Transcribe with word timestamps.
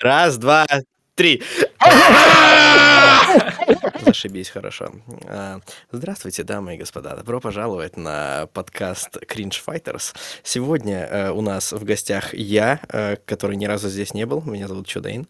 Раз, 0.00 0.38
два, 0.38 0.66
три. 1.14 1.42
Зашибись, 4.00 4.48
хорошо. 4.48 4.92
А, 5.26 5.60
здравствуйте, 5.92 6.42
дамы 6.42 6.76
и 6.76 6.78
господа. 6.78 7.14
Добро 7.16 7.38
пожаловать 7.38 7.98
на 7.98 8.46
подкаст 8.54 9.18
Cringe 9.28 9.60
Fighters. 9.62 10.16
Сегодня 10.42 11.04
э, 11.04 11.30
у 11.32 11.42
нас 11.42 11.72
в 11.72 11.84
гостях 11.84 12.32
я, 12.32 12.80
э, 12.88 13.16
который 13.26 13.56
ни 13.56 13.66
разу 13.66 13.90
здесь 13.90 14.14
не 14.14 14.24
был. 14.24 14.40
Меня 14.40 14.68
зовут 14.68 14.86
Чудейн. 14.86 15.28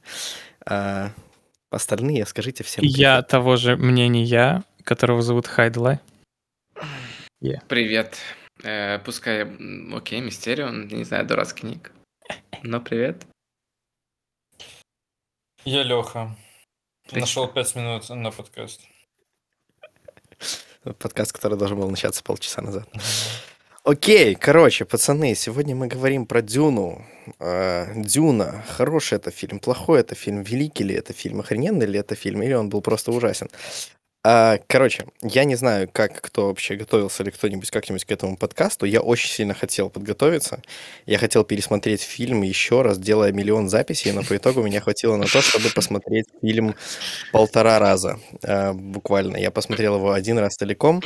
А, 0.65 1.11
остальные 1.73 2.25
скажите 2.27 2.63
всем. 2.63 2.85
Я 2.85 3.23
того 3.23 3.57
же 3.57 3.77
мнения, 3.77 4.63
которого 4.85 5.21
зовут 5.21 5.49
Хайдлай. 5.49 5.99
Yeah. 7.43 7.59
Привет. 7.67 8.19
Э, 8.63 9.01
пускай, 9.01 9.49
окей, 9.93 10.21
Мистерион, 10.21 10.87
не 10.87 11.03
знаю, 11.03 11.27
дурацкий 11.27 11.67
ник. 11.67 11.91
Но 12.63 12.81
привет. 12.81 13.27
Я 15.65 15.83
Леха. 15.83 16.37
Нашел 17.13 17.47
пять 17.47 17.75
минут 17.75 18.09
на 18.09 18.31
подкаст. 18.31 18.81
Подкаст, 20.99 21.33
который 21.33 21.59
должен 21.59 21.79
был 21.79 21.91
начаться 21.91 22.23
полчаса 22.23 22.63
назад. 22.63 22.89
Окей, 23.85 24.35
короче, 24.35 24.87
пацаны, 24.87 25.35
сегодня 25.35 25.77
мы 25.77 25.87
говорим 25.87 26.25
про 26.25 26.41
Дюну. 26.41 27.05
Э, 27.39 27.93
Дюна. 27.95 28.65
Хороший 28.69 29.17
это 29.17 29.31
фильм, 29.31 29.59
плохой 29.59 30.01
это 30.01 30.15
фильм, 30.15 30.43
великий 30.43 30.85
ли 30.85 30.95
это 30.95 31.13
фильм, 31.13 31.41
охрененный 31.41 31.87
ли 31.87 31.99
это 31.99 32.15
фильм, 32.15 32.43
или 32.43 32.55
он 32.55 32.71
был 32.71 32.81
просто 32.81 33.13
ужасен. 33.13 33.49
А, 34.23 34.59
короче, 34.67 35.07
я 35.23 35.45
не 35.45 35.55
знаю, 35.55 35.89
как 35.91 36.21
кто 36.21 36.49
вообще 36.49 36.77
готовился 36.77 37.23
или 37.23 37.31
кто-нибудь 37.31 37.71
как-нибудь 37.71 38.05
к 38.05 38.11
этому 38.11 38.37
подкасту. 38.37 38.85
Я 38.85 39.01
очень 39.01 39.31
сильно 39.31 39.55
хотел 39.55 39.89
подготовиться. 39.89 40.63
Я 41.07 41.17
хотел 41.17 41.43
пересмотреть 41.43 42.03
фильм 42.03 42.43
еще 42.43 42.83
раз, 42.83 42.99
делая 42.99 43.33
миллион 43.33 43.71
записей, 43.71 44.13
но 44.13 44.23
по 44.23 44.37
итогу 44.37 44.63
меня 44.63 44.83
хватило 44.83 45.17
на 45.17 45.25
то, 45.25 45.41
чтобы 45.41 45.71
посмотреть 45.71 46.27
фильм 46.43 46.75
полтора 47.33 47.79
раза. 47.79 48.21
А, 48.45 48.75
буквально. 48.75 49.39
Я 49.39 49.51
посмотрел 49.51 49.97
его 49.97 50.13
один 50.13 50.39
раз 50.39 50.55
целиком, 50.55 51.03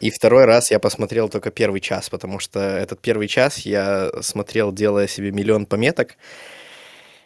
и 0.00 0.10
второй 0.10 0.44
раз 0.44 0.70
я 0.70 0.78
посмотрел 0.78 1.30
только 1.30 1.50
первый 1.50 1.80
час, 1.80 2.10
потому 2.10 2.38
что 2.38 2.60
этот 2.60 3.00
первый 3.00 3.28
час 3.28 3.60
я 3.60 4.10
смотрел, 4.20 4.72
делая 4.72 5.06
себе 5.06 5.30
миллион 5.30 5.64
пометок. 5.64 6.16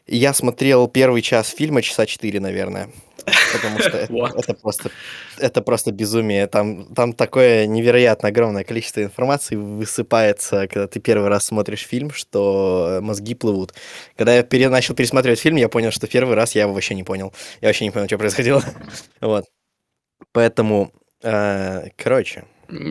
Я 0.06 0.32
смотрел 0.32 0.86
первый 0.86 1.20
час 1.20 1.48
фильма 1.48 1.82
часа 1.82 2.06
четыре, 2.06 2.38
наверное 2.38 2.90
потому 3.52 3.78
что 3.80 3.98
это, 3.98 4.38
это 4.38 4.54
просто 4.54 4.90
это 5.38 5.62
просто 5.62 5.92
безумие. 5.92 6.46
Там, 6.46 6.94
там 6.94 7.12
такое 7.12 7.66
невероятно 7.66 8.28
огромное 8.28 8.64
количество 8.64 9.02
информации 9.02 9.56
высыпается, 9.56 10.66
когда 10.68 10.86
ты 10.86 11.00
первый 11.00 11.28
раз 11.28 11.44
смотришь 11.44 11.86
фильм, 11.86 12.10
что 12.10 13.00
мозги 13.02 13.34
плывут. 13.34 13.74
Когда 14.16 14.34
я 14.34 14.42
пере, 14.42 14.68
начал 14.68 14.94
пересматривать 14.94 15.40
фильм, 15.40 15.56
я 15.56 15.68
понял, 15.68 15.90
что 15.90 16.06
первый 16.06 16.34
раз 16.34 16.54
я 16.54 16.62
его 16.62 16.72
вообще 16.72 16.94
не 16.94 17.04
понял. 17.04 17.32
Я 17.60 17.68
вообще 17.68 17.84
не 17.84 17.90
понял, 17.90 18.06
что 18.06 18.18
происходило. 18.18 18.62
вот. 19.20 19.44
Поэтому, 20.32 20.92
э, 21.22 21.90
короче. 21.96 22.44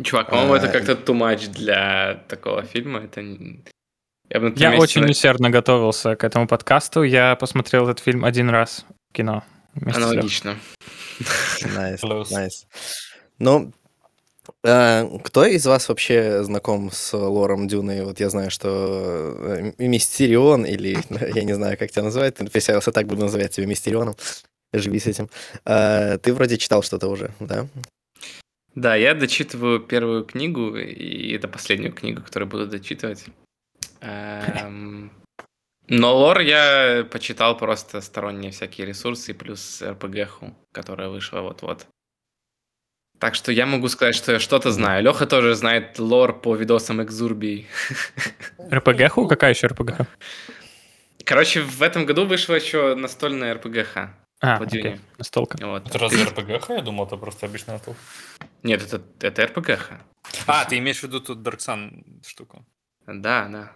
Чувак, 0.04 0.30
по-моему, 0.30 0.56
э, 0.56 0.58
это 0.58 0.68
как-то 0.68 0.94
too 0.94 1.18
much 1.18 1.50
для 1.50 2.24
такого 2.28 2.64
фильма. 2.64 3.00
Это 3.00 3.22
я, 4.30 4.40
бы, 4.40 4.54
я 4.56 4.76
очень 4.78 5.06
усердно 5.06 5.50
готовился 5.50 6.16
к 6.16 6.24
этому 6.24 6.48
подкасту. 6.48 7.04
Я 7.04 7.36
посмотрел 7.36 7.88
этот 7.88 8.04
фильм 8.04 8.26
один 8.26 8.50
раз 8.50 8.86
в 9.10 9.14
кино. 9.14 9.44
Аналогично. 9.82 10.58
Nice, 11.62 12.02
nice. 12.02 12.66
Ну, 13.40 13.74
а, 14.64 15.08
кто 15.24 15.46
из 15.46 15.66
вас 15.66 15.90
вообще 15.90 16.44
знаком 16.44 16.92
с 16.92 17.14
лором 17.14 17.68
Дюны? 17.68 18.04
Вот 18.06 18.20
я 18.20 18.30
знаю, 18.30 18.52
что 18.52 19.36
э, 19.38 19.72
Мистерион, 19.78 20.66
или 20.66 20.98
я 21.36 21.44
не 21.44 21.54
знаю, 21.54 21.78
как 21.78 21.92
тебя 21.92 22.04
называют, 22.04 22.40
я 22.40 22.80
так 22.92 23.08
буду 23.08 23.22
называть 23.22 23.52
тебя 23.52 23.68
Мистерионом, 23.68 24.16
живи 24.74 25.00
с 25.00 25.08
этим. 25.08 25.30
А, 25.66 26.18
ты 26.18 26.34
вроде 26.34 26.58
читал 26.58 26.84
что-то 26.84 27.08
уже, 27.08 27.32
да? 27.40 27.68
Да, 28.76 28.96
я 28.96 29.14
дочитываю 29.14 29.80
первую 29.80 30.26
книгу, 30.26 30.76
и 30.76 31.34
это 31.34 31.48
последнюю 31.48 31.94
книгу, 31.94 32.22
которую 32.22 32.50
буду 32.50 32.68
дочитывать. 32.68 33.26
Но 35.88 36.16
лор 36.18 36.40
я 36.40 37.08
почитал 37.12 37.58
просто 37.58 38.02
сторонние 38.02 38.52
всякие 38.52 38.88
ресурсы, 38.88 39.34
плюс 39.34 39.82
РПГху, 39.82 40.56
которая 40.72 41.10
вышла 41.10 41.42
вот-вот. 41.42 41.88
Так 43.20 43.36
что 43.36 43.52
я 43.52 43.66
могу 43.66 43.88
сказать, 43.88 44.16
что 44.16 44.34
я 44.34 44.40
что-то 44.40 44.72
знаю. 44.72 45.04
Леха 45.04 45.26
тоже 45.26 45.56
знает 45.56 46.00
лор 46.00 46.40
по 46.40 46.56
видосам 46.56 47.02
Экзурбий. 47.02 47.68
РПГху? 48.60 49.28
Какая 49.28 49.52
еще 49.52 49.68
РПГ? 49.68 50.08
Короче, 51.24 51.62
в 51.62 51.82
этом 51.82 52.06
году 52.06 52.26
вышла 52.26 52.56
еще 52.56 52.96
настольная 52.96 53.54
РПГХ. 53.56 53.98
А, 54.42 54.58
окей, 54.58 55.00
настолка. 55.18 55.58
Вот. 55.66 55.88
Это 55.88 55.98
разве 55.98 56.24
РПГХ? 56.24 56.70
Я 56.70 56.82
думал, 56.82 57.06
это 57.06 57.18
просто 57.18 57.46
обычная 57.46 57.76
настолка. 57.76 58.00
Нет, 58.64 58.84
это, 58.84 59.02
это 59.22 59.46
РПГХ. 59.48 59.94
А, 60.48 60.66
ты 60.66 60.78
имеешь 60.78 61.00
в 61.00 61.04
виду 61.04 61.22
тут 61.22 61.40
Dark 61.40 61.60
Sun 61.60 62.22
штуку? 62.28 62.66
Да, 63.08 63.48
да. 63.48 63.72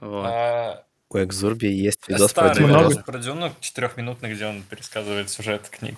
Вот. 0.00 0.26
А, 0.26 0.85
у 1.10 1.18
Экзурби 1.18 1.66
есть 1.66 2.08
видос 2.08 2.32
про 2.32 2.54
Дюну. 2.54 2.68
Много 2.68 3.02
про 3.02 3.18
Дюну, 3.18 3.52
четырехминутный, 3.60 4.34
где 4.34 4.46
он 4.46 4.62
пересказывает 4.62 5.30
сюжет 5.30 5.68
книг. 5.68 5.96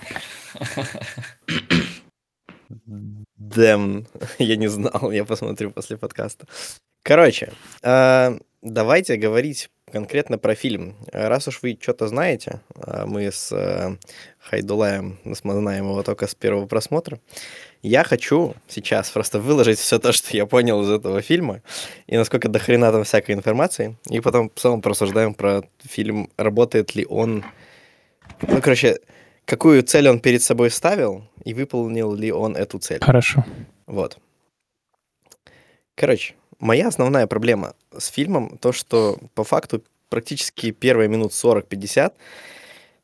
Дэм, 3.36 4.06
я 4.38 4.56
не 4.56 4.68
знал, 4.68 5.10
я 5.10 5.24
посмотрю 5.24 5.70
после 5.70 5.96
подкаста. 5.96 6.46
Короче, 7.02 7.52
э, 7.82 8.38
давайте 8.60 9.16
говорить 9.16 9.70
конкретно 9.92 10.38
про 10.38 10.54
фильм. 10.54 10.96
Раз 11.12 11.48
уж 11.48 11.62
вы 11.62 11.78
что-то 11.80 12.08
знаете, 12.08 12.60
а 12.76 13.06
мы 13.06 13.30
с 13.30 13.52
э, 13.52 13.96
Хайдулаем 14.38 15.18
знаем 15.24 15.84
его 15.84 16.02
только 16.02 16.26
с 16.26 16.34
первого 16.34 16.66
просмотра, 16.66 17.20
я 17.82 18.04
хочу 18.04 18.54
сейчас 18.66 19.10
просто 19.10 19.38
выложить 19.40 19.78
все 19.78 19.98
то, 19.98 20.12
что 20.12 20.36
я 20.36 20.46
понял 20.46 20.82
из 20.82 20.90
этого 20.90 21.22
фильма, 21.22 21.62
и 22.06 22.16
насколько 22.16 22.48
до 22.48 22.58
хрена 22.58 22.90
там 22.92 23.04
всякой 23.04 23.34
информации, 23.34 23.96
и 24.10 24.20
потом 24.20 24.50
в 24.50 24.58
целом 24.58 24.82
просуждаем 24.82 25.34
про 25.34 25.62
фильм, 25.80 26.30
работает 26.36 26.94
ли 26.94 27.06
он... 27.06 27.44
Ну, 28.42 28.60
короче, 28.60 28.98
какую 29.44 29.82
цель 29.82 30.08
он 30.08 30.20
перед 30.20 30.42
собой 30.42 30.70
ставил, 30.70 31.24
и 31.44 31.54
выполнил 31.54 32.14
ли 32.14 32.32
он 32.32 32.56
эту 32.56 32.78
цель. 32.78 33.00
Хорошо. 33.00 33.44
Вот. 33.86 34.18
Короче, 35.94 36.34
моя 36.58 36.88
основная 36.88 37.26
проблема 37.26 37.74
с 37.96 38.06
фильмом 38.08 38.58
то, 38.58 38.72
что 38.72 39.18
по 39.34 39.44
факту 39.44 39.82
практически 40.08 40.70
первые 40.70 41.08
минут 41.08 41.32
40-50 41.32 42.12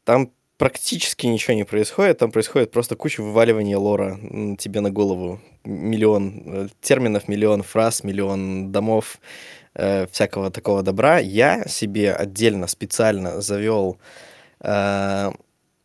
там 0.05 0.31
практически 0.57 1.27
ничего 1.27 1.55
не 1.55 1.65
происходит, 1.65 2.19
там 2.19 2.31
происходит 2.31 2.71
просто 2.71 2.97
куча 2.97 3.23
вываливания 3.23 3.79
лора 3.79 4.19
тебе 4.59 4.81
на 4.81 4.91
голову. 4.91 5.41
Миллион 5.65 6.43
э, 6.47 6.69
терминов, 6.81 7.29
миллион 7.29 7.63
фраз, 7.63 8.05
миллион 8.05 8.71
домов, 8.71 9.19
э, 9.75 10.07
всякого 10.11 10.51
такого 10.51 10.83
добра. 10.83 11.19
Я 11.19 11.65
себе 11.67 12.13
отдельно, 12.13 12.67
специально 12.67 13.41
завел, 13.41 13.99
э, 14.61 15.33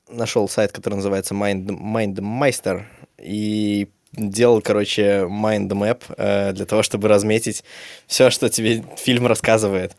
нашел 0.10 0.48
сайт, 0.50 0.72
который 0.72 0.96
называется 0.96 1.34
Mind, 1.34 1.66
MindMeister, 1.66 2.84
и 3.18 3.88
делал, 4.14 4.62
короче, 4.62 5.28
mind 5.30 5.70
map 5.70 6.04
э, 6.18 6.54
для 6.54 6.66
того, 6.66 6.84
чтобы 6.84 7.08
разметить 7.08 7.64
все, 8.08 8.30
что 8.30 8.50
тебе 8.50 8.84
фильм 8.98 9.28
рассказывает. 9.28 9.96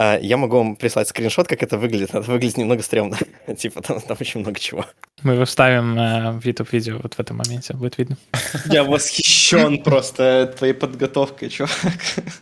А, 0.00 0.16
я 0.20 0.36
могу 0.36 0.58
вам 0.58 0.76
прислать 0.76 1.08
скриншот, 1.08 1.48
как 1.48 1.62
это 1.62 1.76
выглядит. 1.76 2.10
Это 2.10 2.20
выглядит 2.20 2.56
немного 2.56 2.82
стрёмно. 2.82 3.18
типа, 3.56 3.82
там, 3.82 4.00
там 4.00 4.16
очень 4.20 4.40
много 4.40 4.58
чего. 4.60 4.86
Мы 5.22 5.34
его 5.34 5.44
вставим 5.44 5.98
э, 5.98 6.38
в 6.38 6.44
YouTube-видео 6.44 7.00
вот 7.02 7.14
в 7.14 7.20
этом 7.20 7.38
моменте, 7.38 7.74
будет 7.74 7.98
видно. 7.98 8.16
Я 8.66 8.84
восхищен 8.84 9.82
просто 9.82 10.54
твоей 10.56 10.74
подготовкой, 10.74 11.50
чувак. 11.50 11.72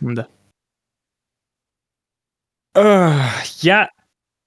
Да. 0.01 0.27
Я... 3.61 3.89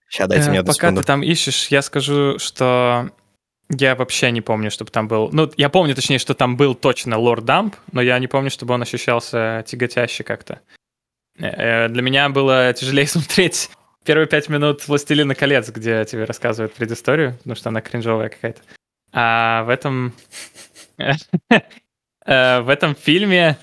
Сейчас 0.08 0.28
дайте 0.28 0.50
мне 0.50 0.60
одну 0.60 0.72
Пока 0.72 0.92
ты 0.92 1.02
там 1.02 1.22
ищешь, 1.22 1.66
я 1.68 1.82
скажу, 1.82 2.38
что 2.38 3.10
я 3.70 3.94
вообще 3.94 4.30
не 4.32 4.40
помню, 4.40 4.70
чтобы 4.70 4.90
там 4.90 5.06
был... 5.06 5.30
Ну, 5.32 5.50
я 5.56 5.68
помню, 5.68 5.94
точнее, 5.94 6.18
что 6.18 6.34
там 6.34 6.56
был 6.56 6.74
точно 6.74 7.18
лорд 7.18 7.44
Дамп, 7.44 7.76
но 7.92 8.02
я 8.02 8.18
не 8.18 8.26
помню, 8.26 8.50
чтобы 8.50 8.74
он 8.74 8.82
ощущался 8.82 9.64
тяготяще 9.66 10.24
как-то. 10.24 10.60
Э, 11.38 11.88
для 11.88 12.02
меня 12.02 12.28
было 12.28 12.72
тяжелее 12.72 13.06
смотреть 13.06 13.70
первые 14.04 14.26
пять 14.26 14.48
минут 14.48 14.86
«Властелина 14.88 15.34
колец», 15.34 15.70
где 15.70 16.04
тебе 16.04 16.24
рассказывают 16.24 16.74
предысторию, 16.74 17.34
потому 17.38 17.54
что 17.54 17.68
она 17.68 17.80
кринжовая 17.80 18.28
какая-то. 18.28 18.60
А 19.12 19.64
в 19.64 19.68
этом... 19.68 20.12
Э, 22.26 22.60
в 22.60 22.68
этом 22.68 22.94
фильме 22.94 23.56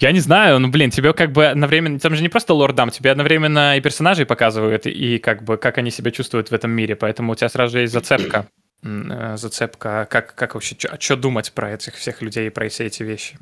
я 0.00 0.10
не 0.10 0.18
знаю, 0.18 0.58
ну, 0.58 0.68
блин, 0.68 0.90
тебе 0.90 1.12
как 1.12 1.30
бы 1.30 1.46
одновременно... 1.46 2.00
Там 2.00 2.16
же 2.16 2.22
не 2.22 2.28
просто 2.28 2.52
лордам, 2.52 2.90
тебе 2.90 3.12
одновременно 3.12 3.76
и 3.76 3.80
персонажей 3.80 4.26
показывают, 4.26 4.86
и 4.86 5.18
как 5.18 5.44
бы 5.44 5.56
как 5.56 5.78
они 5.78 5.92
себя 5.92 6.10
чувствуют 6.10 6.50
в 6.50 6.54
этом 6.54 6.72
мире, 6.72 6.96
поэтому 6.96 7.32
у 7.32 7.34
тебя 7.36 7.48
сразу 7.48 7.74
же 7.74 7.80
есть 7.82 7.92
зацепка. 7.92 8.48
Э, 8.82 9.36
зацепка, 9.36 10.06
как, 10.08 10.34
как 10.34 10.54
вообще, 10.54 10.76
что 10.98 11.16
думать 11.16 11.52
про 11.52 11.72
этих 11.72 11.94
всех 11.94 12.22
людей, 12.22 12.50
про 12.50 12.68
все 12.68 12.86
эти 12.86 13.02
вещи. 13.02 13.38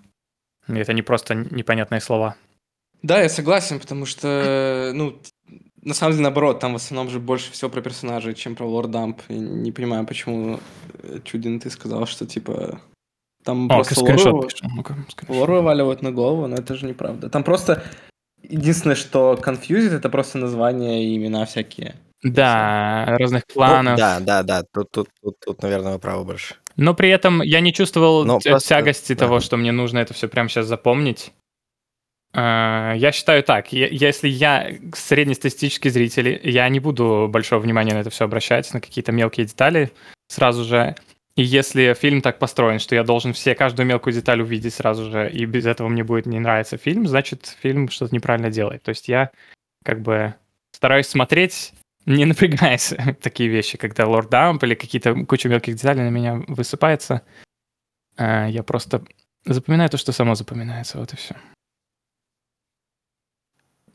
И 0.69 0.75
это 0.75 0.93
не 0.93 1.03
просто 1.03 1.35
непонятные 1.35 2.01
слова. 2.01 2.37
Да, 3.03 3.21
я 3.21 3.29
согласен, 3.29 3.79
потому 3.79 4.07
что, 4.07 4.91
ну, 4.95 5.21
на 5.83 5.95
самом 5.95 6.13
деле, 6.13 6.23
наоборот, 6.25 6.59
там 6.61 6.73
в 6.73 6.77
основном 6.77 7.11
же 7.11 7.21
больше 7.21 7.53
всего 7.53 7.71
про 7.71 7.83
персонажей, 7.83 8.35
чем 8.35 8.57
про 8.57 8.67
Лорд 8.67 8.91
Дамп. 8.91 9.21
И 9.29 9.35
не 9.35 9.73
понимаю, 9.73 10.07
почему, 10.07 10.59
э, 11.03 11.19
Чудин, 11.23 11.61
ты 11.61 11.71
сказал, 11.71 12.07
что, 12.07 12.27
типа, 12.27 12.81
там 13.45 13.67
О, 13.67 13.75
просто 13.75 13.95
скриншот 13.95 14.33
лору, 14.33 14.49
лору 15.29 15.55
вываливают 15.57 16.03
на 16.03 16.11
голову, 16.11 16.47
но 16.47 16.57
это 16.57 16.75
же 16.75 16.87
неправда. 16.87 17.29
Там 17.29 17.45
просто... 17.45 17.85
Единственное, 18.43 18.97
что 18.97 19.37
конфьюзит, 19.37 19.93
это 19.93 20.09
просто 20.09 20.39
названия 20.39 21.05
и 21.05 21.17
имена 21.17 21.45
всякие. 21.47 21.97
Да, 22.23 23.17
разных 23.19 23.45
Ну, 23.49 23.55
кланов. 23.55 23.99
да, 23.99 24.21
да, 24.21 24.43
да. 24.43 24.63
Тут, 24.73 24.91
тут, 24.91 25.09
тут, 25.23 25.37
тут, 25.45 25.63
наверное, 25.63 25.93
вы 25.95 25.99
правы 25.99 26.25
больше. 26.25 26.55
Но 26.77 26.95
при 26.95 27.09
этом 27.11 27.43
я 27.43 27.61
не 27.61 27.73
чувствовал 27.73 28.25
Но 28.25 28.39
просто- 28.41 28.69
тягости 28.69 29.13
да. 29.15 29.21
того, 29.21 29.41
что 29.41 29.57
мне 29.57 29.73
нужно 29.73 29.99
это 29.99 30.15
все 30.15 30.29
прямо 30.29 30.49
сейчас 30.49 30.67
запомнить. 30.67 31.33
А, 32.33 32.95
Я 32.97 33.13
считаю 33.13 33.43
так, 33.43 33.73
если 33.73 34.29
я 34.29 34.71
среднестатистический 34.95 35.89
зритель, 35.91 36.41
я 36.43 36.69
не 36.69 36.81
буду 36.81 37.29
большого 37.31 37.61
внимания 37.61 37.95
на 37.95 37.99
это 38.01 38.11
все 38.11 38.25
обращать, 38.25 38.73
на 38.75 38.81
какие-то 38.81 39.13
мелкие 39.13 39.47
детали 39.47 39.91
сразу 40.29 40.65
же. 40.65 40.95
И 41.37 41.43
если 41.43 41.95
фильм 41.95 42.23
так 42.23 42.39
построен, 42.39 42.79
что 42.79 42.95
я 42.95 43.05
должен 43.05 43.33
все, 43.35 43.55
каждую 43.55 43.87
мелкую 43.87 44.13
деталь 44.15 44.41
увидеть 44.41 44.75
сразу 44.75 45.11
же, 45.11 45.31
и 45.31 45.45
без 45.45 45.67
этого 45.67 45.89
мне 45.89 46.03
будет 46.03 46.27
не 46.27 46.39
нравиться 46.41 46.77
фильм, 46.79 47.07
значит, 47.07 47.57
фильм 47.63 47.89
что-то 47.91 48.15
неправильно 48.15 48.51
делает. 48.51 48.83
То 48.83 48.89
есть 48.91 49.09
я 49.09 49.31
как 49.85 50.01
бы 50.01 50.35
стараюсь 50.73 51.07
смотреть, 51.07 51.73
не 52.07 52.25
напрягаясь 52.25 52.95
такие 53.21 53.49
вещи, 53.49 53.79
когда 53.79 54.07
лорд 54.07 54.31
дамп 54.31 54.63
или 54.65 54.75
какие-то 54.75 55.15
куча 55.27 55.49
мелких 55.49 55.75
деталей 55.75 56.03
на 56.03 56.11
меня 56.11 56.43
высыпается. 56.49 57.23
А, 58.17 58.47
Я 58.47 58.63
просто 58.63 59.05
запоминаю 59.45 59.91
то, 59.91 59.97
что 59.99 60.13
само 60.13 60.35
запоминается, 60.35 60.99
вот 60.99 61.13
и 61.13 61.17
все. 61.17 61.37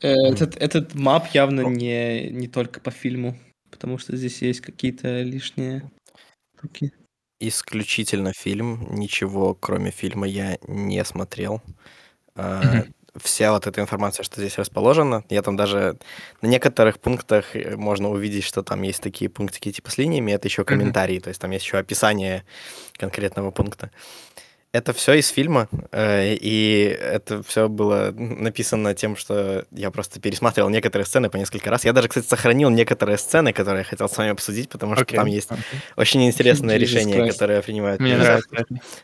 Э, 0.00 0.12
Этот, 0.32 0.56
этот 0.56 0.94
мап 0.94 1.28
явно 1.32 1.62
не, 1.62 2.30
не 2.30 2.48
только 2.48 2.80
по 2.80 2.90
фильму, 2.90 3.38
потому 3.70 3.98
что 3.98 4.16
здесь 4.16 4.42
есть 4.42 4.60
какие-то 4.60 5.22
лишние 5.22 5.90
штуки. 6.58 6.92
Исключительно 7.40 8.32
фильм. 8.32 8.94
Ничего, 8.94 9.54
кроме 9.54 9.90
фильма, 9.90 10.28
я 10.28 10.58
не 10.68 11.04
смотрел. 11.04 11.60
Мгм. 12.36 12.94
Вся 13.20 13.52
вот 13.52 13.66
эта 13.66 13.80
информация, 13.80 14.24
что 14.24 14.40
здесь 14.40 14.56
расположена, 14.56 15.22
я 15.28 15.42
там 15.42 15.54
даже 15.54 15.98
на 16.40 16.46
некоторых 16.46 16.98
пунктах 16.98 17.54
э, 17.54 17.76
можно 17.76 18.08
увидеть, 18.08 18.44
что 18.44 18.62
там 18.62 18.80
есть 18.82 19.02
такие 19.02 19.28
пунктики 19.28 19.70
типа 19.70 19.90
с 19.90 19.98
линиями, 19.98 20.32
это 20.32 20.48
еще 20.48 20.64
комментарии, 20.64 21.18
то 21.18 21.28
есть 21.28 21.40
там 21.40 21.50
есть 21.50 21.64
еще 21.64 21.76
описание 21.76 22.44
конкретного 22.96 23.50
пункта. 23.50 23.90
Это 24.74 24.94
все 24.94 25.12
из 25.14 25.28
фильма, 25.28 25.68
э, 25.90 26.34
и 26.34 26.84
это 26.84 27.42
все 27.42 27.68
было 27.68 28.10
написано 28.16 28.94
тем, 28.94 29.16
что 29.16 29.66
я 29.70 29.90
просто 29.90 30.18
пересматривал 30.18 30.70
некоторые 30.70 31.04
сцены 31.04 31.28
по 31.28 31.36
несколько 31.36 31.68
раз. 31.68 31.84
Я 31.84 31.92
даже, 31.92 32.08
кстати, 32.08 32.26
сохранил 32.26 32.70
некоторые 32.70 33.18
сцены, 33.18 33.52
которые 33.52 33.80
я 33.80 33.84
хотел 33.84 34.08
с 34.08 34.16
вами 34.16 34.30
обсудить, 34.30 34.70
потому 34.70 34.94
что 34.94 35.02
Окей. 35.02 35.16
там 35.18 35.26
есть 35.26 35.50
очень 35.96 36.26
интересное 36.26 36.76
Jesus 36.76 36.78
решение, 36.78 37.18
Christ. 37.18 37.32
которое 37.32 37.60
принимают. 37.60 38.00
Мне 38.00 38.16
нравится. 38.16 38.48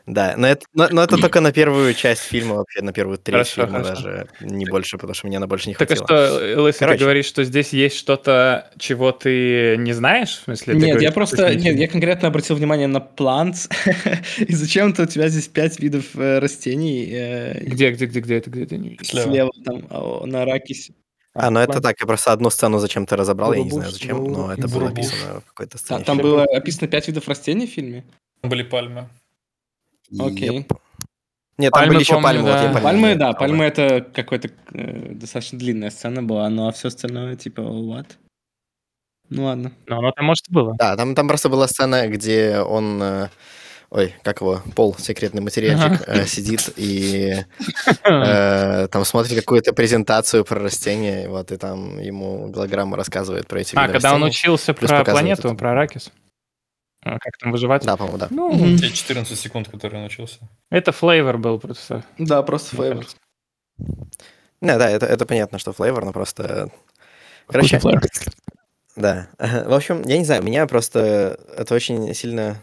Да, 0.07 0.35
но 0.39 0.47
это, 0.49 0.65
но, 0.73 0.89
но 0.91 1.03
это 1.03 1.19
только 1.19 1.41
на 1.43 1.53
первую 1.53 1.93
часть 1.93 2.23
фильма, 2.23 2.55
вообще 2.57 2.81
на 2.81 2.95
первую 2.95 3.19
треть 3.19 3.35
Хорошо, 3.35 3.67
фильма 3.67 3.85
хорошо. 3.85 4.03
даже, 4.03 4.29
не 4.41 4.65
больше, 4.65 4.97
потому 4.97 5.13
что 5.13 5.27
мне 5.27 5.37
она 5.37 5.47
больше 5.47 5.69
не 5.69 5.75
Так 5.75 5.91
а 5.91 5.97
хватило. 5.97 6.29
что, 6.29 6.63
Лысый, 6.63 6.79
ты 6.79 6.79
Короче. 6.79 7.01
говоришь, 7.01 7.27
что 7.27 7.45
здесь 7.45 7.75
есть 7.75 7.97
что-то, 7.97 8.71
чего 8.79 9.13
ты 9.13 9.77
не 9.77 9.93
знаешь? 9.93 10.39
В 10.39 10.45
смысле, 10.45 10.73
ты 10.73 10.79
Нет, 10.79 10.89
говоришь, 10.93 11.03
я 11.03 11.13
просто, 11.13 11.37
ты 11.49 11.57
нет, 11.57 11.77
я 11.77 11.89
конкретно 11.89 12.29
обратил 12.29 12.57
внимание 12.57 12.87
на 12.87 13.01
плант, 13.01 13.69
и 14.39 14.55
зачем-то 14.55 15.03
у 15.03 15.07
тебя 15.07 15.29
здесь 15.29 15.47
пять 15.59 15.81
видов 15.81 16.15
э, 16.15 16.39
растений 16.39 17.09
э, 17.11 17.65
Где, 17.65 17.91
где, 17.91 18.07
где, 18.07 18.21
где 18.21 18.37
это, 18.37 18.51
где 18.51 18.63
это? 18.63 19.05
Слева. 19.05 19.29
слева 19.29 19.51
там 19.65 19.87
а, 19.91 20.25
на 20.25 20.43
аракисе. 20.43 20.95
А, 21.35 21.51
ну 21.51 21.59
это 21.59 21.81
так, 21.81 21.97
я 22.01 22.07
просто 22.07 22.33
одну 22.33 22.49
сцену 22.51 22.79
зачем-то 22.79 23.17
разобрал, 23.17 23.53
я 23.53 23.65
не 23.65 23.71
знаю 23.71 23.91
зачем, 23.91 24.23
но 24.25 24.53
это 24.53 24.69
было 24.69 24.89
написано 24.89 25.41
в 25.41 25.47
какой-то 25.47 25.73
Та- 25.73 25.79
сцене. 25.79 26.05
Там 26.05 26.19
было 26.19 26.45
описано 26.45 26.87
пять 26.87 27.09
видов 27.09 27.27
растений 27.27 27.67
в 27.67 27.71
фильме? 27.71 28.05
Там 28.41 28.51
были 28.51 28.63
пальмы. 28.63 29.09
Окей. 30.17 30.67
Нет, 31.59 31.73
там 31.73 31.81
Пальмы 31.81 31.95
были 31.95 32.03
еще 32.03 32.13
помню, 32.13 32.25
пальмы, 32.25 32.43
вот 32.43 32.53
да. 32.53 32.63
я 32.63 32.73
пальмы 32.73 32.83
Пальмы, 32.83 33.15
да, 33.17 33.33
пальмы 33.33 33.65
это 33.65 34.01
какой-то 34.15 34.49
э, 34.75 35.15
достаточно 35.15 35.59
длинная 35.59 35.91
сцена 35.91 36.23
была, 36.23 36.49
ну 36.51 36.69
а 36.69 36.73
все 36.73 36.87
остальное 36.87 37.35
типа 37.35 37.63
what? 37.63 38.07
Ну 39.29 39.45
ладно. 39.45 39.73
Ну, 39.87 39.99
оно 39.99 40.13
там, 40.13 40.25
может, 40.25 40.49
и 40.49 40.55
было. 40.55 40.77
Да, 40.79 40.97
там, 40.97 41.17
там 41.17 41.27
просто 41.27 41.49
была 41.49 41.67
сцена, 41.67 42.07
где 42.09 42.61
он, 42.61 43.03
э, 43.03 43.29
ой, 43.91 44.15
как 44.23 44.41
его, 44.41 44.63
Пол, 44.75 44.95
секретный 44.99 45.41
материальчик, 45.41 46.07
э, 46.07 46.27
сидит 46.27 46.71
и 46.77 47.45
э, 48.05 48.89
там 48.89 49.05
смотрит 49.05 49.39
какую-то 49.41 49.73
презентацию 49.73 50.45
про 50.45 50.61
растения, 50.61 51.29
вот, 51.29 51.53
и 51.53 51.57
там 51.57 51.99
ему 51.99 52.49
голограмма 52.49 52.97
рассказывает 52.97 53.47
про 53.49 53.61
эти 53.61 53.77
А, 53.77 53.83
виды 53.83 53.95
когда 53.95 54.15
он 54.15 54.23
учился 54.25 54.75
про 54.75 55.05
планету, 55.05 55.49
это. 55.49 55.57
про 55.57 55.73
Аракис. 55.73 56.11
А, 57.05 57.19
Как 57.19 57.39
там 57.39 57.53
выживать? 57.53 57.85
Да, 57.85 57.97
по-моему, 57.97 58.19
да. 58.19 58.27
Ну, 58.31 58.53
Мгм. 58.53 58.77
Те 58.77 58.91
14 58.91 59.39
секунд, 59.39 59.69
которые 59.69 60.03
начался. 60.03 60.39
это 60.71 60.93
флейвор 60.93 61.39
был 61.39 61.59
просто. 61.59 62.05
Да, 62.19 62.43
просто 62.43 62.77
флейвор. 62.77 63.07
Не, 64.61 64.77
да, 64.77 64.91
это, 64.91 65.07
это 65.07 65.25
понятно, 65.25 65.59
что 65.59 65.73
флейвор, 65.73 66.05
но 66.05 66.13
просто... 66.13 66.71
Короче, 67.47 67.81
да. 68.97 69.29
В 69.39 69.73
общем, 69.73 70.03
я 70.03 70.19
не 70.19 70.25
знаю, 70.25 70.43
меня 70.43 70.67
просто 70.67 71.39
это 71.57 71.75
очень 71.75 72.13
сильно 72.15 72.61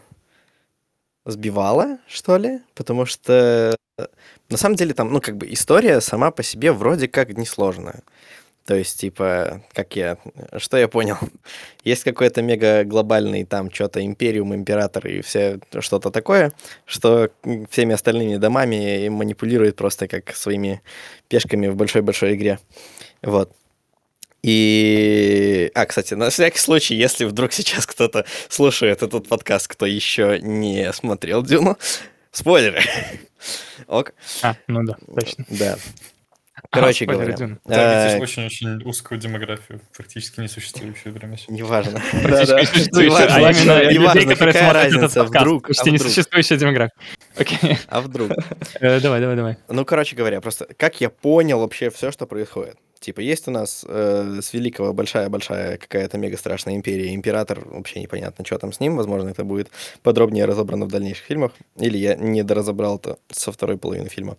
сбивало, 1.26 1.98
что 2.08 2.38
ли, 2.38 2.62
потому 2.76 3.06
что 3.06 3.76
э, 3.98 4.06
на 4.50 4.58
самом 4.58 4.76
деле 4.76 4.94
там, 4.94 5.12
ну, 5.12 5.20
как 5.20 5.38
бы 5.38 5.52
история 5.52 6.02
сама 6.02 6.32
по 6.32 6.44
себе 6.44 6.72
вроде 6.72 7.08
как 7.08 7.36
несложная. 7.38 8.04
То 8.66 8.74
есть, 8.74 9.00
типа, 9.00 9.62
как 9.74 9.96
я, 9.96 10.18
что 10.58 10.78
я 10.78 10.88
понял, 10.88 11.18
есть 11.84 12.04
какой-то 12.04 12.42
мега 12.42 12.84
глобальный 12.84 13.44
там 13.44 13.72
что-то 13.72 14.04
империум, 14.04 14.56
император 14.56 15.08
и 15.08 15.22
все 15.22 15.60
что-то 15.80 16.10
такое, 16.10 16.52
что 16.86 17.30
всеми 17.70 17.94
остальными 17.94 18.38
домами 18.38 19.08
манипулирует 19.10 19.76
просто 19.76 20.08
как 20.08 20.36
своими 20.36 20.82
пешками 21.28 21.68
в 21.68 21.76
большой-большой 21.76 22.36
игре. 22.36 22.60
Вот. 23.22 23.52
И... 24.48 25.72
А, 25.74 25.86
кстати, 25.88 26.14
на 26.14 26.30
всякий 26.30 26.60
случай, 26.60 26.94
если 26.96 27.26
вдруг 27.26 27.52
сейчас 27.52 27.88
кто-то 27.88 28.26
слушает 28.48 29.02
этот 29.02 29.28
подкаст, 29.28 29.68
кто 29.68 29.88
еще 29.88 30.40
не 30.40 30.94
смотрел 30.94 31.42
Дюну, 31.42 31.78
спойлеры. 32.32 32.80
Ок, 33.88 34.14
А, 34.44 34.56
ну 34.68 34.84
да, 34.84 34.98
точно. 35.16 35.46
да. 35.50 35.78
Короче 36.70 37.06
спойлеры 37.06 37.34
говоря. 37.34 37.58
Таргетишь 37.68 38.20
э, 38.20 38.22
очень-очень 38.22 38.84
узкую 38.88 39.20
демографию, 39.20 39.82
практически 39.98 40.40
несуществующую 40.42 41.14
прямо 41.16 41.38
сейчас. 41.38 41.50
неважно. 41.50 42.00
Практически 42.24 42.78
несуществующая, 42.78 43.38
Неважно, 43.38 43.78
а 43.78 43.82
именно 43.84 44.14
людей, 44.14 44.26
которые 44.28 44.54
какая 44.54 44.64
смотрят 44.70 44.86
этот 44.86 44.94
разница, 45.02 45.20
подкаст. 45.24 45.42
вдруг, 45.46 45.68
Почти 45.68 45.82
а 45.82 45.84
вдруг? 45.94 46.00
несуществующая 46.06 46.58
демография. 46.58 46.94
Окей. 47.38 47.78
А 47.88 48.02
вдруг? 48.02 48.32
Э, 48.80 49.00
Давай, 49.00 49.22
давай, 49.22 49.36
давай. 49.36 49.58
Ну, 49.70 49.86
короче 49.86 50.16
говоря, 50.16 50.40
просто 50.40 50.68
как 50.78 51.02
я 51.02 51.10
понял 51.10 51.60
вообще 51.60 51.90
все, 51.90 52.12
что 52.12 52.28
происходит. 52.28 52.78
Типа, 53.00 53.20
есть 53.20 53.48
у 53.48 53.52
нас 53.52 53.86
э, 53.88 54.40
с 54.42 54.54
великого 54.54 54.94
большая-большая 54.94 55.78
какая-то 55.78 56.18
мега 56.18 56.38
страшная 56.38 56.76
империя, 56.76 57.14
император, 57.14 57.62
вообще 57.66 58.00
непонятно, 58.00 58.46
что 58.46 58.58
там 58.58 58.72
с 58.72 58.80
ним, 58.80 58.96
возможно, 58.96 59.30
это 59.30 59.44
будет 59.44 59.70
подробнее 60.02 60.46
разобрано 60.46 60.86
в 60.86 60.92
дальнейших 60.92 61.26
фильмах, 61.26 61.52
или 61.78 61.98
я 61.98 62.16
не 62.16 62.44
доразобрал 62.44 62.98
это 62.98 63.18
со 63.30 63.52
второй 63.52 63.78
половины 63.78 64.10
фильма, 64.10 64.38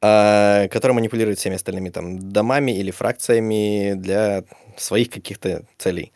а, 0.00 0.68
который 0.68 0.92
манипулирует 0.92 1.38
всеми 1.38 1.56
остальными 1.56 1.90
там 1.90 2.30
домами 2.30 2.72
или 2.72 2.92
фракциями 2.92 3.94
для 3.94 4.44
своих 4.76 5.10
каких-то 5.10 5.64
целей. 5.76 6.12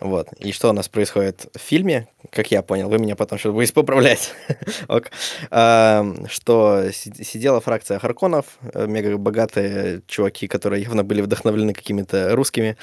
Вот. 0.00 0.32
И 0.38 0.52
что 0.52 0.70
у 0.70 0.72
нас 0.72 0.88
происходит 0.88 1.46
в 1.54 1.58
фильме, 1.60 2.08
как 2.30 2.50
я 2.50 2.62
понял, 2.62 2.88
вы 2.88 2.98
меня 2.98 3.16
потом 3.16 3.38
сейчас 3.38 3.52
будете 3.52 3.72
поправлять, 3.72 4.32
Ок. 4.88 5.10
А, 5.50 6.04
что 6.28 6.90
си- 6.92 7.24
сидела 7.24 7.60
фракция 7.60 7.98
Харконов, 7.98 8.46
э, 8.74 8.86
мега 8.86 9.16
богатые 9.16 10.02
чуваки, 10.06 10.48
которые 10.48 10.82
явно 10.82 11.04
были 11.04 11.20
вдохновлены 11.22 11.72
какими-то 11.72 12.34
русскими 12.34 12.76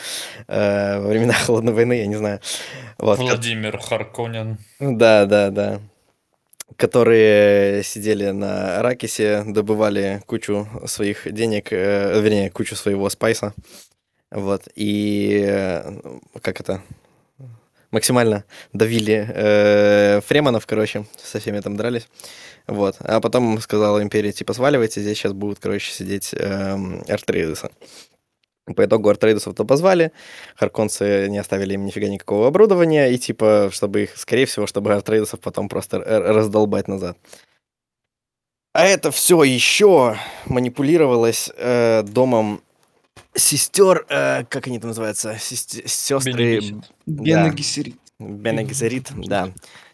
э, 0.48 1.00
во 1.00 1.08
времена 1.08 1.34
Холодной 1.46 1.74
войны, 1.74 1.94
я 1.94 2.08
не 2.08 2.16
знаю. 2.16 2.40
Вот. 2.98 3.20
Владимир 3.20 3.78
Харконен. 3.78 4.58
Да, 4.80 5.26
да, 5.26 5.50
да. 5.50 5.82
Которые 6.76 7.84
сидели 7.84 8.32
на 8.32 8.82
Ракисе, 8.82 9.44
добывали 9.46 10.22
кучу 10.26 10.68
своих 10.86 11.32
денег, 11.32 11.72
э, 11.72 12.20
вернее, 12.20 12.50
кучу 12.50 12.76
своего 12.76 13.10
спайса. 13.10 13.54
Вот. 14.32 14.64
И 14.76 15.44
э, 15.48 16.00
как 16.42 16.60
это? 16.60 16.82
Максимально 17.94 18.44
давили 18.74 19.30
э, 19.30 20.22
фремонов, 20.26 20.66
короче, 20.66 21.06
со 21.16 21.40
всеми 21.40 21.60
там 21.60 21.78
дрались. 21.78 22.08
Вот. 22.66 22.96
А 23.00 23.22
потом 23.22 23.62
сказала 23.62 24.02
империя, 24.02 24.32
типа, 24.32 24.54
сваливайте, 24.54 25.00
здесь 25.00 25.20
сейчас 25.20 25.34
будут, 25.34 25.60
короче, 25.60 25.92
сидеть 25.92 26.34
эм, 26.34 27.04
Артрейдесы. 27.08 27.70
По 28.76 28.84
итогу 28.84 29.10
Артрейдесов-то 29.10 29.64
позвали, 29.64 30.12
Харконцы 30.56 31.28
не 31.30 31.38
оставили 31.38 31.76
им 31.76 31.86
нифига 31.86 32.08
никакого 32.08 32.48
оборудования, 32.48 33.12
и 33.12 33.20
типа, 33.20 33.70
чтобы 33.72 34.04
их, 34.04 34.18
скорее 34.18 34.48
всего, 34.48 34.66
чтобы 34.66 34.92
Артрейдесов 34.92 35.40
потом 35.40 35.70
просто 35.70 36.00
раздолбать 36.00 36.88
назад. 36.88 37.16
А 38.74 38.88
это 38.88 39.12
все 39.12 39.44
еще 39.44 40.18
манипулировалось 40.48 41.52
э, 41.56 42.02
домом 42.02 42.64
сестер, 43.36 44.06
э, 44.10 44.44
как 44.46 44.68
они 44.68 44.80
там 44.80 44.90
называются, 44.90 45.36
сестры 45.40 46.34
Бенегисит. 46.34 46.76
Бена 47.06 47.44
Да. 47.50 47.50
Гессерит. 47.50 47.96
Бене 48.20 48.64
Гезерит, 48.64 49.10
да, 49.16 49.50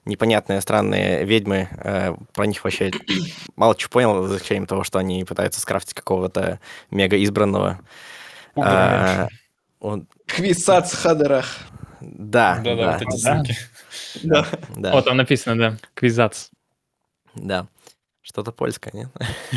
непонятные 0.05 0.61
странные 0.61 1.25
ведьмы, 1.25 1.67
э, 1.71 2.13
про 2.33 2.45
них 2.45 2.63
вообще 2.63 2.91
мало 3.55 3.75
чего 3.75 3.89
понял, 3.89 4.27
за 4.27 4.35
исключением 4.35 4.67
того, 4.67 4.83
что 4.83 4.99
они 4.99 5.23
пытаются 5.23 5.59
скрафтить 5.61 5.95
какого-то 5.95 6.59
мега 6.91 7.21
избранного. 7.23 7.79
А, 8.55 9.29
он- 9.79 10.07
Квисац 10.27 10.93
Хадарах. 10.93 11.57
да, 12.01 12.59
Да-да, 12.63 12.75
да, 12.75 12.91
вот 12.93 13.01
эти 13.01 13.23
да. 13.23 13.43
ссылки. 13.43 13.57
Да. 14.23 14.47
да, 14.75 14.93
О, 14.93 15.01
там 15.01 15.17
написано, 15.17 15.57
да. 15.57 15.77
Квизац. 15.95 16.49
да. 17.35 17.67
Что-то 18.29 18.51
польское, 18.51 18.93
нет? 18.93 19.09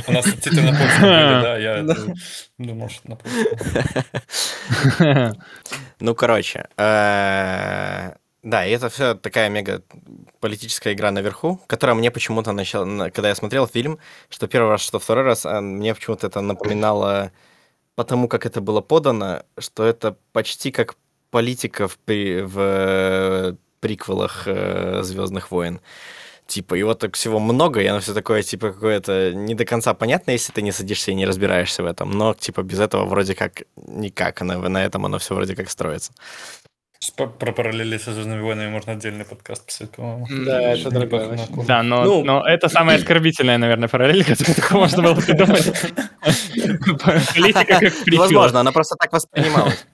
У 0.07 0.13
нас 0.13 0.25
титры 0.25 0.63
на 0.63 0.71
польском 0.73 1.03
были, 1.03 1.43
да, 1.43 1.59
я 1.59 1.83
думал, 2.59 2.89
что 2.89 3.11
на 3.11 3.17
польском. 3.17 3.57
Ну, 6.01 6.15
короче, 6.17 6.67
э, 6.79 8.13
да, 8.43 8.67
и 8.67 8.71
это 8.71 8.89
все 8.89 9.15
такая 9.15 9.49
мега 9.51 9.83
политическая 10.41 10.95
игра 10.95 11.11
наверху, 11.13 11.61
которая 11.69 11.95
мне 11.95 12.11
почему-то 12.11 12.53
начала, 12.53 12.85
на- 12.87 13.11
когда 13.11 13.29
я 13.29 13.35
смотрел 13.35 13.67
фильм, 13.69 13.99
что 14.31 14.49
первый 14.49 14.71
раз, 14.71 14.81
что 14.81 14.99
второй 14.99 15.25
раз, 15.25 15.47
а, 15.47 15.61
мне 15.61 15.95
почему-то 15.95 16.27
это 16.27 16.41
напоминало, 16.41 17.31
потому 17.95 18.27
как 18.27 18.47
это 18.47 18.61
было 18.61 18.81
подано, 18.81 19.43
что 19.59 19.85
это 19.85 20.17
почти 20.33 20.73
как 20.73 20.97
политика 21.31 21.87
в, 21.89 21.97
в 22.07 22.59
э, 22.59 23.55
приквелах 23.81 24.49
Звездных 25.05 25.51
войн. 25.53 25.81
Типа, 26.53 26.75
его 26.75 26.93
так 26.95 27.17
всего 27.17 27.41
много, 27.41 27.81
и 27.81 27.87
оно 27.87 28.01
все 28.01 28.13
такое, 28.13 28.43
типа, 28.43 28.73
какое-то 28.73 29.33
не 29.33 29.55
до 29.55 29.65
конца 29.65 29.95
понятно, 29.95 30.33
если 30.33 30.53
ты 30.53 30.61
не 30.61 30.71
садишься 30.73 31.11
и 31.11 31.15
не 31.15 31.25
разбираешься 31.25 31.83
в 31.83 31.87
этом. 31.87 32.11
Но, 32.11 32.35
типа, 32.35 32.63
без 32.63 32.79
этого 32.79 33.07
вроде 33.07 33.35
как 33.35 33.63
никак. 33.77 34.43
На, 34.43 34.69
на 34.69 34.85
этом 34.85 35.07
оно 35.07 35.19
все 35.19 35.35
вроде 35.35 35.57
как 35.57 35.71
строится. 35.71 36.13
Про 37.17 37.53
параллели 37.53 37.97
со 37.97 38.13
Звездными 38.13 38.43
войнами 38.43 38.69
можно 38.69 38.93
отдельный 38.93 39.25
подкаст 39.25 39.65
писать, 39.65 39.91
по-моему. 39.93 40.27
Да, 40.45 40.61
это 40.75 40.91
другое. 40.91 41.39
Да, 41.67 41.83
но, 41.83 42.05
Ну. 42.05 42.25
но 42.25 42.47
это 42.47 42.69
самая 42.69 42.99
оскорбительная, 42.99 43.57
наверное, 43.57 43.89
параллель, 43.89 44.25
которую 44.55 44.81
можно 44.83 45.03
было 45.03 45.15
придумать. 45.15 45.73
Политика 47.35 47.81
как. 47.81 47.93
Возможно, 48.19 48.61
она 48.61 48.73
просто 48.73 48.97
так 48.97 49.11
воспринималась. 49.11 49.87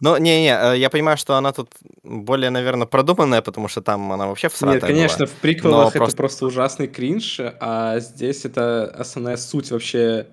Ну, 0.00 0.16
не-не, 0.16 0.56
э, 0.74 0.78
я 0.78 0.90
понимаю, 0.90 1.16
что 1.16 1.34
она 1.34 1.52
тут 1.52 1.70
более, 2.04 2.50
наверное, 2.50 2.86
продуманная, 2.86 3.42
потому 3.42 3.68
что 3.68 3.80
там 3.82 4.12
она 4.12 4.26
вообще 4.26 4.48
всратая 4.48 4.74
Нет, 4.80 4.84
конечно, 4.84 5.26
была. 5.26 5.26
в 5.26 5.32
приквелах 5.40 5.82
Но 5.84 5.88
это 5.88 5.98
просто- 5.98 6.16
просто 6.16 6.46
ужасный 6.46 6.86
кринж, 6.86 7.40
а 7.60 7.98
здесь 7.98 8.44
это 8.44 8.84
основная 9.00 9.36
суть 9.36 9.70
вообще 9.72 10.26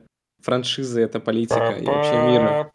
франшизы, 0.44 1.02
это 1.02 1.20
политика 1.20 1.72
и 1.82 1.86
вообще 1.86 2.14
мира. 2.32 2.72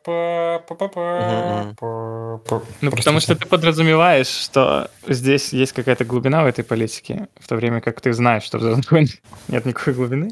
Ну, 2.80 2.90
потому 2.90 3.20
что 3.20 3.36
ты 3.36 3.46
подразумеваешь, 3.46 4.26
что 4.26 4.90
здесь 5.06 5.52
есть 5.52 5.72
какая-то 5.72 6.04
глубина 6.04 6.42
в 6.42 6.46
этой 6.46 6.64
политике, 6.64 7.28
в 7.38 7.46
то 7.46 7.54
время 7.56 7.80
как 7.80 8.00
ты 8.00 8.12
знаешь, 8.12 8.42
что 8.42 8.58
в 8.58 8.62
«Звездных 8.62 8.90
войнах» 8.90 9.10
нет 9.48 9.64
никакой 9.66 9.94
глубины. 9.94 10.30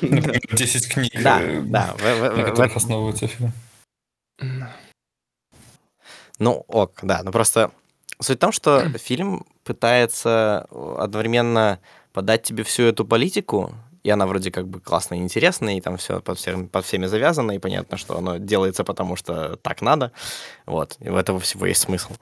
Например, 0.00 0.40
10 0.52 0.88
книг, 0.94 1.12
Да, 1.22 1.40
да. 1.64 1.94
в- 1.98 2.02
в- 2.02 2.36
на 2.36 2.42
в- 2.42 2.44
которых 2.46 2.76
основывается 2.76 3.26
фильм. 3.26 3.52
Ну, 6.40 6.64
ок, 6.66 6.98
да. 7.02 7.20
Ну, 7.22 7.30
просто 7.30 7.70
суть 8.18 8.38
в 8.38 8.40
том, 8.40 8.50
что 8.50 8.88
фильм 8.98 9.46
пытается 9.62 10.66
одновременно 10.98 11.78
подать 12.12 12.42
тебе 12.42 12.64
всю 12.64 12.84
эту 12.84 13.04
политику, 13.04 13.72
и 14.02 14.10
она 14.10 14.26
вроде 14.26 14.50
как 14.50 14.66
бы 14.66 14.80
классная 14.80 15.18
и 15.18 15.20
интересная, 15.20 15.76
и 15.76 15.80
там 15.80 15.96
все 15.98 16.20
под, 16.20 16.38
всем, 16.38 16.66
под 16.68 16.84
всеми 16.84 17.06
завязано, 17.06 17.52
и 17.52 17.58
понятно, 17.58 17.98
что 17.98 18.16
оно 18.16 18.38
делается 18.38 18.82
потому, 18.82 19.14
что 19.14 19.56
так 19.56 19.82
надо. 19.82 20.10
Вот, 20.66 20.96
и 21.00 21.10
в 21.10 21.16
этого 21.16 21.38
всего 21.38 21.66
есть 21.66 21.82
смысл. 21.82 22.14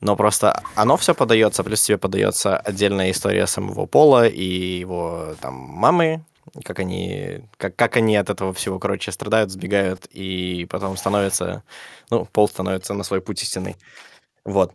Но 0.00 0.16
просто 0.16 0.60
оно 0.74 0.96
все 0.96 1.14
подается, 1.14 1.62
плюс 1.62 1.82
тебе 1.82 1.96
подается 1.96 2.58
отдельная 2.58 3.12
история 3.12 3.46
самого 3.46 3.86
Пола 3.86 4.26
и 4.26 4.80
его 4.80 5.36
там 5.40 5.54
мамы, 5.54 6.24
как 6.64 6.78
они, 6.78 7.40
как, 7.56 7.76
как 7.76 7.96
они 7.96 8.16
от 8.16 8.30
этого 8.30 8.52
всего, 8.52 8.78
короче, 8.78 9.12
страдают, 9.12 9.50
сбегают, 9.50 10.06
и 10.06 10.66
потом 10.70 10.96
становится, 10.96 11.62
ну, 12.10 12.24
Пол 12.24 12.48
становится 12.48 12.94
на 12.94 13.04
свой 13.04 13.20
путь 13.20 13.42
истинный. 13.42 13.76
Вот. 14.44 14.74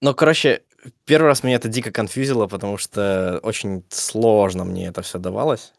Ну, 0.00 0.14
короче, 0.14 0.62
первый 1.04 1.26
раз 1.26 1.42
меня 1.42 1.56
это 1.56 1.68
дико 1.68 1.92
конфьюзило, 1.92 2.46
потому 2.46 2.78
что 2.78 3.38
очень 3.42 3.84
сложно 3.90 4.64
мне 4.64 4.88
это 4.88 5.02
все 5.02 5.18
давалось. 5.18 5.72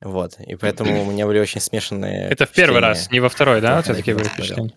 Вот, 0.00 0.38
и 0.38 0.54
поэтому 0.54 1.02
у 1.02 1.10
меня 1.10 1.26
были 1.26 1.40
очень 1.40 1.60
смешанные 1.60 2.28
Это 2.28 2.46
в 2.46 2.52
первый 2.52 2.80
раз, 2.80 3.10
не 3.10 3.18
во 3.18 3.28
второй, 3.28 3.60
да? 3.60 3.82
Такие 3.82 4.16
были 4.16 4.28
впечатления? 4.28 4.74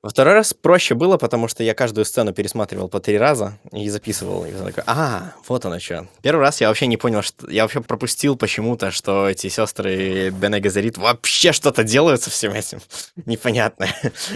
Во 0.00 0.10
второй 0.10 0.34
раз 0.34 0.54
проще 0.54 0.94
было, 0.94 1.16
потому 1.16 1.48
что 1.48 1.64
я 1.64 1.74
каждую 1.74 2.04
сцену 2.04 2.32
пересматривал 2.32 2.88
по 2.88 3.00
три 3.00 3.18
раза 3.18 3.58
и 3.72 3.88
записывал. 3.88 4.44
И 4.46 4.52
такой, 4.52 4.84
а, 4.86 5.32
вот 5.48 5.64
оно 5.64 5.80
что. 5.80 6.06
Первый 6.22 6.40
раз 6.40 6.60
я 6.60 6.68
вообще 6.68 6.86
не 6.86 6.96
понял, 6.96 7.20
что... 7.22 7.50
Я 7.50 7.62
вообще 7.64 7.80
пропустил 7.80 8.36
почему-то, 8.36 8.92
что 8.92 9.28
эти 9.28 9.48
сестры 9.48 10.30
Бене 10.30 10.60
Газарит 10.60 10.98
вообще 10.98 11.50
что-то 11.50 11.82
делают 11.82 12.22
со 12.22 12.30
всем 12.30 12.52
этим. 12.52 12.80
Непонятно. 13.26 13.88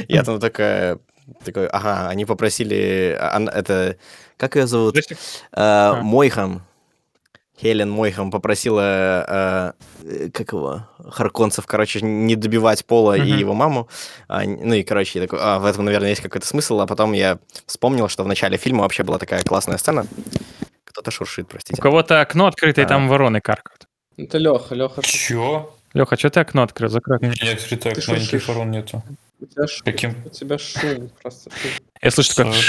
Я 0.09 0.25
там 0.25 0.41
только 0.41 0.99
такой, 1.45 1.69
ага, 1.69 2.09
они 2.09 2.25
попросили... 2.25 3.17
а, 3.19 3.37
ан- 3.37 3.49
Это... 3.49 3.97
Как 4.37 4.57
ее 4.57 4.67
зовут? 4.67 4.97
Э, 4.97 5.03
А. 5.53 6.01
Мойхам. 6.03 6.67
Хелен 7.63 7.91
Мойхам 7.91 8.31
попросила, 8.33 9.75
э, 10.05 10.31
как 10.31 10.53
его, 10.53 10.87
Харконцев, 11.11 11.65
короче, 11.67 12.01
не 12.03 12.35
добивать 12.35 12.85
Пола 12.85 13.17
и 13.17 13.21
Мгм. 13.21 13.39
его 13.39 13.55
маму. 13.55 13.89
А, 14.27 14.43
ну 14.45 14.75
и, 14.75 14.83
короче, 14.83 15.21
я 15.21 15.25
такой, 15.27 15.39
а, 15.41 15.59
в 15.61 15.65
этом, 15.65 15.85
наверное, 15.85 16.09
есть 16.11 16.21
какой-то 16.23 16.47
смысл. 16.47 16.81
А 16.81 16.87
потом 16.87 17.13
я 17.13 17.39
вспомнил, 17.67 18.09
что 18.09 18.25
в 18.25 18.29
начале 18.29 18.57
фильма 18.57 18.83
вообще 18.83 19.05
была 19.05 19.19
такая 19.19 19.43
классная 19.45 19.79
сцена. 19.79 20.07
Кто-то 20.85 21.11
шуршит, 21.13 21.47
У 21.47 21.49
простите. 21.51 21.81
кого-то 21.81 22.21
окно 22.21 22.47
открыто, 22.49 22.81
и 22.83 22.87
там 22.87 23.07
А. 23.07 23.09
вороны 23.09 23.41
каркают. 23.41 23.87
Это 24.17 24.39
Леха, 24.39 24.75
Леха, 24.75 25.01
Чё? 25.03 25.73
Леха, 25.95 26.17
что 26.17 26.31
ты 26.31 26.41
окно 26.41 26.63
открыл? 26.65 26.89
Закрой. 26.91 27.17
окно. 27.19 27.29
Не, 27.29 27.47
не 27.49 27.53
открыто 27.55 27.91
окно, 27.91 28.17
никаких 28.17 28.49
ворон 28.49 28.71
нету. 28.73 29.03
у 29.41 29.47
тебя, 29.47 29.67
ш- 29.69 29.85
Каким? 29.85 30.17
у 30.25 30.29
тебя 30.31 30.59
шум 30.59 31.11
просто. 31.23 31.51
шум. 31.51 31.71
Я 32.03 32.11
слышу 32.11 32.35
такой... 32.35 32.53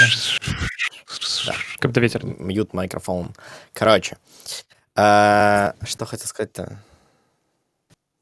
Да. 1.46 1.52
Как 1.78 1.90
будто 1.90 2.00
ветер. 2.00 2.24
Мьют 2.24 2.72
микрофон. 2.74 3.30
Короче, 3.72 4.16
а, 4.96 5.74
что 5.84 6.04
хотел 6.06 6.26
сказать-то? 6.26 6.78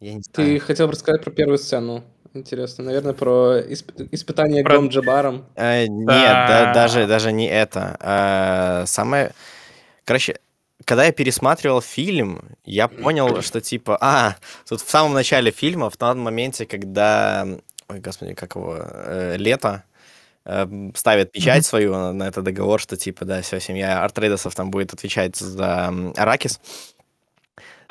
Я 0.01 0.15
не 0.15 0.23
Ты 0.33 0.43
знаю. 0.45 0.61
хотел 0.61 0.87
бы 0.87 0.93
рассказать 0.93 1.23
про 1.23 1.31
первую 1.31 1.59
сцену. 1.59 2.03
Интересно, 2.35 2.85
наверное, 2.85 3.13
про 3.13 3.61
исп- 3.61 4.09
испытание 4.11 4.63
Про- 4.65 4.73
Гром 4.75 4.89
Джабаром. 4.89 5.45
Э, 5.55 5.87
нет, 5.87 6.07
да- 6.07 6.65
Да. 6.67 6.73
даже, 6.75 7.07
даже 7.07 7.31
не 7.31 7.47
это. 7.49 7.97
А, 8.01 8.85
самое... 8.87 9.33
Короче, 10.05 10.39
когда 10.85 11.05
я 11.05 11.13
пересматривал 11.13 11.81
фильм, 11.83 12.43
я 12.65 12.89
понял, 12.89 13.43
что 13.43 13.61
типа... 13.61 13.99
А, 14.01 14.37
тут 14.69 14.81
в 14.81 14.91
самом 14.91 15.13
начале 15.13 15.51
фильма, 15.51 15.91
в 15.91 15.97
том 15.97 16.19
моменте, 16.21 16.65
когда... 16.67 17.47
Ой, 17.89 18.01
господи, 18.01 18.33
как 18.35 18.57
его? 18.57 18.79
э, 18.81 19.37
Лето 19.37 19.85
э, 19.87 19.92
ставит 20.95 21.33
печать 21.33 21.59
Мгм. 21.59 21.65
свою 21.65 21.93
на, 21.93 22.13
на 22.13 22.25
этот 22.25 22.45
договор, 22.45 22.81
что 22.81 22.97
типа, 22.97 23.25
да, 23.25 23.43
все, 23.43 23.61
семья 23.61 24.03
Артрейдесов 24.03 24.55
там 24.55 24.71
будет 24.71 24.93
отвечать 24.93 25.37
за 25.37 25.93
Аракис. 26.17 26.61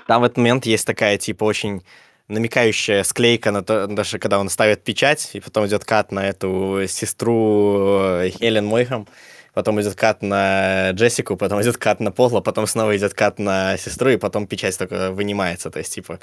Там 0.07 0.21
в 0.21 0.25
этот 0.25 0.37
момент 0.37 0.65
есть 0.65 0.85
такая, 0.85 1.17
типа, 1.17 1.43
очень 1.45 1.83
намекающая 2.27 3.03
склейка 3.03 3.51
на 3.51 3.63
то, 3.63 3.87
даже 3.87 4.17
когда 4.19 4.39
он 4.39 4.49
ставит 4.49 4.83
печать, 4.83 5.29
и 5.33 5.39
потом 5.39 5.67
идет 5.67 5.85
кат 5.85 6.11
на 6.11 6.27
эту 6.27 6.81
сестру 6.87 7.99
э, 8.01 8.29
Хелен 8.29 8.65
Мойхам, 8.65 9.07
потом 9.53 9.79
идет 9.81 9.95
кат 9.95 10.21
на 10.21 10.91
Джессику, 10.91 11.35
потом 11.37 11.61
идет 11.61 11.77
кат 11.77 11.99
на 11.99 12.11
Пола, 12.11 12.41
потом 12.41 12.67
снова 12.67 12.95
идет 12.95 13.13
кат 13.13 13.37
на 13.39 13.77
сестру, 13.77 14.09
и 14.09 14.17
потом 14.17 14.47
печать 14.47 14.77
только 14.77 15.11
вынимается, 15.11 15.69
то 15.69 15.79
есть, 15.79 15.93
типа, 15.93 16.19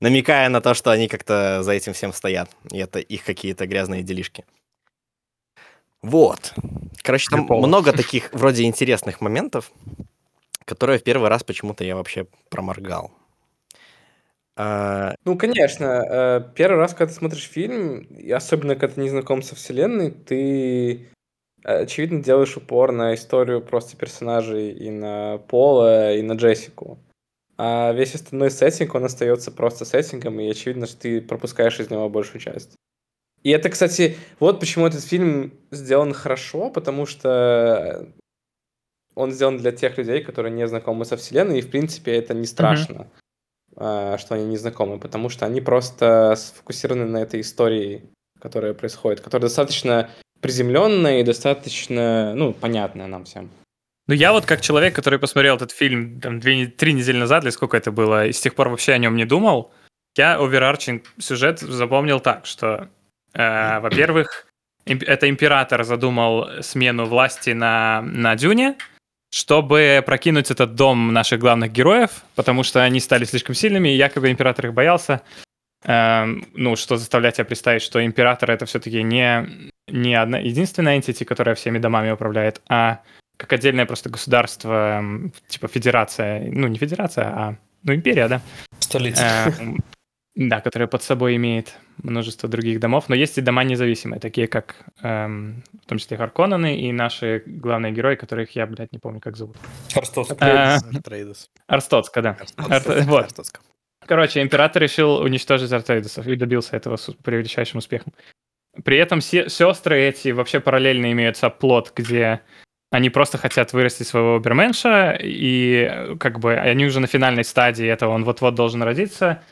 намекая 0.00 0.48
на 0.48 0.60
то, 0.60 0.74
что 0.74 0.90
они 0.90 1.06
как-то 1.08 1.62
за 1.62 1.72
этим 1.72 1.92
всем 1.92 2.12
стоят, 2.12 2.50
и 2.70 2.78
это 2.78 2.98
их 2.98 3.24
какие-то 3.24 3.66
грязные 3.66 4.02
делишки. 4.02 4.44
Вот. 6.02 6.52
Короче, 7.02 7.28
там 7.30 7.46
Пола. 7.46 7.66
много 7.66 7.92
таких 7.92 8.32
вроде 8.32 8.64
интересных 8.64 9.20
моментов, 9.20 9.72
которые 10.64 10.98
в 10.98 11.04
первый 11.04 11.28
раз 11.28 11.44
почему-то 11.44 11.84
я 11.84 11.96
вообще 11.96 12.26
проморгал. 12.50 13.12
А, 14.56 15.14
Ну, 15.24 15.38
конечно, 15.38 15.84
э, 15.84 16.54
первый 16.54 16.78
раз, 16.78 16.92
когда 16.92 17.12
ты 17.12 17.18
смотришь 17.18 17.48
фильм, 17.48 18.00
и 18.00 18.30
особенно 18.30 18.74
когда 18.76 18.94
ты 18.94 19.00
не 19.00 19.08
знаком 19.08 19.42
со 19.42 19.54
вселенной, 19.54 20.10
ты, 20.10 21.08
э, 21.64 21.82
очевидно, 21.82 22.22
делаешь 22.22 22.56
упор 22.56 22.92
на 22.92 23.14
историю 23.14 23.62
просто 23.62 23.96
персонажей 23.96 24.72
и 24.72 24.90
на 24.90 25.38
Пола, 25.48 26.14
и 26.14 26.22
на 26.22 26.34
Джессику. 26.34 26.98
А 27.56 27.92
весь 27.92 28.14
остальной 28.14 28.50
сеттинг, 28.50 28.94
он 28.94 29.04
остается 29.04 29.52
просто 29.52 29.84
сеттингом, 29.84 30.38
и 30.40 30.50
очевидно, 30.50 30.86
что 30.86 30.98
ты 30.98 31.22
пропускаешь 31.22 31.80
из 31.80 31.90
него 31.90 32.08
большую 32.08 32.40
часть. 32.40 32.74
И 33.42 33.50
это, 33.50 33.70
кстати, 33.70 34.16
вот 34.38 34.60
почему 34.60 34.86
этот 34.86 35.02
фильм 35.04 35.52
сделан 35.70 36.12
хорошо, 36.12 36.70
потому 36.70 37.06
что 37.06 38.08
он 39.14 39.32
сделан 39.32 39.58
для 39.58 39.72
тех 39.72 39.98
людей, 39.98 40.22
которые 40.22 40.52
не 40.52 40.66
знакомы 40.66 41.04
со 41.04 41.16
вселенной, 41.16 41.58
и, 41.58 41.62
в 41.62 41.70
принципе, 41.70 42.12
это 42.16 42.34
не 42.34 42.46
страшно. 42.46 43.08
э, 43.76 44.16
что 44.18 44.34
они 44.34 44.44
не 44.44 44.56
знакомы, 44.56 44.98
потому 44.98 45.28
что 45.28 45.46
они 45.46 45.60
просто 45.60 46.34
сфокусированы 46.36 47.06
на 47.06 47.18
этой 47.18 47.40
истории, 47.40 48.02
которая 48.40 48.74
происходит, 48.74 49.20
которая 49.20 49.48
достаточно 49.48 50.10
приземленная 50.40 51.20
и 51.20 51.24
достаточно, 51.24 52.34
ну, 52.34 52.52
понятная 52.52 53.06
нам 53.06 53.24
всем. 53.24 53.50
Ну, 54.08 54.14
я 54.14 54.32
вот 54.32 54.44
как 54.44 54.60
человек, 54.60 54.94
который 54.94 55.18
посмотрел 55.18 55.56
этот 55.56 55.70
фильм 55.70 56.20
там 56.20 56.40
две, 56.40 56.66
три 56.66 56.92
недели 56.92 57.16
назад, 57.16 57.44
или 57.44 57.50
сколько 57.50 57.76
это 57.76 57.92
было, 57.92 58.26
и 58.26 58.32
с 58.32 58.40
тех 58.40 58.54
пор 58.54 58.68
вообще 58.68 58.92
о 58.92 58.98
нем 58.98 59.16
не 59.16 59.24
думал, 59.24 59.72
я 60.16 60.36
оверарчинг 60.36 61.04
сюжет 61.18 61.60
запомнил 61.60 62.20
так, 62.20 62.44
что, 62.44 62.66
э, 62.66 62.88
во-первых, 63.34 64.46
имп- 64.86 65.04
это 65.06 65.28
император 65.28 65.84
задумал 65.84 66.62
смену 66.62 67.06
власти 67.06 67.50
на, 67.50 68.02
на 68.02 68.34
Дюне, 68.36 68.76
чтобы 69.30 70.02
прокинуть 70.04 70.50
этот 70.50 70.74
дом 70.74 71.12
наших 71.12 71.40
главных 71.40 71.72
героев, 71.72 72.10
потому 72.34 72.62
что 72.62 72.82
они 72.82 73.00
стали 73.00 73.24
слишком 73.24 73.54
сильными, 73.54 73.88
и 73.88 73.96
якобы 73.96 74.30
император 74.30 74.66
их 74.66 74.74
боялся. 74.74 75.22
Эм, 75.84 76.46
ну, 76.54 76.76
что 76.76 76.96
заставлять 76.96 77.36
тебя 77.36 77.44
представить, 77.44 77.82
что 77.82 78.04
император 78.04 78.50
это 78.50 78.66
все-таки 78.66 79.02
не, 79.02 79.48
не 79.88 80.14
одна 80.14 80.38
единственная 80.38 80.98
entity, 80.98 81.24
которая 81.24 81.54
всеми 81.54 81.78
домами 81.78 82.10
управляет, 82.10 82.60
а 82.68 83.00
как 83.36 83.52
отдельное 83.52 83.86
просто 83.86 84.08
государство, 84.10 84.98
м, 84.98 85.32
типа 85.48 85.66
федерация, 85.66 86.48
ну 86.52 86.68
не 86.68 86.78
федерация, 86.78 87.24
а 87.26 87.56
ну 87.82 87.94
империя, 87.94 88.28
да, 88.28 88.40
Столица. 88.78 89.52
Э, 89.58 89.72
да, 90.34 90.60
которая 90.60 90.86
под 90.86 91.02
собой 91.02 91.36
имеет 91.36 91.76
множество 92.02 92.48
других 92.48 92.80
домов, 92.80 93.08
но 93.08 93.14
есть 93.14 93.36
и 93.38 93.42
дома 93.42 93.64
независимые, 93.64 94.18
такие 94.20 94.46
как, 94.48 94.76
эм, 95.02 95.62
в 95.82 95.86
том 95.86 95.98
числе 95.98 96.16
Харконнены 96.16 96.80
и 96.80 96.92
наши 96.92 97.42
главные 97.46 97.92
герои, 97.92 98.16
которых 98.16 98.56
я, 98.56 98.66
блядь, 98.66 98.92
не 98.92 98.98
помню, 98.98 99.20
как 99.20 99.36
зовут. 99.36 99.56
Артрейдес. 100.94 101.50
Арстоцка, 101.66 102.22
да. 102.22 102.36
Арстоцка. 103.18 103.60
Короче, 104.06 104.42
император 104.42 104.82
решил 104.82 105.16
уничтожить 105.16 105.70
Артейдусов 105.70 106.26
и 106.26 106.34
добился 106.34 106.76
этого 106.76 106.96
с 106.96 107.12
превеличайшим 107.22 107.78
успехом. 107.78 108.12
При 108.84 108.96
этом 108.96 109.20
се- 109.20 109.48
сестры 109.48 110.00
эти 110.00 110.30
вообще 110.30 110.60
параллельно 110.60 111.12
имеют 111.12 111.38
плод, 111.58 111.92
где 111.94 112.40
они 112.90 113.10
просто 113.10 113.38
хотят 113.38 113.72
вырастить 113.72 114.06
своего 114.06 114.38
Берменша, 114.38 115.18
и 115.20 115.88
э, 115.90 116.16
как 116.16 116.40
бы 116.40 116.54
они 116.54 116.86
уже 116.86 117.00
на 117.00 117.06
финальной 117.06 117.44
стадии 117.44 117.86
этого, 117.86 118.12
он 118.12 118.24
вот-вот 118.24 118.54
должен 118.54 118.82
родиться, 118.82 119.42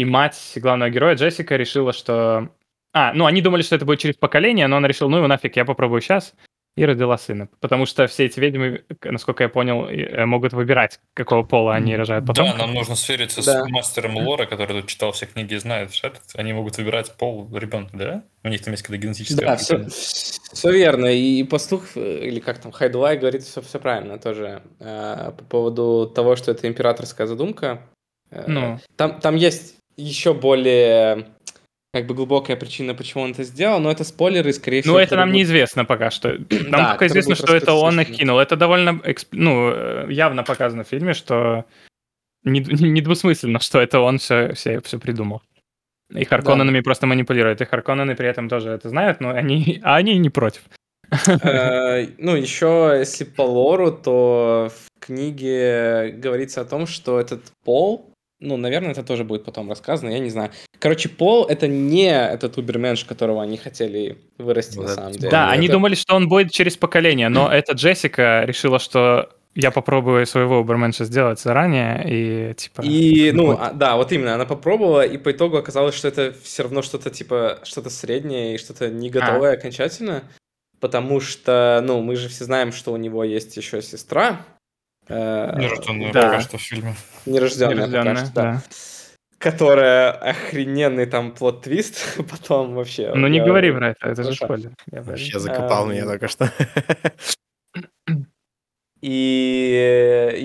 и 0.00 0.04
мать 0.04 0.52
главного 0.56 0.88
героя 0.90 1.14
Джессика 1.14 1.56
решила, 1.56 1.92
что... 1.92 2.48
А, 2.92 3.12
ну 3.12 3.26
они 3.26 3.42
думали, 3.42 3.62
что 3.62 3.76
это 3.76 3.84
будет 3.84 4.00
через 4.00 4.16
поколение, 4.16 4.66
но 4.66 4.76
она 4.78 4.88
решила, 4.88 5.08
ну 5.08 5.18
его 5.18 5.26
нафиг, 5.28 5.56
я 5.56 5.64
попробую 5.64 6.00
сейчас, 6.00 6.34
и 6.76 6.84
родила 6.84 7.18
сына. 7.18 7.48
Потому 7.60 7.84
что 7.84 8.06
все 8.06 8.24
эти 8.26 8.40
ведьмы, 8.40 8.84
насколько 9.04 9.42
я 9.42 9.48
понял, 9.48 9.86
э, 9.86 10.24
могут 10.24 10.52
выбирать, 10.54 11.00
какого 11.14 11.42
пола 11.42 11.74
они 11.74 11.94
рожают 11.96 12.26
потом. 12.26 12.46
Да, 12.46 12.54
нам 12.54 12.72
нужно 12.72 12.96
свериться 12.96 13.44
Да. 13.44 13.64
с 13.64 13.68
мастером 13.68 14.16
лора, 14.16 14.46
который 14.46 14.80
тут 14.80 14.88
читал 14.90 15.12
все 15.12 15.26
книги 15.26 15.54
и 15.54 15.58
знает, 15.58 15.92
что. 15.92 16.12
Они 16.34 16.52
могут 16.52 16.78
выбирать 16.78 17.14
пол 17.16 17.48
ребенка, 17.54 17.96
да? 17.96 18.22
У 18.44 18.48
них 18.48 18.62
там 18.62 18.72
есть 18.72 18.82
когда 18.84 18.96
генетическая 18.96 19.44
Да, 19.44 19.56
все, 19.56 19.74
определение. 19.76 20.72
верно. 20.84 21.06
И 21.06 21.42
пастух, 21.44 21.96
э, 21.96 22.26
или 22.26 22.40
как 22.40 22.58
там, 22.60 22.72
Хайдулай 22.72 23.18
говорит 23.18 23.42
все, 23.42 23.60
все 23.60 23.78
правильно 23.78 24.18
тоже. 24.18 24.62
Э, 24.78 25.32
По 25.36 25.44
поводу 25.44 26.10
того, 26.14 26.34
что 26.36 26.52
это 26.52 26.66
императорская 26.66 27.26
задумка. 27.26 27.82
Ну. 28.30 28.78
Там, 28.96 29.20
там 29.20 29.34
есть 29.34 29.79
еще 30.00 30.34
более 30.34 31.26
как 31.92 32.06
бы 32.06 32.14
глубокая 32.14 32.56
причина, 32.56 32.94
почему 32.94 33.24
он 33.24 33.32
это 33.32 33.42
сделал, 33.42 33.80
но 33.80 33.90
это 33.90 34.04
спойлеры, 34.04 34.52
скорее 34.52 34.82
всего. 34.82 34.94
Ну, 34.94 35.00
это 35.00 35.16
нам 35.16 35.28
будут- 35.30 35.36
неизвестно 35.38 35.84
пока 35.84 36.10
что. 36.10 36.28
Нам 36.50 36.70
Да, 36.70 36.88
только 36.90 37.06
которые 37.06 37.08
известно, 37.08 37.34
что 37.34 37.54
это 37.56 37.72
он 37.72 38.00
их 38.00 38.12
кинул. 38.16 38.38
Это 38.38 38.54
довольно 38.56 38.90
эксп- 39.04 39.28
ну, 39.32 39.70
э, 39.72 40.06
явно 40.12 40.44
показано 40.44 40.84
в 40.84 40.88
фильме, 40.88 41.14
что 41.14 41.64
не- 42.44 42.60
недвусмысленно, 42.60 43.58
что 43.58 43.80
это 43.80 43.98
он 44.00 44.18
все, 44.18 44.52
все, 44.54 44.80
все 44.80 44.98
придумал. 45.00 45.42
И 46.14 46.24
Харконненами 46.24 46.80
просто 46.80 47.06
манипулирует. 47.06 47.60
И 47.60 47.64
Харконнены 47.64 48.14
при 48.14 48.28
этом 48.28 48.48
тоже 48.48 48.70
это 48.70 48.88
знают, 48.88 49.20
но 49.20 49.30
они, 49.30 49.80
а 49.84 49.96
они 49.96 50.16
не 50.18 50.30
против. 50.30 50.62
Э, 51.42 52.06
Ну, 52.18 52.36
еще, 52.36 52.94
если 52.98 53.24
по 53.24 53.42
лору, 53.42 53.90
то 53.90 54.70
в 54.70 55.00
книге 55.04 56.14
говорится 56.16 56.60
о 56.60 56.64
том, 56.64 56.86
что 56.86 57.18
этот 57.18 57.42
пол, 57.64 58.09
ну, 58.40 58.56
наверное, 58.56 58.92
это 58.92 59.02
тоже 59.02 59.24
будет 59.24 59.44
потом 59.44 59.68
рассказано, 59.68 60.10
я 60.10 60.18
не 60.18 60.30
знаю. 60.30 60.50
Короче, 60.78 61.08
пол— 61.08 61.44
это 61.48 61.68
не 61.68 62.10
этот 62.10 62.56
уберменш, 62.56 63.04
которого 63.04 63.42
они 63.42 63.58
хотели 63.58 64.18
вырасти 64.38 64.76
Вот 64.78 64.86
на 64.88 64.94
самом 64.94 65.12
деле. 65.12 65.30
Да, 65.30 65.50
они 65.50 65.66
Это- 65.66 65.74
думали, 65.74 65.94
что 65.94 66.14
он 66.14 66.28
будет 66.28 66.50
через 66.50 66.76
поколение, 66.76 67.28
но 67.28 67.48
эта 67.52 67.72
Джессика 67.74 68.42
решила, 68.44 68.78
что 68.78 69.30
я 69.54 69.70
попробую 69.72 70.26
своего 70.26 70.60
Уберменша 70.60 71.04
сделать 71.04 71.40
заранее, 71.40 72.04
и 72.06 72.54
типа... 72.54 72.82
И, 72.82 73.32
ну, 73.32 73.46
Вот. 73.46 73.58
а, 73.60 73.72
да, 73.72 73.96
вот 73.96 74.12
именно, 74.12 74.34
она 74.34 74.46
попробовала, 74.46 75.04
и 75.04 75.18
по 75.18 75.32
итогу 75.32 75.56
оказалось, 75.56 75.94
что 75.96 76.08
это 76.08 76.32
все 76.42 76.62
равно 76.62 76.82
что-то 76.82 77.10
типа, 77.10 77.58
что-то 77.64 77.90
среднее 77.90 78.54
и 78.54 78.58
что-то 78.58 78.88
не 78.88 79.10
готовое 79.10 79.54
окончательно, 79.54 80.22
потому 80.78 81.20
что, 81.20 81.82
ну, 81.84 82.00
мы 82.00 82.14
же 82.16 82.28
все 82.28 82.44
знаем, 82.44 82.72
что 82.72 82.92
у 82.92 82.96
него 82.96 83.24
есть 83.24 83.56
еще 83.56 83.82
сестра, 83.82 84.46
Нерожденная 85.10 86.12
Да. 86.12 86.22
пока 86.22 86.40
что 86.40 86.58
в 86.58 86.62
фильме. 86.62 86.94
нерожденная, 87.26 87.86
пока 87.86 88.02
Нерожденная, 88.02 88.24
что, 88.24 88.34
да, 88.34 88.42
да. 88.52 88.62
которая 89.38 90.10
охрененный 90.12 91.06
там 91.06 91.32
плод-твист 91.32 92.16
потом 92.30 92.74
вообще. 92.74 93.12
Ну 93.14 93.26
не 93.28 93.40
говори 93.40 93.72
про 93.72 93.90
это, 93.90 94.08
это 94.08 94.22
же 94.22 94.36
Хорошо. 94.38 94.44
спойлер. 94.46 94.72
Вообще 95.04 95.38
закопал 95.38 95.86
меня 95.86 96.02
Эм, 96.02 96.08
только 96.08 96.28
что. 96.28 96.50
И 99.00 99.39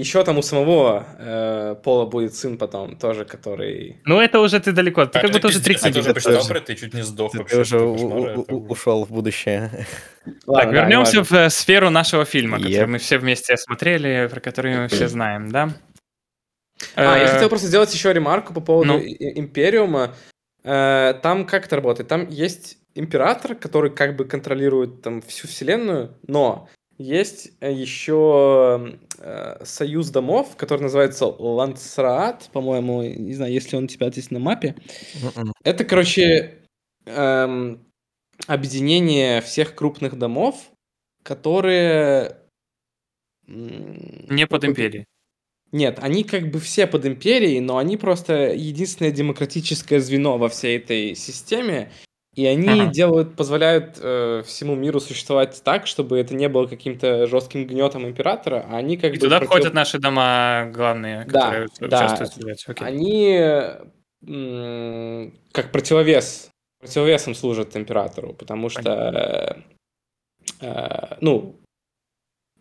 еще 0.06 0.24
там 0.24 0.38
у 0.38 0.42
самого 0.42 1.04
э, 1.20 1.76
Пола 1.84 2.06
будет 2.06 2.36
сын 2.36 2.58
потом 2.58 2.96
тоже, 2.98 3.26
который... 3.26 3.98
Ну 4.06 4.20
это 4.22 4.40
уже 4.40 4.60
ты 4.60 4.72
далеко, 4.72 5.06
ты 5.06 5.20
А, 5.20 5.22
как 5.22 5.32
будто 5.32 5.48
уже 5.48 5.60
три 5.62 5.74
пиздец, 5.74 5.86
Я 5.88 5.92
книги 5.92 6.04
тоже 6.04 6.14
почитал 6.14 6.48
про 6.48 6.58
это 6.60 6.74
и 6.74 6.76
чуть 6.78 6.94
не 6.94 7.02
сдох 7.04 7.32
Ты 7.32 7.38
вообще. 7.40 7.56
уже 7.62 7.66
что 7.78 7.86
у- 7.86 7.94
кошмар 7.94 8.18
у- 8.20 8.26
это 8.26 8.40
у- 8.54 8.60
был. 8.60 8.72
ушел 8.72 9.06
в 9.06 9.10
будущее. 9.12 9.72
Ладно, 10.46 10.64
Так, 10.64 10.74
да, 10.74 10.82
вернемся 10.82 11.24
в 11.24 11.32
э, 11.34 11.50
сферу 11.50 11.90
нашего 11.90 12.26
фильма, 12.26 12.58
который 12.58 12.74
Еп. 12.74 12.88
мы 12.90 12.98
все 13.00 13.18
вместе 13.18 13.58
смотрели, 13.58 14.28
про 14.32 14.40
который 14.40 14.78
мы 14.78 14.88
все 14.88 15.08
знаем, 15.08 15.50
да? 15.52 15.70
А, 16.96 17.18
я 17.18 17.24
Э, 17.24 17.28
хотел 17.28 17.50
просто 17.50 17.68
сделать 17.68 17.94
еще 17.94 18.12
ремарку 18.14 18.54
по 18.54 18.62
поводу 18.62 18.94
ну. 18.94 19.00
Империума. 19.00 20.14
Э, 20.64 21.14
Там 21.22 21.46
как 21.46 21.66
это 21.66 21.76
работает? 21.78 22.10
Там 22.10 22.28
есть 22.30 22.78
император, 22.96 23.56
который 23.56 23.92
как 23.92 24.16
бы 24.16 24.26
контролирует 24.26 25.02
там 25.02 25.22
всю 25.22 25.48
вселенную, 25.48 26.16
но 26.28 26.70
есть 26.98 27.52
э, 27.60 27.72
еще 27.72 28.98
э, 29.20 29.66
союз 29.66 30.10
домов, 30.10 30.56
который 30.56 30.82
называется 30.82 31.26
Лансраат, 31.26 32.50
по-моему, 32.54 33.04
не 33.04 33.34
знаю, 33.34 33.52
если 33.54 33.76
он 33.76 33.86
у 33.86 33.88
тебя 33.88 34.10
здесь 34.10 34.32
на 34.32 34.40
мапе. 34.40 34.76
Мгм. 35.22 35.54
Это, 35.64 35.84
короче, 35.84 36.64
эм, 37.06 37.86
объединение 38.48 39.42
всех 39.42 39.76
крупных 39.76 40.18
домов, 40.18 40.72
которые... 41.24 42.38
Не 43.48 44.48
под 44.48 44.62
какой-то- 44.62 44.68
империей. 44.68 45.06
Нет, 45.72 46.00
они 46.02 46.24
как 46.24 46.52
бы 46.52 46.60
все 46.60 46.88
под 46.88 47.06
империей, 47.06 47.60
но 47.60 47.78
они 47.78 47.98
просто 47.98 48.54
единственное 48.54 49.12
демократическое 49.12 50.00
звено 50.00 50.38
во 50.38 50.48
всей 50.48 50.78
этой 50.78 51.16
системе, 51.16 51.92
и 52.36 52.46
они 52.46 52.82
Ага. 52.84 52.92
делают, 52.92 53.36
позволяют 53.36 53.98
э, 54.02 54.44
всему 54.46 54.76
миру 54.76 55.00
существовать 55.00 55.62
так, 55.64 55.88
чтобы 55.88 56.20
это 56.20 56.36
не 56.36 56.50
было 56.50 56.68
каким-то 56.68 57.28
жестким 57.28 57.66
гнетом 57.66 58.06
императора, 58.06 58.66
а 58.70 58.78
они 58.78 58.98
как 58.98 59.12
И 59.12 59.16
бы 59.16 59.20
туда 59.22 59.38
против- 59.40 59.50
входят 59.52 59.74
наши 59.74 60.00
дома 60.00 60.70
главные, 60.74 61.26
Да, 61.26 61.40
которые 61.42 61.68
да. 61.80 61.86
участвуют 62.06 62.32
в 62.32 62.36
сюжете. 62.36 62.66
Окей. 62.68 62.88
они 62.88 63.40
м, 64.28 65.34
как 65.52 65.72
противовес, 65.72 66.50
противовесом 66.80 67.36
служат 67.36 67.76
императору, 67.78 68.34
потому 68.34 68.70
что, 68.70 69.64
э, 70.62 70.66
э, 70.66 71.16
ну, 71.22 71.56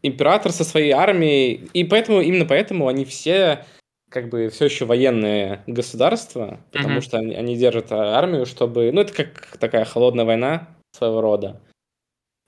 император 0.03 0.53
со 0.53 0.65
своей 0.65 0.91
армией, 0.93 1.69
и 1.73 1.85
поэтому, 1.85 2.21
именно 2.21 2.45
поэтому 2.45 2.89
они 2.89 3.05
все 3.05 3.65
как 4.15 4.29
бы 4.29 4.49
все 4.49 4.67
еще 4.67 4.85
военные 4.85 5.65
государства, 5.67 6.61
потому 6.71 6.95
Мгм. 6.95 7.03
что 7.03 7.19
они, 7.19 7.35
они 7.35 7.57
держат 7.57 7.91
а, 7.91 8.17
армию, 8.17 8.47
чтобы, 8.47 8.93
ну, 8.93 9.01
это 9.01 9.13
как 9.13 9.57
такая 9.59 9.85
холодная 9.85 10.25
война 10.25 10.69
своего 10.93 11.21
рода. 11.21 11.61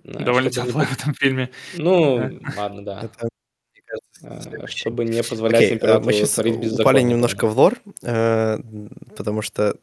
Довольно 0.04 0.48
тепло 0.50 0.82
в 0.84 0.92
этом 0.92 1.12
фильме. 1.14 1.50
Ну, 1.76 2.38
ладно, 2.56 2.84
да. 2.84 3.10
Следующий. 4.40 4.78
Чтобы 4.78 5.04
не 5.04 5.22
позволять 5.24 5.56
Окей, 5.62 5.70
э, 5.72 5.74
императору 5.74 6.04
мы 6.06 6.12
сейчас 6.12 6.30
творить 6.34 6.54
упали 6.54 6.64
беззаконие. 6.68 7.02
немножко 7.02 7.46
в 7.48 7.58
лор, 7.58 7.74
э, 8.02 8.58
потому 9.16 9.42
что 9.42 9.74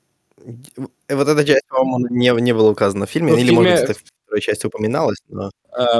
вот 1.09 1.27
эта 1.27 1.45
часть, 1.45 1.67
по-моему, 1.67 2.07
не, 2.09 2.29
не 2.41 2.53
была 2.53 2.69
указана 2.71 3.05
в 3.05 3.09
фильме, 3.09 3.33
Ну, 3.33 3.37
или, 3.37 3.51
может 3.51 3.71
быть, 3.71 3.81
фильме- 3.81 3.83
это 3.83 3.93
в 3.93 4.03
второй 4.25 4.41
части 4.41 4.65
упоминалось, 4.67 5.17
но... 5.27 5.51
Э, 5.77 5.99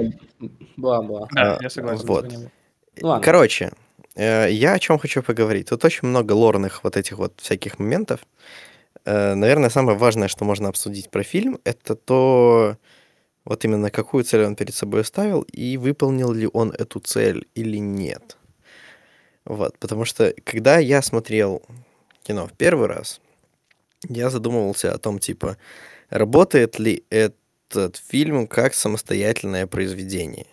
Бла-бла. 0.78 1.28
Да, 1.34 1.58
А, 1.58 1.64
я 1.64 1.70
согласен. 1.70 2.06
вот. 2.08 2.26
ладно. 3.02 3.24
Короче, 3.24 3.72
я 4.16 4.74
о 4.74 4.80
чем 4.80 5.00
хочу 5.00 5.24
поговорить. 5.24 5.70
Тут 5.70 5.86
очень 5.86 6.08
много 6.08 6.34
лорных 6.34 6.84
вот 6.84 6.98
этих 6.98 7.18
вот 7.18 7.40
всяких 7.42 7.80
моментов. 7.80 8.22
Э, 9.06 9.36
Наверное, 9.36 9.70
самое 9.70 9.98
важное, 9.98 10.28
что 10.28 10.46
можно 10.46 10.70
обсудить 10.70 11.10
про 11.12 11.24
фильм, 11.24 11.60
это 11.66 11.96
то, 11.96 12.78
вот 13.46 13.66
именно 13.66 13.92
какую 13.92 14.24
цель 14.24 14.44
он 14.46 14.56
перед 14.56 14.76
собой 14.76 15.06
ставил, 15.06 15.42
и 15.44 15.78
выполнил 15.78 16.34
ли 16.34 16.50
он 16.54 16.72
эту 16.72 17.00
цель 17.00 17.48
или 17.56 17.78
нет. 17.78 18.38
Вот, 19.46 19.78
потому 19.80 20.06
что, 20.06 20.34
когда 20.46 20.78
я 20.80 21.02
смотрел 21.02 21.62
кино 22.24 22.48
в 22.48 22.54
первый 22.54 22.88
раз, 22.88 23.20
я 24.10 24.30
задумывался 24.30 24.94
о 24.94 24.98
том, 24.98 25.20
типа, 25.20 25.58
работает 26.10 26.80
ли 26.80 27.04
этот 27.10 27.98
фильм 27.98 28.48
как 28.48 28.74
самостоятельное 28.74 29.68
произведение. 29.68 30.48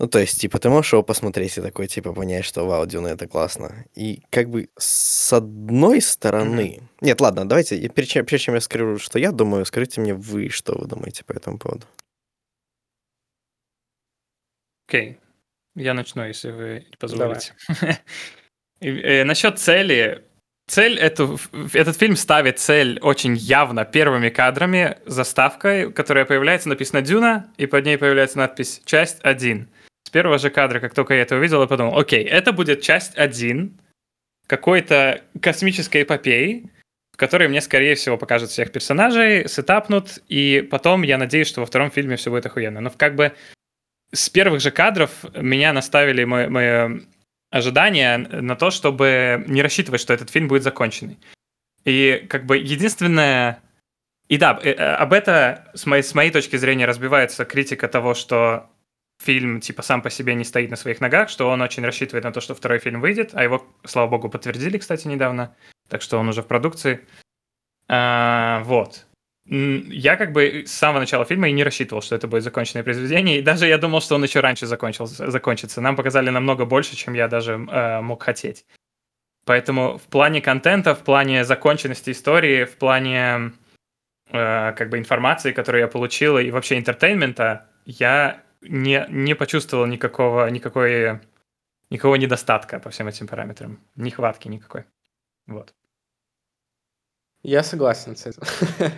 Ну, 0.00 0.08
то 0.08 0.18
есть, 0.18 0.40
типа, 0.40 0.58
ты 0.58 0.70
можешь 0.70 0.94
его 0.94 1.02
посмотреть 1.02 1.58
и 1.58 1.60
такой, 1.60 1.86
типа, 1.86 2.14
понять, 2.14 2.46
что 2.46 2.66
вау, 2.66 2.86
Дюна, 2.86 3.08
это 3.08 3.26
классно. 3.28 3.84
И 3.94 4.22
как 4.30 4.48
бы 4.48 4.70
с 4.78 5.30
одной 5.30 6.00
стороны... 6.00 6.80
Нет, 7.02 7.20
ладно, 7.20 7.46
давайте, 7.46 7.76
я 7.76 7.90
перед 7.90 8.08
чем, 8.08 8.24
прежде 8.24 8.46
чем 8.46 8.54
я 8.54 8.62
скажу, 8.62 8.96
что 8.96 9.18
я 9.18 9.30
думаю, 9.30 9.66
скажите 9.66 10.00
мне 10.00 10.14
вы, 10.14 10.48
что 10.48 10.74
вы 10.78 10.86
думаете 10.86 11.22
по 11.22 11.32
этому 11.32 11.58
поводу. 11.58 11.86
Окей. 14.88 15.18
Я 15.76 15.92
начну, 15.92 16.24
если 16.24 16.50
вы 16.50 16.86
позволите. 16.98 17.54
Э, 18.82 19.24
Насчет 19.24 19.58
цели. 19.58 20.24
Цель 20.66 20.98
эту, 20.98 21.38
этот 21.74 21.98
фильм 21.98 22.16
ставит 22.16 22.58
цель 22.58 22.98
очень 23.02 23.36
явно 23.36 23.84
первыми 23.84 24.30
кадрами, 24.30 24.96
заставкой, 25.04 25.92
которая 25.92 26.24
появляется, 26.24 26.70
написано 26.70 27.02
«Дюна», 27.02 27.52
и 27.58 27.66
под 27.66 27.84
ней 27.84 27.98
появляется 27.98 28.38
надпись 28.38 28.80
«Часть 28.86 29.20
1». 29.22 29.66
С 30.10 30.12
первого 30.12 30.38
же 30.38 30.50
кадра, 30.50 30.80
как 30.80 30.92
только 30.92 31.14
я 31.14 31.22
это 31.22 31.36
увидел, 31.36 31.60
я 31.60 31.68
подумал, 31.68 31.96
окей, 31.96 32.24
это 32.24 32.52
будет 32.52 32.82
часть 32.82 33.16
1 33.16 33.80
какой-то 34.48 35.22
космической 35.40 36.02
эпопеи, 36.02 36.68
в 37.12 37.16
которой 37.16 37.46
мне, 37.46 37.60
скорее 37.60 37.94
всего, 37.94 38.18
покажут 38.18 38.50
всех 38.50 38.72
персонажей, 38.72 39.48
сетапнут, 39.48 40.18
и 40.26 40.66
потом 40.68 41.02
я 41.02 41.16
надеюсь, 41.16 41.46
что 41.46 41.60
во 41.60 41.66
втором 41.66 41.92
фильме 41.92 42.16
все 42.16 42.30
будет 42.30 42.44
охуенно. 42.44 42.80
Но 42.80 42.90
как 42.90 43.14
бы 43.14 43.34
с 44.10 44.28
первых 44.28 44.60
же 44.60 44.72
кадров 44.72 45.12
меня 45.36 45.72
наставили 45.72 46.24
мои, 46.24 46.48
мои 46.48 47.02
ожидания 47.52 48.18
на 48.18 48.56
то, 48.56 48.72
чтобы 48.72 49.44
не 49.46 49.62
рассчитывать, 49.62 50.00
что 50.00 50.12
этот 50.12 50.28
фильм 50.30 50.48
будет 50.48 50.64
законченный. 50.64 51.20
И 51.84 52.26
как 52.28 52.46
бы 52.46 52.58
единственное... 52.58 53.62
И 54.26 54.38
да, 54.38 54.58
э, 54.60 54.70
э, 54.70 54.74
об 54.74 55.12
это 55.12 55.70
с 55.74 55.86
моей, 55.86 56.02
с 56.02 56.16
моей 56.16 56.32
точки 56.32 56.56
зрения 56.56 56.86
разбивается 56.86 57.44
критика 57.44 57.86
того, 57.86 58.14
что 58.14 58.70
фильм 59.20 59.60
типа 59.60 59.82
сам 59.82 60.00
по 60.02 60.10
себе 60.10 60.34
не 60.34 60.44
стоит 60.44 60.70
на 60.70 60.76
своих 60.76 61.00
ногах, 61.00 61.28
что 61.28 61.48
он 61.50 61.60
очень 61.60 61.84
рассчитывает 61.84 62.24
на 62.24 62.32
то, 62.32 62.40
что 62.40 62.54
второй 62.54 62.78
фильм 62.78 63.00
выйдет, 63.00 63.30
а 63.34 63.44
его, 63.44 63.66
слава 63.84 64.08
богу, 64.08 64.30
подтвердили, 64.30 64.78
кстати, 64.78 65.06
недавно, 65.06 65.54
так 65.88 66.00
что 66.02 66.18
он 66.18 66.28
уже 66.28 66.42
в 66.42 66.46
продукции. 66.46 67.00
А, 67.88 68.62
вот. 68.64 69.06
Я 69.46 70.16
как 70.16 70.32
бы 70.32 70.64
с 70.66 70.72
самого 70.72 71.00
начала 71.00 71.24
фильма 71.24 71.48
и 71.48 71.52
не 71.52 71.64
рассчитывал, 71.64 72.02
что 72.02 72.14
это 72.14 72.28
будет 72.28 72.44
законченное 72.44 72.84
произведение, 72.84 73.38
и 73.38 73.42
даже 73.42 73.66
я 73.66 73.78
думал, 73.78 74.00
что 74.00 74.14
он 74.14 74.22
еще 74.22 74.40
раньше 74.40 74.66
закончился, 74.66 75.30
закончится. 75.30 75.80
Нам 75.80 75.96
показали 75.96 76.30
намного 76.30 76.64
больше, 76.64 76.96
чем 76.96 77.14
я 77.14 77.28
даже 77.28 77.54
э, 77.54 78.00
мог 78.00 78.22
хотеть. 78.22 78.64
Поэтому 79.44 79.98
в 79.98 80.02
плане 80.02 80.40
контента, 80.40 80.94
в 80.94 81.00
плане 81.00 81.44
законченности 81.44 82.10
истории, 82.10 82.64
в 82.64 82.76
плане 82.76 83.52
э, 84.30 84.72
как 84.72 84.88
бы 84.88 84.98
информации, 84.98 85.52
которую 85.52 85.80
я 85.80 85.88
получил, 85.88 86.38
и 86.38 86.50
вообще 86.50 86.78
entertainment 86.78 87.54
а, 87.54 87.66
я 87.86 88.42
не, 88.60 89.06
не 89.08 89.34
почувствовал 89.34 89.86
никакого, 89.86 90.48
никакой, 90.50 91.20
никакого 91.90 92.16
недостатка 92.16 92.78
по 92.78 92.90
всем 92.90 93.08
этим 93.08 93.26
параметрам. 93.26 93.78
Нехватки 93.96 94.48
никакой. 94.48 94.84
Вот. 95.46 95.74
Я 97.42 97.62
согласен 97.62 98.16
с 98.16 98.26
этим. 98.26 98.42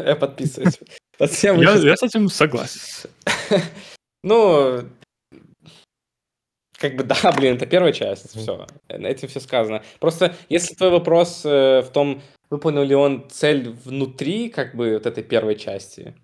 я 0.05 0.17
подписываюсь. 0.17 0.81
я, 1.19 1.75
я 1.75 1.97
с 1.97 2.03
этим 2.03 2.29
согласен. 2.29 3.11
ну, 4.25 4.83
как 6.83 6.97
бы 6.97 7.05
да, 7.05 7.33
блин, 7.37 7.55
это 7.55 7.67
первая 7.67 7.93
часть, 7.93 8.31
все, 8.37 8.67
на 8.89 9.07
этим 9.07 9.29
все 9.29 9.39
сказано. 9.39 9.85
Просто 10.01 10.35
если 10.49 10.75
твой 10.75 10.91
вопрос 10.91 11.43
э, 11.45 11.83
в 11.83 11.91
том, 11.93 12.21
выполнил 12.51 12.83
ли 12.83 12.97
он 12.97 13.31
цель 13.31 13.71
внутри, 13.71 14.49
как 14.49 14.75
бы, 14.75 14.95
вот 14.95 15.07
этой 15.07 15.23
первой 15.23 15.55
части, 15.55 16.17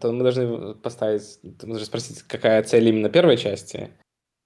то 0.00 0.12
мы 0.12 0.22
должны 0.22 0.74
поставить, 0.74 1.38
мы 1.42 1.68
должны 1.68 1.86
спросить, 1.86 2.22
какая 2.22 2.62
цель 2.62 2.88
именно 2.88 3.08
первой 3.08 3.36
части. 3.36 3.90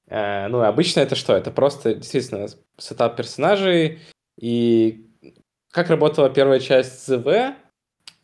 Э, 0.08 0.48
ну, 0.48 0.62
обычно 0.62 1.00
это 1.00 1.14
что? 1.14 1.34
Это 1.34 1.50
просто 1.50 1.94
действительно 1.94 2.48
setup 2.78 3.16
персонажей 3.16 4.00
и 4.38 5.06
как 5.76 5.90
работала 5.90 6.30
первая 6.30 6.60
часть 6.60 7.06
ЗВ, 7.06 7.26
э, 7.26 7.52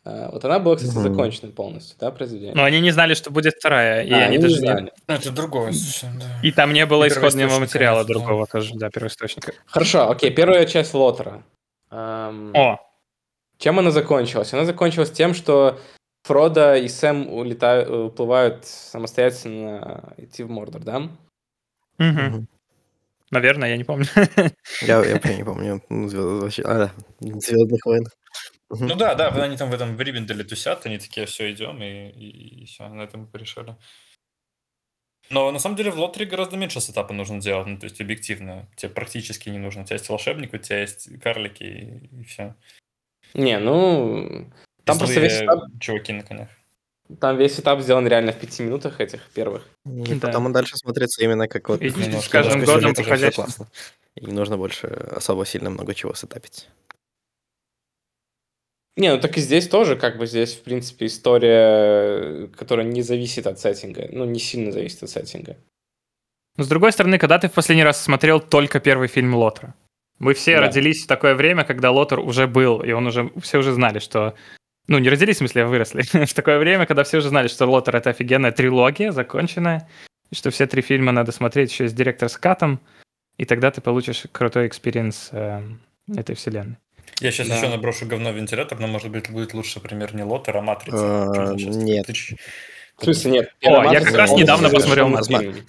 вот 0.03 0.43
она 0.43 0.59
была, 0.59 0.75
кстати, 0.75 0.95
mm-hmm. 0.95 1.11
закончена 1.11 1.51
полностью, 1.51 1.97
да, 1.99 2.11
произведение. 2.11 2.55
Но 2.55 2.63
они 2.63 2.79
не 2.79 2.91
знали, 2.91 3.13
что 3.13 3.31
будет 3.31 3.53
вторая, 3.55 4.03
и 4.03 4.11
а, 4.11 4.15
они, 4.15 4.25
они 4.25 4.37
даже 4.39 4.53
не 4.55 4.59
знали. 4.59 4.91
Ну, 5.07 5.13
это 5.13 5.31
другое 5.31 5.71
совершенно, 5.71 6.19
да. 6.19 6.47
И 6.47 6.51
там 6.51 6.73
не 6.73 6.85
было 6.85 7.07
исходного 7.07 7.59
материала 7.59 8.03
другого 8.05 8.47
тоже, 8.47 8.73
да, 8.75 8.89
первоисточника. 8.89 9.53
Хорошо, 9.65 10.09
окей, 10.09 10.31
первая 10.31 10.65
часть 10.65 10.93
LOTR 10.93 11.26
а. 11.26 11.43
Эм... 11.91 12.55
О! 12.55 12.79
Чем 13.59 13.79
она 13.79 13.91
закончилась? 13.91 14.51
Она 14.53 14.65
закончилась 14.65 15.11
тем, 15.11 15.33
что 15.35 15.79
Фродо 16.23 16.75
и 16.75 16.87
Сэм 16.87 17.27
улетают, 17.27 17.89
уплывают 17.89 18.65
самостоятельно 18.65 20.13
идти 20.17 20.43
в 20.43 20.49
Мордор, 20.49 20.81
да? 20.81 21.09
Угу. 21.99 22.47
Наверное, 23.31 23.69
я 23.69 23.77
не 23.77 23.83
помню. 23.83 24.05
Я, 24.81 25.03
я 25.03 25.35
не 25.35 25.43
помню. 25.43 25.81
А, 26.65 26.91
Звездных 27.19 27.85
войн. 27.85 28.05
Ну 28.69 28.95
да, 28.95 29.15
да, 29.15 29.27
они 29.43 29.57
там 29.57 29.69
в 29.69 29.73
этом 29.73 29.95
в 29.95 30.01
Ривенделе 30.01 30.43
тусят, 30.43 30.85
они 30.85 30.97
такие, 30.97 31.25
все, 31.25 31.51
идем, 31.51 31.81
и, 31.81 32.09
и, 32.09 32.61
и 32.61 32.65
все, 32.65 32.87
на 32.87 33.03
этом 33.03 33.21
мы 33.21 33.27
порешали. 33.27 33.75
Но 35.29 35.51
на 35.51 35.59
самом 35.59 35.75
деле 35.75 35.91
в 35.91 35.97
лотере 35.97 36.25
гораздо 36.25 36.57
меньше 36.57 36.79
сетапа 36.79 37.13
нужно 37.13 37.41
делать, 37.41 37.67
ну 37.67 37.77
то 37.77 37.85
есть 37.85 38.01
объективно. 38.01 38.67
Тебе 38.75 38.89
практически 38.89 39.49
не 39.49 39.57
нужно. 39.57 39.81
У 39.81 39.85
тебя 39.85 39.95
есть 39.95 40.09
волшебник, 40.09 40.53
у 40.53 40.57
тебя 40.57 40.81
есть 40.81 41.09
карлики 41.21 41.63
и, 41.63 42.21
и 42.21 42.23
все. 42.23 42.55
Не, 43.33 43.57
ну 43.57 44.51
там 44.85 44.97
просто 44.97 45.19
весь 45.19 45.41
этап... 45.41 45.63
чуваки 45.79 46.13
на 46.13 46.23
конях. 46.23 46.49
Там 47.19 47.37
весь 47.37 47.59
этап 47.59 47.81
сделан 47.81 48.07
реально 48.07 48.31
в 48.31 48.39
пяти 48.39 48.63
минутах 48.63 49.01
этих 49.01 49.29
первых. 49.31 49.67
И 49.85 50.15
да. 50.15 50.27
потом 50.27 50.45
он 50.45 50.53
дальше 50.53 50.77
смотрится 50.77 51.23
именно 51.23 51.47
как 51.47 51.69
вот... 51.69 51.81
И 51.81 51.89
с 51.89 52.27
каждым 52.27 52.63
годом 52.63 52.91
это 52.91 53.31
классно. 53.31 53.67
И 54.15 54.25
не 54.25 54.33
нужно 54.33 54.57
больше 54.57 54.87
особо 54.87 55.45
сильно 55.45 55.69
много 55.69 55.93
чего 55.93 56.13
сетапить. 56.13 56.69
Не, 58.95 59.11
ну 59.11 59.19
так 59.19 59.37
и 59.37 59.41
здесь 59.41 59.67
тоже, 59.67 59.95
как 59.95 60.17
бы 60.17 60.27
здесь, 60.27 60.53
в 60.53 60.61
принципе, 60.61 61.07
история, 61.07 62.47
которая 62.55 62.85
не 62.85 63.01
зависит 63.01 63.47
от 63.47 63.59
сеттинга. 63.59 64.07
Ну, 64.11 64.25
не 64.25 64.39
сильно 64.39 64.71
зависит 64.71 65.01
от 65.01 65.09
сеттинга. 65.09 65.57
Но 66.57 66.63
с 66.63 66.67
другой 66.67 66.91
стороны, 66.91 67.17
когда 67.17 67.39
ты 67.39 67.49
в 67.49 67.53
последний 67.53 67.83
раз 67.83 68.01
смотрел 68.01 68.39
только 68.39 68.79
первый 68.79 69.07
фильм 69.07 69.33
Лотера? 69.33 69.73
Мы 70.19 70.35
все 70.35 70.55
да. 70.55 70.67
родились 70.67 71.03
в 71.03 71.07
такое 71.07 71.33
время, 71.33 71.63
когда 71.63 71.89
Лотер 71.89 72.19
уже 72.19 72.45
был, 72.45 72.83
и 72.83 72.91
он 72.91 73.07
уже, 73.07 73.31
все 73.41 73.57
уже 73.57 73.73
знали, 73.73 73.97
что 73.97 74.35
ну, 74.87 74.97
не 74.97 75.09
родились, 75.09 75.37
в 75.37 75.39
смысле, 75.39 75.63
а 75.63 75.67
выросли. 75.67 76.01
в 76.25 76.33
такое 76.33 76.59
время, 76.59 76.85
когда 76.85 77.03
все 77.03 77.17
уже 77.17 77.29
знали, 77.29 77.47
что 77.47 77.65
LOTR — 77.65 77.97
это 77.97 78.09
офигенная 78.09 78.51
трилогия, 78.51 79.11
законченная, 79.11 79.87
и 80.29 80.35
что 80.35 80.51
все 80.51 80.67
три 80.67 80.81
фильма 80.81 81.11
надо 81.11 81.31
смотреть 81.31 81.71
еще 81.71 81.87
с 81.87 81.93
director's 81.93 82.29
cut 82.29 82.37
ом, 82.37 82.79
и 83.37 83.45
тогда 83.45 83.71
ты 83.71 83.81
получишь 83.81 84.23
крутой 84.31 84.67
experience 84.67 85.29
э, 85.31 85.61
этой 86.15 86.35
вселенной. 86.35 86.77
Я 87.19 87.31
сейчас 87.31 87.47
да. 87.47 87.57
еще 87.57 87.69
наброшу 87.69 88.05
говно 88.05 88.31
в 88.31 88.35
вентилятор, 88.35 88.79
но, 88.79 88.87
может 88.87 89.09
быть, 89.09 89.29
будет 89.29 89.53
лучше 89.53 89.79
пример 89.79 90.13
не 90.13 90.23
LOTR, 90.23 90.57
а 90.57 90.61
Матрица. 90.61 91.51
А, 91.51 91.53
нет. 91.55 92.07
В 92.97 93.03
смысле, 93.03 93.31
нет? 93.31 93.53
О, 93.63 93.91
я 93.91 94.01
как 94.01 94.15
раз 94.15 94.31
недавно 94.31 94.69
посмотрел 94.69 95.09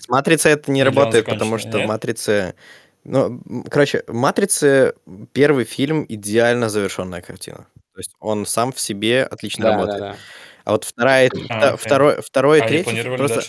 Матрица 0.09 0.49
это 0.49 0.71
не 0.71 0.83
работает, 0.83 1.27
потому 1.27 1.59
что 1.59 1.79
в 1.79 1.87
Матрице... 1.87 2.55
Ну, 3.05 3.43
короче, 3.71 4.03
«Матрицы» 4.09 4.95
первый 5.35 5.67
фильм 5.67 6.07
идеально 6.09 6.71
завершенная 6.71 7.21
картина. 7.21 7.67
То 7.95 8.01
есть 8.01 8.15
он 8.19 8.45
сам 8.45 8.73
в 8.73 8.81
себе 8.81 9.23
отлично 9.23 9.65
да, 9.65 9.71
работает. 9.71 10.01
Да, 10.01 10.09
да. 10.11 10.17
А 10.65 10.73
вот 10.73 10.85
вторая, 10.85 11.31
а, 11.51 11.77
второй, 11.77 12.23
второй, 12.23 12.63
а 12.63 12.67
третий 12.67 13.03
просто... 13.17 13.43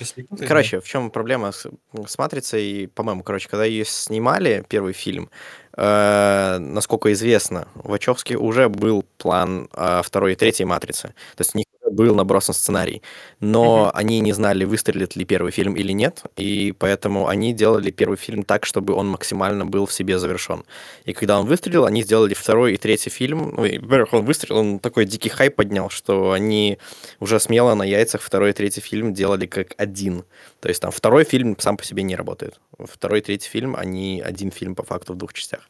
Короче, 0.46 0.82
в 0.82 0.88
чем 0.88 1.10
проблема 1.10 1.54
с, 1.54 1.66
с 2.08 2.18
«Матрицей», 2.18 2.90
по-моему, 2.94 3.24
короче, 3.24 3.48
когда 3.48 3.64
ее 3.64 3.86
снимали, 3.86 4.66
первый 4.68 4.92
фильм, 4.92 5.30
э, 5.78 6.58
насколько 6.60 7.12
известно, 7.14 7.70
у 7.84 7.90
Вачовски 7.90 8.34
уже 8.34 8.68
был 8.68 9.06
план 9.18 9.70
э, 9.74 10.02
второй 10.04 10.34
и 10.34 10.36
третьей 10.36 10.66
«Матрицы». 10.66 11.14
То 11.38 11.42
есть 11.42 11.56
у 11.56 11.58
них 11.58 11.68
был 11.92 12.16
набросан 12.16 12.54
сценарий, 12.56 13.02
но 13.40 13.88
mm-hmm. 13.88 14.00
они 14.00 14.20
не 14.20 14.34
знали, 14.34 14.66
выстрелит 14.66 15.16
ли 15.16 15.26
первый 15.26 15.52
фильм 15.52 15.76
или 15.76 15.92
нет, 15.92 16.24
и 16.36 16.74
поэтому 16.78 17.28
они 17.28 17.54
делали 17.54 17.92
первый 17.92 18.18
фильм 18.18 18.44
так, 18.44 18.66
чтобы 18.66 18.94
он 18.94 19.08
максимально 19.08 19.66
был 19.66 19.86
в 19.86 19.94
себе 19.94 20.20
завершен. 20.20 20.64
И 21.06 21.14
когда 21.14 21.40
он 21.40 21.46
выстрелил, 21.46 21.86
они 21.86 22.04
сделали 22.04 22.34
второй 22.34 22.74
и 22.74 22.78
третий 22.78 23.10
фильм. 23.10 23.54
Ну, 23.56 23.62
во-первых, 23.62 24.14
он 24.14 24.26
выстрелил, 24.26 24.58
он 24.58 24.80
такой 24.80 25.06
дикий 25.06 25.30
хайп 25.30 25.56
поднял, 25.56 25.90
что 25.90 26.32
они 26.32 26.78
уже 27.20 27.40
смело 27.40 27.76
на 27.76 27.84
яйцах 27.84 28.22
второй 28.22 28.52
и 28.52 28.54
третий 28.54 28.82
фильм 28.82 29.14
делали 29.14 29.46
как 29.46 29.74
один. 29.78 30.24
То 30.60 30.70
есть 30.70 30.82
там 30.82 30.92
второй 30.92 31.24
фильм 31.24 31.56
сам 31.60 31.78
по 31.78 31.84
себе 31.84 32.04
не 32.04 32.16
работает. 32.16 32.60
Второй 32.80 33.20
и 33.20 33.22
третий 33.22 33.50
фильм, 33.50 33.76
они 33.76 34.22
один 34.26 34.52
фильм 34.52 34.76
по 34.76 34.84
факту 34.84 35.14
в 35.14 35.18
двух 35.18 35.34
частях. 35.34 35.70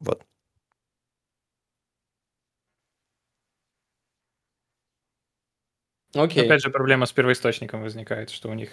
Вот. 0.00 0.22
Окей. 6.14 6.44
Опять 6.44 6.62
же, 6.62 6.70
проблема 6.70 7.06
с 7.06 7.12
первоисточником 7.12 7.82
возникает, 7.82 8.30
что 8.30 8.48
у 8.50 8.54
них 8.54 8.70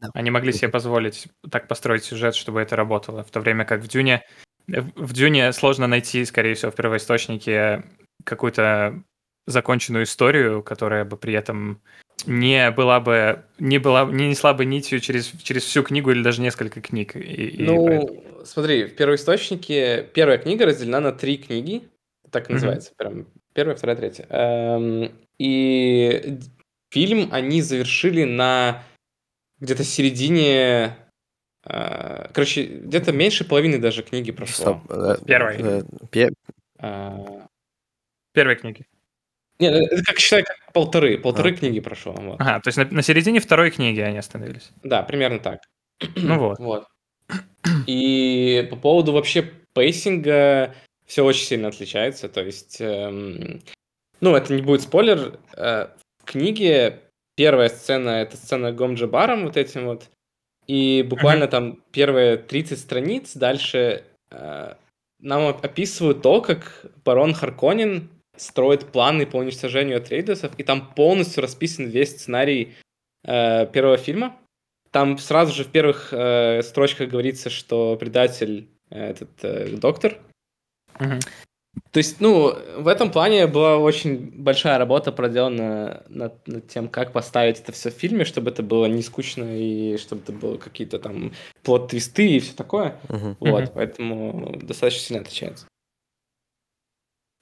да. 0.00 0.08
они 0.14 0.30
могли 0.30 0.52
себе 0.52 0.68
позволить 0.68 1.28
так 1.50 1.68
построить 1.68 2.04
сюжет, 2.04 2.34
чтобы 2.34 2.60
это 2.60 2.76
работало, 2.76 3.24
в 3.24 3.30
то 3.30 3.40
время 3.40 3.64
как 3.64 3.80
в 3.80 3.88
Дюне 3.88 4.22
в 4.66 5.12
Дюне 5.12 5.52
сложно 5.52 5.86
найти, 5.88 6.24
скорее 6.24 6.54
всего, 6.54 6.70
в 6.70 6.76
первоисточнике 6.76 7.82
какую-то 8.24 9.02
законченную 9.46 10.04
историю, 10.04 10.62
которая 10.62 11.04
бы 11.04 11.16
при 11.16 11.34
этом 11.34 11.80
не 12.26 12.70
была 12.70 13.00
бы 13.00 13.42
не 13.58 13.78
была 13.78 14.04
не 14.04 14.28
несла 14.28 14.52
бы 14.54 14.64
нитью 14.64 15.00
через 15.00 15.32
через 15.42 15.64
всю 15.64 15.82
книгу 15.82 16.10
или 16.12 16.22
даже 16.22 16.40
несколько 16.40 16.80
книг. 16.80 17.16
И, 17.16 17.20
и 17.20 17.62
Ну, 17.64 17.86
поэтому- 17.86 18.44
смотри, 18.44 18.84
в 18.84 18.94
первоисточнике 18.94 20.06
первая 20.14 20.38
книга 20.38 20.66
разделена 20.66 21.00
на 21.00 21.12
три 21.12 21.38
книги, 21.38 21.88
так 22.30 22.48
и 22.48 22.52
называется, 22.52 22.92
прям 22.96 23.26
первая, 23.54 23.74
вторая, 23.76 23.96
третья. 23.96 24.26
Эм, 24.28 25.10
И 25.38 26.38
фильм 26.90 27.28
они 27.32 27.62
завершили 27.62 28.24
на 28.24 28.82
где-то 29.58 29.84
середине, 29.84 30.96
э, 31.64 32.28
короче, 32.32 32.64
где-то 32.64 33.12
меньше 33.12 33.44
половины 33.44 33.78
даже 33.78 34.02
книги 34.02 34.32
прошло. 34.32 34.54
Стоп, 34.54 34.90
э, 34.90 35.16
Первой. 35.26 35.56
э, 35.58 35.82
пе- 36.10 36.32
А, 36.78 37.46
первой 38.32 38.56
книги. 38.56 38.86
Не, 39.58 39.70
ну, 39.70 39.76
это 39.76 40.02
как 40.02 40.18
считай, 40.18 40.42
как 40.42 40.56
полторы, 40.72 41.18
полторы 41.18 41.50
А. 41.52 41.54
книги 41.54 41.80
прошло. 41.80 42.12
вот. 42.12 42.40
Ага, 42.40 42.60
то 42.60 42.68
есть 42.68 42.78
на, 42.78 42.86
на 42.86 43.02
середине 43.02 43.40
второй 43.40 43.70
книги 43.70 44.00
они 44.00 44.16
остановились. 44.16 44.70
Да, 44.82 45.02
примерно 45.02 45.38
так. 45.38 45.60
Ну 46.16 46.38
вот. 46.38 46.58
Вот. 46.58 46.86
И 47.86 48.66
по 48.70 48.76
поводу 48.76 49.12
вообще 49.12 49.42
пейсинга 49.74 50.74
все 51.04 51.22
очень 51.24 51.44
сильно 51.44 51.68
отличается. 51.68 52.28
То 52.30 52.42
есть, 52.42 52.80
эм, 52.80 53.60
ну, 54.22 54.34
это 54.34 54.54
не 54.54 54.62
будет 54.62 54.80
спойлер. 54.82 55.38
э, 55.56 55.88
книге 56.30 57.00
первая 57.36 57.68
сцена— 57.68 58.08
это 58.22 58.36
сцена 58.36 58.72
Гомджа 58.72 59.06
баром 59.06 59.44
вот 59.44 59.56
этим 59.56 59.86
вот. 59.86 60.08
И 60.66 61.04
буквально 61.08 61.48
там 61.48 61.82
первые 61.90 62.36
30 62.36 62.78
страниц 62.78 63.34
дальше 63.34 64.04
э, 64.30 64.74
нам 65.20 65.42
оп- 65.42 65.64
описывают 65.64 66.22
то, 66.22 66.40
как 66.40 66.86
барон 67.04 67.34
Харконин 67.34 68.08
строит 68.36 68.86
планы 68.92 69.26
по 69.26 69.36
уничтожению 69.36 69.98
Атрейдесов, 69.98 70.52
и 70.58 70.62
там 70.62 70.94
полностью 70.94 71.42
расписан 71.42 71.88
весь 71.88 72.10
сценарий 72.10 72.74
э, 73.24 73.66
первого 73.66 73.96
фильма. 73.96 74.36
Там 74.92 75.18
сразу 75.18 75.52
же 75.52 75.64
в 75.64 75.68
первых 75.68 76.12
э, 76.12 76.62
строчках 76.62 77.10
говорится, 77.10 77.50
что 77.50 77.96
предатель 77.96 78.68
э, 78.90 79.10
этот 79.10 79.30
э, 79.42 79.76
доктор. 79.76 80.18
Мгм. 80.98 81.20
То 81.92 81.98
есть, 81.98 82.20
ну, 82.20 82.54
в 82.78 82.88
этом 82.88 83.10
плане 83.10 83.46
была 83.46 83.76
очень 83.78 84.30
большая 84.32 84.78
работа 84.78 85.12
проделана 85.12 86.04
над, 86.08 86.46
над 86.46 86.68
тем, 86.68 86.88
как 86.88 87.12
поставить 87.12 87.60
это 87.60 87.72
все 87.72 87.90
в 87.90 87.94
фильме, 87.94 88.24
чтобы 88.24 88.50
это 88.50 88.62
было 88.62 88.86
не 88.86 89.02
скучно 89.02 89.44
и 89.56 89.96
чтобы 89.98 90.22
это 90.22 90.32
было 90.32 90.56
какие-то 90.56 90.98
там 90.98 91.32
плод-твисты 91.64 92.26
и 92.26 92.40
все 92.40 92.54
такое. 92.54 92.96
Мгм. 93.08 93.36
Вот, 93.40 93.62
Мгм. 93.64 93.72
поэтому 93.74 94.58
достаточно 94.62 95.00
сильно 95.00 95.22
отличается. 95.22 95.66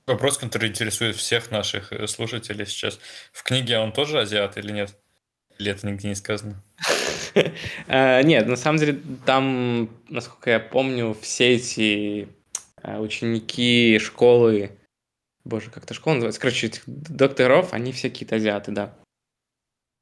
Вопрос, 0.07 0.39
который 0.39 0.71
интересует 0.71 1.17
всех 1.17 1.51
наших 1.51 1.93
э, 1.93 2.07
слушателей 2.07 2.65
сейчас. 2.65 2.99
В 3.33 3.43
книге 3.43 3.79
он 3.79 3.93
тоже 3.93 4.21
азиат 4.21 4.57
или 4.57 4.73
нет? 4.73 4.97
Или 5.59 5.73
это 5.73 5.87
нигде 5.87 6.09
не 6.09 6.15
сказано? 6.15 6.63
Э, 7.87 8.23
Нет, 8.23 8.47
на 8.47 8.57
самом 8.57 8.79
деле 8.79 9.01
там, 9.27 9.91
насколько 10.09 10.51
я 10.51 10.61
помню, 10.61 11.17
все 11.21 11.55
эти 11.55 12.29
ученики 13.01 13.99
школы, 13.99 14.71
боже, 15.45 15.71
как 15.71 15.87
то 15.87 15.95
школа 15.95 16.15
называется, 16.15 16.41
короче, 16.41 16.67
этих 16.69 16.83
докторов, 16.87 17.73
они 17.73 17.93
все 17.93 18.11
какие-то 18.11 18.37
азиаты, 18.37 18.73
да. 18.73 18.95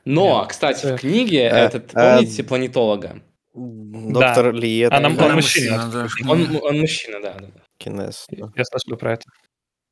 Но, 0.05 0.40
Нет, 0.40 0.51
кстати, 0.51 0.87
э, 0.87 0.96
в 0.96 1.01
книге 1.01 1.40
э, 1.42 1.49
этот, 1.49 1.90
э, 1.94 2.16
помните, 2.18 2.44
планетолога? 2.44 3.22
Доктор 3.55 4.53
Ли, 4.53 4.79
это 4.81 4.96
Она- 4.96 5.09
не 5.09 5.14
он 5.14 5.18
знаю, 5.18 5.35
мужчина. 5.35 5.90
да. 5.92 6.07
Он, 6.31 6.57
он 6.62 6.81
мужчина, 6.81 7.20
да, 7.20 7.35
да. 7.35 7.46
да. 7.46 7.62
Кинез. 7.79 8.27
да. 8.31 8.53
Я 8.55 8.64
слышал 8.64 8.96
про 8.99 9.14
это. 9.14 9.25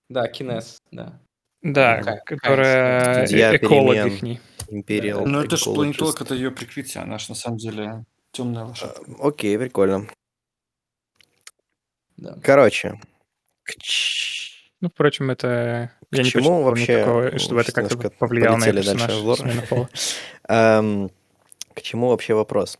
Да, 0.08 0.28
Кинес, 0.28 0.78
да. 0.92 1.20
Да, 1.62 1.96
Какая- 1.98 2.20
которая 2.26 3.26
э- 3.26 3.56
эколог 3.56 3.96
ихний. 3.96 4.40
Imperial 4.70 5.24
Ну 5.26 5.40
это 5.42 5.56
же 5.56 5.64
планетолог, 5.64 6.20
это 6.20 6.34
ее 6.34 6.50
прикрытие, 6.50 7.02
она 7.02 7.18
же 7.18 7.30
на 7.30 7.34
самом 7.34 7.56
деле 7.58 8.04
темная 8.32 8.64
лошадка. 8.64 9.02
Окей, 9.20 9.58
прикольно. 9.58 10.08
Да. 12.16 12.36
Короче, 12.42 12.98
к 13.64 13.74
ч- 13.78 14.70
Ну, 14.80 14.88
впрочем, 14.88 15.30
это... 15.30 15.90
К 16.10 16.16
Я 16.16 16.22
не 16.22 16.28
чему 16.30 16.62
почувствовал 16.62 16.62
вообще, 16.64 16.98
такого, 16.98 17.38
чтобы 17.38 17.60
это 17.62 17.72
как-то 17.72 17.94
немножко 17.94 18.10
повлияло 18.18 18.56
на 18.56 18.72
персонаж. 18.72 19.12
Эм, 20.48 21.10
К 21.74 21.82
чему 21.82 22.08
вообще 22.08 22.34
вопрос? 22.34 22.78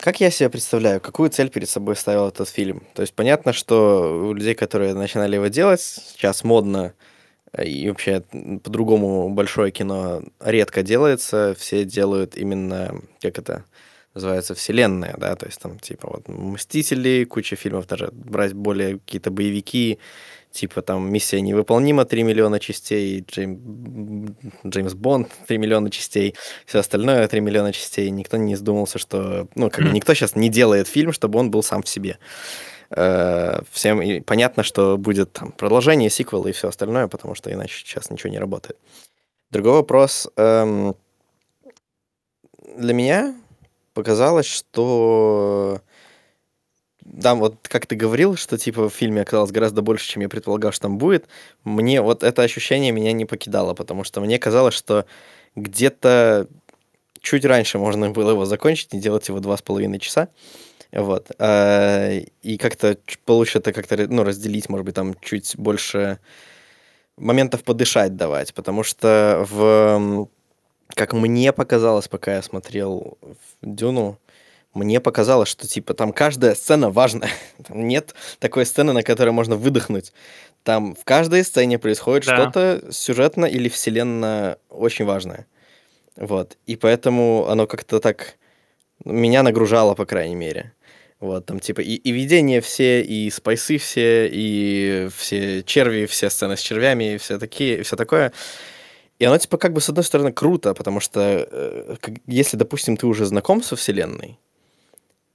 Как 0.00 0.20
я 0.20 0.30
себе 0.30 0.48
представляю, 0.48 1.00
какую 1.00 1.28
цель 1.30 1.50
перед 1.50 1.68
собой 1.68 1.96
ставил 1.96 2.28
этот 2.28 2.48
фильм? 2.48 2.82
То 2.94 3.02
есть 3.02 3.14
понятно, 3.14 3.52
что 3.52 4.26
у 4.28 4.32
людей, 4.32 4.54
которые 4.54 4.94
начинали 4.94 5.36
его 5.36 5.48
делать, 5.48 5.80
сейчас 5.82 6.44
модно 6.44 6.94
э, 7.52 7.66
и 7.66 7.88
вообще 7.90 8.22
по-другому 8.64 9.28
большое 9.28 9.70
кино 9.70 10.22
редко 10.40 10.82
делается. 10.82 11.54
Все 11.58 11.84
делают 11.84 12.36
именно, 12.36 13.00
как 13.20 13.38
это 13.38 13.64
называется, 14.14 14.54
вселенная, 14.54 15.14
да, 15.18 15.34
то 15.36 15.46
есть 15.46 15.60
там 15.60 15.78
типа 15.78 16.08
вот 16.08 16.28
«Мстители», 16.28 17.24
куча 17.24 17.56
фильмов, 17.56 17.86
даже 17.86 18.10
брать 18.12 18.52
более 18.52 18.98
какие-то 18.98 19.30
боевики, 19.30 19.98
типа 20.50 20.82
там 20.82 21.10
«Миссия 21.10 21.40
невыполнима», 21.40 22.04
3 22.04 22.22
миллиона 22.22 22.60
частей, 22.60 23.20
Джейм- 23.22 24.36
Джеймс 24.66 24.94
Бонд, 24.94 25.28
3 25.46 25.58
миллиона 25.58 25.90
частей, 25.90 26.34
все 26.66 26.78
остальное 26.80 27.26
3 27.26 27.40
миллиона 27.40 27.72
частей. 27.72 28.10
Никто 28.10 28.36
не 28.36 28.54
задумался, 28.56 28.98
что... 28.98 29.48
Ну, 29.54 29.70
как 29.70 29.86
бы 29.86 29.92
никто 29.92 30.14
сейчас 30.14 30.36
не 30.36 30.48
делает 30.50 30.88
фильм, 30.88 31.12
чтобы 31.12 31.38
он 31.38 31.50
был 31.50 31.62
сам 31.62 31.82
в 31.82 31.88
себе. 31.88 32.18
Э, 32.90 33.60
Всем 33.70 34.02
и 34.02 34.20
понятно, 34.20 34.62
что 34.62 34.98
будет 34.98 35.32
там 35.32 35.52
продолжение, 35.52 36.10
сиквел 36.10 36.46
и 36.46 36.52
все 36.52 36.68
остальное, 36.68 37.08
потому 37.08 37.34
что 37.34 37.50
иначе 37.50 37.78
сейчас 37.78 38.10
ничего 38.10 38.30
не 38.30 38.38
работает. 38.38 38.76
Другой 39.50 39.72
вопрос. 39.72 40.28
эм, 40.36 40.94
Для 42.76 42.92
меня 42.94 43.34
показалось, 43.92 44.46
что 44.46 45.80
да, 47.04 47.34
вот 47.34 47.56
как 47.62 47.86
ты 47.86 47.96
говорил, 47.96 48.36
что 48.36 48.56
типа 48.56 48.88
в 48.88 48.94
фильме 48.94 49.22
оказалось 49.22 49.50
гораздо 49.50 49.82
больше, 49.82 50.08
чем 50.08 50.22
я 50.22 50.28
предполагал, 50.28 50.72
что 50.72 50.82
там 50.82 50.98
будет. 50.98 51.26
Мне 51.64 52.00
вот 52.00 52.22
это 52.22 52.42
ощущение 52.42 52.92
меня 52.92 53.12
не 53.12 53.24
покидало, 53.24 53.74
потому 53.74 54.04
что 54.04 54.20
мне 54.20 54.38
казалось, 54.38 54.74
что 54.74 55.04
где-то 55.56 56.46
чуть 57.20 57.44
раньше 57.44 57.78
можно 57.78 58.10
было 58.10 58.30
его 58.30 58.44
закончить, 58.44 58.92
не 58.92 59.00
делать 59.00 59.28
его 59.28 59.40
два 59.40 59.56
с 59.56 59.62
половиной 59.62 59.98
часа. 59.98 60.28
Вот. 60.92 61.30
А, 61.38 62.20
И 62.42 62.58
как-то 62.58 62.96
получше 63.24 63.58
это 63.58 63.72
как-то 63.72 63.96
ну, 64.08 64.24
разделить, 64.24 64.68
может 64.68 64.86
быть, 64.86 64.94
там 64.94 65.14
чуть 65.20 65.54
больше 65.56 66.18
моментов 67.16 67.64
подышать 67.64 68.16
давать, 68.16 68.54
потому 68.54 68.82
что 68.82 69.46
в 69.50 70.28
как 70.94 71.12
мне 71.12 71.52
показалось, 71.52 72.08
пока 72.08 72.36
я 72.36 72.42
смотрел 72.42 73.18
Дюну, 73.62 74.18
мне 74.74 75.00
показалось, 75.00 75.48
что 75.48 75.68
типа 75.68 75.94
там 75.94 76.12
каждая 76.12 76.54
сцена 76.54 76.90
важная. 76.90 77.30
Там 77.66 77.86
нет 77.86 78.14
такой 78.38 78.64
сцены, 78.64 78.92
на 78.92 79.02
которой 79.02 79.30
можно 79.30 79.54
выдохнуть. 79.56 80.12
Там 80.62 80.94
в 80.94 81.04
каждой 81.04 81.44
сцене 81.44 81.78
происходит 81.78 82.24
Да. 82.26 82.36
что-то 82.36 82.90
сюжетно 82.90 83.44
или 83.44 83.68
вселенно 83.68 84.56
очень 84.70 85.04
важное. 85.04 85.46
Вот. 86.16 86.56
И 86.66 86.76
поэтому 86.76 87.48
оно 87.48 87.66
как-то 87.66 88.00
так 88.00 88.36
меня 89.04 89.42
нагружало, 89.42 89.94
по 89.94 90.06
крайней 90.06 90.36
мере. 90.36 90.72
Вот, 91.20 91.46
там 91.46 91.60
типа 91.60 91.80
и, 91.82 91.94
и 91.94 92.10
видения 92.10 92.60
все, 92.60 93.00
и 93.02 93.30
спайсы 93.30 93.78
все, 93.78 94.28
и 94.28 95.08
все 95.16 95.62
черви, 95.62 96.06
все 96.06 96.28
сцены 96.30 96.56
с 96.56 96.60
червями, 96.60 97.14
и 97.14 97.18
все 97.18 97.38
такие, 97.38 97.78
и 97.78 97.82
все 97.82 97.94
такое. 97.94 98.32
И 99.22 99.24
оно, 99.24 99.38
типа, 99.38 99.56
как 99.56 99.72
бы, 99.72 99.80
с 99.80 99.88
одной 99.88 100.02
стороны, 100.02 100.32
круто, 100.32 100.74
потому 100.74 100.98
что 100.98 101.20
э, 101.20 101.96
как- 102.00 102.14
если, 102.26 102.56
допустим, 102.56 102.96
ты 102.96 103.06
уже 103.06 103.24
знаком 103.24 103.62
со 103.62 103.76
вселенной, 103.76 104.40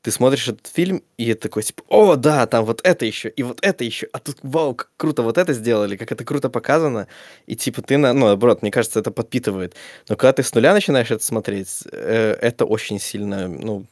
ты 0.01 0.11
смотришь 0.11 0.49
этот 0.49 0.67
фильм, 0.67 1.03
и 1.17 1.33
такой, 1.33 1.63
типа, 1.63 1.83
о, 1.87 2.15
да, 2.17 2.45
там 2.47 2.65
вот 2.65 2.81
это 2.83 3.05
еще, 3.05 3.29
и 3.29 3.43
вот 3.43 3.59
это 3.61 3.85
еще, 3.85 4.09
а 4.11 4.19
тут, 4.19 4.39
вау, 4.43 4.75
как 4.75 4.89
круто 4.97 5.21
вот 5.23 5.37
это 5.37 5.53
сделали, 5.53 5.95
как 5.95 6.11
это 6.11 6.25
круто 6.25 6.49
показано, 6.49 7.07
и, 7.45 7.55
типа, 7.55 7.81
ты, 7.81 7.97
на, 7.97 8.11
ну, 8.11 8.25
наоборот, 8.25 8.61
мне 8.61 8.71
кажется, 8.71 8.99
это 8.99 9.11
подпитывает. 9.11 9.73
Но 10.09 10.17
когда 10.17 10.33
ты 10.33 10.43
с 10.43 10.53
нуля 10.53 10.73
начинаешь 10.73 11.09
это 11.11 11.23
смотреть, 11.23 11.83
э, 11.89 12.37
это 12.41 12.65
очень 12.65 12.99
сильно, 12.99 13.47
ну, 13.47 13.85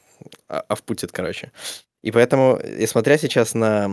а- 0.46 0.62
авпутит, 0.68 1.10
короче. 1.10 1.52
И 2.02 2.10
поэтому, 2.10 2.56
и 2.58 2.86
смотря 2.86 3.16
сейчас 3.16 3.54
на 3.54 3.90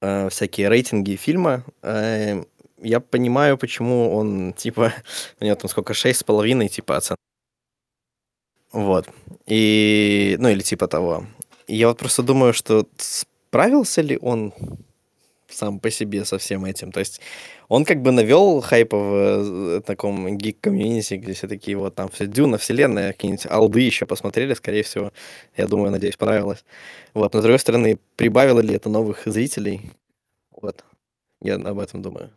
э, 0.00 0.28
всякие 0.30 0.68
рейтинги 0.68 1.16
фильма, 1.16 1.64
э, 1.82 2.44
я 2.82 3.00
понимаю, 3.00 3.58
почему 3.58 4.14
он, 4.14 4.52
типа, 4.52 4.92
у 5.40 5.44
него 5.44 5.56
там 5.56 5.70
сколько, 5.70 5.94
шесть 5.94 6.20
с 6.20 6.24
половиной, 6.24 6.68
типа, 6.68 6.96
оценка. 6.96 7.16
Вот. 8.72 9.08
И, 9.46 10.36
ну, 10.38 10.48
или 10.48 10.62
типа 10.62 10.88
того. 10.88 11.26
И 11.66 11.76
я 11.76 11.88
вот 11.88 11.98
просто 11.98 12.22
думаю, 12.22 12.54
что 12.54 12.86
справился 12.96 14.00
ли 14.00 14.18
он 14.20 14.54
сам 15.48 15.78
по 15.78 15.90
себе 15.90 16.24
со 16.24 16.38
всем 16.38 16.64
этим. 16.64 16.90
То 16.92 17.00
есть 17.00 17.20
он 17.68 17.84
как 17.84 18.00
бы 18.00 18.10
навел 18.10 18.62
хайпа 18.62 18.96
в 18.96 19.14
э, 19.76 19.80
таком 19.82 20.38
гик-комьюнити, 20.38 21.14
где 21.14 21.34
все 21.34 21.48
такие 21.48 21.76
вот 21.76 21.94
там 21.94 22.08
все 22.08 22.26
Дюна, 22.26 22.56
вселенная, 22.56 23.12
какие-нибудь 23.12 23.46
алды 23.50 23.80
еще 23.80 24.06
посмотрели, 24.06 24.54
скорее 24.54 24.82
всего. 24.82 25.12
Я 25.56 25.66
думаю, 25.66 25.90
надеюсь, 25.90 26.16
понравилось. 26.16 26.64
Вот. 27.12 27.34
Но 27.34 27.40
с 27.40 27.42
другой 27.42 27.58
стороны, 27.58 27.98
прибавило 28.16 28.60
ли 28.60 28.74
это 28.74 28.88
новых 28.88 29.22
зрителей? 29.26 29.90
Вот. 30.60 30.82
Я 31.42 31.56
об 31.56 31.78
этом 31.78 32.00
думаю. 32.00 32.30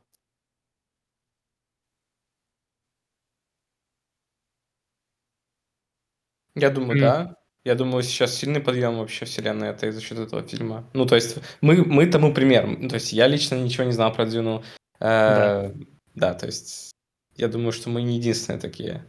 Я 6.56 6.70
думаю, 6.70 6.94
М. 6.94 7.00
да. 7.02 7.36
Я 7.64 7.76
думаю, 7.76 8.04
сейчас 8.04 8.36
сильный 8.36 8.62
подъем 8.62 9.00
вообще 9.00 9.26
вселенной 9.26 9.70
этой 9.70 9.92
за 9.92 10.00
счет 10.00 10.20
этого 10.20 10.44
фильма. 10.44 10.88
Ну, 10.94 11.06
то 11.06 11.16
есть 11.16 11.38
мы, 11.62 11.84
мы 11.84 12.06
тому 12.06 12.32
пример. 12.32 12.68
Ну, 12.68 12.88
То 12.90 12.96
есть 12.96 13.12
я 13.12 13.28
лично 13.28 13.56
ничего 13.56 13.86
не 13.86 13.92
знал 13.92 14.14
про 14.14 14.26
Дюну. 14.26 14.64
Э, 15.00 15.72
Да, 16.14 16.34
то 16.36 16.46
есть 16.46 16.92
я 17.36 17.48
думаю, 17.48 17.72
что 17.72 17.90
мы 17.90 18.04
не 18.04 18.18
единственные 18.18 18.60
такие. 18.62 19.04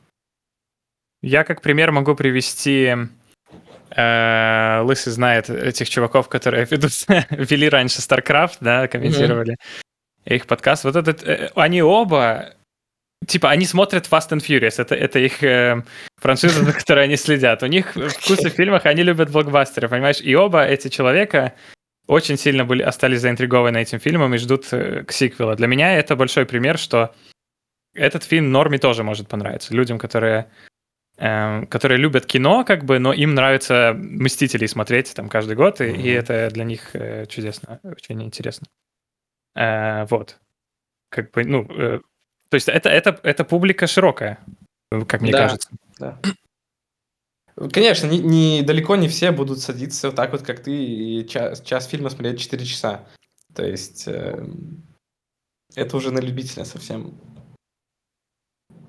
Я 1.23 1.45
как 1.45 1.61
пример 1.61 1.93
могу 1.93 2.15
привести... 2.17 2.95
э, 3.91 4.81
Лысый 4.83 5.13
знает 5.13 5.51
этих 5.51 5.89
чуваков, 5.91 6.29
которые 6.29 6.65
ведут, 6.71 6.93
вели 7.31 7.69
раньше 7.69 8.01
StarCraft, 8.01 8.57
да, 8.61 8.89
комментировали 8.89 9.57
их 10.25 10.47
подкаст. 10.47 10.85
Вот 10.85 10.97
этот... 10.97 11.23
э, 11.23 11.51
Они 11.55 11.83
оба... 11.83 12.55
Типа, 13.27 13.51
они 13.51 13.65
смотрят 13.65 14.07
Fast 14.07 14.31
and 14.31 14.41
Furious. 14.41 14.81
Это, 14.81 14.95
это 14.95 15.19
их 15.19 15.43
э, 15.43 15.83
франшиза, 16.21 16.63
за 16.65 16.73
которой 16.73 17.05
они 17.05 17.17
следят. 17.17 17.63
У 17.63 17.67
них 17.67 17.93
вкусы 17.95 18.51
в 18.51 18.55
фильмах, 18.55 18.87
они 18.87 19.03
любят 19.03 19.31
блокбастеры, 19.31 19.89
понимаешь? 19.89 20.21
И 20.21 20.35
оба 20.35 20.65
эти 20.65 20.89
человека 20.89 21.55
очень 22.07 22.37
сильно 22.37 22.65
были, 22.65 22.83
остались 22.83 23.21
заинтригованы 23.21 23.79
этим 23.79 23.99
фильмом 23.99 24.35
и 24.35 24.39
ждут 24.39 24.73
э, 24.73 25.03
к 25.05 25.13
сиквелу. 25.13 25.57
Для 25.57 25.67
меня 25.67 25.97
это 25.97 26.15
большой 26.15 26.47
пример, 26.47 26.79
что 26.79 27.15
этот 27.95 28.23
фильм 28.25 28.53
норме 28.53 28.79
тоже 28.79 29.03
может 29.03 29.29
понравиться. 29.29 29.75
Людям, 29.75 29.99
которые 29.99 30.51
эм, 31.19 31.67
которые 31.67 31.99
любят 31.99 32.27
кино, 32.27 32.65
как 32.65 32.85
бы, 32.85 32.99
но 32.99 33.13
им 33.15 33.35
нравится 33.35 33.95
«Мстителей» 33.97 34.69
смотреть 34.69 35.15
там 35.15 35.29
каждый 35.31 35.57
год, 35.57 35.81
и, 35.81 35.87
и 35.87 35.93
Мгм. 35.93 36.07
это 36.19 36.51
для 36.53 36.65
них 36.65 36.91
э, 36.95 37.25
чудесно, 37.27 37.81
очень 37.83 38.23
интересно. 38.23 38.67
Э, 39.57 40.05
вот. 40.11 40.39
Как 41.09 41.31
бы, 41.33 41.45
ну, 41.45 41.67
э, 41.71 42.01
то 42.49 42.55
есть 42.55 42.69
это, 42.69 42.89
это, 42.89 43.19
это 43.23 43.45
публика 43.45 43.87
широкая, 43.87 44.39
э, 44.93 45.05
как 45.05 45.21
мне 45.23 45.33
Да. 45.33 45.39
кажется. 45.39 45.69
Да. 45.99 46.21
Конечно, 47.73 48.07
не, 48.07 48.19
не- 48.19 48.63
далеко 48.63 48.97
не 48.97 49.09
все 49.09 49.31
будут 49.31 49.61
садиться 49.61 50.09
вот 50.09 50.17
так 50.17 50.33
вот, 50.33 50.43
как 50.43 50.63
ты, 50.63 50.73
и 50.77 51.27
час, 51.27 51.63
час 51.63 51.87
фильма 51.87 52.11
смотреть 52.11 52.41
4 52.41 52.65
часа. 52.67 53.07
То 53.55 53.65
есть 53.65 54.05
эм, 54.07 54.83
это 55.75 55.97
уже 55.97 56.11
на 56.11 56.19
любителя 56.21 56.65
совсем. 56.67 57.19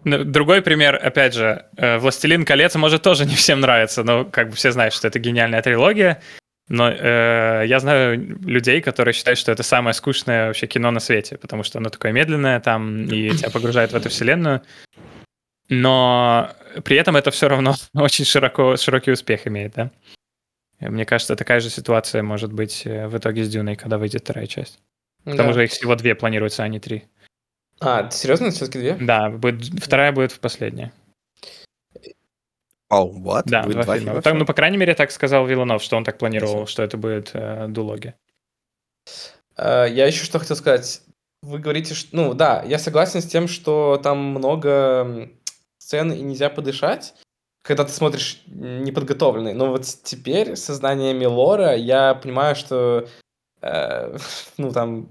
Ну, 0.03 0.23
Другой 0.25 0.61
пример, 0.61 0.95
опять 0.95 1.33
же, 1.33 1.65
э, 1.77 1.97
«Властелин 1.97 2.43
колец» 2.45 2.75
может 2.75 3.03
тоже 3.03 3.25
не 3.25 3.35
всем 3.35 3.61
нравится, 3.61 4.03
но 4.03 4.25
как 4.25 4.49
бы 4.49 4.55
все 4.55 4.71
знают, 4.71 4.93
что 4.93 5.07
это 5.07 5.19
гениальная 5.19 5.61
трилогия, 5.61 6.21
но 6.69 6.89
э, 6.89 7.63
я 7.67 7.79
знаю 7.79 8.19
людей, 8.45 8.81
которые 8.81 9.13
считают, 9.13 9.39
что 9.39 9.51
это 9.51 9.63
самое 9.63 9.93
скучное 9.93 10.47
вообще 10.47 10.67
кино 10.67 10.91
на 10.91 10.99
свете, 10.99 11.37
потому 11.37 11.63
что 11.63 11.79
оно 11.79 11.89
такое 11.89 12.11
медленное 12.11 12.59
там 12.59 13.05
и 13.05 13.29
тебя 13.29 13.49
погружает 13.49 13.91
в 13.91 13.95
эту 13.95 14.09
вселенную, 14.09 14.61
но 15.69 16.51
при 16.83 16.97
этом 16.97 17.15
это 17.15 17.31
все 17.31 17.47
равно 17.47 17.75
очень 17.93 18.25
широко, 18.25 18.77
широкий 18.77 19.11
успех 19.11 19.47
имеет, 19.47 19.73
да? 19.73 19.91
Мне 20.79 21.05
кажется, 21.05 21.35
такая 21.35 21.59
же 21.59 21.69
ситуация 21.71 22.21
может 22.21 22.53
быть 22.53 22.83
э, 22.85 23.07
в 23.07 23.17
итоге 23.17 23.43
с 23.43 23.49
«Дюной», 23.49 23.75
когда 23.75 23.97
выйдет 23.97 24.21
вторая 24.21 24.45
часть. 24.45 24.79
К 25.25 25.35
тому 25.35 25.49
Да. 25.49 25.53
же 25.53 25.63
их 25.63 25.71
всего 25.71 25.95
две 25.95 26.13
планируется, 26.13 26.63
а 26.63 26.67
не 26.67 26.79
три. 26.79 27.03
А, 27.79 28.09
серьезно, 28.11 28.51
все-таки 28.51 28.79
две? 28.79 28.93
Да, 28.93 29.29
будет, 29.29 29.65
вторая 29.83 30.11
будет 30.11 30.39
последняя. 30.39 30.91
Оу, 32.89 33.13
what? 33.19 33.43
Да, 33.45 33.63
Будет 33.63 33.73
два, 33.75 33.83
два 33.83 33.95
фильма. 33.97 34.11
фильма 34.11 34.21
Так, 34.21 34.33
ну, 34.35 34.45
по 34.45 34.53
крайней 34.53 34.77
мере, 34.77 34.95
так 34.95 35.11
сказал 35.11 35.45
Виланов, 35.45 35.83
что 35.83 35.97
он 35.97 36.03
так 36.03 36.17
планировал, 36.17 36.65
Спасибо. 36.65 36.67
что 36.67 36.83
это 36.83 36.97
будет 36.97 37.31
э, 37.33 37.67
дулоги. 37.67 38.13
Э, 39.57 39.87
Я 39.89 40.07
еще 40.07 40.23
что 40.23 40.39
хотел 40.39 40.55
сказать. 40.55 41.01
Вы 41.41 41.59
говорите, 41.59 41.93
что... 41.93 42.15
Ну, 42.15 42.33
да, 42.33 42.63
я 42.63 42.79
согласен 42.79 43.21
с 43.21 43.27
тем, 43.27 43.47
что 43.47 43.99
там 44.01 44.17
много 44.19 45.29
сцен 45.79 46.11
и 46.11 46.21
нельзя 46.21 46.49
подышать, 46.49 47.13
когда 47.61 47.83
ты 47.83 47.91
смотришь 47.91 48.41
неподготовленный. 48.47 49.53
Но 49.53 49.67
вот 49.69 49.83
теперь 50.03 50.55
с 50.55 50.63
созданиями 50.63 51.25
лора 51.25 51.75
я 51.75 52.15
понимаю, 52.15 52.55
что 52.55 53.07
э, 53.61 54.17
ну, 54.57 54.71
там 54.71 55.09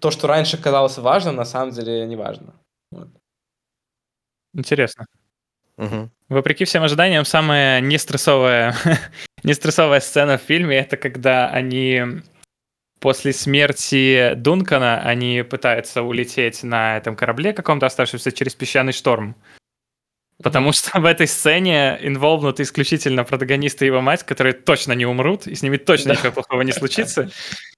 то, 0.00 0.10
что 0.10 0.26
раньше 0.26 0.60
казалось 0.60 0.98
важным, 0.98 1.36
на 1.36 1.44
самом 1.44 1.70
деле 1.70 2.04
не 2.06 2.16
важно. 2.16 2.54
Интересно. 4.52 5.06
Мгм. 5.82 6.10
Вопреки 6.28 6.64
всем 6.64 6.84
ожиданиям, 6.84 7.24
самая 7.24 7.80
нестрессовая, 7.80 8.76
нестрессовая 9.42 9.98
сцена 9.98 10.38
в 10.38 10.42
фильме 10.42 10.78
это 10.78 10.96
когда 10.96 11.48
они 11.48 12.04
после 13.00 13.32
смерти 13.32 14.34
Дункана 14.36 15.00
они 15.00 15.42
пытаются 15.42 16.02
улететь 16.02 16.62
на 16.62 16.96
этом 16.98 17.16
корабле 17.16 17.52
каком-то 17.52 17.86
оставшемся 17.86 18.30
через 18.30 18.54
песчаный 18.54 18.92
шторм. 18.92 19.34
Потому 20.42 20.72
что 20.72 20.90
в 21.00 21.04
этой 21.04 21.26
сцене 21.26 21.98
инволвнуты 22.02 22.62
исключительно 22.62 23.24
протагонисты 23.24 23.84
и 23.84 23.88
его 23.88 24.00
мать, 24.00 24.22
которые 24.24 24.52
точно 24.52 24.92
не 24.92 25.06
умрут, 25.06 25.46
и 25.46 25.54
с 25.54 25.62
ними 25.62 25.76
точно 25.76 26.14
Да. 26.14 26.14
ничего 26.20 26.32
плохого 26.32 26.62
не 26.62 26.72
случится. 26.72 27.30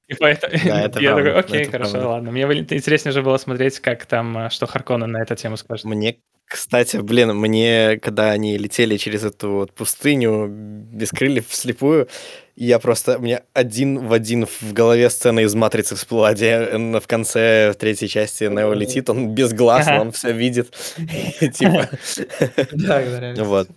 И 0.09 0.15
поэтому 0.15 0.53
Да, 0.65 0.83
это 0.83 1.01
я 1.01 1.13
правда, 1.13 1.31
такой, 1.35 1.41
окей, 1.41 1.63
это 1.63 1.71
хорошо, 1.73 1.91
правда. 1.93 2.09
ладно. 2.09 2.31
Мне 2.31 2.43
интереснее 2.43 3.13
же 3.13 3.23
было 3.23 3.37
смотреть, 3.39 3.81
как 3.81 4.07
там, 4.07 4.37
э, 4.47 4.51
что 4.51 4.67
Харконнен 4.67 5.11
на 5.11 5.23
эту 5.23 5.35
тему 5.35 5.57
скажет. 5.57 5.85
Мне, 5.85 6.19
кстати, 6.47 6.99
блин, 6.99 7.35
мне, 7.37 7.99
когда 8.03 8.31
они 8.31 8.59
летели 8.59 8.97
через 8.99 9.25
эту 9.25 9.51
вот 9.53 9.73
пустыню 9.73 10.47
без 10.49 11.11
крыльев 11.11 11.49
вслепую, 11.49 12.09
я 12.57 12.79
просто... 12.79 13.19
У 13.19 13.23
меня 13.23 13.43
один 13.53 14.07
в 14.07 14.13
один 14.13 14.47
в 14.47 14.73
голове 14.73 15.11
сцена 15.11 15.41
из 15.41 15.55
«Матрицы» 15.55 15.97
всплыла, 15.97 16.33
где 16.35 16.79
в 17.01 17.07
конце 17.07 17.75
третьей 17.79 18.09
части 18.09 18.45
Нео 18.45 18.73
летит, 18.73 19.11
он 19.11 19.35
без 19.35 19.53
глаз, 19.53 19.89
Ага. 19.89 20.01
он 20.01 20.13
все 20.13 20.33
видит. 20.33 20.71
Типа... 21.41 21.89
Вот. 23.45 23.69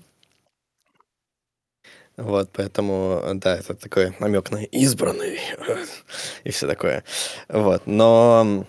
Вот, 2.17 2.49
поэтому, 2.51 3.21
да, 3.35 3.57
это 3.57 3.75
такой 3.75 4.15
намек 4.19 4.49
на 4.49 4.63
избранный 4.63 5.39
и 6.43 6.49
все 6.49 6.65
такое. 6.65 7.03
Вот, 7.47 7.83
но, 7.85 8.65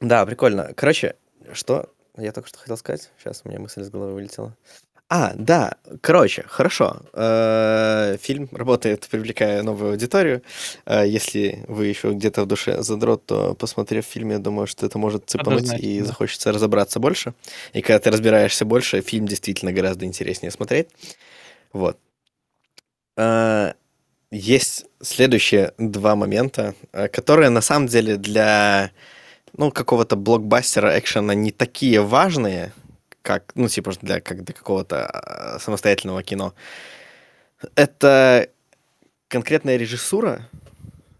да, 0.00 0.26
прикольно. 0.26 0.72
Короче, 0.76 1.16
что 1.54 1.88
я 2.18 2.32
только 2.32 2.48
что 2.50 2.58
хотел 2.58 2.76
сказать? 2.76 3.10
Сейчас 3.18 3.40
у 3.44 3.48
меня 3.48 3.60
мысль 3.60 3.80
из 3.80 3.88
головы 3.88 4.12
вылетела. 4.12 4.54
А, 5.08 5.34
да, 5.36 5.76
короче, 6.00 6.44
хорошо. 6.48 6.96
Э, 7.12 8.16
Фильм 8.20 8.48
работает, 8.52 9.06
привлекая 9.08 9.62
новую 9.62 9.92
аудиторию. 9.92 10.42
Э, 10.84 11.04
Если 11.06 11.64
вы 11.68 11.86
еще 11.86 12.10
где-то 12.12 12.42
в 12.42 12.46
душе 12.46 12.82
задрот, 12.82 13.24
то, 13.24 13.54
посмотрев 13.54 14.04
фильм, 14.04 14.30
я 14.30 14.38
думаю, 14.38 14.66
что 14.66 14.84
это 14.84 14.98
может 14.98 15.24
цепануть 15.30 15.60
Однозначно, 15.60 15.86
и 15.86 16.00
да. 16.00 16.06
захочется 16.06 16.52
разобраться 16.52 16.98
больше. 16.98 17.34
И 17.72 17.82
когда 17.82 18.00
ты 18.00 18.10
разбираешься 18.10 18.64
больше, 18.64 19.00
фильм 19.00 19.26
действительно 19.28 19.72
гораздо 19.72 20.06
интереснее 20.06 20.50
смотреть. 20.50 20.88
Вот. 21.72 21.98
Э, 23.16 23.72
Есть 24.32 24.86
следующие 25.00 25.72
два 25.78 26.16
момента, 26.16 26.74
э, 26.92 27.06
которые 27.08 27.50
на 27.50 27.60
самом 27.60 27.86
деле 27.86 28.16
для 28.16 28.90
ну, 29.56 29.70
какого-то 29.70 30.16
блокбастера 30.16 30.98
экшена 30.98 31.34
не 31.34 31.52
такие 31.52 32.00
важные, 32.02 32.72
как, 33.26 33.50
ну, 33.56 33.68
типа, 33.68 33.92
для, 34.00 34.20
как 34.20 34.44
для 34.44 34.54
какого-то 34.54 35.04
а, 35.04 35.58
самостоятельного 35.58 36.22
кино. 36.22 36.54
Это 37.74 38.48
конкретная 39.26 39.76
режиссура. 39.76 40.48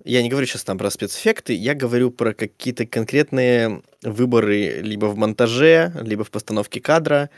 Я 0.05 0.23
не 0.23 0.29
говорю 0.29 0.47
сейчас 0.47 0.63
там 0.63 0.79
про 0.79 0.89
спецэффекты, 0.91 1.53
я 1.53 1.75
говорю 1.75 2.13
про 2.13 2.33
какие-то 2.33 2.87
конкретные 2.87 3.83
выборы 4.03 4.81
либо 4.83 5.07
в 5.07 5.17
монтаже, 5.17 5.93
либо 6.01 6.23
в 6.23 6.31
постановке 6.31 6.81
кадра, 6.81 7.29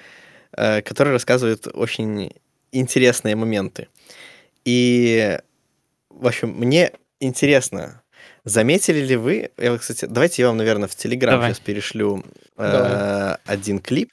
э, 0.53 0.83
которые 0.83 1.13
рассказывают 1.15 1.67
очень 1.73 2.33
интересные 2.71 3.37
моменты. 3.37 3.89
И, 4.67 5.39
в 6.11 6.27
общем, 6.27 6.51
мне 6.51 6.93
интересно, 7.21 8.03
заметили 8.45 9.01
ли 9.01 9.17
вы, 9.17 9.51
я, 9.57 9.79
кстати, 9.79 10.05
давайте 10.05 10.43
я 10.43 10.49
вам, 10.49 10.59
наверное, 10.59 10.89
в 10.89 10.95
Телеграм 10.95 11.37
Давай. 11.37 11.49
сейчас 11.49 11.61
перешлю 11.61 12.23
э, 12.59 12.71
Давай. 12.71 13.37
один 13.47 13.79
клип, 13.79 14.11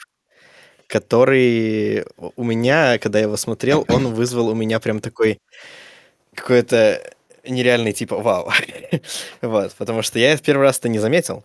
который 0.87 2.05
у 2.35 2.43
меня, 2.43 2.97
когда 2.99 3.19
я 3.19 3.25
его 3.25 3.37
смотрел, 3.37 3.85
он 3.89 4.07
вызвал 4.13 4.47
у 4.49 4.55
меня 4.55 4.79
прям 4.79 4.99
такой 4.99 5.39
какой-то 6.33 7.01
нереальный 7.47 7.93
типа 7.93 8.17
вау. 8.17 8.51
вот, 9.41 9.73
потому 9.77 10.01
что 10.01 10.19
я 10.19 10.35
в 10.37 10.41
первый 10.41 10.63
раз 10.63 10.79
это 10.79 10.89
не 10.89 10.99
заметил. 10.99 11.43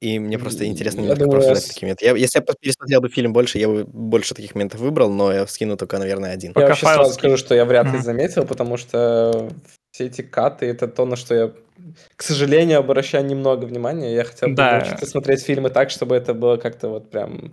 И 0.00 0.18
мне 0.18 0.36
просто 0.36 0.66
интересно 0.66 1.00
Я 1.02 1.14
немножко 1.14 1.24
думаю, 1.24 1.56
с- 1.56 1.68
такие 1.68 1.86
моменты. 1.86 2.04
Я, 2.06 2.16
если 2.16 2.40
я 2.40 2.54
пересмотрел 2.60 3.00
бы 3.00 3.08
фильм 3.08 3.32
больше, 3.32 3.58
я 3.58 3.68
бы 3.68 3.84
больше 3.84 4.34
таких 4.34 4.56
моментов 4.56 4.80
выбрал, 4.80 5.12
но 5.12 5.32
я 5.32 5.46
скину 5.46 5.76
только, 5.76 5.96
наверное, 5.98 6.32
один. 6.32 6.52
Пока 6.54 6.64
Я 6.64 6.68
вообще 6.70 6.86
файл 6.86 6.96
сразу 6.96 7.12
скинь. 7.12 7.20
скажу, 7.20 7.36
что 7.36 7.54
я 7.54 7.64
вряд 7.64 7.86
ли 7.92 7.98
заметил, 7.98 8.44
потому 8.44 8.76
что 8.78 9.48
все 9.92 10.06
эти 10.06 10.22
каты, 10.22 10.66
это 10.66 10.88
то, 10.88 11.06
на 11.06 11.14
что 11.14 11.34
я, 11.36 11.52
к 12.16 12.22
сожалению, 12.22 12.80
обращаю 12.80 13.24
немного 13.24 13.64
внимания. 13.64 14.12
Я 14.12 14.24
хотел 14.24 14.48
бы 14.48 14.56
Да. 14.56 14.78
научиться 14.80 15.06
смотреть 15.06 15.44
фильмы 15.44 15.70
так, 15.70 15.90
чтобы 15.90 16.16
это 16.16 16.34
было 16.34 16.56
как-то 16.56 16.88
вот 16.88 17.08
прям 17.08 17.52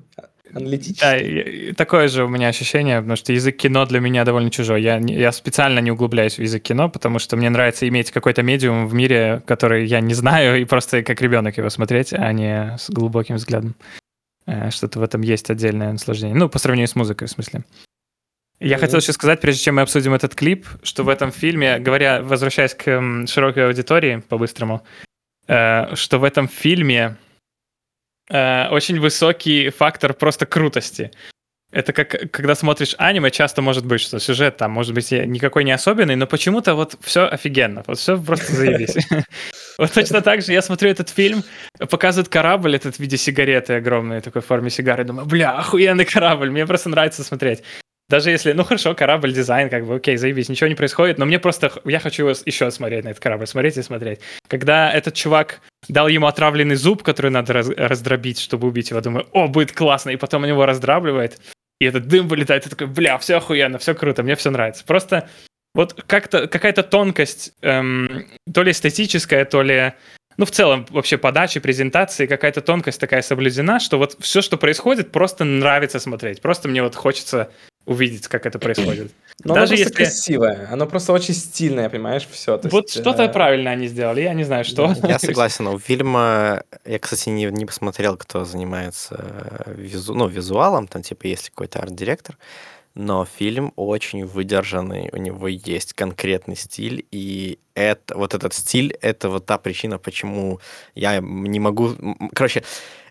аналитически. 0.53 0.99
Да, 1.01 1.17
и- 1.17 1.69
и 1.69 1.73
такое 1.73 2.07
же 2.07 2.23
у 2.25 2.27
меня 2.27 2.47
ощущение, 2.47 2.97
потому 2.99 3.15
что 3.15 3.33
язык 3.33 3.57
кино 3.57 3.85
для 3.85 3.99
меня 3.99 4.25
довольно 4.25 4.49
чужой. 4.51 4.81
Я, 4.81 4.97
я 4.97 5.31
специально 5.31 5.79
не 5.79 5.91
углубляюсь 5.91 6.37
в 6.37 6.41
язык 6.41 6.63
кино, 6.63 6.89
потому 6.89 7.19
что 7.19 7.35
мне 7.37 7.49
нравится 7.49 7.87
иметь 7.87 8.11
какой-то 8.11 8.41
медиум 8.43 8.87
в 8.87 8.93
мире, 8.93 9.41
который 9.45 9.85
я 9.85 9.99
не 10.01 10.13
знаю, 10.13 10.61
и 10.61 10.65
просто 10.65 11.03
как 11.03 11.21
ребенок 11.21 11.57
его 11.57 11.69
смотреть, 11.69 12.13
а 12.13 12.31
не 12.33 12.75
с 12.77 12.89
глубоким 12.89 13.35
взглядом. 13.35 13.75
Э, 14.47 14.71
Что-то 14.71 14.99
в 14.99 15.03
этом 15.03 15.21
есть 15.21 15.49
отдельное 15.49 15.91
наслаждение. 15.91 16.35
Ну, 16.35 16.49
по 16.49 16.59
сравнению 16.59 16.87
с 16.87 16.95
музыкой, 16.95 17.27
в 17.27 17.31
смысле. 17.31 17.63
Я 18.59 18.75
Мгм. 18.75 18.81
хотел 18.81 18.99
еще 18.99 19.13
сказать, 19.13 19.39
прежде 19.41 19.63
чем 19.63 19.75
мы 19.75 19.81
обсудим 19.83 20.13
этот 20.13 20.35
клип, 20.35 20.65
что 20.83 21.03
в 21.03 21.09
этом 21.09 21.31
фильме, 21.31 21.79
говоря, 21.79 22.21
возвращаясь 22.21 22.73
к 22.73 23.25
широкой 23.27 23.67
аудитории 23.67 24.21
по-быстрому, 24.27 24.81
э, 25.47 25.95
что 25.95 26.17
в 26.19 26.23
этом 26.25 26.47
фильме 26.49 27.15
э, 28.29 28.67
очень 28.69 28.99
высокий 28.99 29.69
фактор 29.69 30.13
просто 30.13 30.45
крутости. 30.45 31.11
Это 31.71 31.93
как 31.93 32.31
когда 32.31 32.55
смотришь 32.55 32.95
аниме, 32.97 33.29
часто 33.29 33.61
может 33.61 33.85
быть, 33.85 34.01
что 34.01 34.19
сюжет 34.19 34.57
там 34.57 34.71
может 34.71 34.95
быть 34.95 35.11
никакой 35.11 35.63
не 35.63 35.71
особенный, 35.71 36.15
но 36.15 36.25
почему-то 36.25 36.73
вот 36.73 36.95
все 37.01 37.27
офигенно, 37.27 37.83
вот 37.85 37.99
все 37.99 38.17
просто 38.21 38.53
заебись. 38.53 38.97
Вот 39.77 39.93
точно 39.93 40.21
так 40.21 40.41
же 40.41 40.51
я 40.51 40.61
смотрю 40.61 40.89
этот 40.89 41.07
фильм, 41.07 41.41
показывают 41.89 42.27
корабль 42.27 42.75
этот 42.75 42.97
в 42.97 42.99
виде 42.99 43.15
сигареты 43.15 43.75
огромной 43.75 44.19
такой 44.19 44.41
в 44.41 44.45
форме 44.45 44.69
сигары, 44.69 45.05
думаю, 45.05 45.25
бля, 45.25 45.51
охуенный 45.51 46.03
корабль, 46.03 46.49
мне 46.49 46.67
просто 46.67 46.89
нравится 46.89 47.23
смотреть. 47.23 47.63
Даже 48.09 48.31
если, 48.31 48.53
ну 48.53 48.63
хорошо, 48.63 48.95
корабль, 48.95 49.31
дизайн, 49.31 49.69
как 49.69 49.85
бы, 49.85 49.95
окей, 49.95 50.17
заебись, 50.17 50.49
ничего 50.49 50.67
не 50.67 50.75
происходит, 50.75 51.19
но 51.19 51.25
мне 51.25 51.37
просто, 51.37 51.71
я 51.85 51.99
хочу 51.99 52.25
его 52.25 52.35
еще 52.45 52.71
смотреть 52.71 53.03
на 53.05 53.09
этот 53.09 53.21
корабль, 53.21 53.45
смотреть 53.45 53.77
и 53.77 53.83
смотреть. 53.83 54.19
Когда 54.47 54.91
этот 54.91 55.13
чувак 55.13 55.61
дал 55.87 56.07
ему 56.07 56.25
отравленный 56.25 56.75
зуб, 56.75 57.03
который 57.03 57.29
надо 57.29 57.53
раз- 57.53 57.69
раздробить, 57.69 58.39
чтобы 58.39 58.67
убить 58.67 58.89
его, 58.89 58.99
думаю, 59.01 59.27
о, 59.31 59.47
будет 59.47 59.71
классно, 59.73 60.09
и 60.09 60.15
потом 60.15 60.43
он 60.43 60.49
его 60.49 60.65
раздравливает, 60.65 61.39
и 61.79 61.85
этот 61.85 62.07
дым 62.07 62.27
вылетает, 62.27 62.65
и 62.65 62.69
такой, 62.69 62.87
бля, 62.87 63.17
все 63.19 63.37
охуенно, 63.37 63.77
все 63.77 63.93
круто, 63.93 64.23
мне 64.23 64.35
все 64.35 64.49
нравится. 64.49 64.83
Просто 64.85 65.29
вот 65.75 66.01
как-то 66.07 66.47
какая-то 66.47 66.81
тонкость, 66.81 67.53
эм, 67.61 68.25
то 68.51 68.63
ли 68.63 68.71
эстетическая, 68.71 69.45
то 69.45 69.61
ли 69.61 69.93
ну, 70.37 70.45
в 70.45 70.51
целом, 70.51 70.87
вообще 70.89 71.17
подачи, 71.17 71.59
презентации, 71.59 72.25
какая-то 72.25 72.61
тонкость 72.61 72.99
такая 72.99 73.21
соблюдена, 73.21 73.81
что 73.81 73.97
вот 73.97 74.15
все, 74.21 74.41
что 74.41 74.55
происходит, 74.55 75.11
просто 75.11 75.43
нравится 75.43 75.99
смотреть. 75.99 76.41
Просто 76.41 76.69
мне 76.69 76.81
вот 76.81 76.95
хочется 76.95 77.51
увидеть, 77.89 78.27
как 78.27 78.45
это 78.45 78.59
происходит. 78.59 79.11
Но 79.43 79.53
даже 79.55 79.73
оно 79.73 79.83
просто 79.83 79.83
если- 79.83 79.93
красивое, 79.93 80.69
оно 80.71 80.85
просто 80.85 81.13
очень 81.13 81.33
стильное, 81.33 81.89
понимаешь, 81.89 82.27
все. 82.29 82.59
вот 82.63 82.89
что-то 82.89 83.27
правильно 83.29 83.71
они 83.71 83.87
сделали, 83.87 84.21
я 84.21 84.33
не 84.33 84.43
знаю, 84.43 84.63
что. 84.63 84.93
Я 85.03 85.19
согласен. 85.19 85.67
У 85.67 85.79
фильма, 85.79 86.63
я, 86.85 86.99
кстати, 86.99 87.29
не, 87.29 87.45
не 87.45 87.65
посмотрел, 87.65 88.15
кто 88.17 88.45
занимается 88.45 89.15
э, 89.65 89.73
визу, 89.75 90.13
ну, 90.13 90.27
визуалом, 90.27 90.87
там, 90.87 91.01
типа, 91.01 91.27
есть 91.27 91.49
какой-то 91.49 91.79
арт-директор, 91.79 92.37
но 92.95 93.25
фильм 93.25 93.71
очень 93.75 94.25
выдержанный, 94.25 95.09
у 95.13 95.17
него 95.17 95.47
есть 95.47 95.93
конкретный 95.93 96.55
стиль, 96.55 97.05
и 97.11 97.59
это, 97.73 98.17
вот 98.17 98.33
этот 98.33 98.53
стиль, 98.53 98.97
это 99.01 99.29
вот 99.29 99.45
та 99.45 99.57
причина, 99.57 99.97
почему 99.97 100.59
я 100.95 101.19
не 101.21 101.59
могу... 101.59 101.95
Короче, 102.33 102.63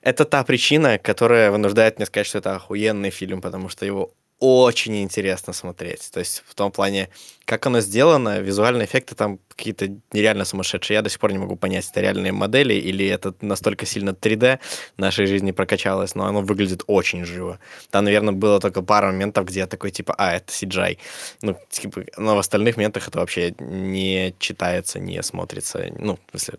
это 0.02 0.24
та 0.24 0.44
причина, 0.44 0.98
которая 0.98 1.50
вынуждает 1.50 1.98
меня 1.98 2.06
сказать, 2.06 2.26
что 2.26 2.38
это 2.38 2.56
охуенный 2.56 3.10
фильм, 3.10 3.40
потому 3.40 3.68
что 3.68 3.86
его 3.86 4.12
очень 4.40 5.02
интересно 5.02 5.52
смотреть. 5.52 6.10
То 6.12 6.20
есть 6.20 6.44
в 6.46 6.54
том 6.54 6.70
плане, 6.70 7.08
как 7.44 7.66
оно 7.66 7.80
сделано, 7.80 8.38
визуальные 8.38 8.86
эффекты 8.86 9.14
там 9.14 9.40
какие-то 9.48 9.88
нереально 10.12 10.44
сумасшедшие. 10.44 10.96
Я 10.96 11.02
до 11.02 11.10
сих 11.10 11.18
пор 11.18 11.32
не 11.32 11.38
могу 11.38 11.56
понять, 11.56 11.88
это 11.90 12.00
реальные 12.00 12.32
модели 12.32 12.74
или 12.74 13.06
это 13.06 13.34
настолько 13.40 13.84
сильно 13.84 14.10
3D 14.10 14.60
в 14.96 15.00
нашей 15.00 15.26
жизни 15.26 15.50
прокачалось, 15.50 16.14
но 16.14 16.26
оно 16.26 16.42
выглядит 16.42 16.84
очень 16.86 17.24
живо. 17.24 17.58
Там, 17.90 18.04
наверное, 18.04 18.32
было 18.32 18.60
только 18.60 18.82
пара 18.82 19.06
моментов, 19.08 19.46
где 19.46 19.60
я 19.60 19.66
такой, 19.66 19.90
типа, 19.90 20.14
а, 20.16 20.36
это 20.36 20.52
CGI. 20.52 20.98
Ну, 21.42 21.58
типа, 21.68 22.04
но 22.16 22.36
в 22.36 22.38
остальных 22.38 22.76
моментах 22.76 23.08
это 23.08 23.18
вообще 23.18 23.54
не 23.58 24.34
читается, 24.38 25.00
не 25.00 25.20
смотрится. 25.22 25.92
Ну, 25.98 26.16
в 26.28 26.30
смысле, 26.30 26.58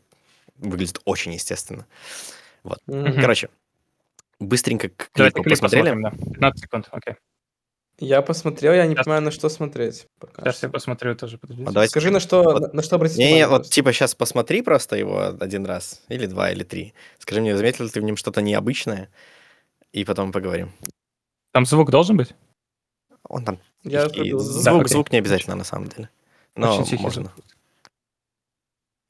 выглядит 0.58 1.00
очень 1.06 1.34
естественно. 1.34 1.86
Мгм. 2.88 3.22
Короче, 3.22 3.50
быстренько 4.40 4.90
к 4.90 5.12
клипу 5.14 5.44
клип 5.44 5.60
посмотрели. 5.60 5.96
да. 6.02 6.12
15 6.12 6.62
секунд, 6.62 6.88
окей. 6.92 7.16
Я 8.02 8.22
посмотрел, 8.22 8.74
я 8.74 8.86
не 8.88 8.94
Сейчас. 8.96 9.06
понимаю, 9.06 9.24
на 9.24 9.32
что 9.32 9.50
смотреть. 9.50 10.08
пока 10.20 10.42
Сейчас 10.44 10.58
что. 10.58 10.68
я 10.68 10.72
посмотрю 10.72 11.16
тоже. 11.16 11.38
А 11.44 11.72
давайте- 11.72 11.92
Скажи, 11.92 12.12
на 12.12 12.20
что, 12.22 12.44
Вот. 12.44 12.62
на, 12.62 12.74
на 12.74 12.82
что 12.82 12.96
обратить 12.96 13.18
Не, 13.18 13.26
внимание. 13.26 13.48
вот 13.48 13.56
просто. 13.58 13.74
типа 13.74 13.92
сейчас 13.92 14.16
посмотри 14.16 14.62
просто 14.62 14.96
его 14.96 15.36
один 15.40 15.66
раз, 15.66 16.02
или 16.08 16.26
два, 16.26 16.50
или 16.52 16.64
три. 16.64 16.94
Скажи 17.18 17.42
мне, 17.42 17.58
заметил 17.58 17.84
ли 17.86 17.92
ты 17.92 18.00
в 18.00 18.04
нем 18.04 18.16
что-то 18.16 18.42
необычное? 18.42 19.10
И 19.92 20.06
потом 20.06 20.32
поговорим. 20.32 20.72
Там 21.52 21.66
звук 21.66 21.90
должен 21.92 22.16
быть? 22.16 22.34
Он 23.28 23.44
там 23.44 23.60
Я 23.84 24.06
и 24.06 24.30
забыл. 24.32 24.40
звук, 24.40 24.82
окей. 24.82 24.94
звук 24.94 25.12
не 25.12 25.18
обязательно 25.18 25.56
на 25.56 25.64
самом 25.66 25.90
деле. 25.90 26.10
Но 26.56 26.74
Очень 26.76 26.86
тихий 26.86 27.04
можно. 27.04 27.24
звук. 27.24 27.46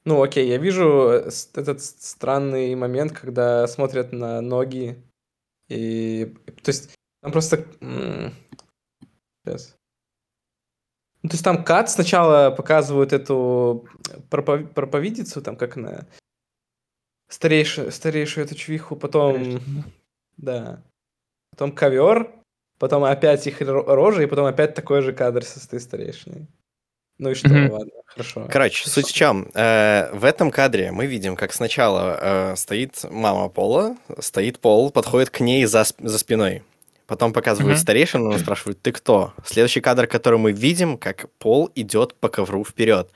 Ну, 0.06 0.24
окей, 0.24 0.48
я 0.48 0.58
вижу 0.58 1.10
э, 1.12 1.30
этот 1.54 1.82
странный 1.84 2.74
момент, 2.76 3.12
когда 3.12 3.68
смотрят 3.68 4.14
на 4.14 4.42
ноги. 4.42 4.98
И. 5.68 6.34
То 6.64 6.70
есть, 6.70 6.90
там 7.22 7.32
просто. 7.32 7.66
Сейчас. 9.50 9.76
Ну, 11.24 11.30
то 11.30 11.34
есть 11.34 11.44
там 11.44 11.64
кат 11.64 11.90
сначала 11.90 12.50
показывают 12.52 13.12
эту 13.12 13.86
пропов- 14.30 14.74
проповедицу, 14.74 15.42
там 15.42 15.56
как 15.58 15.76
она. 15.78 16.06
Старейшую, 17.30 17.92
старейшую 17.92 18.46
эту 18.46 18.56
чувиху, 18.56 18.96
потом. 18.96 19.60
Да. 20.38 20.82
Потом 21.52 21.72
ковер, 21.74 22.32
потом 22.80 23.04
опять 23.04 23.46
их 23.48 23.62
ро- 23.62 23.84
рожи, 23.84 24.24
и 24.24 24.28
потом 24.28 24.46
опять 24.46 24.74
такой 24.76 25.02
же 25.02 25.12
кадр 25.14 25.44
со 25.44 25.60
этой 25.66 25.80
старейшиной. 25.80 26.48
Ну 27.18 27.32
и 27.32 27.34
что, 27.34 27.50
Мгм. 27.50 27.72
ладно, 27.72 27.92
хорошо. 28.06 28.48
Короче, 28.50 28.90
суть 28.90 29.08
в 29.08 29.14
чем? 29.14 29.50
в 30.14 30.24
этом 30.24 30.52
кадре 30.52 30.94
мы 30.94 31.06
видим, 31.06 31.36
как 31.36 31.52
сначала 31.52 32.18
э, 32.22 32.56
стоит 32.56 33.04
мама 33.12 33.50
Пола, 33.50 33.98
стоит 34.20 34.60
Пол, 34.60 34.90
подходит 34.90 35.30
к 35.30 35.42
ней 35.42 35.66
за, 35.66 35.84
за 35.84 36.18
спиной. 36.18 36.64
Потом 37.10 37.34
показывают 37.34 37.76
Мгм. 37.76 37.82
старейшину, 37.82 38.32
он 38.32 38.38
спрашивает, 38.40 38.82
ты 38.84 38.92
кто? 38.92 39.34
Следующий 39.44 39.82
кадр, 39.82 40.06
который 40.06 40.38
мы 40.38 40.52
видим, 40.52 40.98
как 40.98 41.26
Пол 41.40 41.72
идет 41.74 42.14
по 42.14 42.30
ковру 42.30 42.64
вперед. 42.64 43.10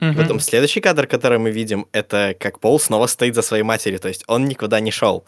Мгм. 0.00 0.16
Потом 0.16 0.40
следующий 0.40 0.80
кадр, 0.80 1.06
который 1.06 1.38
мы 1.38 1.50
видим, 1.50 1.86
это 1.92 2.34
как 2.40 2.58
Пол 2.58 2.80
снова 2.80 3.06
стоит 3.06 3.34
за 3.34 3.42
своей 3.42 3.64
матерью, 3.64 4.00
то 4.00 4.08
есть 4.08 4.24
он 4.28 4.46
никуда 4.46 4.80
не 4.80 4.90
шел. 4.90 5.24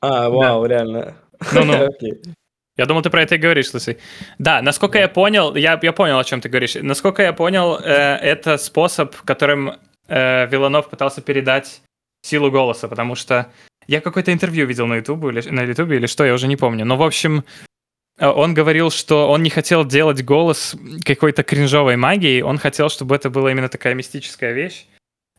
А, 0.00 0.28
вау, 0.28 0.66
реально. 0.66 1.14
Ну-ну. 1.52 1.86
Окей. 1.88 2.14
Я 2.76 2.86
думал, 2.86 3.02
ты 3.02 3.10
про 3.10 3.22
это 3.22 3.36
и 3.36 3.38
говоришь, 3.38 3.70
слушай. 3.70 3.98
Да, 4.38 4.60
насколько 4.60 4.98
я 4.98 5.08
понял, 5.08 5.54
я, 5.54 5.78
я 5.80 5.92
понял, 5.92 6.18
о 6.18 6.24
чем 6.24 6.40
ты 6.40 6.48
говоришь. 6.48 6.74
Насколько 6.82 7.22
я 7.22 7.32
понял, 7.32 7.76
э, 7.76 8.16
это 8.16 8.58
способ, 8.58 9.14
которым 9.24 9.74
э, 10.08 10.46
Виланов 10.48 10.90
пытался 10.90 11.22
передать 11.22 11.80
силу 12.22 12.50
голоса, 12.50 12.88
потому 12.88 13.14
что 13.14 13.46
я 13.86 14.00
какое-то 14.00 14.32
интервью 14.32 14.66
видел 14.66 14.86
на 14.86 14.96
YouTube 14.96 15.24
или 15.24 15.48
на 15.50 15.62
YouTube 15.62 15.90
или 15.90 16.06
что, 16.06 16.24
я 16.24 16.34
уже 16.34 16.48
не 16.48 16.56
помню. 16.56 16.84
Но 16.84 16.96
в 16.96 17.02
общем, 17.02 17.44
э, 18.18 18.26
он 18.26 18.54
говорил, 18.54 18.90
что 18.90 19.30
он 19.30 19.42
не 19.42 19.50
хотел 19.50 19.84
делать 19.84 20.24
голос 20.24 20.76
какой-то 21.04 21.42
кринжовой 21.42 21.96
магией, 21.96 22.42
он 22.42 22.58
хотел, 22.58 22.88
чтобы 22.88 23.16
это 23.16 23.30
была 23.30 23.50
именно 23.50 23.68
такая 23.68 23.94
мистическая 23.94 24.52
вещь, 24.52 24.86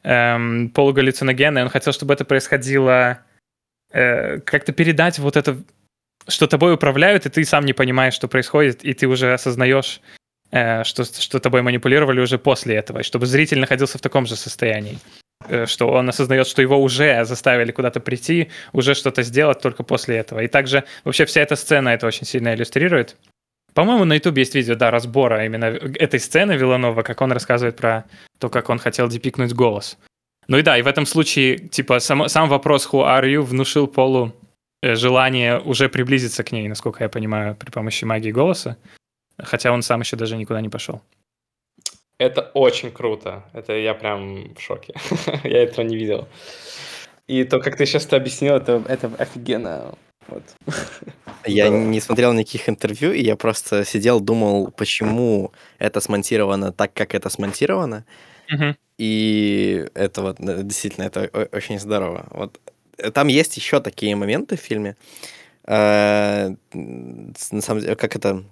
эм, 0.03 0.69
полугаллюциногенная. 0.69 1.63
Он 1.63 1.69
хотел, 1.69 1.93
чтобы 1.93 2.13
это 2.13 2.25
происходило, 2.25 3.19
э, 3.91 4.39
как-то 4.39 4.73
передать 4.73 5.19
вот 5.19 5.37
это 5.37 5.57
что 6.27 6.47
тобой 6.47 6.73
управляют, 6.73 7.25
и 7.25 7.29
ты 7.29 7.45
сам 7.45 7.65
не 7.65 7.73
понимаешь, 7.73 8.13
что 8.13 8.27
происходит, 8.27 8.83
и 8.83 8.93
ты 8.93 9.07
уже 9.07 9.33
осознаешь, 9.33 10.01
э, 10.51 10.83
что, 10.83 11.03
что 11.03 11.39
тобой 11.39 11.61
манипулировали 11.61 12.19
уже 12.19 12.37
после 12.37 12.75
этого, 12.75 12.99
и 12.99 13.03
чтобы 13.03 13.25
зритель 13.25 13.59
находился 13.59 13.97
в 13.97 14.01
таком 14.01 14.25
же 14.25 14.35
состоянии, 14.35 14.97
что 15.65 15.89
он 15.89 16.09
осознает, 16.09 16.47
что 16.47 16.61
его 16.61 16.81
уже 16.81 17.23
заставили 17.25 17.71
куда-то 17.71 17.99
прийти, 17.99 18.49
уже 18.73 18.95
что-то 18.95 19.21
сделать 19.23 19.61
только 19.61 19.83
после 19.83 20.17
этого. 20.17 20.39
И 20.39 20.47
также 20.47 20.83
вообще 21.03 21.25
вся 21.25 21.41
эта 21.41 21.55
сцена 21.55 21.89
это 21.89 22.07
очень 22.07 22.25
сильно 22.25 22.53
иллюстрирует. 22.53 23.15
По-моему, 23.75 24.05
на 24.05 24.13
YouTube 24.13 24.37
есть 24.37 24.55
видео, 24.55 24.75
да, 24.75 24.89
разбора 24.89 25.45
именно 25.45 25.65
этой 25.65 26.19
сцены 26.19 26.53
Виланова, 26.53 27.03
как 27.03 27.21
он 27.21 27.33
рассказывает 27.33 27.75
про 27.75 28.05
то, 28.39 28.49
как 28.49 28.69
он 28.69 28.79
хотел 28.79 29.09
депикнуть 29.09 29.53
голос. 29.53 29.97
Ну 30.47 30.57
и 30.57 30.61
да, 30.61 30.77
и 30.77 30.81
в 30.81 30.87
этом 30.87 31.05
случае, 31.05 31.57
типа, 31.57 31.99
сам, 31.99 32.29
сам 32.29 32.47
вопрос 32.47 32.87
«Who 32.91 33.03
are 33.03 33.25
you?» 33.25 33.41
внушил 33.41 33.87
Полу 33.87 34.33
э, 34.81 34.95
желание 34.95 35.59
уже 35.59 35.89
приблизиться 35.89 36.43
к 36.43 36.53
ней, 36.53 36.69
насколько 36.69 37.03
я 37.03 37.09
понимаю, 37.09 37.55
при 37.55 37.69
помощи 37.69 38.05
магии 38.05 38.31
голоса. 38.31 38.77
Хотя 39.37 39.73
он 39.73 39.81
сам 39.81 39.99
еще 39.99 40.15
даже 40.15 40.37
никуда 40.37 40.61
не 40.61 40.69
пошел. 40.69 41.01
Это 42.17 42.51
очень 42.53 42.91
круто. 42.91 43.43
Это 43.53 43.73
я 43.73 43.93
прям 43.93 44.53
в 44.55 44.61
шоке. 44.61 44.93
я 45.43 45.63
этого 45.63 45.85
не 45.85 45.97
видел. 45.97 46.27
И 47.27 47.43
то, 47.43 47.59
как 47.59 47.75
ты 47.75 47.85
сейчас 47.85 48.05
это 48.05 48.17
объяснил, 48.17 48.55
это, 48.55 48.83
это 48.87 49.11
офигенно. 49.17 49.95
Вот. 50.27 50.43
Я 51.45 51.69
не 51.69 51.99
смотрел 51.99 52.33
никаких 52.33 52.69
интервью, 52.69 53.11
и 53.11 53.21
я 53.21 53.35
просто 53.35 53.85
сидел, 53.85 54.19
думал, 54.19 54.71
почему 54.71 55.51
это 55.77 55.99
смонтировано 55.99 56.71
так, 56.71 56.93
как 56.93 57.13
это 57.13 57.29
смонтировано. 57.29 58.05
И 58.97 59.85
это 59.93 60.21
вот 60.21 60.39
э, 60.39 60.63
действительно 60.63 61.05
это 61.05 61.29
очень 61.51 61.79
здорово. 61.79 62.27
Вот 62.31 62.59
э, 62.97 63.11
там 63.11 63.27
есть 63.27 63.57
еще 63.57 63.81
такие 63.81 64.15
моменты 64.15 64.55
в 64.55 64.61
фильме. 64.61 64.95
Э, 65.67 66.55
На 66.71 67.61
самом 67.61 67.81
деле, 67.81 67.95
как 67.95 68.15
это... 68.15 68.43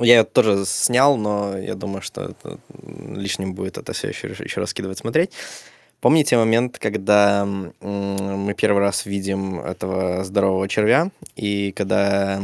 Я 0.00 0.18
ее 0.18 0.24
тоже 0.24 0.64
снял, 0.66 1.16
но 1.16 1.56
я 1.56 1.74
думаю, 1.74 2.02
что 2.02 2.22
это 2.22 2.58
лишним 2.82 3.54
будет 3.54 3.78
это 3.78 3.92
все 3.92 4.08
еще, 4.08 4.28
еще 4.28 4.60
раскидывать, 4.60 4.98
смотреть. 4.98 5.30
Помните 6.00 6.36
момент, 6.36 6.78
когда 6.78 7.46
мы 7.46 8.54
первый 8.54 8.80
раз 8.80 9.06
видим 9.06 9.60
этого 9.60 10.22
здорового 10.24 10.68
червя, 10.68 11.10
и 11.34 11.72
когда, 11.72 12.42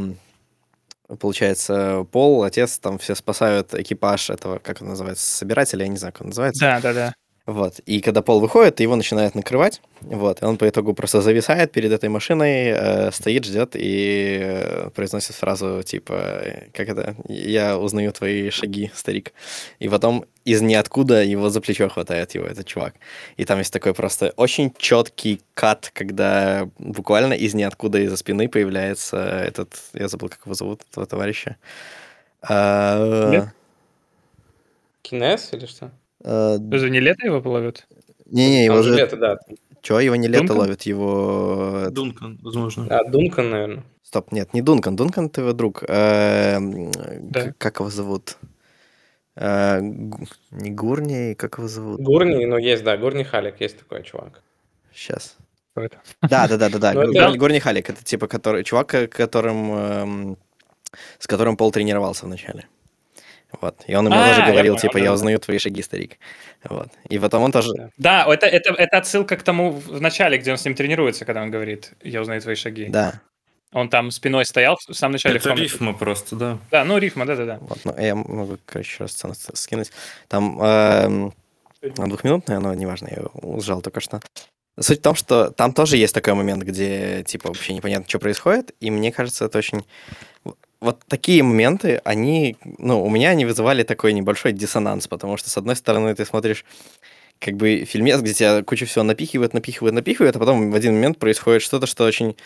получается, 1.18 2.06
Пол, 2.10 2.44
отец, 2.44 2.78
там 2.78 2.98
все 2.98 3.14
спасают 3.14 3.74
экипаж 3.74 4.30
этого, 4.30 4.58
как 4.60 4.80
он 4.80 4.88
называется, 4.88 5.26
собирателя, 5.26 5.82
я 5.84 5.88
не 5.88 5.98
знаю, 5.98 6.12
как 6.12 6.22
он 6.22 6.28
называется. 6.28 6.64
Да, 6.64 6.80
да, 6.80 6.94
да. 6.94 7.12
Вот. 7.50 7.80
И 7.80 8.00
когда 8.00 8.22
Пол 8.22 8.38
выходит, 8.38 8.78
его 8.78 8.94
начинает 8.94 9.34
накрывать. 9.34 9.82
Вот. 10.02 10.40
И 10.40 10.44
он 10.44 10.56
по 10.56 10.68
итогу 10.68 10.94
просто 10.94 11.20
зависает 11.20 11.72
перед 11.72 11.90
этой 11.90 12.08
машиной, 12.08 12.68
э, 12.68 13.10
стоит, 13.10 13.44
ждет 13.44 13.74
и 13.74 14.38
э, 14.40 14.90
произносит 14.94 15.34
фразу 15.34 15.82
типа 15.82 16.12
э, 16.12 16.66
как 16.72 16.88
это 16.88 17.16
«Я 17.28 17.76
узнаю 17.76 18.12
твои 18.12 18.50
шаги, 18.50 18.92
старик». 18.94 19.32
И 19.80 19.88
потом 19.88 20.26
из 20.44 20.62
ниоткуда 20.62 21.24
его 21.24 21.50
за 21.50 21.60
плечо 21.60 21.88
хватает 21.88 22.36
его 22.36 22.46
этот 22.46 22.68
чувак. 22.68 22.94
И 23.36 23.44
там 23.44 23.58
есть 23.58 23.72
такой 23.72 23.94
просто 23.94 24.32
очень 24.36 24.72
четкий 24.78 25.40
кат, 25.54 25.90
когда 25.92 26.68
буквально 26.78 27.32
из 27.32 27.54
ниоткуда 27.54 27.98
из-за 27.98 28.16
спины 28.16 28.48
появляется 28.48 29.16
этот... 29.16 29.74
Я 29.92 30.06
забыл, 30.06 30.28
как 30.28 30.40
его 30.44 30.54
зовут, 30.54 30.82
этого 30.92 31.04
товарища. 31.04 31.56
А, 32.42 33.30
Лет? 33.32 33.48
Кинез 35.02 35.52
или 35.52 35.66
что? 35.66 35.90
А, 36.24 36.58
Даже 36.58 36.90
не 36.90 37.00
лето 37.00 37.26
его 37.26 37.40
ловят? 37.50 37.86
Не-не, 38.26 38.64
его 38.66 38.82
же 38.82 38.94
лето, 38.94 39.16
да. 39.16 39.38
Чё, 39.82 39.98
его 39.98 40.14
не 40.16 40.28
лето 40.28 40.40
Дункан? 40.46 40.58
ловит, 40.58 40.82
его... 40.82 41.86
Дункан, 41.90 42.38
возможно. 42.42 42.86
А, 42.90 43.04
Дункан, 43.08 43.50
наверное. 43.50 43.82
Стоп, 44.02 44.30
нет, 44.32 44.52
не 44.54 44.60
Дункан. 44.62 44.94
Дункан 44.96 45.26
это 45.26 45.40
его 45.40 45.52
друг. 45.52 45.82
Эм, 45.88 46.90
Да. 47.30 47.52
Как 47.58 47.80
его 47.80 47.88
зовут? 47.90 48.36
Э, 49.36 49.80
Не 49.80 50.70
Гурни, 50.70 51.34
как 51.34 51.58
его 51.58 51.68
зовут? 51.68 52.00
Гурни, 52.00 52.44
ну 52.44 52.58
есть, 52.58 52.84
да, 52.84 52.96
Гурни 52.96 53.22
Халик, 53.22 53.60
есть 53.60 53.78
такой 53.78 54.02
чувак. 54.02 54.42
Сейчас. 54.92 55.36
Это? 55.76 55.98
Да, 56.22 56.46
да, 56.48 56.56
да, 56.58 56.68
да, 56.68 56.78
да. 56.78 56.92
Ну, 56.94 57.02
Гу- 57.06 57.12
это- 57.12 57.28
Гур- 57.30 57.38
Гурни 57.38 57.58
Халик. 57.60 57.88
Это 57.88 58.04
типа 58.04 58.26
который 58.26 58.64
чувак, 58.64 58.88
ко- 58.88 59.06
которым 59.06 59.72
эм, 59.72 60.36
с 61.18 61.26
которым 61.26 61.56
Пол 61.56 61.70
тренировался 61.72 62.26
вначале. 62.26 62.66
Вот. 63.60 63.82
И 63.86 63.94
он 63.94 64.06
ему 64.06 64.16
А, 64.16 64.28
тоже 64.28 64.40
я 64.40 64.46
говорил, 64.46 64.74
понял, 64.74 64.80
типа, 64.80 64.98
я 64.98 65.12
узнаю 65.12 65.38
твои 65.38 65.58
шаги, 65.58 65.82
старик. 65.82 66.18
Вот. 66.64 66.88
И 67.08 67.18
потом 67.18 67.42
он 67.42 67.52
тоже... 67.52 67.90
Да. 67.96 68.24
Это, 68.28 68.46
это, 68.46 68.72
это 68.72 68.98
отсылка 68.98 69.36
к 69.36 69.42
тому 69.42 69.72
в 69.72 70.00
начале, 70.00 70.38
где 70.38 70.52
он 70.52 70.58
с 70.58 70.64
ним 70.64 70.74
тренируется, 70.74 71.24
когда 71.24 71.42
он 71.42 71.50
говорит 71.50 71.92
«Я 72.02 72.20
узнаю 72.20 72.40
твои 72.40 72.54
шаги». 72.54 72.86
Да. 72.86 73.20
Он 73.72 73.88
там 73.88 74.10
спиной 74.10 74.44
стоял 74.46 74.76
в 74.76 74.92
самом 74.94 75.12
начале. 75.12 75.34
в 75.38 75.42
Это 75.42 75.50
комнате. 75.50 75.72
рифма 75.72 75.92
просто, 75.94 76.36
да. 76.36 76.58
Да, 76.70 76.84
ну 76.84 76.98
рифма, 76.98 77.24
да-да-да. 77.24 77.58
Вот, 77.60 77.78
ну, 77.84 77.94
я 77.98 78.14
могу, 78.16 78.58
короче, 78.66 78.96
раз 78.98 79.12
сцену 79.12 79.34
скинуть. 79.34 79.92
Там 80.26 80.60
эм, 80.60 81.34
двухминутная, 81.80 82.58
но 82.58 82.74
неважно, 82.74 83.08
я 83.10 83.60
сжал 83.60 83.80
только 83.80 84.00
что. 84.00 84.20
Суть 84.78 85.00
в 85.00 85.02
том, 85.02 85.14
что 85.14 85.50
там 85.50 85.72
тоже 85.72 85.96
есть 85.98 86.14
такой 86.14 86.34
момент, 86.34 86.62
где, 86.62 87.22
типа, 87.24 87.48
вообще 87.48 87.74
непонятно, 87.74 88.08
что 88.08 88.18
происходит, 88.18 88.74
и 88.80 88.90
мне 88.90 89.12
кажется, 89.12 89.44
это 89.44 89.58
очень... 89.58 89.84
Вот 90.80 91.02
такие 91.08 91.42
моменты, 91.42 92.00
они, 92.04 92.56
ну, 92.78 93.04
у 93.04 93.10
меня 93.10 93.30
они 93.30 93.44
вызывали 93.44 93.82
такой 93.82 94.12
небольшой 94.14 94.52
диссонанс, 94.52 95.08
потому 95.08 95.36
что, 95.36 95.50
с 95.50 95.58
одной 95.58 95.76
стороны, 95.76 96.14
ты 96.14 96.24
смотришь 96.24 96.64
как 97.38 97.56
бы 97.56 97.84
фильмец, 97.84 98.20
где 98.20 98.32
тебя 98.32 98.62
кучу 98.62 98.86
всего 98.86 99.04
напихивают, 99.04 99.54
напихивают, 99.54 99.94
напихивают, 99.94 100.36
а 100.36 100.38
потом 100.38 100.70
в 100.70 100.74
один 100.74 100.94
момент 100.94 101.18
происходит 101.18 101.62
что-то, 101.62 101.86
что 101.86 102.04
очень 102.04 102.36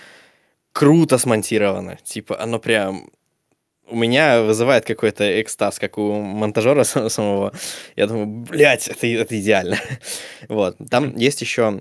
круто 0.72 1.18
смонтировано. 1.18 1.98
Типа, 2.04 2.40
оно 2.40 2.58
прям 2.58 3.08
у 3.88 3.96
меня 3.96 4.42
вызывает 4.42 4.84
какой-то 4.84 5.40
экстаз, 5.40 5.78
как 5.78 5.98
у 5.98 6.12
монтажера 6.14 6.84
сам- 6.84 7.08
самого. 7.10 7.52
Я 7.96 8.06
думаю, 8.06 8.26
блядь, 8.26 8.88
это, 8.88 9.06
это 9.06 9.38
идеально. 9.38 9.78
Вот. 10.48 10.76
Там 10.90 11.16
есть 11.16 11.40
еще... 11.40 11.80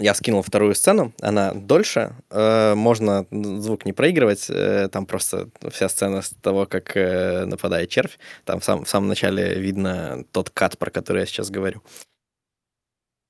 Я 0.00 0.14
скинул 0.14 0.42
вторую 0.42 0.74
сцену, 0.74 1.12
она 1.20 1.52
дольше, 1.54 2.16
э, 2.30 2.74
можно 2.74 3.26
звук 3.30 3.84
не 3.84 3.92
проигрывать, 3.92 4.46
э, 4.48 4.88
там 4.90 5.06
просто 5.06 5.50
вся 5.70 5.88
сцена 5.88 6.20
с 6.20 6.30
того, 6.42 6.66
как 6.66 6.96
э, 6.96 7.44
нападает 7.44 7.90
червь, 7.90 8.18
там 8.44 8.58
в, 8.58 8.64
сам- 8.64 8.84
в 8.84 8.88
самом 8.88 9.08
начале 9.08 9.54
видно 9.54 10.24
тот 10.32 10.50
кат, 10.50 10.78
про 10.78 10.90
который 10.90 11.20
я 11.20 11.26
сейчас 11.26 11.50
говорю. 11.50 11.80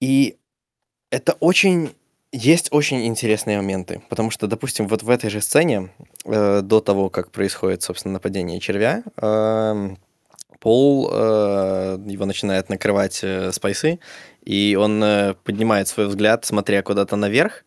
И 0.00 0.38
это 1.10 1.34
очень... 1.40 1.94
Есть 2.32 2.72
очень 2.72 3.06
интересные 3.06 3.58
моменты, 3.58 4.02
потому 4.08 4.32
что, 4.32 4.48
допустим, 4.48 4.88
вот 4.88 5.04
в 5.04 5.10
этой 5.10 5.30
же 5.30 5.40
сцене, 5.40 5.90
э, 6.24 6.62
до 6.62 6.80
того, 6.80 7.10
как 7.10 7.30
происходит, 7.30 7.82
собственно, 7.82 8.14
нападение 8.14 8.58
червя, 8.58 9.04
эм, 9.18 9.98
Пол, 10.64 11.10
э, 11.12 11.98
его 12.06 12.24
начинает 12.24 12.70
накрывать 12.70 13.20
э, 13.22 13.52
спайсы, 13.52 14.00
и 14.44 14.76
он 14.76 15.02
э, 15.02 15.34
поднимает 15.44 15.88
свой 15.88 16.06
взгляд, 16.06 16.44
смотря 16.44 16.82
куда-то 16.82 17.16
наверх, 17.16 17.64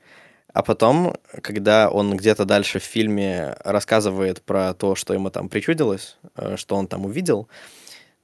а 0.53 0.63
потом, 0.63 1.15
когда 1.41 1.89
он 1.89 2.15
где-то 2.17 2.45
дальше 2.45 2.80
в 2.80 2.84
фильме 2.84 3.55
рассказывает 3.63 4.41
про 4.41 4.73
то, 4.73 4.95
что 4.95 5.13
ему 5.13 5.30
там 5.30 5.49
причудилось, 5.49 6.17
э, 6.36 6.55
что 6.57 6.75
он 6.75 6.88
там 6.88 7.05
увидел, 7.05 7.47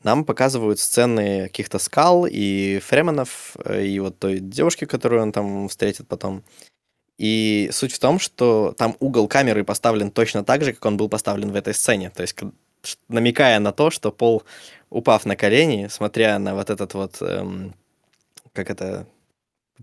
нам 0.03 0.25
показывают 0.25 0.79
сцены 0.79 1.43
каких-то 1.43 1.79
скал 1.79 2.27
и 2.29 2.79
фременов, 2.79 3.55
э, 3.65 3.85
и 3.85 3.99
вот 3.99 4.19
той 4.19 4.39
девушки, 4.39 4.85
которую 4.85 5.21
он 5.21 5.31
там 5.31 5.67
встретит 5.69 6.07
потом. 6.07 6.43
И 7.17 7.69
суть 7.71 7.93
в 7.93 7.99
том, 7.99 8.19
что 8.19 8.73
там 8.77 8.95
угол 8.99 9.27
камеры 9.27 9.63
поставлен 9.63 10.11
точно 10.11 10.43
так 10.43 10.63
же, 10.63 10.73
как 10.73 10.85
он 10.85 10.97
был 10.97 11.09
поставлен 11.09 11.51
в 11.51 11.55
этой 11.55 11.73
сцене. 11.73 12.09
То 12.09 12.21
есть 12.21 12.35
намекая 13.07 13.59
на 13.59 13.71
то, 13.71 13.91
что 13.91 14.11
Пол, 14.11 14.43
упав 14.89 15.25
на 15.25 15.35
колени, 15.35 15.87
смотря 15.89 16.39
на 16.39 16.55
вот 16.55 16.69
этот 16.69 16.93
вот, 16.93 17.21
эм, 17.21 17.75
как 18.53 18.69
это, 18.69 19.07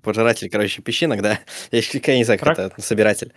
пожиратель, 0.02 0.50
короче, 0.50 0.82
песчинок, 0.82 1.22
да? 1.22 1.40
Я, 1.72 1.80
я 2.06 2.16
не 2.18 2.24
знаю, 2.24 2.40
как 2.40 2.48
Рак? 2.50 2.58
это, 2.60 2.82
собиратель. 2.82 3.32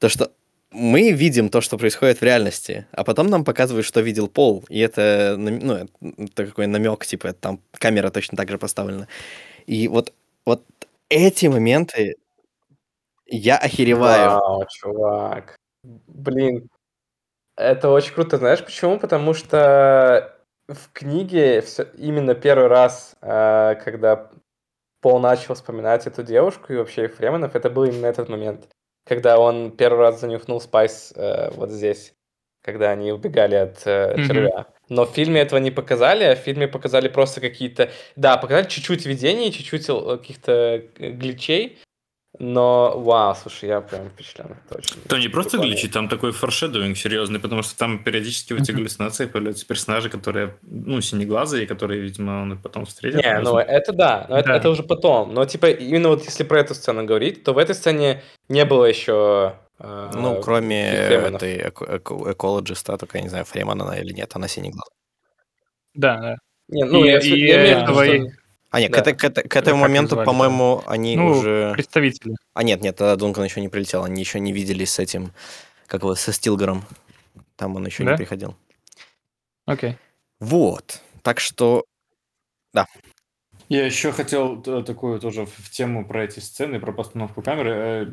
То, 0.00 0.08
что 0.10 0.32
мы 0.72 1.12
видим 1.12 1.50
то, 1.50 1.60
что 1.62 1.78
происходит 1.78 2.20
в 2.20 2.24
реальности, 2.24 2.86
а 2.92 3.04
потом 3.04 3.28
нам 3.28 3.44
показывают, 3.44 3.86
что 3.86 4.00
видел 4.02 4.28
Пол, 4.28 4.64
и 4.70 4.80
это, 4.80 5.36
ну, 5.38 5.88
это 6.18 6.46
какой 6.46 6.66
намек, 6.68 7.06
типа, 7.06 7.32
там 7.34 7.60
камера 7.78 8.10
точно 8.10 8.36
так 8.38 8.50
же 8.50 8.58
поставлена. 8.58 9.08
И 9.66 9.88
вот, 9.88 10.12
вот 10.46 10.64
эти 11.10 11.46
моменты 11.46 12.16
я 13.26 13.56
охереваю. 13.58 14.30
Вау, 14.40 14.66
чувак. 14.70 15.56
Блин, 16.08 16.68
это 17.56 17.90
очень 17.90 18.14
круто. 18.14 18.38
Знаешь 18.38 18.64
почему? 18.64 18.98
Потому 18.98 19.34
что 19.34 20.36
в 20.68 20.90
книге 20.92 21.62
всё- 21.62 21.84
именно 21.98 22.34
первый 22.34 22.68
раз, 22.68 23.16
э, 23.22 23.76
когда 23.84 24.30
Пол 25.04 25.20
начал 25.20 25.52
вспоминать 25.54 26.06
эту 26.06 26.22
девушку 26.22 26.72
и 26.72 26.76
вообще 26.76 27.08
Фременов, 27.08 27.54
это 27.54 27.68
был 27.68 27.84
именно 27.84 28.06
этот 28.06 28.30
момент. 28.30 28.68
Когда 29.06 29.38
он 29.38 29.70
первый 29.70 29.98
раз 29.98 30.18
занюхнул 30.18 30.62
Spice 30.62 31.12
э, 31.14 31.50
вот 31.50 31.70
здесь, 31.70 32.14
когда 32.62 32.90
они 32.92 33.12
убегали 33.12 33.54
от 33.54 33.82
э, 33.84 34.14
Мгм. 34.16 34.26
червя. 34.26 34.66
Но 34.88 35.04
в 35.04 35.10
фильме 35.10 35.42
этого 35.42 35.60
не 35.60 35.70
показали, 35.70 36.24
а 36.24 36.34
в 36.34 36.38
фильме 36.38 36.68
показали 36.68 37.08
просто 37.08 37.42
какие-то... 37.42 37.90
Да, 38.16 38.38
показали 38.38 38.66
чуть-чуть 38.66 39.04
видений, 39.04 39.52
чуть-чуть 39.52 39.90
э, 39.90 40.16
каких-то 40.16 40.52
э, 40.52 41.10
гличей, 41.10 41.78
но, 42.38 42.98
вау, 42.98 43.34
слушай, 43.34 43.68
я 43.68 43.80
прям 43.80 44.08
впечатлен. 44.10 44.56
Это 44.66 44.78
очень 44.78 44.96
Там 45.08 45.20
не 45.20 45.28
просто 45.28 45.52
прикольно. 45.52 45.72
гличи, 45.72 45.88
там 45.88 46.08
такой 46.08 46.32
форшедовинг 46.32 46.96
серьезный, 46.96 47.38
потому 47.38 47.62
что 47.62 47.76
там 47.78 48.02
периодически 48.02 48.54
в 48.54 48.62
эти 48.62 48.72
галлюцинации 48.72 49.26
появляются 49.26 49.66
персонажи, 49.66 50.08
которые, 50.10 50.56
ну, 50.62 51.00
синеглазые, 51.00 51.66
которые, 51.66 52.00
видимо, 52.00 52.42
он 52.42 52.52
и 52.54 52.56
потом 52.56 52.84
встретит. 52.86 53.22
Не, 53.24 53.40
ну 53.40 53.58
это 53.58 53.92
да, 53.92 54.26
но 54.28 54.36
это, 54.38 54.48
Да. 54.48 54.56
это 54.56 54.70
уже 54.70 54.82
потом. 54.82 55.32
Но 55.32 55.44
типа 55.44 55.70
именно 55.70 56.08
вот 56.08 56.24
если 56.24 56.42
про 56.44 56.60
эту 56.60 56.74
сцену 56.74 57.04
говорить, 57.04 57.44
то 57.44 57.52
в 57.52 57.58
этой 57.58 57.74
сцене 57.74 58.22
не 58.48 58.64
было 58.64 58.84
еще. 58.86 59.54
э, 59.80 60.10
Ну, 60.14 60.40
кроме 60.40 60.88
этой 60.88 61.58
эко- 61.68 61.96
эко- 61.98 62.32
экологиста, 62.32 62.96
только 62.96 63.18
я 63.18 63.22
не 63.24 63.28
знаю, 63.28 63.44
Фреман 63.44 63.82
она 63.82 63.98
или 63.98 64.12
нет, 64.12 64.30
она 64.34 64.48
синий 64.48 64.70
глаз. 64.70 64.88
Да, 65.94 66.16
да. 66.20 66.36
Не, 66.68 66.84
ну, 66.84 67.04
И- 67.04 67.08
я, 67.08 67.18
и 67.18 67.28
я 67.40 67.58
в 67.58 67.60
виду, 67.62 67.80
этого 67.82 68.04
что- 68.04 68.14
и- 68.14 68.30
А, 68.74 68.80
нет, 68.80 68.90
Да. 68.90 68.98
к, 68.98 69.00
этой- 69.02 69.14
к 69.16 69.24
этой- 69.24 69.44
к 69.44 69.48
Как 69.52 69.62
этому 69.62 69.76
их 69.76 69.82
моменту, 69.82 70.16
по-моему, 70.16 70.82
они 70.86 71.16
Ну, 71.16 71.28
уже... 71.28 71.72
представители. 71.74 72.34
А, 72.54 72.64
нет, 72.64 72.82
нет, 72.82 72.96
тогда 72.96 73.14
Дункан 73.14 73.44
еще 73.44 73.60
не 73.60 73.68
прилетел, 73.68 74.02
они 74.02 74.20
еще 74.20 74.40
не 74.40 74.52
виделись 74.52 74.90
с 74.92 74.98
этим, 74.98 75.32
как 75.86 76.02
его, 76.02 76.16
со 76.16 76.32
Стилгером. 76.32 76.84
Там 77.54 77.76
он 77.76 77.86
еще 77.86 78.02
Да? 78.02 78.10
не 78.10 78.16
приходил. 78.16 78.56
Окей. 79.64 79.96
Вот, 80.40 81.00
так 81.22 81.38
что... 81.38 81.84
Я 83.68 83.86
еще 83.86 84.12
хотел 84.12 84.60
т- 84.60 84.82
такую 84.82 85.18
тоже 85.20 85.46
в 85.46 85.70
тему 85.70 86.04
про 86.06 86.24
эти 86.24 86.38
сцены, 86.40 86.78
про 86.80 86.92
постановку 86.92 87.42
камеры. 87.42 87.70
Э, 87.70 88.06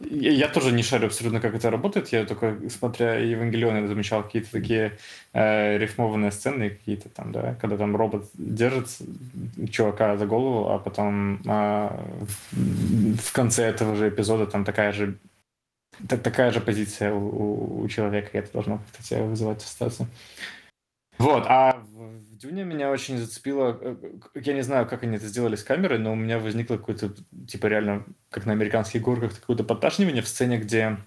Я 0.00 0.48
тоже 0.48 0.72
не 0.72 0.82
шарю 0.82 1.06
абсолютно, 1.06 1.40
как 1.40 1.54
это 1.54 1.70
работает. 1.70 2.08
Я 2.08 2.24
только, 2.24 2.56
смотря 2.70 3.16
Евангелион, 3.16 3.82
я 3.82 3.86
замечал 3.86 4.22
какие-то 4.22 4.50
такие 4.50 4.98
э, 5.34 5.78
рифмованные 5.78 6.32
сцены, 6.32 6.70
какие-то 6.70 7.08
там, 7.10 7.32
да, 7.32 7.54
когда 7.60 7.76
там 7.76 7.94
робот 7.96 8.30
держит 8.34 8.88
чувака 9.70 10.16
за 10.16 10.26
голову, 10.26 10.70
а 10.70 10.78
потом 10.78 11.40
а, 11.46 12.02
в, 12.52 13.32
конце 13.32 13.64
этого 13.64 13.96
же 13.96 14.08
эпизода 14.08 14.46
там 14.46 14.64
такая 14.64 14.92
же 14.92 15.18
та- 16.08 16.16
такая 16.16 16.50
же 16.50 16.60
позиция 16.60 17.12
у, 17.12 17.18
у- 17.18 17.80
у 17.82 17.88
человека, 17.88 18.30
и 18.32 18.38
это 18.38 18.52
должно 18.52 18.78
как-то 18.78 19.02
тебя 19.02 19.22
вызывать 19.22 19.62
ассоциацию. 19.62 20.08
Вот, 21.18 21.44
а 21.46 21.82
в, 21.92 22.36
Дюне 22.36 22.64
меня 22.64 22.90
очень 22.90 23.16
зацепило, 23.18 23.78
э, 23.80 23.96
я 24.34 24.52
не 24.52 24.62
знаю, 24.62 24.86
как 24.86 25.02
они 25.02 25.16
это 25.16 25.26
сделали 25.26 25.56
с 25.56 25.64
камерой, 25.64 25.98
но 25.98 26.12
у 26.12 26.16
меня 26.16 26.38
возникло 26.38 26.76
какое-то, 26.76 27.14
типа, 27.48 27.66
реально, 27.66 28.04
как 28.30 28.44
на 28.44 28.52
американских 28.52 29.00
горках, 29.00 29.38
какое-то 29.40 29.64
подташнивание 29.64 30.22
в 30.22 30.28
сцене, 30.28 30.58
где 30.58 30.98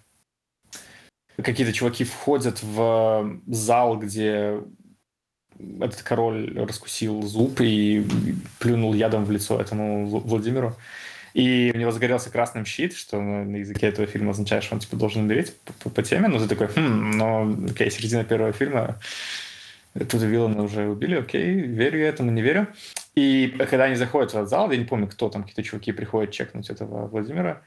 какие-то 1.35 1.73
чуваки 1.73 2.05
входят 2.05 2.63
в 2.63 3.39
зал, 3.45 3.97
где 3.99 4.61
этот 5.59 6.01
король 6.01 6.57
раскусил 6.57 7.21
зуб 7.23 7.61
и 7.61 8.05
плюнул 8.59 8.93
ядом 8.93 9.25
в 9.25 9.31
лицо 9.31 9.59
этому 9.59 10.07
Вл- 10.07 10.21
Владимиру. 10.21 10.75
И 11.33 11.71
у 11.73 11.77
него 11.77 11.91
загорелся 11.91 12.31
красным 12.31 12.65
щит, 12.65 12.95
что 12.95 13.21
на 13.21 13.57
языке 13.57 13.87
этого 13.87 14.07
фильма 14.07 14.31
означает, 14.31 14.63
что 14.63 14.73
он 14.75 14.81
типа 14.81 14.95
должен 14.95 15.23
умереть 15.23 15.55
по, 15.61 15.73
по- 15.73 15.89
по 15.89 16.03
теме. 16.03 16.27
Но 16.27 16.39
ты 16.39 16.47
такой, 16.47 16.67
хм, 16.67 17.11
но 17.11 17.55
окей, 17.69 17.91
середина 17.91 18.23
первого 18.23 18.53
фильма, 18.53 18.99
тут 20.05 20.21
Виллана 20.21 20.63
уже 20.63 20.87
убили, 20.87 21.15
окей, 21.15 21.53
верю 21.53 21.99
я 21.99 22.09
этому, 22.09 22.31
не 22.31 22.41
верю. 22.41 22.67
И 23.15 23.47
когда 23.69 23.85
они 23.85 23.95
заходят 23.95 24.31
в 24.31 24.35
этот 24.35 24.49
зал, 24.49 24.71
я 24.71 24.77
не 24.77 24.85
помню, 24.85 25.07
кто 25.07 25.29
там, 25.29 25.43
какие-то 25.43 25.63
чуваки 25.63 25.91
приходят 25.91 26.31
чекнуть 26.31 26.69
этого 26.69 27.07
Владимира, 27.07 27.63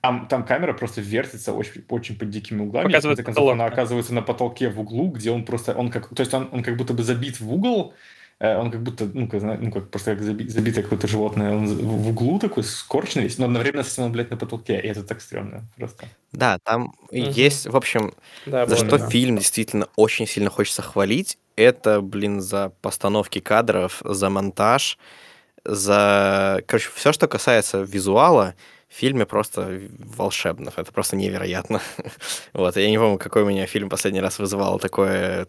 там, 0.00 0.26
там 0.28 0.44
камера 0.44 0.72
просто 0.72 1.00
вертится 1.02 1.52
очень, 1.52 1.84
очень 1.88 2.18
под 2.18 2.30
дикими 2.30 2.62
углами. 2.62 2.86
Показывает 2.86 3.18
концов, 3.18 3.34
потолок, 3.34 3.52
она 3.52 3.66
оказывается 3.66 4.14
на 4.14 4.22
потолке 4.22 4.70
в 4.70 4.80
углу, 4.80 5.10
где 5.10 5.30
он 5.30 5.44
просто, 5.44 5.74
он 5.74 5.90
как, 5.90 6.08
то 6.08 6.20
есть 6.20 6.32
он, 6.32 6.48
он 6.52 6.62
как 6.62 6.76
будто 6.76 6.94
бы 6.94 7.02
забит 7.02 7.40
в 7.40 7.52
угол, 7.52 7.94
он 8.40 8.70
как 8.70 8.82
будто, 8.82 9.04
ну, 9.12 9.28
как, 9.28 9.42
ну, 9.42 9.70
как 9.70 9.90
просто 9.90 10.14
как 10.16 10.24
заби- 10.24 10.48
забитое 10.48 10.82
какое-то 10.82 11.06
животное, 11.06 11.52
он 11.54 11.66
в 11.66 12.08
углу 12.08 12.38
такой 12.38 12.64
скорченный 12.64 13.24
весь, 13.24 13.38
но 13.38 13.44
одновременно 13.46 13.82
с 13.84 13.92
этим 13.92 14.04
он, 14.04 14.12
блядь, 14.12 14.30
на 14.30 14.36
потолке, 14.36 14.80
и 14.80 14.86
это 14.86 15.02
так 15.02 15.20
стрёмно 15.20 15.62
просто. 15.76 16.06
Да, 16.32 16.58
там 16.64 16.94
Мгм. 17.12 17.30
есть, 17.32 17.66
в 17.66 17.76
общем, 17.76 18.14
Да, 18.46 18.66
за 18.66 18.76
что 18.76 18.98
да. 18.98 19.08
фильм 19.10 19.36
действительно 19.36 19.88
очень 19.96 20.26
сильно 20.26 20.48
хочется 20.50 20.82
хвалить, 20.82 21.38
это, 21.56 22.00
блин, 22.00 22.40
за 22.40 22.70
постановки 22.80 23.40
кадров, 23.40 24.00
за 24.04 24.30
монтаж, 24.30 24.96
за... 25.64 26.62
Короче, 26.66 26.90
все, 26.94 27.12
что 27.12 27.28
касается 27.28 27.82
визуала, 27.82 28.54
в 28.88 28.94
фильме 28.94 29.26
просто 29.26 29.80
волшебно. 30.16 30.72
Это 30.76 30.92
просто 30.92 31.16
невероятно. 31.16 31.80
Вот, 32.52 32.76
я 32.76 32.90
не 32.90 32.98
помню, 32.98 33.18
какой 33.18 33.42
у 33.42 33.46
меня 33.46 33.66
фильм 33.66 33.88
последний 33.88 34.20
раз 34.20 34.38
вызывал 34.38 34.78
такое 34.80 35.46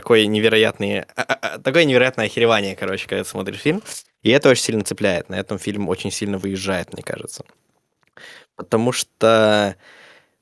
такое 0.00 0.26
невероятное, 0.26 1.06
а- 1.16 1.22
а- 1.22 1.38
а, 1.54 1.58
такое 1.58 1.84
невероятное 1.84 2.26
охеревание, 2.26 2.76
короче, 2.76 3.08
когда 3.08 3.24
ты 3.24 3.28
смотришь 3.30 3.58
фильм. 3.60 3.82
И 4.22 4.30
это 4.30 4.48
очень 4.48 4.62
сильно 4.62 4.84
цепляет. 4.84 5.28
На 5.28 5.34
этом 5.36 5.58
фильм 5.58 5.88
очень 5.88 6.10
сильно 6.10 6.38
выезжает, 6.38 6.92
мне 6.92 7.02
кажется. 7.02 7.44
Потому 8.56 8.92
что 8.92 9.76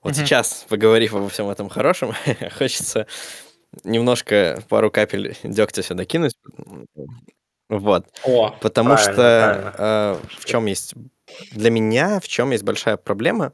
вот 0.03 0.15
Мгм. 0.15 0.25
сейчас, 0.27 0.67
поговорив 0.69 1.15
обо 1.15 1.29
всем 1.29 1.49
этом 1.49 1.69
хорошем, 1.69 2.13
хочется 2.59 3.07
немножко 3.85 4.63
пару 4.69 4.91
капель 4.91 5.37
дегтя 5.43 5.83
сюда 5.83 6.05
кинуть. 6.05 6.35
Вот. 7.69 8.07
О, 8.23 8.51
Потому 8.61 8.91
правильно, 8.95 9.13
что 9.13 9.73
правильно. 9.73 9.75
э, 9.79 10.21
в 10.39 10.45
чем 10.45 10.67
есть 10.67 10.95
для 11.51 11.71
меня, 11.71 12.21
в 12.21 12.29
чем 12.29 12.53
есть 12.53 12.63
большая 12.65 12.97
проблема, 12.97 13.53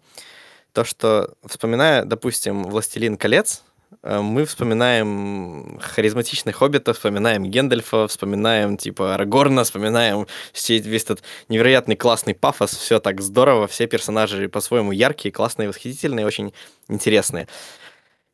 то 0.72 0.84
что 0.84 1.34
вспоминая, 1.46 2.04
допустим, 2.04 2.64
Властелин 2.64 3.16
колец, 3.16 3.62
э, 3.66 3.71
мы 4.02 4.44
вспоминаем 4.44 5.78
харизматичных 5.80 6.56
хоббитов, 6.56 6.96
вспоминаем 6.96 7.44
Гендальфа, 7.44 8.08
вспоминаем 8.08 8.76
типа 8.76 9.14
Арагорна, 9.14 9.64
вспоминаем 9.64 10.26
весь 10.68 11.04
этот 11.04 11.22
невероятный 11.48 11.96
классный 11.96 12.34
пафос, 12.34 12.70
все 12.72 13.00
так 13.00 13.20
здорово, 13.20 13.66
все 13.66 13.86
персонажи 13.86 14.48
по-своему 14.48 14.92
яркие, 14.92 15.32
классные, 15.32 15.68
восхитительные, 15.68 16.26
очень 16.26 16.52
интересные. 16.88 17.48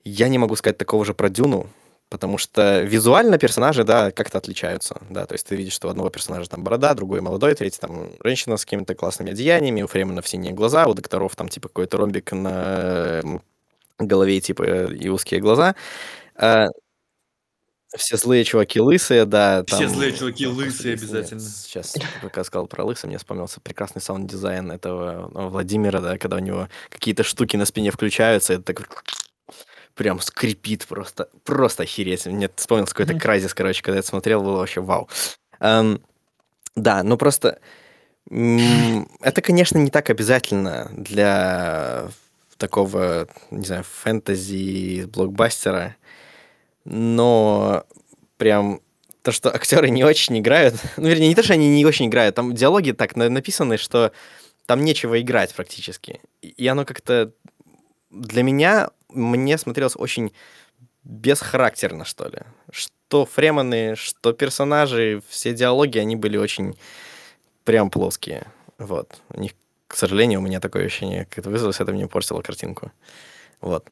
Я 0.04 0.28
не 0.28 0.38
могу 0.38 0.56
сказать 0.56 0.78
такого 0.78 1.04
же 1.04 1.12
про 1.12 1.28
Дюну, 1.28 1.68
потому 2.08 2.38
что 2.38 2.80
визуально 2.80 3.38
персонажи, 3.38 3.84
да, 3.84 4.10
как-то 4.10 4.38
отличаются, 4.38 4.98
да, 5.10 5.26
то 5.26 5.34
есть 5.34 5.46
ты 5.46 5.56
видишь, 5.56 5.74
что 5.74 5.88
у 5.88 5.90
одного 5.90 6.08
персонажа 6.08 6.48
там 6.48 6.64
борода, 6.64 6.94
другой 6.94 7.20
молодой, 7.20 7.54
третий 7.54 7.80
там 7.80 8.10
женщина 8.24 8.56
с 8.56 8.64
какими-то 8.64 8.94
классными 8.94 9.32
одеяниями, 9.32 9.82
у 9.82 9.86
Фремена 9.86 10.22
синие 10.22 10.52
глаза, 10.52 10.86
у 10.86 10.94
докторов 10.94 11.36
там 11.36 11.48
типа 11.48 11.68
какой-то 11.68 11.98
ромбик 11.98 12.32
на 12.32 13.22
голове 13.98 14.40
типа 14.40 14.62
и 14.92 15.08
узкие 15.08 15.40
глаза. 15.40 15.74
А, 16.36 16.68
все 17.96 18.16
злые 18.18 18.44
чуваки 18.44 18.80
лысые, 18.80 19.24
да. 19.24 19.64
Все 19.66 19.78
там- 19.80 19.88
злые 19.88 20.12
чуваки 20.12 20.46
лысые 20.46 20.94
обязательно. 20.94 21.40
нет, 21.40 21.48
Сейчас, 21.48 21.96
пока 22.20 22.44
сказал 22.44 22.66
про 22.66 22.84
лысый, 22.84 23.08
мне 23.08 23.16
вспомнился 23.16 23.60
прекрасный 23.60 24.02
саунд-дизайн 24.02 24.70
этого 24.70 25.30
э, 25.34 25.48
Владимира, 25.48 26.00
да, 26.00 26.18
когда 26.18 26.36
у 26.36 26.40
него 26.40 26.68
какие-то 26.90 27.22
штуки 27.22 27.56
на 27.56 27.64
спине 27.64 27.90
включаются, 27.90 28.54
это 28.54 28.74
так 28.74 29.04
прям 29.94 30.20
скрипит 30.20 30.86
просто, 30.86 31.28
просто 31.44 31.84
охереть. 31.84 32.26
Мне 32.26 32.50
вспомнился 32.54 32.94
какой-то 32.94 33.18
Crysis, 33.18 33.54
короче, 33.54 33.82
когда 33.82 33.96
я 33.96 34.00
это 34.00 34.08
смотрел, 34.08 34.42
было 34.42 34.58
вообще 34.58 34.80
вау. 34.80 35.08
Эм, 35.58 36.02
да, 36.76 37.02
ну 37.02 37.16
просто 37.16 37.58
это, 38.30 39.40
конечно, 39.42 39.78
не 39.78 39.90
так 39.90 40.10
обязательно 40.10 40.90
для 40.92 42.08
такого, 42.58 43.28
не 43.50 43.64
знаю, 43.64 43.84
фэнтези, 43.84 45.04
блокбастера, 45.06 45.96
но 46.84 47.84
прям 48.36 48.80
то, 49.22 49.32
что 49.32 49.54
актеры 49.54 49.90
не 49.90 50.04
очень 50.04 50.38
играют, 50.38 50.74
ну, 50.96 51.08
вернее, 51.08 51.28
не 51.28 51.34
то, 51.34 51.42
что 51.42 51.54
они 51.54 51.68
не 51.68 51.86
очень 51.86 52.06
играют, 52.06 52.34
там 52.34 52.54
диалоги 52.54 52.92
так 52.92 53.16
на- 53.16 53.30
написаны, 53.30 53.78
что 53.78 54.12
там 54.66 54.84
нечего 54.84 55.20
играть 55.20 55.54
практически. 55.54 56.20
И 56.42 56.66
оно 56.66 56.84
как-то 56.84 57.32
для 58.10 58.42
меня, 58.42 58.90
мне 59.08 59.56
смотрелось 59.56 59.96
очень 59.96 60.32
бесхарактерно, 61.04 62.04
что 62.04 62.28
ли. 62.28 62.40
Что 62.70 63.24
фремены, 63.24 63.94
что 63.96 64.32
персонажи, 64.32 65.22
все 65.28 65.54
диалоги, 65.54 65.98
они 65.98 66.16
были 66.16 66.36
очень 66.36 66.78
прям 67.64 67.90
плоские. 67.90 68.46
Вот. 68.78 69.20
У 69.30 69.40
них, 69.40 69.52
к 69.88 69.96
сожалению, 69.96 70.40
у 70.40 70.42
меня 70.42 70.60
такое 70.60 70.86
ощущение, 70.86 71.24
как 71.24 71.38
это 71.38 71.50
вызвалось, 71.50 71.80
это 71.80 71.92
мне 71.92 72.06
портило 72.06 72.42
картинку. 72.42 72.92
Вот. 73.60 73.88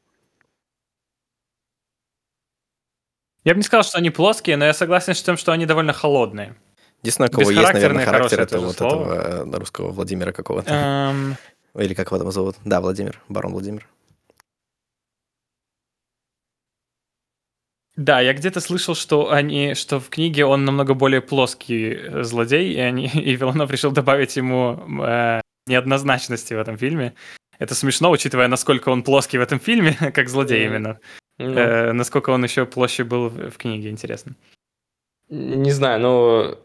Я 3.43 3.53
бы 3.53 3.57
не 3.57 3.63
сказал, 3.63 3.83
что 3.83 3.97
они 3.97 4.09
плоские, 4.09 4.57
но 4.57 4.65
я 4.65 4.73
согласен 4.73 5.15
с 5.15 5.23
тем, 5.23 5.37
что 5.37 5.51
они 5.51 5.65
довольно 5.65 5.93
холодные. 5.93 6.55
Единственное, 7.01 7.29
кого 7.29 7.49
есть, 7.49 7.73
наверное, 7.73 8.05
характер, 8.05 8.41
это 8.41 8.59
вот 8.59 8.75
слово. 8.75 9.13
этого 9.13 9.55
э, 9.55 9.57
русского 9.57 9.91
Владимира 9.91 10.31
какого-то. 10.31 10.73
Эм, 10.73 11.37
Или 11.75 11.93
как 11.93 12.07
его 12.07 12.17
там 12.17 12.31
зовут? 12.31 12.55
Да, 12.65 12.81
Владимир, 12.81 13.21
барон 13.29 13.53
Владимир. 13.53 13.87
Да, 17.95 18.19
я 18.21 18.33
где-то 18.33 18.59
слышал, 18.61 18.93
что 18.93 19.31
они, 19.31 19.73
что 19.73 19.99
в 19.99 20.09
книге 20.09 20.45
он 20.45 20.65
намного 20.65 20.93
более 20.93 21.21
плоский 21.21 21.93
э, 21.93 22.23
злодей, 22.23 22.73
и, 22.73 22.79
они, 22.79 23.07
и 23.13 23.35
Виланов 23.35 23.71
решил 23.71 23.91
добавить 23.91 24.35
ему 24.35 24.79
э, 25.03 25.41
неоднозначности 25.67 26.53
в 26.53 26.59
этом 26.59 26.77
фильме. 26.77 27.13
Это 27.59 27.75
смешно, 27.75 28.11
учитывая, 28.11 28.47
насколько 28.47 28.89
он 28.89 29.03
плоский 29.03 29.37
в 29.37 29.41
этом 29.41 29.59
фильме, 29.59 29.93
как 30.13 30.29
злодей 30.29 30.65
именно. 30.65 30.99
Ну, 31.39 31.53
Э, 31.53 31.91
насколько 31.91 32.31
он 32.31 32.43
еще 32.43 32.65
площе 32.65 33.03
был 33.03 33.29
в, 33.29 33.57
книге, 33.57 33.89
интересно. 33.89 34.35
Не 35.29 35.71
знаю, 35.71 35.99
ну... 35.99 36.57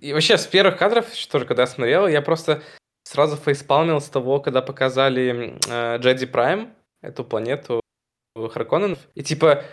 И 0.00 0.12
вообще, 0.12 0.36
с 0.38 0.46
первых 0.46 0.78
кадров, 0.78 1.06
что 1.14 1.38
же, 1.38 1.44
когда 1.44 1.62
я 1.62 1.66
смотрел, 1.66 2.08
я 2.08 2.22
просто 2.22 2.62
сразу 3.04 3.36
фейспалмил 3.36 4.00
с 4.00 4.08
того, 4.08 4.40
когда 4.40 4.62
показали 4.62 5.58
э, 5.68 5.98
Джеди 5.98 6.26
Прайм, 6.26 6.72
эту 7.02 7.24
планету 7.24 7.80
Харконненов. 8.36 8.98
И 9.14 9.22
типа, 9.22 9.64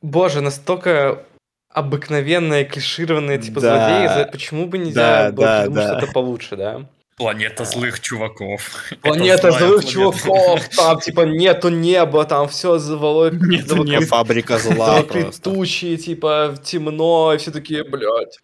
боже, 0.00 0.40
настолько 0.40 1.24
обыкновенные, 1.72 2.64
клишированные, 2.64 3.38
типа, 3.38 3.60
Да. 3.60 4.08
злодеи, 4.08 4.30
почему 4.32 4.66
бы 4.66 4.78
нельзя 4.78 5.30
Да, 5.30 5.32
было 5.32 5.46
да, 5.46 5.60
придумать 5.62 5.84
да. 5.86 5.98
что-то 5.98 6.12
получше, 6.12 6.56
да? 6.56 6.86
Планета 7.20 7.64
злых 7.66 8.00
чуваков. 8.00 8.62
Планета 9.02 9.50
злых 9.50 9.82
планета. 9.82 9.92
чуваков, 9.92 10.68
там, 10.76 11.00
типа, 11.00 11.20
нету 11.20 11.68
неба, 11.68 12.24
там 12.24 12.48
все 12.48 12.78
заволок... 12.78 13.34
Нету 13.34 13.76
заволокли- 13.76 13.90
неба. 13.90 14.06
Фабрика 14.06 14.58
зла 14.58 15.02
просто. 15.02 15.42
тучи, 15.42 15.98
типа, 15.98 16.54
темно, 16.64 17.34
и 17.34 17.36
все 17.36 17.50
такие, 17.50 17.84
блядь. 17.84 18.38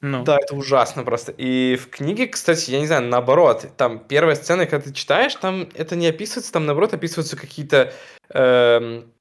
Ну, 0.00 0.24
Да, 0.24 0.38
это 0.38 0.56
ужасно 0.56 1.04
просто. 1.04 1.32
И 1.32 1.76
в 1.76 1.90
книге, 1.90 2.28
кстати, 2.28 2.70
я 2.70 2.80
не 2.80 2.86
знаю, 2.86 3.02
наоборот, 3.02 3.66
там 3.76 3.98
первая 3.98 4.34
сцена, 4.36 4.64
когда 4.64 4.86
ты 4.86 4.94
читаешь, 4.94 5.34
там 5.34 5.68
это 5.74 5.96
не 5.96 6.06
описывается, 6.06 6.52
там 6.52 6.64
наоборот 6.64 6.94
описываются 6.94 7.36
какие-то 7.36 7.92
эм, 8.30 9.12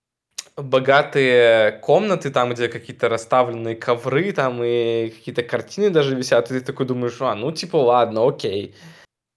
богатые 0.63 1.71
комнаты, 1.81 2.29
там, 2.31 2.49
где 2.51 2.67
какие-то 2.67 3.09
расставленные 3.09 3.75
ковры, 3.75 4.31
там, 4.31 4.61
и 4.63 5.09
какие-то 5.09 5.43
картины 5.43 5.89
даже 5.89 6.15
висят, 6.15 6.51
и 6.51 6.59
ты 6.59 6.61
такой 6.61 6.85
думаешь, 6.85 7.21
а, 7.21 7.35
ну, 7.35 7.51
типа, 7.51 7.77
ладно, 7.77 8.27
окей. 8.27 8.75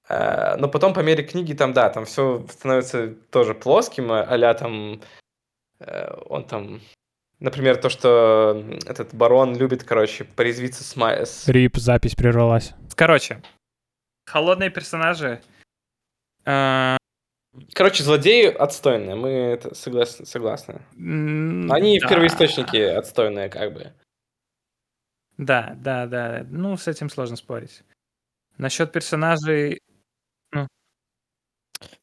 Э, 0.08 0.56
Но 0.56 0.68
потом 0.68 0.94
по 0.94 1.00
мере 1.00 1.22
книги 1.22 1.52
там, 1.54 1.72
да, 1.72 1.88
там 1.90 2.04
все 2.04 2.44
становится 2.50 3.08
тоже 3.30 3.54
плоским, 3.54 4.10
а 4.10 4.54
там, 4.54 5.00
э, 5.80 6.14
он 6.28 6.44
там, 6.44 6.80
например, 7.40 7.76
то, 7.76 7.88
что 7.88 8.64
этот 8.86 9.14
барон 9.14 9.56
любит, 9.56 9.84
короче, 9.84 10.24
порезвиться 10.24 10.82
с, 10.84 10.96
ма- 10.96 11.24
с- 11.24 11.48
Рип, 11.48 11.76
запись 11.76 12.14
прервалась. 12.14 12.72
Короче, 12.94 13.42
холодные 14.26 14.70
персонажи. 14.70 15.40
Короче, 17.74 18.02
злодеи 18.02 18.46
отстойные, 18.46 19.14
мы 19.14 19.28
это 19.28 19.74
согласны. 19.74 20.24
согласны. 20.24 20.80
Они 20.96 21.98
да. 22.00 22.06
в 22.06 22.08
первоисточнике 22.08 22.92
отстойные, 22.92 23.50
как 23.50 23.74
бы. 23.74 23.92
Да, 25.36 25.74
да, 25.76 26.06
да. 26.06 26.46
Ну, 26.48 26.76
с 26.76 26.88
этим 26.88 27.10
сложно 27.10 27.36
спорить. 27.36 27.82
Насчет 28.56 28.92
персонажей. 28.92 29.80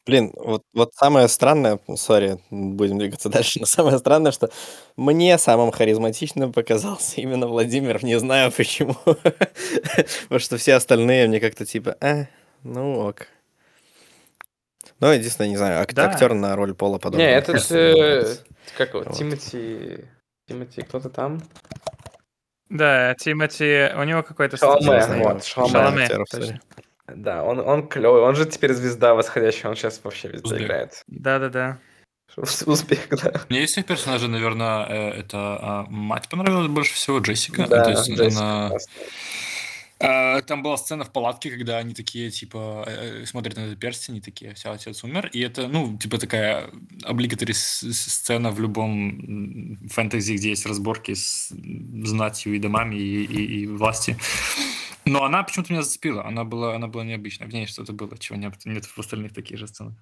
Блин, 0.06 0.34
вот, 0.36 0.64
вот 0.74 0.94
самое 0.96 1.28
странное, 1.28 1.80
ну, 1.88 1.96
сори, 1.96 2.40
будем 2.50 2.98
двигаться 2.98 3.30
дальше, 3.30 3.60
но 3.60 3.66
самое 3.66 3.98
странное, 4.00 4.32
что 4.32 4.50
мне 4.98 5.38
самым 5.38 5.72
харизматичным 5.72 6.52
показался 6.52 7.22
именно 7.22 7.48
Владимир, 7.48 8.04
не 8.04 8.20
знаю 8.20 8.52
почему. 8.52 8.96
Потому 9.04 10.40
что 10.40 10.58
все 10.58 10.74
остальные 10.74 11.28
мне 11.28 11.40
как-то 11.40 11.66
типа, 11.66 11.96
а, 12.02 12.28
ну 12.64 13.00
ок. 13.00 13.28
Ну, 15.00 15.12
единственное, 15.12 15.50
не 15.50 15.58
знаю, 15.58 15.82
ак- 15.82 15.94
Да. 15.94 16.06
актер 16.10 16.34
на 16.34 16.56
роль 16.56 16.74
Пола 16.74 16.96
Не, 16.96 17.00
подобного. 17.00 17.28
этот, 17.30 17.72
э, 17.72 18.36
как 18.78 18.90
его, 18.94 19.04
Вот. 19.04 19.16
Тимати... 19.18 20.06
Тимати, 20.48 20.82
кто-то 20.82 21.10
там? 21.10 21.42
Да, 22.70 23.16
Тимати, 23.16 23.92
у 23.98 24.04
него 24.04 24.24
какой-то 24.24 24.58
Шаломе. 24.58 25.06
Не 25.18 25.24
вот, 25.24 25.44
Шаломе. 25.44 26.60
Да, 27.08 27.44
он, 27.44 27.60
он 27.60 27.88
клевый, 27.88 28.22
он 28.22 28.36
же 28.36 28.46
теперь 28.46 28.74
звезда 28.74 29.16
восходящая, 29.16 29.72
он 29.72 29.76
сейчас 29.76 30.00
вообще 30.04 30.28
везде 30.28 30.46
Узбек. 30.46 30.62
играет. 30.62 31.02
Да-да-да. 31.08 31.80
Узбек, 32.38 33.10
да. 33.24 33.42
Мне 33.50 33.64
из 33.64 33.72
всех 33.72 33.86
персонажей, 33.88 34.30
наверное, 34.30 34.86
э, 34.88 35.10
это 35.22 35.38
а, 35.38 35.86
мать 35.90 36.30
понравилась 36.30 36.68
больше 36.68 36.94
всего, 36.94 37.18
Джессика. 37.18 37.66
Да, 37.68 37.84
То 37.84 37.90
есть 37.92 38.08
Джессика 38.12 38.40
она- 38.40 38.70
классная. 38.70 38.94
А, 40.02 40.42
Там 40.42 40.64
была 40.64 40.78
сцена 40.78 41.04
в 41.04 41.12
палатке, 41.12 41.50
когда 41.52 41.78
они 41.78 41.94
такие, 41.94 42.32
типа, 42.32 42.86
э, 42.88 43.22
э, 43.22 43.26
смотрят 43.26 43.58
на 43.58 43.62
этот 43.66 43.80
перстень, 43.80 44.16
и 44.18 44.22
такие, 44.22 44.54
все, 44.54 44.72
отец 44.72 45.04
умер. 45.04 45.30
И 45.34 45.42
это, 45.42 45.68
ну, 45.68 45.98
типа 45.98 46.18
такая 46.18 46.70
облигатори 47.04 47.52
сцена 47.54 48.52
в 48.52 48.60
любом 48.62 49.78
фэнтези, 49.90 50.34
где 50.36 50.50
есть 50.50 50.66
разборки 50.66 51.14
с 51.14 51.50
знатью 52.06 52.56
и 52.56 52.60
домами, 52.60 52.96
и, 52.96 53.26
и- 53.26 53.62
и 53.64 53.68
власти. 53.68 54.18
Но 55.06 55.24
она 55.24 55.44
почему-то 55.44 55.74
меня 55.74 55.82
зацепила. 55.84 56.26
Она 56.26 56.44
была, 56.46 56.76
она 56.76 56.88
была 56.88 57.04
необычная. 57.04 57.48
В 57.48 57.54
ней 57.54 57.66
что-то 57.68 57.92
было, 57.94 58.18
чего 58.18 58.38
нет, 58.38 58.54
нет 58.66 58.86
в 58.86 58.98
остальных 59.00 59.34
таких 59.34 59.58
же 59.58 59.68
сценах. 59.68 59.96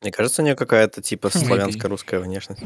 Мне 0.00 0.10
кажется, 0.10 0.42
у 0.42 0.44
нее 0.44 0.56
какая-то 0.56 1.02
типа 1.02 1.28
славянско-русская 1.48 2.20
внешность. 2.20 2.62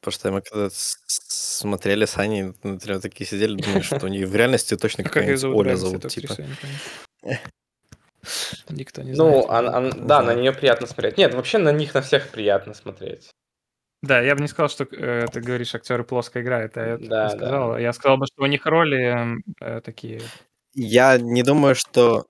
Потому 0.00 0.12
что 0.12 0.32
мы 0.32 0.40
когда 0.42 0.68
смотрели 0.70 2.04
с 2.04 2.16
Аней, 2.18 2.52
ну, 2.62 2.78
прям 2.78 3.00
такие 3.00 3.26
сидели, 3.26 3.56
думали, 3.60 3.82
что 3.82 4.06
у 4.06 4.08
нее 4.08 4.26
в 4.26 4.34
реальности 4.34 4.76
точно 4.76 5.04
А 5.04 5.06
какая-нибудь 5.08 5.40
зовут? 5.40 5.56
Оля 5.58 5.76
зовут, 5.76 6.08
типа. 6.08 6.34
Никто 8.68 9.02
не 9.02 9.12
Ну, 9.12 9.42
знает. 9.42 9.94
Не 9.94 10.00
да, 10.06 10.22
на 10.22 10.34
нее 10.34 10.52
приятно 10.52 10.86
смотреть. 10.86 11.16
Нет, 11.16 11.34
вообще 11.34 11.58
на 11.58 11.72
них 11.72 11.94
на 11.94 12.02
всех 12.02 12.28
приятно 12.30 12.74
смотреть. 12.74 13.30
Да, 14.02 14.20
я 14.20 14.34
бы 14.34 14.42
не 14.42 14.48
сказал, 14.48 14.68
что 14.68 14.84
э, 14.84 15.26
ты 15.32 15.40
говоришь, 15.40 15.74
актеры 15.74 16.04
плоско 16.04 16.40
играют, 16.42 16.76
а 16.76 16.86
я 16.86 16.96
Да, 16.98 17.02
не 17.02 17.08
да. 17.08 17.28
сказал. 17.30 17.78
Я 17.78 17.92
сказал 17.92 18.18
бы, 18.18 18.26
что 18.26 18.42
у 18.42 18.46
них 18.46 18.66
роли 18.66 19.02
эм, 19.04 19.44
э, 19.60 19.80
такие. 19.80 20.20
Я 20.74 21.18
не 21.18 21.42
думаю, 21.42 21.74
что... 21.74 22.26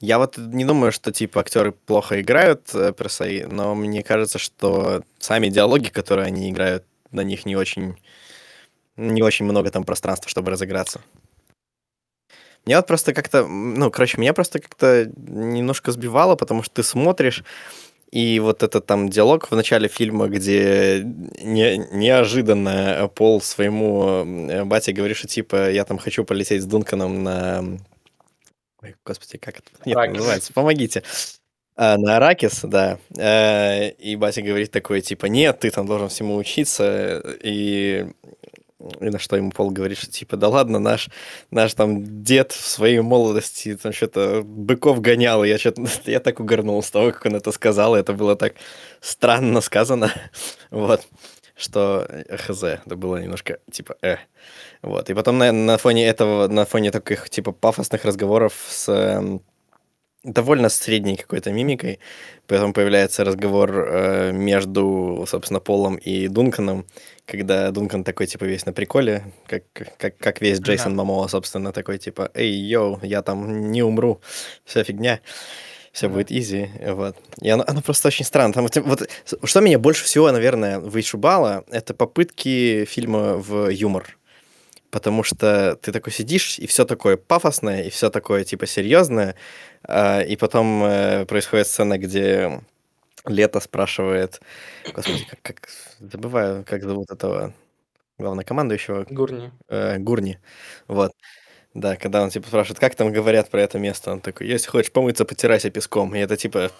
Я 0.00 0.18
вот 0.18 0.38
не 0.38 0.64
думаю, 0.64 0.92
что, 0.92 1.12
типа, 1.12 1.40
актеры 1.40 1.72
плохо 1.72 2.20
играют 2.20 2.74
э, 2.74 2.92
персои, 2.92 3.46
но 3.50 3.74
мне 3.74 4.02
кажется, 4.02 4.38
что 4.38 5.02
сами 5.18 5.48
диалоги, 5.48 5.88
которые 5.88 6.26
они 6.26 6.50
играют, 6.50 6.84
на 7.10 7.22
них 7.22 7.44
не 7.46 7.56
очень... 7.56 7.96
Не 8.96 9.22
очень 9.22 9.46
много 9.46 9.70
там 9.70 9.84
пространства, 9.84 10.28
чтобы 10.28 10.50
разыграться. 10.50 11.00
Мне 12.66 12.76
вот 12.76 12.86
просто 12.86 13.14
как-то... 13.14 13.46
Ну, 13.46 13.90
короче, 13.90 14.18
меня 14.18 14.32
просто 14.32 14.58
как-то 14.58 15.10
немножко 15.16 15.92
сбивало, 15.92 16.36
потому 16.36 16.62
что 16.62 16.76
ты 16.76 16.82
смотришь, 16.82 17.44
и 18.10 18.40
вот 18.40 18.62
этот 18.62 18.86
там 18.86 19.08
диалог 19.08 19.50
в 19.50 19.54
начале 19.54 19.88
фильма, 19.88 20.26
где 20.26 21.02
не, 21.04 21.78
неожиданно 21.92 23.08
Пол 23.14 23.40
своему 23.40 24.48
э, 24.50 24.64
бате 24.64 24.92
говорит, 24.92 25.16
что 25.16 25.28
типа 25.28 25.70
я 25.70 25.84
там 25.84 25.98
хочу 25.98 26.24
полететь 26.24 26.62
с 26.62 26.66
Дунканом 26.66 27.22
на... 27.22 27.64
Ой, 28.82 28.96
господи, 29.04 29.36
как 29.38 29.58
это 29.58 29.70
нет, 29.84 29.96
Аракис. 29.96 30.16
называется? 30.16 30.52
Помогите. 30.52 31.02
А, 31.76 31.96
на 31.98 32.16
Аракис, 32.16 32.60
да. 32.62 32.98
Э, 33.16 33.90
И 33.92 34.16
батя 34.16 34.42
говорит 34.42 34.70
такой, 34.70 35.00
типа, 35.00 35.26
нет, 35.26 35.60
ты 35.60 35.70
там 35.70 35.86
должен 35.86 36.08
всему 36.08 36.36
учиться. 36.36 37.22
И, 37.42 38.06
и 39.00 39.04
на 39.10 39.18
что 39.18 39.36
ему 39.36 39.50
Пол 39.50 39.70
говорит, 39.70 39.98
что 39.98 40.10
типа, 40.10 40.36
да 40.36 40.48
ладно, 40.48 40.78
наш, 40.78 41.08
наш 41.50 41.74
там 41.74 42.22
дед 42.24 42.52
в 42.52 42.66
своей 42.66 43.00
молодости 43.00 43.76
там 43.76 43.92
что-то 43.92 44.42
быков 44.44 45.00
гонял, 45.00 45.44
и 45.44 45.48
я 45.48 45.58
что-то, 45.58 45.84
я 46.10 46.20
так 46.20 46.40
угорнул 46.40 46.82
с 46.82 46.90
того, 46.90 47.12
как 47.12 47.26
он 47.26 47.36
это 47.36 47.52
сказал, 47.52 47.96
и 47.96 48.00
это 48.00 48.12
было 48.14 48.36
так 48.36 48.54
странно 49.00 49.60
сказано, 49.60 50.12
вот, 50.70 51.06
что 51.56 52.06
э, 52.08 52.36
хз, 52.36 52.62
это 52.64 52.96
было 52.96 53.18
немножко 53.18 53.58
типа 53.70 53.96
э. 54.02 54.16
Вот, 54.82 55.10
и 55.10 55.14
потом 55.14 55.38
на, 55.38 55.52
на 55.52 55.76
фоне 55.76 56.06
этого, 56.06 56.48
на 56.48 56.64
фоне 56.64 56.90
таких 56.90 57.28
типа 57.28 57.52
пафосных 57.52 58.04
разговоров 58.06 58.54
с 58.68 58.88
эм, 58.88 59.42
довольно 60.24 60.68
средней 60.68 61.16
какой-то 61.16 61.52
мимикой, 61.52 61.98
потом 62.46 62.72
появляется 62.72 63.24
разговор 63.24 63.70
э, 63.72 64.32
между, 64.32 65.24
собственно, 65.28 65.60
Полом 65.60 65.96
и 65.96 66.28
Дунканом, 66.28 66.86
когда 67.26 67.70
Дункан 67.70 68.04
такой, 68.04 68.26
типа, 68.26 68.44
весь 68.44 68.66
на 68.66 68.72
приколе, 68.72 69.24
как, 69.46 69.64
как, 69.98 70.16
как 70.18 70.40
весь 70.40 70.60
Джейсон 70.60 70.92
Да. 70.92 71.04
Момоа, 71.04 71.28
собственно, 71.28 71.72
такой, 71.72 71.98
типа, 71.98 72.30
эй, 72.34 72.50
yo, 72.50 73.00
я 73.02 73.22
там 73.22 73.70
не 73.70 73.82
умру, 73.82 74.20
вся 74.64 74.84
фигня, 74.84 75.20
все 75.92 76.08
Да. 76.08 76.14
будет 76.14 76.30
easy, 76.30 76.70
вот. 76.86 77.16
И 77.40 77.48
оно, 77.48 77.64
оно 77.66 77.80
просто 77.80 78.08
очень 78.08 78.24
странно. 78.24 78.52
Там, 78.52 78.66
вот, 78.84 79.08
что 79.44 79.60
меня 79.60 79.78
больше 79.78 80.04
всего, 80.04 80.30
наверное, 80.32 80.80
вышибало, 80.80 81.64
это 81.70 81.94
попытки 81.94 82.84
фильма 82.84 83.34
в 83.36 83.68
юмор. 83.68 84.16
Потому 84.90 85.22
что 85.22 85.76
ты 85.76 85.92
такой 85.92 86.12
сидишь, 86.12 86.58
и 86.58 86.66
все 86.66 86.84
такое 86.84 87.16
пафосное, 87.16 87.84
и 87.84 87.90
все 87.90 88.10
такое, 88.10 88.44
типа, 88.44 88.66
серьезное, 88.66 89.36
а, 89.84 90.20
и 90.22 90.36
потом 90.36 90.82
э, 90.84 91.26
происходит 91.26 91.66
сцена, 91.68 91.98
где 91.98 92.60
Лето 93.26 93.60
спрашивает, 93.60 94.40
господи, 94.94 95.24
как, 95.26 95.40
как 95.42 95.68
забываю, 96.00 96.64
как 96.64 96.82
зовут 96.84 97.10
этого 97.10 97.54
главнокомандующего, 98.18 99.06
Гурни. 99.10 99.52
э, 99.68 99.98
Гурни, 99.98 100.40
вот. 100.88 101.12
Да, 101.74 101.96
когда 101.96 102.22
он 102.22 102.30
типа 102.30 102.48
спрашивает, 102.48 102.80
как 102.80 102.96
там 102.96 103.12
говорят 103.12 103.50
про 103.50 103.62
это 103.62 103.78
место, 103.78 104.12
он 104.12 104.20
такой, 104.20 104.48
если 104.48 104.68
хочешь 104.70 104.92
помыться, 104.92 105.24
потирайся 105.24 105.70
песком. 105.70 106.14
И 106.16 106.18
это 106.20 106.36
типа, 106.36 106.72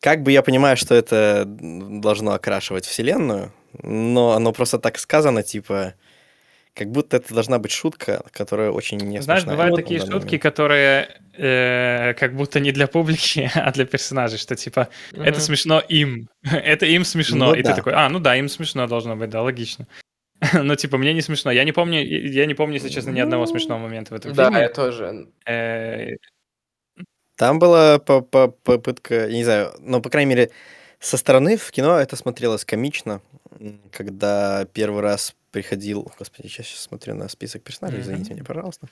как 0.00 0.22
бы 0.22 0.32
я 0.32 0.42
понимаю, 0.42 0.76
что 0.76 0.94
это 0.94 1.44
должно 1.46 2.32
окрашивать 2.32 2.84
вселенную, 2.86 3.52
но 3.82 4.32
оно 4.32 4.52
просто 4.52 4.78
так 4.78 4.98
сказано, 4.98 5.42
типа, 5.42 5.94
как 6.74 6.88
будто 6.90 7.18
это 7.18 7.34
должна 7.34 7.58
быть 7.58 7.70
шутка, 7.72 8.22
которая 8.30 8.70
очень 8.70 8.98
не 8.98 9.20
Знаешь, 9.20 9.42
смешная 9.42 9.54
бывают 9.56 9.76
такие 9.76 10.00
шутки, 10.00 10.14
момент. 10.14 10.42
которые 10.42 11.08
э, 11.34 12.14
как 12.14 12.34
будто 12.34 12.60
не 12.60 12.72
для 12.72 12.86
публики, 12.86 13.50
а 13.54 13.70
для 13.72 13.84
персонажей, 13.84 14.38
что 14.38 14.56
типа 14.56 14.88
это 15.12 15.32
Мгм. 15.32 15.40
смешно 15.40 15.80
им, 15.80 16.28
это 16.42 16.86
им 16.86 17.04
смешно, 17.04 17.46
Ну 17.48 17.54
и 17.54 17.62
да. 17.62 17.70
ты 17.70 17.76
такой, 17.76 17.92
а, 17.94 18.08
ну 18.08 18.18
да, 18.20 18.36
им 18.36 18.48
смешно 18.48 18.86
должно 18.86 19.16
быть, 19.16 19.30
да, 19.30 19.42
логично. 19.42 19.86
Но 20.54 20.74
типа 20.74 20.98
мне 20.98 21.12
не 21.14 21.20
смешно. 21.22 21.52
Я 21.52 21.62
не 21.64 21.72
помню, 21.72 22.02
я 22.04 22.46
не 22.46 22.54
помню, 22.54 22.74
если 22.74 22.88
честно, 22.88 23.10
ни 23.10 23.20
одного 23.20 23.46
смешного 23.46 23.78
момента 23.78 24.12
в 24.14 24.16
этом 24.16 24.32
Да, 24.32 24.44
я 24.44 24.50
фильме. 24.50 24.68
тоже. 24.68 25.28
Э, 25.46 26.16
Там 27.36 27.58
была 27.58 27.98
по- 27.98 28.22
по- 28.22 28.48
попытка, 28.48 29.26
я 29.28 29.36
не 29.36 29.44
знаю, 29.44 29.72
но, 29.80 30.00
по 30.00 30.10
крайней 30.10 30.30
мере, 30.30 30.50
со 31.00 31.16
стороны 31.16 31.56
в 31.56 31.70
кино 31.70 31.96
это 31.98 32.16
смотрелось 32.16 32.64
комично, 32.64 33.20
когда 33.92 34.64
первый 34.72 35.00
раз 35.02 35.34
приходил... 35.52 36.10
Господи, 36.18 36.46
я 36.46 36.50
сейчас 36.50 36.80
смотрю 36.80 37.14
на 37.14 37.28
список 37.28 37.62
персонажей, 37.62 38.00
Мгм. 38.00 38.06
извините 38.06 38.34
меня, 38.34 38.44
пожалуйста. 38.44 38.88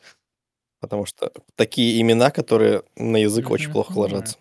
Потому 0.80 1.04
что 1.06 1.32
такие 1.56 2.00
имена, 2.00 2.30
которые 2.30 2.82
на 2.96 3.16
язык 3.16 3.50
очень 3.50 3.70
плохо 3.72 3.92
ложатся. 3.98 4.36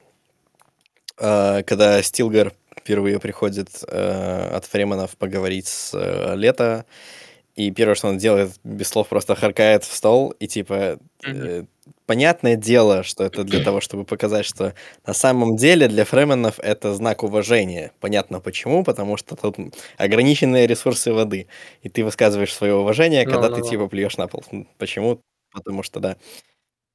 А, 1.18 1.64
Когда 1.64 2.02
Стилгар 2.04 2.54
впервые 2.78 3.20
приходит 3.20 3.70
э, 3.88 4.50
от 4.56 4.66
Фременов 4.66 5.18
поговорить 5.18 5.68
с 5.68 5.94
э, 5.94 6.36
Лето, 6.36 6.86
и 7.56 7.72
первое, 7.72 7.96
что 7.96 8.08
он 8.08 8.18
делает, 8.18 8.52
без 8.64 8.88
слов 8.88 9.10
просто 9.10 9.36
харкает 9.36 9.84
в 9.84 9.94
стол 9.94 10.32
и 10.32 10.48
типа 10.48 10.98
Мгм. 11.24 11.68
Понятное 12.10 12.56
дело, 12.56 13.04
что 13.04 13.24
это 13.24 13.44
для 13.44 13.64
того, 13.64 13.82
чтобы 13.82 14.04
показать, 14.04 14.44
что 14.44 14.74
на 15.06 15.14
самом 15.14 15.56
деле 15.56 15.88
для 15.88 16.06
фременов 16.06 16.60
это 16.60 16.96
знак 16.96 17.22
уважения. 17.22 17.92
Понятно 18.00 18.40
почему, 18.40 18.84
потому 18.84 19.16
что 19.16 19.36
тут 19.36 19.58
ограниченные 19.98 20.66
ресурсы 20.66 21.14
воды, 21.14 21.46
и 21.84 21.90
ты 21.90 22.04
высказываешь 22.04 22.52
свое 22.52 22.74
уважение, 22.74 23.26
когда 23.26 23.50
ну, 23.50 23.56
ты 23.56 23.62
ну. 23.62 23.70
типа 23.70 23.88
плюешь 23.88 24.18
на 24.18 24.28
пол. 24.28 24.44
Почему? 24.80 25.22
Потому 25.54 25.84
что 25.84 26.00
да. 26.00 26.18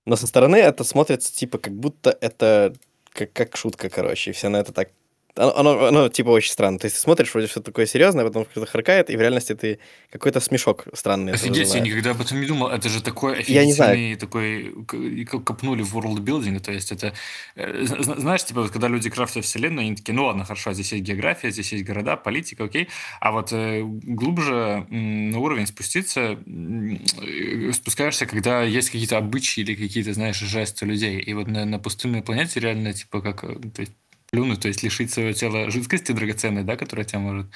Но 0.05 0.17
со 0.17 0.27
стороны 0.27 0.57
это 0.57 0.83
смотрится 0.83 1.33
типа 1.33 1.59
как 1.59 1.75
будто 1.75 2.19
это 2.21 2.75
как, 3.13 3.33
как 3.33 3.57
шутка, 3.57 3.89
короче, 3.91 4.31
и 4.31 4.35
все 4.35 4.49
на 4.49 4.57
это 4.57 4.73
так 4.73 4.89
оно, 5.37 5.57
оно, 5.57 5.85
оно, 5.87 6.09
типа 6.09 6.29
очень 6.31 6.51
странно. 6.53 6.79
То 6.79 6.87
есть 6.87 6.97
ты 6.97 7.03
смотришь, 7.03 7.33
вроде 7.33 7.49
все 7.49 7.61
такое 7.61 7.87
серьезное, 7.87 8.25
а 8.25 8.27
потом 8.27 8.45
кто-то 8.45 8.67
харкает, 8.67 9.11
и 9.11 9.17
в 9.17 9.21
реальности 9.21 9.55
ты 9.55 9.79
какой-то 10.11 10.41
смешок 10.41 10.85
странный. 10.95 11.33
Офигеть, 11.33 11.75
я 11.75 11.81
никогда 11.81 12.11
об 12.13 12.21
этом 12.21 12.41
не 12.41 12.47
думал. 12.47 12.69
Это 12.69 12.89
же 12.89 13.03
такой 13.03 13.43
Я 13.47 13.65
не 13.65 13.73
знаю. 13.73 13.93
офигительный 13.93 14.17
такой... 14.17 15.35
Копнули 15.45 15.83
в 15.83 15.93
ворлдбилдинг, 15.93 16.63
то 16.63 16.73
есть 16.73 16.93
это... 16.93 17.13
э, 17.57 17.85
зна- 17.85 18.17
Знаешь, 18.17 18.45
типа, 18.45 18.63
вот 18.63 18.71
когда 18.71 18.89
люди 18.89 19.11
крафтят 19.11 19.45
вселенную, 19.45 19.87
они 19.87 19.97
такие, 19.97 20.15
ну 20.15 20.27
ладно, 20.27 20.45
хорошо, 20.45 20.73
здесь 20.73 20.93
есть 20.93 21.05
география, 21.05 21.51
здесь 21.51 21.73
есть 21.73 21.85
города, 21.85 22.17
политика, 22.17 22.65
окей. 22.65 22.89
А 23.21 23.33
вот 23.33 23.53
э, 23.53 23.83
глубже 23.83 24.87
на 24.91 25.39
уровень 25.39 25.67
спуститься, 25.67 26.39
э, 26.47 27.73
спускаешься, 27.73 28.27
когда 28.27 28.63
есть 28.63 28.91
какие-то 28.91 29.19
обычаи 29.19 29.61
или 29.61 29.75
какие-то, 29.75 30.13
знаешь, 30.15 30.39
жесты 30.39 30.87
людей. 30.87 31.19
И 31.19 31.33
вот 31.35 31.49
на, 31.49 31.65
на 31.65 31.79
пустынной 31.79 32.23
планете 32.23 32.61
реально, 32.61 32.93
типа, 32.93 33.21
как... 33.21 33.45
э, 33.45 33.55
То 33.75 33.81
есть, 33.83 33.93
плюнуть, 34.35 34.61
то 34.61 34.69
есть 34.69 34.83
лишить 34.83 35.13
своего 35.13 35.33
тела 35.33 35.71
жидкости 35.71 36.13
драгоценной, 36.13 36.65
да, 36.65 36.77
которая 36.77 37.07
тебе 37.07 37.21
может 37.21 37.47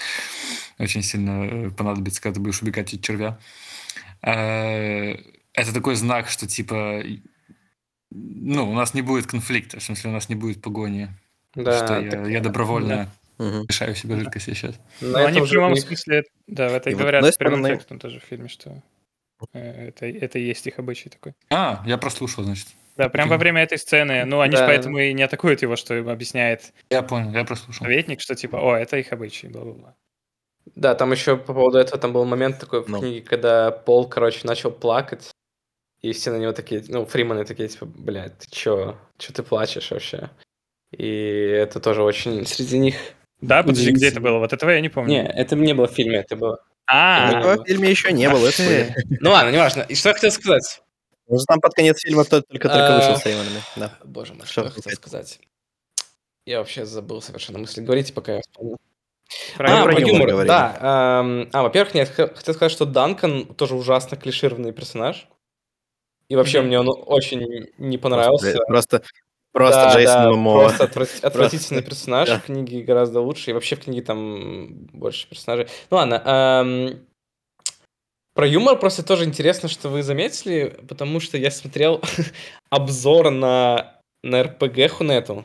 очень 0.79 1.03
сильно 1.03 1.45
э, 1.45 1.71
понадобится, 1.71 2.23
когда 2.23 2.35
ты 2.37 2.41
будешь 2.41 2.63
убегать 2.63 2.95
от 2.95 3.01
червя. 3.03 3.39
Э, 4.23 5.15
Это 5.55 5.75
такой 5.75 5.97
знак, 5.97 6.29
что 6.29 6.47
типа, 6.47 7.03
ну, 8.11 8.71
у 8.71 8.75
нас 8.75 8.95
не 8.95 9.03
будет 9.03 9.27
конфликта, 9.27 9.81
в 9.81 9.83
смысле, 9.83 10.11
у 10.11 10.13
нас 10.13 10.29
не 10.29 10.37
будет 10.37 10.63
погони. 10.63 11.09
Да, 11.55 11.85
что 11.85 11.99
я, 12.01 12.11
так, 12.11 12.29
я 12.29 12.41
добровольно 12.41 13.11
Мгм. 13.39 13.65
лишаю 13.69 13.97
себя 13.97 14.17
жидкости 14.19 14.51
сейчас. 14.55 14.79
на 15.01 15.09
Но 15.09 15.19
они 15.25 15.37
этом 15.39 15.47
в 15.47 15.51
прямом 15.51 15.73
них- 15.73 15.83
смысле, 15.85 16.23
да, 16.47 16.69
в 16.69 16.75
это 16.75 16.91
И 16.91 16.95
вот 16.95 17.01
говорят 17.03 17.21
одной 17.25 17.33
прямым 17.39 17.59
стороны- 17.61 17.77
текстом 17.77 17.99
тоже 17.99 18.21
в 18.21 18.25
фильме, 18.25 18.49
что 18.49 18.83
э, 19.53 19.89
это, 19.89 20.07
это 20.07 20.39
и 20.39 20.47
есть 20.47 20.67
их 20.69 20.79
обычай 20.79 21.09
такой. 21.09 21.33
А, 21.51 21.83
я 21.87 21.99
прослушал, 21.99 22.45
значит. 22.45 22.69
Да, 22.99 23.09
прям 23.09 23.29
во 23.29 23.39
время 23.39 23.63
этой 23.63 23.79
сцены, 23.79 24.25
ну, 24.25 24.41
они 24.41 24.57
же 24.57 24.63
Да. 24.63 24.67
поэтому 24.67 24.99
и 24.99 25.13
не 25.15 25.23
атакуют 25.23 25.63
его, 25.63 25.77
что 25.77 25.95
им 25.95 26.09
объясняет 26.09 26.73
Я 26.91 27.03
понял, 27.03 27.33
я 27.33 27.45
прослушал. 27.45 27.85
советник, 27.87 28.21
что 28.21 28.35
типа, 28.35 28.57
о, 28.57 28.77
это 28.77 28.97
их 28.99 29.13
обычай, 29.13 29.47
бла-бла-бла. 29.49 29.95
Да, 30.75 30.95
там 30.95 31.13
еще 31.13 31.37
по 31.37 31.55
поводу 31.55 31.79
этого 31.79 31.99
там 31.99 32.13
был 32.13 32.25
момент 32.25 32.59
такой 32.59 32.83
в 32.83 32.89
Ну. 32.89 32.99
книге, 33.01 33.23
когда 33.23 33.71
Пол, 33.71 34.09
короче, 34.09 34.41
начал 34.47 34.71
плакать, 34.73 35.31
и 36.03 36.13
все 36.13 36.31
на 36.33 36.39
него 36.39 36.53
такие, 36.53 36.85
ну, 36.89 37.07
фримены 37.07 37.45
такие, 37.45 37.69
типа, 37.69 37.87
блядь, 37.87 38.39
ты 38.39 38.51
чё? 38.51 38.97
Чё 39.19 39.33
ты 39.33 39.43
плачешь 39.43 39.91
вообще? 39.93 40.31
И 40.91 41.07
это 41.09 41.81
тоже 41.81 42.03
очень 42.03 42.47
среди 42.47 42.79
них... 42.79 42.97
Да, 43.41 43.63
подожди, 43.63 43.93
где 43.93 44.09
это 44.09 44.21
было? 44.21 44.39
Вот 44.39 44.53
этого 44.53 44.71
я 44.71 44.81
не 44.81 44.89
помню. 44.89 45.11
Не, 45.23 45.27
это 45.29 45.55
не 45.57 45.73
было 45.75 45.87
в 45.87 45.93
фильме, 45.93 46.19
это 46.19 46.35
было... 46.37 46.59
А, 46.87 47.57
в 47.57 47.65
фильме 47.65 47.91
еще 47.91 48.13
не 48.13 48.29
было. 48.29 48.51
Ну 49.21 49.31
ладно, 49.31 49.51
неважно. 49.51 49.83
И 49.83 49.95
что 49.95 50.09
я 50.09 50.15
хотел 50.15 50.31
сказать? 50.33 50.83
Ну, 51.29 51.39
там 51.47 51.61
под 51.61 51.75
конец 51.75 52.01
фильма 52.01 52.25
тот- 52.25 52.47
только 52.49 52.69
только 52.69 52.97
А, 52.97 52.99
вышел 52.99 53.17
с 53.17 53.27
Эйвонами. 53.27 53.61
Да. 53.77 53.93
Боже 54.05 54.35
мой, 54.35 54.47
Что 54.47 54.65
я 54.65 54.71
хотел 54.71 54.93
сказать? 54.93 55.39
Я 56.47 56.59
вообще 56.59 56.87
забыл 56.87 57.21
совершенно 57.21 57.59
мысли. 57.59 57.83
Говорите, 57.83 58.13
пока 58.15 58.37
я 58.37 58.41
вспомню. 58.41 58.77
про 59.59 59.67
а, 59.81 59.85
про 59.85 59.93
юмор 59.93 60.09
юмор, 60.09 60.29
говорили. 60.29 60.49
да. 60.49 61.21
эм, 61.21 61.51
а, 61.53 61.63
во-первых, 61.63 61.95
нет, 61.95 62.09
хотел 62.09 62.55
сказать, 62.55 62.73
что 62.73 62.87
Данкан 62.87 63.45
тоже 63.55 63.75
ужасно 63.75 64.17
клишированный 64.17 64.73
персонаж. 64.73 65.29
И 66.29 66.37
вообще 66.37 66.61
Мгм. 66.61 66.67
мне 66.69 66.81
он 66.81 66.89
очень 67.07 67.69
не 67.77 67.99
понравился. 67.99 68.57
Просто, 68.67 69.03
просто 69.53 69.81
Да, 69.83 69.95
Джейсон 69.95 70.23
да, 70.25 70.31
Момоа. 70.31 70.61
Просто 70.69 70.85
отврат- 70.85 71.21
отвратительный 71.25 71.83
персонаж. 71.83 72.29
В 72.31 72.41
книге 72.47 72.83
гораздо 72.83 73.21
лучше. 73.21 73.51
И 73.51 73.53
вообще 73.55 73.77
в 73.77 73.81
книге 73.85 74.01
там 74.03 74.69
больше 74.93 75.29
персонажей. 75.29 75.69
Ну 75.91 75.97
ладно. 75.99 76.23
эм, 76.25 77.07
Про 78.39 78.47
юмор 78.47 78.79
просто 78.79 79.03
тоже 79.03 79.25
интересно, 79.25 79.69
что 79.69 79.89
вы 79.89 80.05
заметили, 80.05 80.73
потому 80.89 81.19
что 81.19 81.37
я 81.37 81.51
смотрел 81.51 82.01
обзор 82.71 83.33
на, 83.33 84.01
на 84.23 84.43
RPG 84.43 84.87
Хунету. 84.91 85.45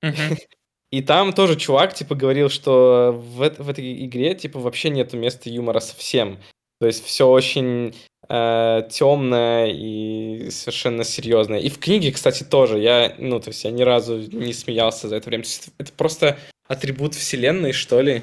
Мгм. 0.00 0.38
И 0.90 1.02
там 1.02 1.34
тоже 1.34 1.56
чувак, 1.56 1.92
типа, 1.92 2.14
говорил, 2.14 2.48
что 2.48 3.12
в, 3.12 3.50
в 3.58 3.68
этой 3.68 4.06
игре, 4.06 4.34
типа, 4.34 4.58
вообще 4.58 4.88
нету 4.88 5.18
места 5.18 5.50
юмора 5.50 5.80
совсем. 5.80 6.38
То 6.80 6.86
есть 6.86 7.04
все 7.04 7.28
очень 7.28 7.94
темное 8.26 9.66
и 9.66 10.48
совершенно 10.48 11.04
серьезное. 11.04 11.58
И 11.58 11.68
в 11.68 11.78
книге, 11.78 12.10
кстати, 12.10 12.42
тоже. 12.42 12.78
Я, 12.78 13.14
ну, 13.18 13.38
то 13.38 13.50
есть 13.50 13.64
я 13.64 13.70
ни 13.70 13.82
разу 13.82 14.16
не 14.16 14.54
смеялся 14.54 15.10
за 15.10 15.16
это 15.16 15.28
время. 15.28 15.44
Это 15.76 15.92
просто 15.92 16.38
атрибут 16.68 17.14
вселенной, 17.14 17.72
что 17.72 18.00
ли. 18.00 18.22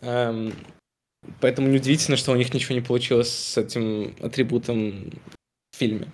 Эм, 0.00 0.52
поэтому 1.40 1.68
неудивительно, 1.68 2.16
что 2.16 2.32
у 2.32 2.36
них 2.36 2.52
ничего 2.54 2.74
не 2.74 2.80
получилось 2.80 3.30
с 3.30 3.58
этим 3.58 4.14
атрибутом 4.20 5.12
в 5.72 5.76
фильме. 5.76 6.08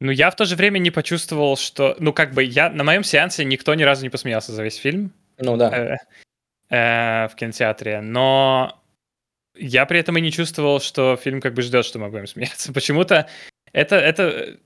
Ну, 0.00 0.10
я 0.10 0.30
в 0.30 0.36
то 0.36 0.44
же 0.44 0.56
время 0.56 0.78
не 0.78 0.90
почувствовал, 0.90 1.56
что... 1.56 1.96
Ну, 1.98 2.12
как 2.12 2.34
бы 2.34 2.44
я... 2.44 2.68
На 2.68 2.84
моем 2.84 3.02
сеансе 3.02 3.44
никто 3.44 3.74
ни 3.74 3.82
разу 3.82 4.02
не 4.02 4.10
посмеялся 4.10 4.52
за 4.52 4.62
весь 4.62 4.76
фильм 4.76 5.12
Ну 5.38 5.56
да. 5.56 5.70
э, 5.70 5.96
э, 6.68 7.28
в 7.28 7.34
кинотеатре, 7.34 8.02
но 8.02 8.82
я 9.54 9.86
при 9.86 10.00
этом 10.00 10.16
и 10.18 10.20
не 10.20 10.30
чувствовал, 10.30 10.80
что 10.80 11.16
фильм 11.16 11.40
как 11.40 11.54
бы 11.54 11.62
ждет, 11.62 11.86
что 11.86 11.98
мы 11.98 12.10
будем 12.10 12.26
смеяться. 12.26 12.72
Почему-то 12.74 13.26
это, 13.72 13.96
это, 13.96 14.58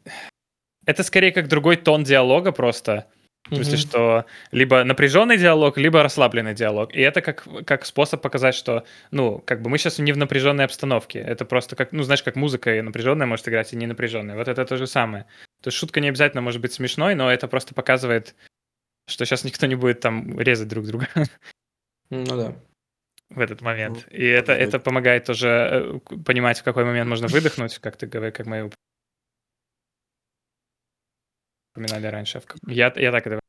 это 0.84 1.02
скорее 1.04 1.32
как 1.32 1.48
другой 1.48 1.76
тон 1.76 2.02
диалога 2.02 2.50
просто. 2.50 3.06
В 3.48 3.54
смысле, 3.54 3.72
Мгм. 3.72 3.80
что 3.80 4.26
либо 4.52 4.84
напряженный 4.84 5.38
диалог, 5.38 5.78
либо 5.78 6.02
расслабленный 6.02 6.54
диалог. 6.54 6.94
И 6.94 7.00
это 7.00 7.20
как, 7.22 7.46
как 7.66 7.86
способ 7.86 8.20
показать, 8.20 8.54
что, 8.54 8.84
ну, 9.10 9.38
как 9.44 9.62
бы 9.62 9.70
мы 9.70 9.78
сейчас 9.78 9.98
не 9.98 10.12
в 10.12 10.16
напряженной 10.18 10.66
обстановке. 10.66 11.18
Это 11.20 11.44
просто 11.44 11.74
как, 11.74 11.92
ну, 11.92 12.02
знаешь, 12.02 12.22
как 12.22 12.36
музыка 12.36 12.76
и 12.76 12.80
напряженная 12.82 13.26
может 13.26 13.48
играть, 13.48 13.72
и 13.72 13.76
не 13.76 13.86
напряженная. 13.86 14.36
Вот 14.36 14.46
это 14.46 14.64
то 14.64 14.76
же 14.76 14.86
самое. 14.86 15.24
То 15.62 15.68
есть 15.68 15.78
шутка 15.78 16.00
не 16.00 16.08
обязательно 16.08 16.42
может 16.42 16.60
быть 16.60 16.72
смешной, 16.72 17.14
но 17.14 17.32
это 17.32 17.48
просто 17.48 17.74
показывает, 17.74 18.34
что 19.08 19.24
сейчас 19.24 19.42
никто 19.44 19.66
не 19.66 19.74
будет 19.74 20.00
там 20.00 20.38
резать 20.38 20.68
друг 20.68 20.86
друга 20.86 21.08
Ну 22.10 22.24
да. 22.24 22.54
в 23.30 23.40
этот 23.40 23.62
момент. 23.62 24.06
Ну, 24.10 24.16
И 24.16 24.26
это, 24.26 24.52
это 24.52 24.78
помогает 24.78 25.24
тоже 25.24 25.48
э, 25.48 25.98
понимать, 26.24 26.58
в 26.60 26.62
какой 26.62 26.84
момент 26.84 27.08
можно 27.08 27.26
выдохнуть, 27.26 27.78
как 27.78 27.96
ты 27.96 28.06
говоришь, 28.06 28.34
как 28.36 28.46
мы 28.46 28.70
упоминали 31.72 32.06
раньше. 32.06 32.42
Я, 32.66 32.92
я 32.96 33.12
так 33.12 33.26
это 33.26 33.40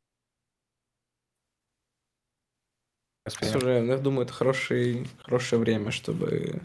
воспринял. 3.25 3.57
уже, 3.57 3.85
я 3.85 3.97
думаю, 3.97 4.25
это 4.25 4.33
хороший, 4.33 5.07
хорошее 5.23 5.61
время, 5.61 5.91
чтобы... 5.91 6.61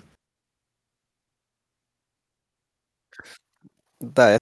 Да, 4.00 4.32
это 4.32 4.40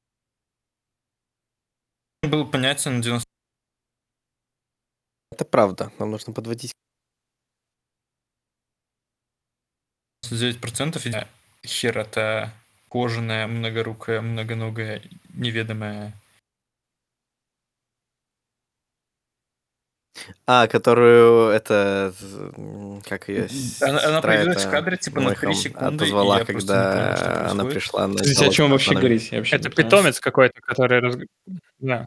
Было 2.23 2.45
понятен 2.45 3.01
99% 3.01 3.25
это 5.35 5.45
правда. 5.45 5.91
Нам 5.99 6.13
нужно 6.13 6.33
подводить. 6.33 6.73
и 10.31 11.67
хер 11.67 11.99
это 11.99 12.53
кожаная, 12.89 13.49
многорукая, 13.49 14.21
многоногая, 14.21 15.03
неведомая. 15.29 16.13
А, 20.47 20.67
которую 20.67 21.51
это... 21.51 22.13
Как 23.09 23.29
ее 23.29 23.49
Она, 23.81 24.01
она 24.05 24.23
появилась 24.23 24.65
в 24.65 24.71
кадре 24.71 24.97
типа 24.97 25.21
на 25.21 25.35
3 25.35 25.55
секунды, 25.55 26.05
отозвала, 26.05 26.37
и 26.37 26.39
я 26.39 26.41
не 26.41 26.47
когда 26.47 27.17
что 27.17 27.51
она 27.51 27.65
пришла 27.65 28.07
на... 28.07 28.15
Подождите, 28.15 28.47
о 28.47 28.51
чем 28.51 28.71
вообще 28.71 28.95
вообще 28.95 29.37
Это 29.57 29.71
понимаю. 29.71 29.91
питомец 29.91 30.21
какой-то, 30.21 30.61
который... 30.61 31.29
Да. 31.79 32.07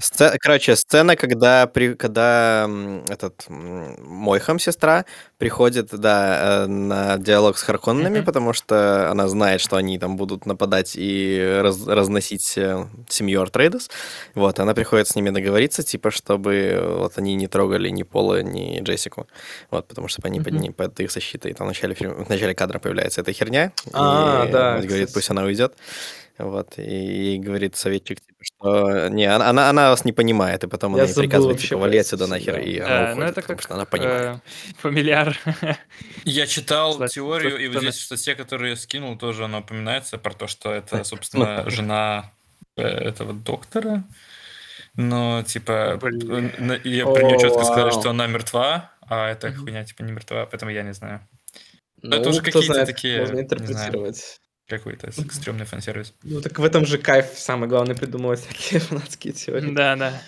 Сце- 0.00 0.36
Короче, 0.40 0.74
сцена, 0.76 1.14
когда, 1.16 1.66
при... 1.66 1.94
когда 1.94 2.68
этот 3.08 3.44
Мойхам, 3.48 4.58
сестра, 4.58 5.04
приходит, 5.38 5.88
да, 5.92 6.64
э, 6.64 6.66
на 6.66 7.16
диалог 7.18 7.56
с 7.58 7.62
Харконнами, 7.62 8.18
Мгм. 8.18 8.24
потому 8.26 8.52
что 8.52 9.10
она 9.10 9.28
знает, 9.28 9.60
что 9.60 9.76
они 9.76 9.98
там 9.98 10.16
будут 10.16 10.46
нападать 10.46 10.94
и 10.96 11.60
раз- 11.62 11.86
разносить 11.86 12.54
э, 12.56 12.86
семью 13.08 13.42
Артрейдес. 13.42 13.88
Вот, 14.34 14.58
она 14.58 14.74
приходит 14.74 15.06
с 15.08 15.14
ними 15.16 15.30
договориться, 15.30 15.82
типа, 15.82 16.10
чтобы 16.10 16.54
э, 16.54 16.96
вот 16.98 17.16
они 17.18 17.34
не 17.36 17.46
трогали 17.46 17.88
ни 17.90 18.02
Пола, 18.02 18.42
ни 18.42 18.80
Джессику. 18.80 19.26
Вот, 19.70 19.86
потому 19.86 20.08
что 20.08 20.22
они 20.24 20.40
под, 20.40 20.54
Мгм. 20.54 20.62
ней- 20.62 20.70
под 20.72 20.98
их 21.00 21.12
защитой. 21.12 21.52
Там 21.52 21.66
в 21.66 21.70
начале, 21.70 21.94
фильма, 21.94 22.24
в 22.24 22.28
начале 22.28 22.54
кадра 22.54 22.78
появляется 22.78 23.20
эта 23.20 23.32
херня. 23.32 23.72
А, 23.92 24.46
и 24.48 24.50
да, 24.52 24.78
говорит, 24.80 25.12
пусть 25.12 25.30
она 25.30 25.44
уйдет. 25.44 25.74
Вот, 26.36 26.78
и 26.78 26.82
ей 26.82 27.38
говорит 27.38 27.76
советчик, 27.76 28.20
типа, 28.20 28.42
что 28.42 29.08
не, 29.08 29.24
она, 29.24 29.50
она, 29.50 29.70
она 29.70 29.90
вас 29.90 30.04
не 30.04 30.12
понимает, 30.12 30.64
и 30.64 30.66
потом 30.66 30.92
Я 30.92 31.02
она 31.02 31.04
ей 31.04 31.12
забыл 31.14 31.22
приказывает, 31.28 31.54
вообще 31.56 31.68
типа, 31.68 31.78
про 31.78 31.82
вали 31.86 31.98
это, 31.98 32.06
отсюда 32.06 32.26
нахер, 32.26 32.54
да. 32.54 32.60
и 32.60 32.78
она 32.80 32.94
уходит, 33.02 33.16
ну 33.18 33.24
это 33.24 33.34
потому 33.34 33.56
как 33.56 33.62
что 33.62 33.74
она 33.74 33.84
понимает. 33.84 34.24
э, 34.24 34.40
фамильяр. 34.78 35.38
Я 36.24 36.46
читал 36.48 36.92
Кстати, 36.94 37.14
теорию, 37.14 37.56
и 37.58 37.66
вот 37.68 37.74
собственно- 37.74 37.90
здесь 37.92 38.02
в 38.02 38.04
статье, 38.06 38.34
которую 38.34 38.70
я 38.70 38.76
скинул, 38.76 39.16
тоже 39.16 39.44
она 39.44 39.58
упоминается 39.58 40.18
про 40.18 40.34
то, 40.34 40.48
что 40.48 40.72
это, 40.72 41.04
собственно, 41.04 41.70
жена 41.70 42.32
э, 42.76 42.82
этого 42.82 43.32
доктора, 43.32 44.02
но, 44.96 45.42
типа, 45.44 45.98
Блин. 46.00 46.30
н- 46.58 46.70
н- 46.72 46.80
я 46.84 47.04
О, 47.06 47.14
про 47.14 47.22
нее 47.22 47.38
четко 47.38 47.62
сказали, 47.64 47.90
вау. 47.90 48.00
что 48.00 48.10
она 48.10 48.26
мертва, 48.26 48.90
а 49.06 49.28
эта 49.30 49.52
хуйня, 49.52 49.84
типа, 49.84 50.02
не 50.02 50.10
мертва, 50.12 50.46
поэтому 50.46 50.72
я 50.72 50.82
не 50.82 50.94
знаю. 50.94 51.20
Ну, 52.02 52.16
это 52.16 52.28
уже 52.28 52.40
кто 52.40 52.50
какие-то 52.50 52.72
знает, 52.74 52.86
такие, 52.88 53.20
можно 53.20 53.32
не 53.34 53.46
знаю. 53.46 53.46
интерпретировать. 53.46 54.40
Какой-то 54.66 55.12
стрёмный 55.12 55.66
фан-сервис. 55.66 56.14
Ну, 56.22 56.40
так 56.40 56.58
в 56.58 56.64
этом 56.64 56.86
же 56.86 56.96
кайф 56.98 57.26
самое 57.36 57.68
главное 57.68 57.94
придумывать 57.94 58.40
всякие 58.40 58.80
фанатские 58.80 59.34
теории. 59.34 59.74
Да, 59.74 59.96
да. 59.96 60.22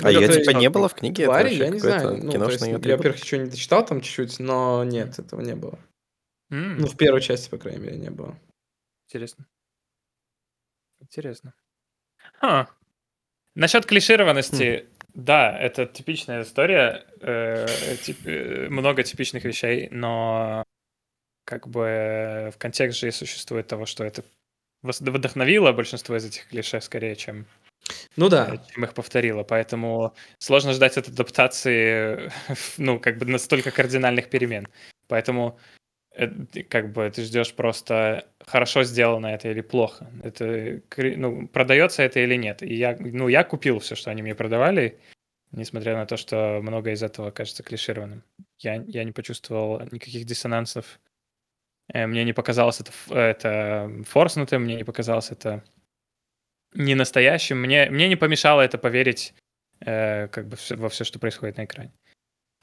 А 0.00 0.10
ее 0.12 0.28
типа 0.28 0.50
не 0.50 0.70
было 0.70 0.88
в 0.88 0.94
книге? 0.94 1.24
Твари, 1.24 1.54
я 1.54 1.68
не 1.68 1.78
знаю. 1.78 2.18
Ну, 2.22 2.48
есть, 2.48 2.64
я, 2.64 2.78
во-первых, 2.78 3.22
еще 3.22 3.38
не 3.38 3.46
дочитал 3.46 3.84
там 3.84 4.00
чуть-чуть, 4.00 4.38
но 4.38 4.84
нет, 4.84 5.18
этого 5.18 5.40
не 5.40 5.56
было. 5.56 5.78
Ну, 6.50 6.86
в 6.86 6.96
первой 6.96 7.20
части, 7.20 7.48
по 7.48 7.58
крайней 7.58 7.80
мере, 7.80 7.96
не 7.96 8.10
было. 8.10 8.38
Интересно. 9.08 9.46
Интересно. 11.00 11.54
Ха. 12.34 12.68
Насчет 13.54 13.86
клишированности, 13.86 14.86
да, 15.14 15.56
это 15.58 15.86
типичная 15.86 16.42
история, 16.42 17.04
э, 17.20 17.66
тип- 18.02 18.26
э, 18.26 18.68
много 18.68 19.02
типичных 19.02 19.44
вещей, 19.44 19.88
но 19.90 20.64
как 21.44 21.68
бы 21.68 22.50
в 22.54 22.58
контекст 22.58 22.98
же 23.00 23.08
и 23.08 23.10
существует 23.10 23.66
того, 23.66 23.86
что 23.86 24.04
это 24.04 24.22
вдохновило 24.82 25.72
большинство 25.72 26.16
из 26.16 26.24
этих 26.24 26.48
клише 26.48 26.80
скорее, 26.80 27.16
чем, 27.16 27.46
Ну 28.16 28.26
э, 28.26 28.30
да. 28.30 28.56
чем 28.72 28.84
их 28.84 28.94
повторило. 28.94 29.42
Поэтому 29.44 30.14
сложно 30.38 30.72
ждать 30.72 30.96
от 30.96 31.08
адаптации, 31.08 32.30
ну, 32.78 32.98
как 32.98 33.18
бы 33.18 33.26
настолько 33.26 33.70
кардинальных 33.70 34.30
перемен. 34.30 34.66
Поэтому 35.08 35.58
э, 36.14 36.28
ты 36.50 36.62
как 36.62 36.92
бы 36.92 37.10
ты 37.10 37.22
ждешь 37.22 37.54
просто 37.54 38.26
хорошо 38.46 38.84
сделано 38.84 39.26
это 39.28 39.50
или 39.50 39.60
плохо. 39.60 40.10
Это 40.22 40.80
ну, 40.96 41.48
продается 41.48 42.02
это 42.02 42.20
или 42.20 42.36
нет. 42.36 42.62
И 42.62 42.74
я, 42.74 42.96
ну, 42.98 43.28
я 43.28 43.44
купил 43.44 43.78
все, 43.78 43.94
что 43.94 44.10
они 44.10 44.22
мне 44.22 44.34
продавали, 44.34 44.98
несмотря 45.52 45.96
на 45.96 46.06
то, 46.06 46.16
что 46.16 46.60
многое 46.62 46.94
из 46.94 47.02
этого 47.02 47.30
кажется 47.30 47.62
клишированным. 47.62 48.22
Я, 48.58 48.84
я 48.86 49.04
не 49.04 49.12
почувствовал 49.12 49.80
никаких 49.90 50.24
диссонансов. 50.24 51.00
Э, 51.92 52.06
Мне 52.06 52.24
не 52.24 52.32
показалось 52.32 52.80
это, 52.80 52.92
это 53.14 53.90
форснутым, 54.06 54.64
мне 54.64 54.76
не 54.76 54.84
показалось 54.84 55.30
это 55.30 55.62
не 56.74 56.94
настоящим. 56.94 57.60
Мне, 57.60 57.90
мне 57.90 58.08
не 58.08 58.16
помешало 58.16 58.62
это 58.62 58.78
поверить 58.78 59.34
э, 59.80 60.28
как 60.28 60.48
бы 60.48 60.56
во 60.70 60.88
все, 60.88 61.04
что 61.04 61.18
происходит 61.18 61.56
на 61.56 61.64
экране. 61.64 61.92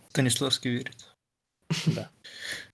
Станиславский 0.09 0.71
верит. 0.71 1.15
Да. 1.87 2.09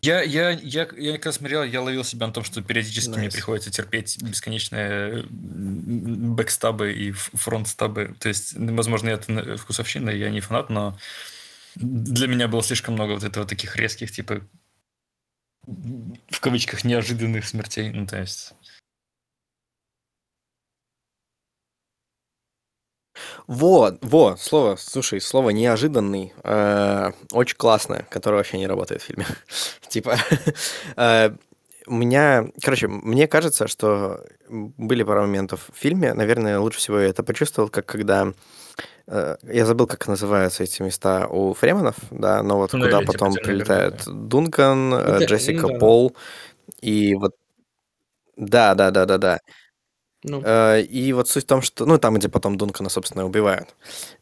Я, 0.00 0.22
я, 0.22 0.50
я, 0.50 0.88
я 0.96 1.12
как 1.14 1.26
раз 1.26 1.36
смотрел, 1.36 1.64
я 1.64 1.82
ловил 1.82 2.04
себя 2.04 2.28
на 2.28 2.32
том, 2.32 2.44
что 2.44 2.62
периодически 2.62 3.10
мне 3.10 3.26
Nice. 3.26 3.32
приходится 3.32 3.70
терпеть 3.70 4.22
бесконечные 4.22 5.24
бэкстабы 5.28 6.92
и 6.92 7.10
фронтстабы. 7.10 8.14
То 8.20 8.28
есть, 8.28 8.54
возможно, 8.56 9.08
это 9.08 9.32
на- 9.32 9.56
вкусовщина, 9.56 10.10
я 10.10 10.30
не 10.30 10.40
фанат, 10.40 10.70
но 10.70 10.96
для 11.74 12.28
меня 12.28 12.46
было 12.46 12.62
слишком 12.62 12.94
много 12.94 13.12
вот 13.12 13.24
этого 13.24 13.44
таких 13.44 13.74
резких, 13.76 14.12
типа, 14.12 14.40
в 15.66 16.40
кавычках, 16.40 16.84
неожиданных 16.84 17.46
смертей. 17.46 17.90
Ну, 17.90 18.06
то 18.06 18.20
есть... 18.20 18.54
Вот, 23.48 23.98
во, 24.02 24.36
слово, 24.36 24.76
слушай, 24.78 25.20
слово 25.22 25.50
неожиданный, 25.50 26.34
э, 26.44 27.12
очень 27.32 27.56
классное, 27.56 28.06
которое 28.10 28.36
вообще 28.36 28.58
не 28.58 28.66
работает 28.66 29.00
в 29.00 29.06
фильме. 29.06 29.26
Типа, 29.88 30.16
э, 30.96 31.30
у 31.86 31.94
меня, 31.94 32.46
короче, 32.62 32.88
мне 32.88 33.26
кажется, 33.26 33.66
что 33.66 34.22
были 34.50 35.02
пару 35.02 35.22
моментов 35.22 35.70
в 35.72 35.78
фильме, 35.78 36.12
наверное, 36.12 36.58
лучше 36.60 36.78
всего 36.78 36.98
я 37.00 37.08
это 37.08 37.22
почувствовал, 37.22 37.70
как 37.70 37.86
когда 37.86 38.34
э, 39.08 39.36
я 39.44 39.66
забыл, 39.66 39.86
как 39.86 40.08
называются 40.08 40.64
эти 40.64 40.82
места 40.82 41.26
у 41.28 41.54
Фременов, 41.54 41.96
да, 42.10 42.42
но 42.42 42.58
вот 42.58 42.72
Туннели, 42.72 42.90
куда 42.90 43.00
типа, 43.00 43.12
потом 43.12 43.34
прилетают 43.34 44.04
Дункан, 44.06 44.94
э, 44.94 45.12
Ну, 45.14 45.18
да, 45.20 45.26
Джессика 45.26 45.68
ну 45.68 45.74
да. 45.74 45.78
Пол 45.80 46.16
и 46.82 47.14
вот 47.16 47.32
да, 48.36 48.74
да, 48.74 48.90
да, 48.90 49.04
да, 49.06 49.18
да. 49.18 49.38
Ну, 50.24 50.42
Э, 50.44 50.80
И 50.82 51.12
вот 51.12 51.28
суть 51.28 51.44
в 51.44 51.46
том, 51.46 51.62
что... 51.62 51.86
Ну, 51.86 51.98
там, 51.98 52.14
где 52.14 52.28
потом 52.28 52.56
Дункана, 52.56 52.88
собственно, 52.88 53.24
убивают. 53.26 53.74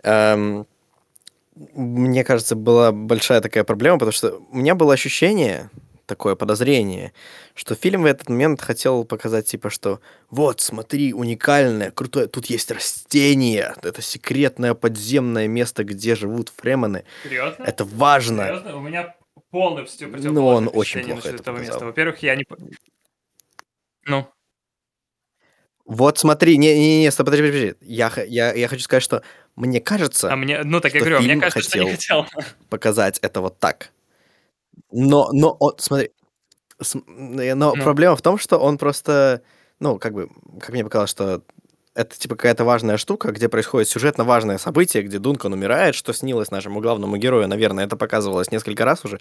Эм, 0.03 0.67
Мне 1.75 2.23
кажется, 2.25 2.55
была 2.55 2.93
большая 2.93 3.41
такая 3.41 3.65
проблема, 3.65 3.99
потому 3.99 4.13
что 4.13 4.41
у 4.51 4.57
меня 4.57 4.75
было 4.75 4.93
ощущение, 4.93 5.71
такое 6.05 6.35
подозрение, 6.37 7.13
что 7.55 7.75
фильм 7.75 8.03
в 8.03 8.07
этот 8.07 8.29
момент 8.29 8.61
хотел 8.61 9.05
показать, 9.05 9.47
типа, 9.47 9.71
что 9.71 10.01
вот, 10.31 10.61
смотри, 10.61 11.13
уникальное, 11.15 11.91
крутое, 11.91 12.27
тут 12.29 12.47
есть 12.47 12.71
растения, 12.71 13.75
это 13.83 14.03
секретное 14.03 14.75
подземное 14.75 15.49
место, 15.49 15.83
где 15.83 16.15
живут 16.15 16.53
фремены, 16.55 17.05
Серьезно? 17.25 17.65
это 17.65 17.85
важно. 17.85 18.45
Серьезно? 18.45 18.77
У 18.77 18.81
меня 18.81 19.17
полностью 19.51 20.09
Ну, 20.09 20.13
он 20.15 20.19
противоположное 20.67 20.69
очень 20.75 21.01
впечатление 21.01 21.15
плохо 21.15 21.27
насчет 21.29 21.41
это 21.41 21.51
этого 21.51 21.59
места. 21.59 21.73
показал. 21.73 21.89
Во-первых, 21.89 22.23
я 22.23 22.37
не... 22.37 22.45
Ну, 24.05 24.27
Вот 25.87 26.19
смотри, 26.19 26.57
не-не-не, 26.59 27.11
стоп, 27.13 27.27
подожди, 27.27 27.47
подожди, 27.47 27.75
я, 27.81 28.13
я, 28.27 28.53
я 28.53 28.69
хочу 28.69 28.83
сказать, 28.83 29.03
что 29.05 29.23
мне 29.55 29.81
кажется, 29.81 30.33
а 30.33 30.37
мне... 30.37 30.63
Ну, 30.65 30.81
так 30.81 30.93
я 30.95 31.01
говорю, 31.01 31.19
мне 31.19 31.29
фильм 31.29 31.41
кажется, 31.41 31.63
что 31.63 31.79
не 31.85 31.91
хотел. 31.93 32.27
показать 32.69 33.19
это 33.23 33.41
вот 33.41 33.59
так. 33.61 33.91
Но, 34.91 35.31
но, 35.33 35.57
он, 35.61 35.75
смотри, 35.79 36.11
см- 36.83 37.39
э, 37.41 37.55
но 37.55 37.75
Ну. 37.75 37.83
проблема 37.85 38.17
в 38.17 38.23
том, 38.23 38.37
что 38.39 38.59
он 38.59 38.79
просто, 38.79 39.43
ну, 39.79 39.99
как 39.99 40.13
бы, 40.13 40.29
как 40.61 40.71
мне 40.71 40.83
показалось, 40.83 41.11
что 41.11 41.43
это 41.95 42.19
типа 42.19 42.35
какая-то 42.35 42.65
важная 42.65 42.97
штука, 42.99 43.31
где 43.33 43.49
происходит 43.49 43.89
сюжетно 43.89 44.25
важное 44.25 44.59
событие, 44.59 45.03
где 45.05 45.19
Дункан 45.19 45.53
умирает, 45.53 45.95
что 45.95 46.13
снилось 46.13 46.51
нашему 46.51 46.81
главному 46.81 47.17
герою, 47.17 47.49
наверное, 47.49 47.87
это 47.87 47.97
показывалось 47.97 48.51
несколько 48.51 48.85
раз 48.85 49.05
уже. 49.05 49.21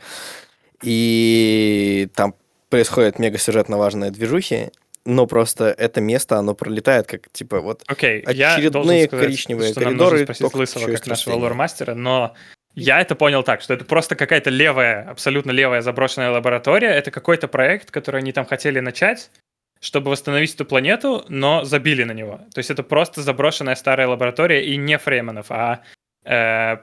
И 0.82 2.10
там 2.16 2.36
происходят 2.70 3.20
мега 3.20 3.38
сюжетно 3.38 3.78
важные 3.78 4.12
движухи, 4.12 4.72
но 5.06 5.28
просто 5.28 5.66
это 5.66 6.02
место, 6.02 6.38
оно 6.38 6.56
пролетает 6.56 7.08
как, 7.08 7.30
типа, 7.32 7.62
вот 7.62 7.84
я 8.32 8.56
Очередные 8.56 8.70
должен 8.72 9.08
сказать, 9.08 9.26
коричневые 9.26 9.72
что 9.72 9.82
нам 9.82 9.90
коридоры, 9.90 10.12
нужно 10.12 10.26
спросить 10.26 10.42
только 10.42 10.58
Лысого, 10.58 10.92
как 10.92 11.08
нашего 11.08 11.36
лор-мастера, 11.36 11.94
но 11.94 12.34
я 12.74 13.00
это 13.00 13.16
понял 13.16 13.44
так, 13.44 13.62
что 13.62 13.74
это 13.74 13.86
просто 13.86 14.16
какая-то 14.16 14.50
левая, 14.50 15.10
абсолютно 15.10 15.52
левая 15.52 15.82
заброшенная 15.82 16.32
лаборатория, 16.32 16.90
это 16.90 17.12
какой-то 17.12 17.48
проект, 17.48 17.92
который 17.92 18.22
они 18.22 18.34
там 18.34 18.46
хотели 18.46 18.80
начать, 18.80 19.32
чтобы 19.80 20.12
восстановить 20.12 20.56
эту 20.56 20.66
планету, 20.66 21.24
но 21.30 21.64
забили 21.64 22.04
на 22.04 22.12
него. 22.12 22.42
То 22.54 22.60
есть 22.60 22.72
это 22.72 22.84
просто 22.84 23.22
заброшенная 23.22 23.76
старая 23.76 24.08
лаборатория 24.08 24.66
и 24.66 24.76
не 24.76 24.98
Фременов, 24.98 25.48
а 25.50 25.84
э, 26.26 26.78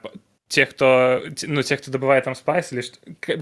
тех, 0.47 0.69
кто, 0.69 1.21
ну, 1.43 1.61
тех, 1.61 1.81
кто 1.81 1.91
добывает 1.91 2.23
там 2.23 2.35
спайс, 2.35 2.71
или 2.71 2.81
что. 2.81 2.97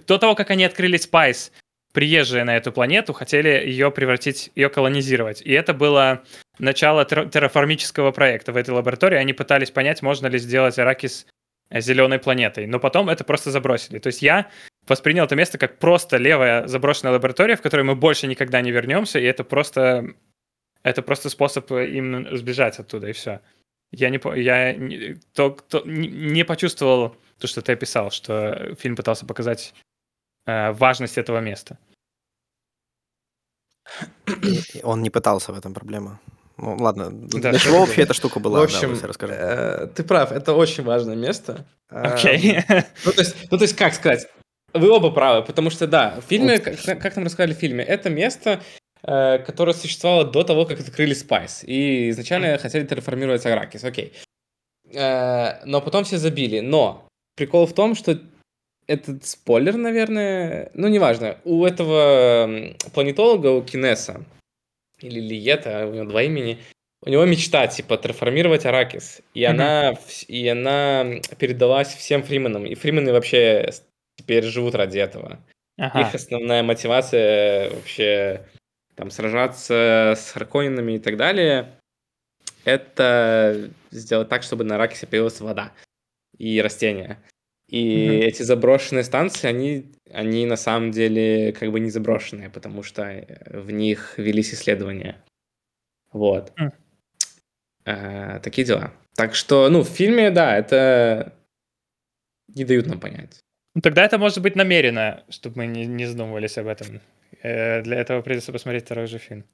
До 0.07 0.17
того, 0.17 0.35
как 0.35 0.49
они 0.49 0.65
открыли 0.65 0.97
спайс, 0.97 1.51
приезжие 1.93 2.43
на 2.43 2.57
эту 2.57 2.71
планету 2.71 3.13
хотели 3.13 3.49
ее 3.49 3.91
превратить, 3.91 4.51
ее 4.55 4.69
колонизировать. 4.69 5.41
И 5.41 5.51
это 5.51 5.73
было 5.73 6.23
начало 6.59 7.03
терра- 7.03 7.29
терраформического 7.29 8.11
проекта 8.11 8.51
в 8.51 8.57
этой 8.57 8.71
лаборатории. 8.71 9.17
Они 9.17 9.33
пытались 9.33 9.71
понять, 9.71 10.01
можно 10.01 10.27
ли 10.27 10.39
сделать 10.39 10.79
Аракис 10.79 11.27
зеленой 11.71 12.19
планетой. 12.19 12.67
Но 12.67 12.79
потом 12.79 13.09
это 13.09 13.23
просто 13.23 13.51
забросили. 13.51 13.99
То 13.99 14.07
есть 14.07 14.21
я 14.21 14.49
воспринял 14.87 15.25
это 15.25 15.35
место 15.35 15.57
как 15.57 15.77
просто 15.77 16.17
левая 16.17 16.67
заброшенная 16.67 17.13
лаборатория, 17.13 17.55
в 17.55 17.61
которой 17.61 17.83
мы 17.83 17.95
больше 17.95 18.27
никогда 18.27 18.61
не 18.61 18.71
вернемся, 18.71 19.19
и 19.19 19.23
это 19.23 19.43
просто 19.43 20.13
это 20.83 21.01
просто 21.01 21.29
способ 21.29 21.71
им 21.71 22.35
сбежать 22.35 22.79
оттуда, 22.79 23.09
и 23.09 23.13
все. 23.13 23.41
Я 23.91 24.09
не, 24.09 24.19
я 24.41 24.73
не, 24.73 25.15
то, 25.33 25.51
то- 25.51 25.83
не, 25.85 26.43
почувствовал 26.43 27.15
то, 27.39 27.47
что 27.47 27.61
ты 27.61 27.73
описал, 27.73 28.09
что 28.09 28.75
фильм 28.79 28.95
пытался 28.95 29.25
показать 29.25 29.73
э, 29.73 29.90
важность 30.45 31.17
этого 31.17 31.39
места. 31.39 31.77
Он 34.83 35.01
не 35.01 35.09
пытался 35.09 35.53
в 35.53 35.57
этом 35.57 35.73
проблема. 35.73 36.19
Ну, 36.57 36.75
ладно. 36.77 37.09
Да, 37.11 37.51
Для 37.51 37.59
что 37.59 37.69
чего 37.69 37.79
вообще 37.79 38.03
эта 38.03 38.13
штука 38.13 38.39
в 38.39 38.41
была? 38.41 38.59
Да, 38.59 38.63
общем, 38.65 38.89
Лысый, 38.91 39.07
расскажи. 39.09 39.33
э, 39.33 39.87
ты 39.95 40.03
прав, 40.03 40.31
это 40.31 40.53
очень 40.53 40.83
важное 40.83 41.15
место. 41.15 41.65
Окей. 41.89 42.57
Эм, 42.67 42.83
Ну, 43.05 43.11
то 43.13 43.21
есть, 43.21 43.35
ну, 43.49 43.57
то 43.57 43.63
есть, 43.63 43.75
как 43.75 43.93
сказать, 43.93 44.27
вы 44.73 44.89
оба 44.91 45.09
правы, 45.11 45.43
потому 45.43 45.69
что, 45.71 45.87
да, 45.87 46.19
в 46.21 46.29
фильме, 46.29 46.59
как, 46.59 46.75
как 47.01 47.15
нам 47.15 47.25
рассказали 47.25 47.53
в 47.53 47.57
фильме, 47.57 47.83
это 47.83 48.09
место, 48.09 48.61
э, 49.03 49.39
которое 49.39 49.73
существовало 49.73 50.23
до 50.25 50.43
того, 50.43 50.65
как 50.65 50.79
открыли 50.79 51.13
Spice, 51.13 51.63
и 51.63 52.09
изначально 52.11 52.57
хотели 52.59 52.85
терраформировать 52.85 53.45
Аракис, 53.45 53.83
окей. 53.83 54.13
Э, 54.93 55.65
но 55.65 55.81
потом 55.81 56.03
все 56.03 56.17
забили, 56.17 56.59
но 56.59 57.07
прикол 57.35 57.65
в 57.65 57.73
том, 57.73 57.95
что 57.95 58.19
этот 58.87 59.25
спойлер, 59.25 59.77
наверное, 59.77 60.71
ну, 60.73 60.87
неважно, 60.87 61.37
у 61.43 61.65
этого 61.65 62.75
планетолога, 62.93 63.47
у 63.47 63.61
Кинеса, 63.63 64.23
или 64.99 65.19
Лиета, 65.19 65.87
у 65.87 65.93
него 65.93 66.05
два 66.05 66.23
имени, 66.23 66.57
у 67.03 67.09
него 67.09 67.25
мечта, 67.25 67.67
типа, 67.67 67.97
трансформировать 67.97 68.65
Аракис. 68.65 69.21
И 69.33 69.43
Мгм. 69.43 69.51
она, 69.51 69.93
и 70.27 70.47
она 70.47 71.05
передалась 71.39 71.87
всем 71.95 72.21
фрименам. 72.23 72.65
И 72.65 72.75
фримены 72.75 73.11
вообще 73.11 73.69
теперь 74.17 74.43
живут 74.43 74.75
ради 74.75 74.99
этого. 74.99 75.39
Ага. 75.79 76.01
Их 76.01 76.13
основная 76.15 76.61
мотивация 76.61 77.71
вообще 77.71 78.45
там 78.95 79.09
сражаться 79.09 80.13
с 80.15 80.31
Харконинами 80.31 80.93
и 80.93 80.99
так 80.99 81.17
далее, 81.17 81.71
это 82.65 83.71
сделать 83.89 84.29
так, 84.29 84.43
чтобы 84.43 84.63
на 84.63 84.77
Ракисе 84.77 85.07
появилась 85.07 85.39
вода 85.41 85.71
и 86.37 86.61
растения. 86.61 87.17
И 87.71 88.05
Мгм. 88.05 88.27
эти 88.27 88.43
заброшенные 88.43 89.03
станции, 89.05 89.47
они, 89.47 89.85
они 90.11 90.45
на 90.45 90.57
самом 90.57 90.91
деле 90.91 91.53
как 91.53 91.71
бы 91.71 91.79
не 91.79 91.89
заброшенные, 91.89 92.49
потому 92.49 92.83
что 92.83 93.03
э, 93.03 93.59
в 93.59 93.71
них 93.71 94.15
велись 94.17 94.53
исследования. 94.53 95.23
Вот. 96.11 96.51
М. 96.57 96.73
Э, 97.85 98.39
такие 98.43 98.67
дела. 98.67 98.91
Так 99.15 99.35
что, 99.35 99.69
ну, 99.69 99.81
в 99.83 99.87
фильме, 99.87 100.31
да, 100.31 100.57
это 100.57 101.33
не 102.49 102.65
дают 102.65 102.87
нам 102.87 102.99
понять. 102.99 103.39
Ну, 103.73 103.81
тогда 103.81 104.03
это 104.03 104.17
может 104.17 104.41
быть 104.43 104.55
намеренно, 104.57 105.23
чтобы 105.29 105.59
мы 105.59 105.67
не, 105.67 105.85
не 105.85 106.05
задумывались 106.05 106.57
об 106.57 106.67
этом. 106.67 106.99
Э, 107.41 107.81
Для 107.83 107.99
этого 108.01 108.21
придется 108.21 108.51
посмотреть 108.51 108.83
второй 108.83 109.07
же 109.07 109.17
фильм. 109.17 109.45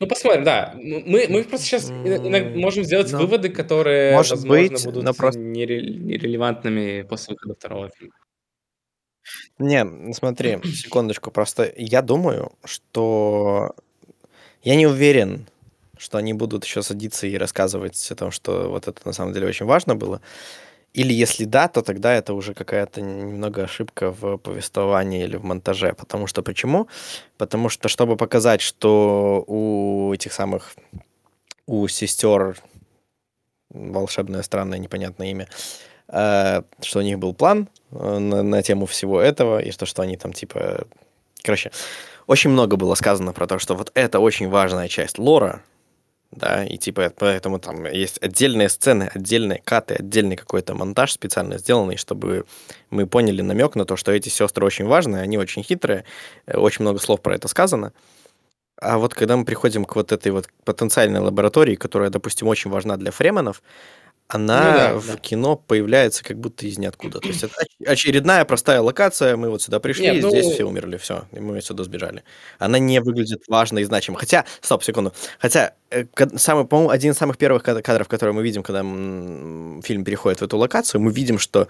Ну, 0.00 0.06
посмотрим, 0.06 0.44
да. 0.44 0.74
Мы, 0.76 1.26
мы 1.28 1.42
просто 1.44 1.66
сейчас 1.66 1.90
можем 1.90 2.84
сделать 2.84 3.10
ну, 3.10 3.18
выводы, 3.18 3.48
которые, 3.48 4.12
может 4.14 4.32
возможно, 4.32 4.68
быть, 4.70 4.84
будут 4.84 5.04
но 5.04 5.12
просто- 5.14 5.40
нере- 5.40 5.82
нерелевантными 5.82 7.02
после 7.02 7.34
выхода 7.34 7.54
второго 7.54 7.90
фильма. 7.90 8.14
Не, 9.58 10.12
смотри, 10.14 10.60
секундочку, 10.64 11.30
просто 11.30 11.72
я 11.76 12.02
думаю, 12.02 12.52
что 12.64 13.74
я 14.62 14.76
не 14.76 14.86
уверен, 14.86 15.46
что 15.96 16.18
они 16.18 16.32
будут 16.32 16.64
еще 16.64 16.82
садиться 16.82 17.26
и 17.26 17.36
рассказывать 17.36 18.10
о 18.10 18.14
том, 18.14 18.30
что 18.30 18.68
вот 18.70 18.86
это 18.86 19.00
на 19.04 19.12
самом 19.12 19.32
деле 19.32 19.48
очень 19.48 19.66
важно 19.66 19.96
было. 19.96 20.20
Или 20.94 21.12
если 21.12 21.44
да, 21.44 21.68
то 21.68 21.82
тогда 21.82 22.14
это 22.14 22.34
уже 22.34 22.54
какая-то 22.54 23.00
немного 23.00 23.64
ошибка 23.64 24.10
в 24.10 24.38
повествовании 24.38 25.24
или 25.24 25.36
в 25.36 25.44
монтаже. 25.44 25.92
Потому 25.92 26.26
что 26.26 26.42
почему? 26.42 26.88
Потому 27.36 27.68
что, 27.68 27.88
чтобы 27.88 28.16
показать, 28.16 28.60
что 28.60 29.44
у 29.46 30.12
этих 30.12 30.32
самых, 30.32 30.74
у 31.66 31.86
сестер 31.88 32.56
волшебное, 33.70 34.42
странное, 34.42 34.78
непонятное 34.78 35.30
имя, 35.30 35.48
э, 36.08 36.62
что 36.80 36.98
у 36.98 37.02
них 37.02 37.18
был 37.18 37.34
план 37.34 37.68
э, 37.90 38.18
на, 38.18 38.42
на 38.42 38.62
тему 38.62 38.86
всего 38.86 39.20
этого, 39.20 39.60
и 39.60 39.70
то, 39.72 39.86
что 39.86 40.02
они 40.02 40.16
там 40.16 40.32
типа... 40.32 40.86
Короче, 41.42 41.70
очень 42.26 42.50
много 42.50 42.76
было 42.76 42.94
сказано 42.94 43.32
про 43.32 43.46
то, 43.46 43.58
что 43.58 43.74
вот 43.74 43.90
это 43.94 44.20
очень 44.20 44.48
важная 44.48 44.88
часть 44.88 45.18
лора, 45.18 45.62
да, 46.30 46.64
и 46.64 46.76
типа 46.76 47.12
поэтому 47.16 47.58
там 47.58 47.86
есть 47.86 48.22
отдельные 48.22 48.68
сцены, 48.68 49.10
отдельные 49.14 49.62
каты, 49.64 49.94
отдельный 49.94 50.36
какой-то 50.36 50.74
монтаж 50.74 51.12
специально 51.12 51.58
сделанный, 51.58 51.96
чтобы 51.96 52.44
мы 52.90 53.06
поняли 53.06 53.40
намек 53.42 53.76
на 53.76 53.84
то, 53.84 53.96
что 53.96 54.12
эти 54.12 54.28
сестры 54.28 54.66
очень 54.66 54.86
важные, 54.86 55.22
они 55.22 55.38
очень 55.38 55.62
хитрые, 55.62 56.04
э, 56.46 56.58
очень 56.58 56.82
много 56.82 56.98
слов 56.98 57.22
про 57.22 57.34
это 57.34 57.48
сказано. 57.48 57.92
А 58.80 58.98
вот 58.98 59.14
когда 59.14 59.36
мы 59.36 59.44
приходим 59.44 59.84
к 59.84 59.96
вот 59.96 60.12
этой 60.12 60.30
вот 60.30 60.48
потенциальной 60.64 61.20
лаборатории, 61.20 61.74
которая, 61.74 62.10
допустим, 62.10 62.46
очень 62.46 62.70
важна 62.70 62.96
для 62.96 63.10
фременов, 63.10 63.62
она 64.28 64.60
Ну 64.72 64.76
да, 64.78 64.94
в 64.98 65.06
да. 65.06 65.16
кино 65.16 65.56
появляется 65.56 66.22
как 66.22 66.38
будто 66.38 66.66
из 66.66 66.76
ниоткуда. 66.78 67.18
То 67.20 67.28
есть 67.28 67.42
это 67.42 67.54
оч- 67.62 67.86
очередная 67.86 68.44
простая 68.44 68.80
локация, 68.82 69.36
мы 69.36 69.48
вот 69.48 69.62
сюда 69.62 69.80
пришли, 69.80 70.04
Нет, 70.10 70.22
ну- 70.22 70.30
здесь 70.30 70.52
все 70.52 70.64
умерли, 70.64 70.98
все, 70.98 71.24
и 71.32 71.40
мы 71.40 71.60
сюда 71.62 71.82
сбежали. 71.84 72.22
Она 72.58 72.78
не 72.78 73.00
выглядит 73.00 73.42
важной 73.48 73.82
и 73.82 73.84
значимой. 73.84 74.20
Хотя, 74.20 74.44
стоп, 74.60 74.84
секунду. 74.84 75.12
Хотя, 75.38 75.72
э, 75.90 76.04
самый, 76.36 76.66
по-моему, 76.66 76.90
один 76.90 77.12
из 77.12 77.16
самых 77.18 77.38
первых 77.38 77.62
кад- 77.62 77.82
кадров, 77.82 78.06
которые 78.06 78.34
мы 78.34 78.42
видим, 78.42 78.62
когда 78.62 78.80
фильм 79.82 80.04
переходит 80.04 80.40
в 80.40 80.44
эту 80.44 80.58
локацию, 80.58 81.00
мы 81.00 81.10
видим, 81.10 81.38
что 81.38 81.66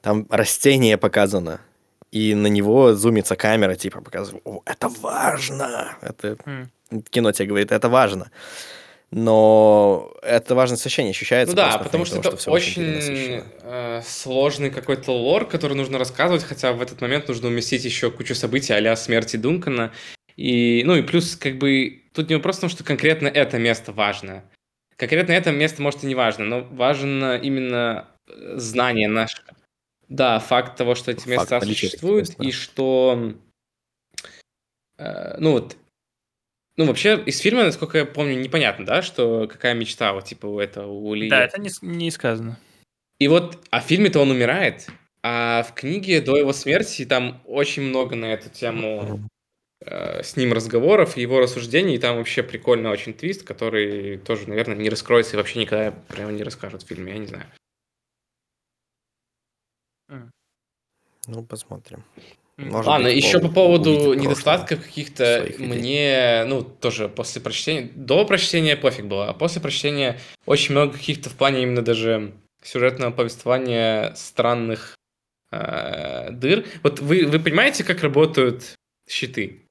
там 0.00 0.26
растение 0.30 0.96
показано, 0.96 1.60
и 2.10 2.34
на 2.34 2.46
него 2.46 2.94
зумится 2.94 3.36
камера, 3.36 3.74
типа 3.74 4.00
показывает, 4.00 4.42
о, 4.46 4.62
это 4.64 4.88
важно. 4.88 5.96
Это 6.00 6.38
М. 6.46 6.70
кино 7.10 7.32
тебе 7.32 7.48
говорит, 7.48 7.70
это 7.70 7.90
важно. 7.90 8.30
Но 9.10 10.12
это 10.22 10.54
важность 10.54 10.84
ощущение 10.84 11.12
ощущается. 11.12 11.56
Ну 11.56 11.62
да, 11.62 11.78
потому 11.78 12.04
что 12.04 12.16
того, 12.20 12.28
это 12.28 12.36
всё 12.36 12.50
очень 12.50 13.42
э, 13.62 14.02
сложный 14.04 14.70
какой-то 14.70 15.12
лор, 15.12 15.48
который 15.48 15.76
нужно 15.76 15.98
рассказывать, 15.98 16.44
хотя 16.44 16.74
в 16.74 16.82
этот 16.82 17.00
момент 17.00 17.26
нужно 17.26 17.48
уместить 17.48 17.84
еще 17.84 18.10
кучу 18.10 18.34
событий 18.34 18.74
а 18.74 18.96
смерти 18.96 19.36
Дункана. 19.36 19.92
И, 20.36 20.82
ну 20.84 20.94
и 20.94 21.02
плюс, 21.02 21.36
как 21.36 21.56
бы, 21.56 22.02
тут 22.12 22.28
не 22.28 22.36
вопрос 22.36 22.58
в 22.58 22.60
том, 22.60 22.70
что 22.70 22.84
конкретно 22.84 23.28
это 23.28 23.58
место 23.58 23.92
важно. 23.92 24.44
Конкретно 24.96 25.32
это 25.32 25.52
место, 25.52 25.80
может, 25.80 26.04
и 26.04 26.06
не 26.06 26.14
важно, 26.14 26.44
но 26.44 26.60
важно 26.60 27.38
именно 27.38 28.08
э, 28.28 28.56
знание 28.56 29.08
наше. 29.08 29.42
Да, 30.08 30.38
факт 30.38 30.76
того, 30.76 30.94
что 30.94 31.12
эти 31.12 31.20
Факт 31.20 31.28
места 31.28 31.60
существуют, 31.60 32.28
мест, 32.28 32.38
да. 32.38 32.44
и 32.44 32.50
что... 32.52 33.34
э, 34.98 35.36
ну 35.38 35.52
вот, 35.52 35.76
ну, 36.78 36.84
вообще, 36.86 37.20
из 37.26 37.40
фильма, 37.40 37.64
насколько 37.64 37.98
я 37.98 38.04
помню, 38.06 38.38
непонятно, 38.38 38.86
да, 38.86 39.02
что 39.02 39.48
какая 39.48 39.74
мечта 39.74 40.12
вот, 40.12 40.26
типа, 40.26 40.46
у 40.46 40.60
этого, 40.60 40.92
у 40.92 41.12
Ли. 41.12 41.28
Да, 41.28 41.42
это 41.42 41.60
не, 41.60 41.70
не 41.82 42.10
сказано. 42.12 42.56
И 43.18 43.26
вот, 43.26 43.58
а 43.70 43.80
в 43.80 43.84
фильме-то 43.84 44.20
он 44.20 44.30
умирает, 44.30 44.86
а 45.24 45.64
в 45.64 45.74
книге 45.74 46.20
до 46.20 46.36
его 46.36 46.52
смерти 46.52 47.04
там 47.04 47.42
очень 47.46 47.82
много 47.82 48.14
на 48.14 48.26
эту 48.26 48.48
тему 48.48 49.28
э, 49.80 50.22
с 50.22 50.36
ним 50.36 50.52
разговоров, 50.52 51.16
его 51.16 51.40
рассуждений, 51.40 51.96
и 51.96 51.98
там 51.98 52.16
вообще 52.16 52.44
прикольно 52.44 52.90
очень 52.90 53.12
твист, 53.12 53.42
который 53.42 54.18
тоже, 54.18 54.48
наверное, 54.48 54.76
не 54.76 54.88
раскроется 54.88 55.34
и 55.34 55.36
вообще 55.36 55.58
никогда 55.58 55.92
него 56.16 56.30
не 56.30 56.44
расскажут 56.44 56.84
в 56.84 56.86
фильме, 56.86 57.12
я 57.12 57.18
не 57.18 57.26
знаю. 57.26 57.46
Ну, 61.26 61.44
посмотрим. 61.44 62.04
Может 62.58 62.86
Ладно, 62.88 63.08
быть, 63.08 63.24
еще 63.24 63.38
по 63.38 63.48
поводу 63.48 64.14
недостатков 64.14 64.84
каких-то, 64.84 65.38
своих 65.38 65.60
идей. 65.60 65.66
мне, 65.66 66.44
ну, 66.46 66.62
тоже 66.62 67.08
после 67.08 67.40
прочтения, 67.40 67.88
до 67.94 68.24
прочтения 68.24 68.76
пофиг 68.76 69.04
было, 69.04 69.28
а 69.28 69.32
после 69.32 69.62
прочтения 69.62 70.18
очень 70.44 70.72
много 70.72 70.94
каких-то 70.94 71.30
в 71.30 71.34
плане 71.36 71.62
именно 71.62 71.82
даже 71.82 72.32
сюжетного 72.64 73.12
повествования 73.12 74.12
странных 74.16 74.96
э, 75.52 76.32
дыр. 76.32 76.66
Вот 76.82 76.98
вы, 76.98 77.26
вы 77.26 77.38
понимаете, 77.38 77.84
как 77.84 78.02
работают 78.02 78.74
щиты? 79.08 79.62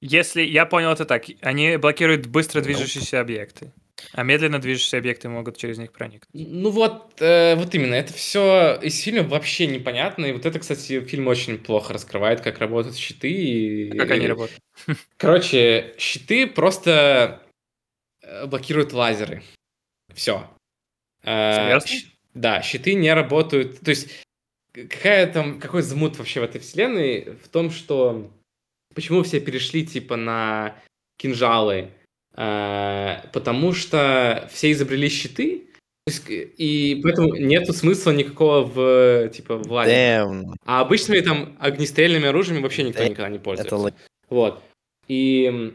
Если 0.00 0.42
я 0.42 0.64
понял 0.64 0.92
это 0.92 1.04
так, 1.04 1.24
они 1.40 1.76
блокируют 1.76 2.26
быстро 2.26 2.60
движущиеся 2.60 3.20
объекты, 3.20 3.72
а 4.12 4.22
медленно 4.22 4.60
движущиеся 4.60 4.98
объекты 4.98 5.28
могут 5.28 5.56
через 5.56 5.78
них 5.78 5.92
проникнуть. 5.92 6.28
Ну 6.32 6.70
вот, 6.70 7.20
э, 7.20 7.54
вот 7.56 7.74
именно, 7.74 7.94
это 7.94 8.12
все 8.12 8.78
из 8.82 9.00
фильма 9.00 9.28
вообще 9.28 9.66
непонятно, 9.66 10.26
и 10.26 10.32
вот 10.32 10.46
это, 10.46 10.58
кстати, 10.58 11.00
фильм 11.00 11.28
очень 11.28 11.58
плохо 11.58 11.92
раскрывает, 11.92 12.40
как 12.40 12.58
работают 12.58 12.96
щиты. 12.96 13.30
И, 13.30 13.96
Как 13.96 14.10
они 14.10 14.26
работают? 14.26 14.60
Короче, 15.16 15.94
щиты 15.98 16.46
просто 16.46 17.42
э, 18.22 18.46
блокируют 18.46 18.92
лазеры. 18.92 19.42
Все. 20.14 20.48
Серьезно? 21.24 21.90
Да, 22.34 22.62
щиты 22.62 22.94
не 22.94 23.12
работают. 23.12 23.80
То 23.80 23.90
есть, 23.90 24.08
какая 24.72 25.30
там, 25.30 25.60
какой 25.60 25.82
замут 25.82 26.16
вообще 26.16 26.40
в 26.40 26.44
этой 26.44 26.60
вселенной 26.60 27.36
в 27.42 27.48
том, 27.48 27.70
что 27.70 28.30
почему 28.94 29.22
все 29.22 29.40
перешли 29.40 29.86
типа 29.86 30.16
на 30.16 30.76
кинжалы? 31.18 31.90
Э, 32.34 33.28
потому 33.32 33.72
что 33.72 34.48
все 34.52 34.72
изобрели 34.72 35.08
щиты, 35.08 35.64
и 36.26 37.00
поэтому 37.02 37.36
нету 37.36 37.72
смысла 37.72 38.10
никакого 38.10 38.62
в 38.64 39.28
типа 39.28 39.58
в. 39.58 39.70
Damn, 39.70 40.54
А 40.66 40.80
обычными 40.80 41.20
там 41.20 41.56
огнестрельными 41.60 42.26
оружиями 42.26 42.62
вообще 42.62 42.82
никто 42.82 43.02
Да, 43.02 43.08
никогда 43.08 43.28
не 43.28 43.38
пользуется. 43.38 43.76
это 43.76 43.94
Вот. 44.28 44.62
И 45.08 45.74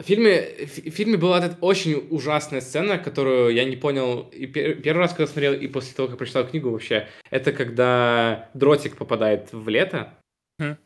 в 0.00 0.04
фильме, 0.04 0.42
в 0.66 0.90
фильме 0.90 1.16
была 1.16 1.38
эта 1.44 1.56
очень 1.60 2.06
ужасная 2.10 2.60
сцена, 2.60 2.98
которую 2.98 3.54
я 3.54 3.64
не 3.64 3.76
понял 3.76 4.28
и 4.32 4.46
пер- 4.46 4.74
первый 4.80 4.98
раз, 5.00 5.12
когда 5.12 5.26
смотрел, 5.26 5.54
и 5.54 5.66
после 5.68 5.94
того, 5.94 6.08
как 6.08 6.18
прочитал 6.18 6.46
книгу 6.46 6.70
вообще. 6.70 7.08
Это 7.30 7.52
когда 7.52 8.50
дротик 8.54 8.96
попадает 8.96 9.52
в 9.52 9.68
лето, 9.68 10.12
Хм. 10.60 10.76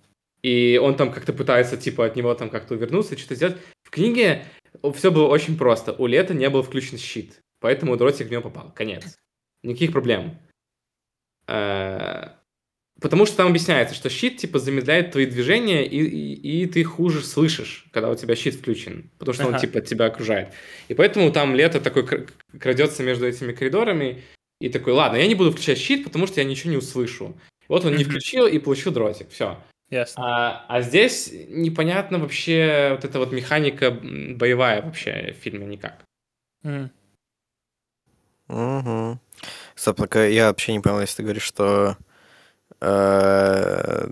И 0.47 0.79
он 0.79 0.97
там 0.97 1.13
как-то 1.13 1.33
пытается, 1.33 1.77
типа, 1.77 2.07
от 2.07 2.15
него 2.15 2.33
там 2.35 2.51
как-то 2.51 2.75
увернуться, 2.75 3.19
что-то 3.19 3.35
сделать. 3.35 3.57
В 3.83 3.91
книге 3.91 4.45
все 4.95 5.11
было 5.11 5.27
очень 5.27 5.59
просто. 5.59 5.93
У 5.93 6.07
лета 6.07 6.35
не 6.35 6.49
был 6.49 6.63
включен 6.63 6.99
щит, 6.99 7.41
поэтому 7.61 7.97
дротик 7.97 8.29
в 8.29 8.31
него 8.31 8.43
попал. 8.43 8.73
Конец. 8.73 9.17
Никаких 9.65 9.91
проблем. 9.91 10.39
Э, 11.49 12.29
Потому 13.01 13.27
что 13.27 13.37
там 13.37 13.49
объясняется, 13.49 13.95
что 13.95 14.09
щит 14.09 14.39
типа 14.39 14.59
замедляет 14.59 15.11
твои 15.13 15.27
движения, 15.27 15.85
и, 15.85 15.99
и, 16.01 16.63
и 16.63 16.67
ты 16.67 16.83
хуже 16.83 17.23
слышишь, 17.23 17.85
когда 17.93 18.09
у 18.09 18.15
тебя 18.15 18.35
щит 18.35 18.55
включен, 18.55 19.11
потому 19.19 19.35
что 19.35 19.47
он 19.47 19.55
Ага. 19.55 19.61
типа 19.61 19.81
тебя 19.83 20.07
окружает. 20.07 20.55
И 20.89 20.95
поэтому 20.95 21.31
там 21.31 21.55
лето 21.55 21.79
такой 21.81 22.07
кр- 22.07 22.31
крадется 22.59 23.03
между 23.03 23.27
этими 23.27 23.53
коридорами, 23.53 24.23
и 24.63 24.71
такой, 24.71 24.95
ладно, 24.95 25.17
я 25.17 25.27
не 25.27 25.35
буду 25.35 25.51
включать 25.53 25.77
щит, 25.77 26.05
потому 26.05 26.27
что 26.27 26.41
я 26.41 26.47
ничего 26.47 26.71
не 26.71 26.79
услышу. 26.79 27.39
Вот 27.69 27.85
он 27.85 27.97
не 27.97 28.05
включил 28.05 28.47
и 28.47 28.59
получил 28.59 28.93
дротик, 28.93 29.29
все. 29.29 29.59
Ясно. 29.91 30.23
А, 30.25 30.67
а 30.69 30.83
здесь 30.83 31.31
непонятно 31.49 32.19
вообще 32.19 32.89
вот 32.93 33.05
эта 33.05 33.19
вот 33.19 33.33
механика 33.33 33.91
боевая 33.91 34.83
вообще 34.83 35.35
в 35.39 35.43
фильме 35.43 35.67
никак. 35.67 36.05
М. 36.65 36.91
Мгм. 38.49 39.21
Стоп, 39.75 39.97
только 39.97 40.29
я 40.29 40.49
вообще 40.49 40.73
не 40.73 40.81
понял, 40.81 41.01
если 41.01 41.19
ты 41.19 41.23
говоришь, 41.23 41.43
что 41.43 41.97
Э, 42.81 44.07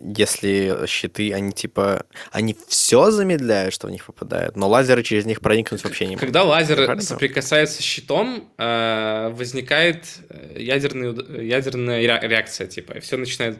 Если 0.00 0.86
щиты, 0.86 1.32
они 1.32 1.52
типа... 1.52 2.06
Они 2.30 2.56
все 2.68 3.10
замедляют, 3.10 3.74
что 3.74 3.88
в 3.88 3.90
них 3.90 4.04
попадает, 4.06 4.56
но 4.56 4.68
лазеры 4.68 5.02
через 5.02 5.26
них 5.26 5.40
проникнуть 5.40 5.82
вообще 5.82 6.04
не 6.06 6.10
могут. 6.12 6.20
Когда 6.20 6.44
лазер 6.44 6.76
Правильно? 6.76 7.02
соприкасается 7.02 7.82
с 7.82 7.84
щитом, 7.84 8.52
э, 8.58 9.30
возникает 9.32 10.04
э, 10.28 10.56
ядерный, 10.60 11.46
ядерная 11.46 11.98
ре- 12.00 12.28
реакция, 12.28 12.66
типа, 12.66 12.92
и 12.92 13.00
все 13.00 13.16
начинает, 13.16 13.58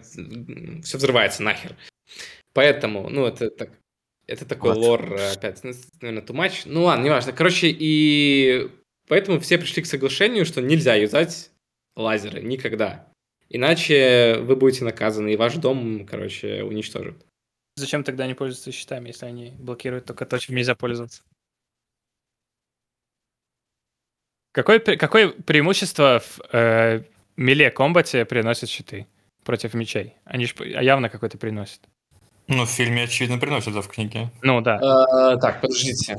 все 0.85 0.97
взрывается 0.99 1.43
нахер. 1.43 1.75
Поэтому, 2.53 3.09
ну, 3.09 3.27
это 3.27 3.51
так, 3.51 3.71
это 4.27 4.45
такой 4.45 4.75
Вот. 4.75 4.79
лор, 4.79 5.15
э, 5.15 5.33
опять, 5.33 5.65
ну, 5.65 5.73
наверное, 6.01 6.27
too 6.27 6.35
much. 6.37 6.63
Ну 6.67 6.85
ладно, 6.85 7.05
неважно. 7.05 7.33
Короче, 7.33 7.69
и 7.69 8.71
поэтому 9.09 9.41
все 9.41 9.59
пришли 9.59 9.83
к 9.83 9.87
соглашению, 9.87 10.45
что 10.45 10.61
нельзя 10.61 10.95
юзать 10.95 11.51
лазеры 11.97 12.41
никогда. 12.43 13.09
Иначе 13.51 14.39
вы 14.41 14.57
будете 14.57 14.85
наказаны, 14.85 15.33
и 15.33 15.37
ваш 15.37 15.55
дом, 15.55 16.07
короче, 16.07 16.63
уничтожат. 16.63 17.17
Зачем 17.77 18.05
тогда 18.05 18.25
они 18.25 18.35
пользуются 18.35 18.73
щитами, 18.73 19.09
если 19.09 19.27
они 19.27 19.53
блокируют 19.59 20.05
только 20.05 20.27
то, 20.27 20.39
чем 20.39 20.57
нельзя 20.57 20.75
пользоваться? 20.75 21.23
Какое, 24.53 24.81
какое 24.81 25.29
преимущество 25.29 26.21
в 26.21 26.41
э, 26.53 27.05
миле 27.37 27.71
комбате 27.71 28.25
приносят 28.25 28.69
щиты 28.69 29.07
против 29.45 29.75
мечей? 29.75 30.15
Они 30.25 30.47
же 30.47 30.55
явно 30.59 31.09
какое-то 31.09 31.39
приносят. 31.39 31.81
Ну, 32.49 32.65
в 32.65 32.71
фильме, 32.71 33.05
очевидно, 33.05 33.39
приносят, 33.39 33.75
да, 33.75 33.83
в 33.83 33.89
книге. 33.89 34.31
Ну 34.43 34.61
да. 34.61 35.35
Э, 35.35 35.39
Так, 35.39 35.61
подождите. 35.61 36.19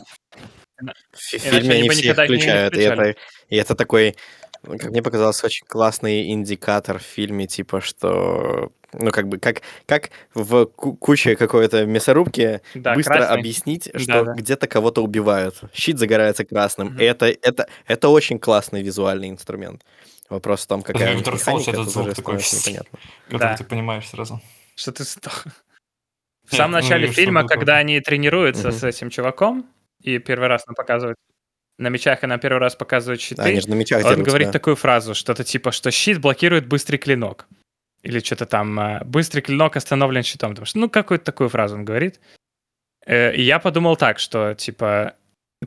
В 0.77 1.33
Иначе 1.33 1.39
фильме 1.39 1.75
они 1.75 1.89
все 1.89 2.11
их 2.11 2.13
включают, 2.13 2.77
и 2.77 2.81
это, 2.81 3.15
и 3.49 3.55
это 3.57 3.75
такой, 3.75 4.15
как 4.63 4.91
мне 4.91 5.01
показалось, 5.01 5.43
очень 5.43 5.65
классный 5.67 6.31
индикатор 6.31 6.99
в 6.99 7.03
фильме, 7.03 7.47
типа, 7.47 7.81
что, 7.81 8.71
ну, 8.93 9.11
как 9.11 9.27
бы, 9.27 9.37
как, 9.39 9.61
как 9.85 10.09
в 10.33 10.65
ку- 10.65 10.95
куче 10.95 11.35
какой-то 11.35 11.85
мясорубки 11.85 12.61
Да, 12.75 12.93
быстро 12.95 13.15
красный. 13.15 13.37
объяснить, 13.39 13.89
что 13.95 14.05
Да-да. 14.23 14.33
где-то 14.33 14.67
кого-то 14.67 15.03
убивают. 15.03 15.61
Щит 15.73 15.97
загорается 15.99 16.45
красным. 16.45 16.97
И 16.97 17.03
это, 17.03 17.25
это, 17.27 17.67
это 17.87 18.09
очень 18.09 18.39
классный 18.39 18.81
визуальный 18.83 19.29
инструмент. 19.29 19.83
Вопрос 20.29 20.63
в 20.65 20.67
том, 20.67 20.81
какая 20.83 21.15
Souls 21.15 21.31
механика, 21.33 21.71
этот 21.71 21.83
тут 21.85 21.89
звук 21.93 22.05
уже 22.07 22.15
такой 22.15 22.35
непонятно. 22.37 22.99
Который 23.25 23.39
Да. 23.39 23.57
ты 23.57 23.63
понимаешь 23.63 24.07
сразу. 24.07 24.41
Что 24.75 24.91
ты. 24.91 25.03
В 26.45 26.55
самом 26.55 26.71
ну 26.71 26.77
начале 26.77 27.07
фильма, 27.07 27.47
когда 27.47 27.77
они 27.77 27.99
тренируются 28.01 28.71
с 28.71 28.83
этим 28.83 29.09
чуваком, 29.09 29.67
и 30.01 30.17
первый 30.19 30.47
раз 30.47 30.65
нам 30.67 30.73
показывают 30.75 31.17
на 31.79 31.87
мечах, 31.87 32.23
и 32.23 32.27
нам 32.27 32.39
первый 32.39 32.59
раз 32.59 32.75
показывают 32.75 33.21
щиты, 33.21 33.41
Они 33.41 33.61
же 33.61 33.69
на 33.69 33.73
мечах 33.73 33.99
он 33.99 34.11
дерутся, 34.11 34.23
говорит 34.23 34.47
да. 34.47 34.51
такую 34.53 34.75
фразу, 34.75 35.15
что-то 35.15 35.43
типа, 35.43 35.71
что 35.71 35.91
щит 35.91 36.19
блокирует 36.19 36.67
быстрый 36.67 36.97
клинок. 36.97 37.47
Или 38.03 38.19
что-то 38.19 38.45
там, 38.45 38.79
э, 38.79 39.03
быстрый 39.05 39.41
клинок 39.41 39.77
остановлен 39.77 40.23
щитом. 40.23 40.51
Потому 40.51 40.65
что, 40.65 40.79
ну, 40.79 40.89
какую-то 40.89 41.25
такую 41.25 41.49
фразу 41.49 41.75
он 41.75 41.85
говорит. 41.85 42.19
Э, 43.05 43.33
И 43.33 43.41
я 43.41 43.59
подумал 43.59 43.97
так, 43.97 44.19
что, 44.19 44.53
типа, 44.53 45.15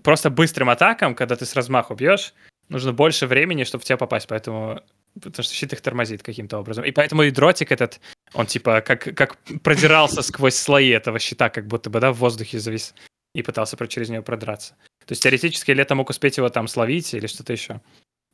просто 0.02 0.30
быстрым 0.30 0.68
атакам, 0.68 1.14
когда 1.14 1.34
ты 1.34 1.44
с 1.44 1.54
размаху 1.54 1.94
бьешь, 1.94 2.34
нужно 2.68 2.92
больше 2.92 3.26
времени, 3.26 3.64
чтобы 3.64 3.82
в 3.82 3.84
тебя 3.84 3.96
попасть, 3.96 4.28
поэтому... 4.28 4.80
Потому 5.14 5.44
что 5.44 5.54
щит 5.54 5.72
их 5.72 5.80
тормозит 5.82 6.22
каким-то 6.22 6.58
образом. 6.58 6.84
И 6.84 6.90
поэтому 6.90 7.22
и 7.22 7.30
дротик 7.30 7.70
этот, 7.70 8.00
он, 8.32 8.46
типа, 8.46 8.80
как, 8.80 9.14
как 9.14 9.36
продирался 9.62 10.22
сквозь 10.22 10.56
слои 10.56 10.88
этого 10.88 11.18
щита, 11.18 11.50
как 11.50 11.66
будто 11.66 11.90
бы, 11.90 12.00
да, 12.00 12.12
в 12.12 12.16
воздухе 12.16 12.58
завис 12.58 12.94
и 13.34 13.42
пытался 13.42 13.76
через 13.86 14.08
него 14.08 14.22
продраться. 14.22 14.74
То 15.06 15.12
есть 15.12 15.22
теоретически 15.22 15.70
лето 15.72 15.94
мог 15.94 16.10
успеть 16.10 16.36
его 16.36 16.48
там 16.48 16.68
словить 16.68 17.14
или 17.14 17.26
что-то 17.26 17.52
еще. 17.52 17.80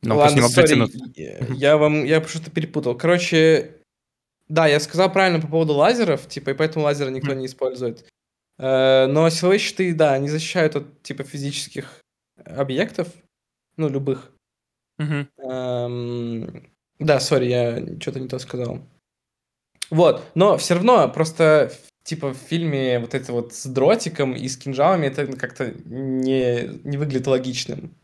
Но 0.03 0.15
просто 0.17 0.37
не 0.37 0.43
мог 0.43 0.53
дотянуться. 0.55 0.99
я- 1.55 1.77
вам, 1.77 2.05
я 2.05 2.23
что-то 2.25 2.51
перепутал. 2.51 2.95
Короче, 2.97 3.77
да, 4.49 4.67
я 4.67 4.79
сказал 4.81 5.13
правильно 5.13 5.41
по 5.41 5.49
поводу 5.49 5.75
лазеров, 5.75 6.29
типа, 6.29 6.51
и 6.51 6.55
поэтому 6.55 6.85
лазеры 6.85 7.11
никто 7.11 7.35
не 7.35 7.47
использует. 7.47 8.07
Э, 8.59 9.07
Но 9.07 9.29
силовые 9.31 9.59
щиты, 9.59 9.93
да, 9.95 10.13
они 10.15 10.29
защищают 10.29 10.77
от, 10.77 11.03
типа, 11.03 11.25
физических 11.25 12.01
объектов, 12.45 13.09
ну, 13.77 13.89
любых. 13.89 14.31
Мгм. 14.99 15.29
Эм, 15.39 16.71
Да, 16.99 17.21
сори, 17.21 17.47
я 17.47 17.79
что-то 18.01 18.19
не 18.21 18.27
то 18.29 18.39
сказал. 18.41 18.81
Вот, 19.91 20.23
но 20.35 20.57
все 20.59 20.75
равно 20.75 21.09
просто 21.09 21.73
типа 22.09 22.33
в 22.33 22.37
фильме 22.37 22.99
вот 22.99 23.15
это 23.15 23.33
вот 23.33 23.55
с 23.55 23.67
дротиком 23.67 24.35
и 24.35 24.49
с 24.49 24.57
кинжалами 24.57 25.07
это 25.07 25.27
как-то 25.37 25.75
не, 25.85 26.69
не 26.85 26.97
выглядит 26.97 27.27
логичным. 27.27 27.95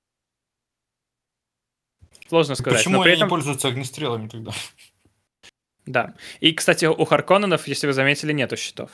Сложно 2.29 2.55
сказать. 2.55 2.81
Почему 2.81 3.03
при 3.03 3.11
они 3.11 3.17
этом... 3.17 3.29
не 3.29 3.31
пользуются 3.31 3.69
огнестрелами 3.69 4.29
тогда? 4.29 4.53
Да. 5.87 6.15
И, 6.41 6.53
кстати, 6.53 6.85
у 6.85 7.05
Харконненов, 7.05 7.67
если 7.67 7.87
вы 7.87 7.93
заметили, 7.93 8.33
нету 8.33 8.57
щитов. 8.57 8.91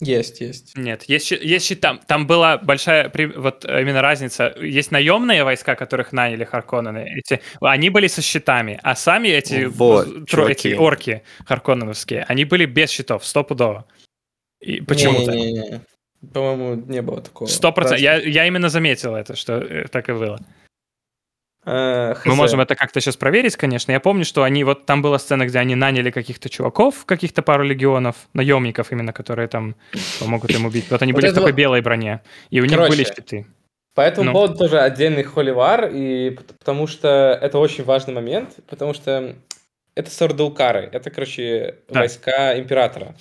Есть, 0.00 0.40
есть. 0.40 0.76
Нет, 0.76 1.04
есть, 1.04 1.30
есть 1.32 1.66
щит 1.66 1.80
там. 1.80 1.98
Там 1.98 2.28
была 2.28 2.58
большая, 2.58 3.12
вот 3.36 3.64
э, 3.64 3.82
именно 3.82 4.00
разница. 4.00 4.54
Есть 4.60 4.92
наемные 4.92 5.42
войска, 5.42 5.74
которых 5.74 6.12
наняли 6.12 6.44
Харконнены. 6.44 7.04
Эти, 7.18 7.40
они 7.60 7.90
были 7.90 8.06
со 8.06 8.22
щитами, 8.22 8.78
а 8.84 8.94
сами 8.94 9.28
эти, 9.28 9.64
Вот, 9.64 10.06
тро- 10.30 10.48
эти 10.48 10.74
орки 10.74 11.24
Харконненовские, 11.46 12.24
они 12.28 12.44
были 12.44 12.64
без 12.64 12.90
щитов, 12.90 13.26
стопудово. 13.26 13.86
И 14.60 14.80
почему-то. 14.80 15.32
Не-не-не. 15.32 15.80
По-моему, 16.32 16.74
не 16.86 17.00
было 17.02 17.20
такого. 17.22 17.48
Сто 17.48 17.72
процентов. 17.72 18.00
Я, 18.02 18.16
я 18.16 18.46
именно 18.46 18.68
заметил 18.68 19.14
это, 19.14 19.36
что 19.36 19.58
э, 19.58 19.86
так 19.88 20.08
и 20.08 20.12
было. 20.12 20.40
Э, 21.64 22.14
Мы 22.24 22.34
можем 22.34 22.60
это 22.60 22.74
как-то 22.74 23.00
сейчас 23.00 23.16
проверить, 23.16 23.56
конечно. 23.56 23.92
Я 23.92 24.00
помню, 24.00 24.24
что 24.24 24.42
они 24.42 24.64
вот 24.64 24.86
там 24.86 25.02
была 25.02 25.18
сцена, 25.18 25.46
где 25.46 25.58
они 25.58 25.74
наняли 25.74 26.10
каких-то 26.10 26.48
чуваков, 26.48 27.04
каких-то 27.04 27.42
пару 27.42 27.62
легионов, 27.64 28.16
наемников 28.32 28.90
именно, 28.92 29.12
которые 29.12 29.48
там 29.48 29.76
помогут 30.18 30.50
им 30.50 30.66
убить. 30.66 30.90
Вот 30.90 31.02
они 31.02 31.12
Вот 31.12 31.20
были 31.22 31.30
в 31.30 31.34
такой 31.34 31.52
вот- 31.52 31.56
белой 31.56 31.80
броне, 31.82 32.20
и 32.50 32.60
у 32.60 32.64
них 32.64 32.72
Короче, 32.72 32.90
были 32.90 33.04
щиты. 33.04 33.46
По 33.94 34.00
этому 34.02 34.26
Ну. 34.26 34.32
поводу 34.32 34.56
тоже 34.56 34.80
отдельный 34.80 35.24
холивар, 35.24 35.90
и 35.92 36.30
пот- 36.30 36.56
потому 36.58 36.86
что 36.86 37.38
это 37.40 37.58
очень 37.58 37.84
важный 37.84 38.14
момент, 38.14 38.56
потому 38.68 38.94
что 38.94 39.34
это 39.94 40.10
Сардулкары, 40.10 40.88
это, 40.92 41.10
короче, 41.10 41.76
Да. 41.88 42.00
войска 42.00 42.58
императора. 42.58 43.14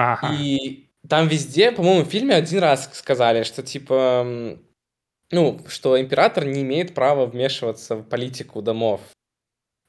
Ага. 0.00 0.34
И 0.34 0.86
там 1.08 1.28
везде, 1.28 1.72
по-моему, 1.72 2.04
в 2.04 2.08
фильме 2.10 2.34
один 2.34 2.60
раз 2.60 2.90
сказали, 2.92 3.42
что 3.42 3.62
типа, 3.62 4.58
ну, 5.30 5.60
что 5.68 6.00
император 6.00 6.44
не 6.46 6.62
имеет 6.62 6.94
права 6.94 7.26
вмешиваться 7.26 7.96
в 7.96 8.02
политику 8.04 8.62
домов. 8.62 9.00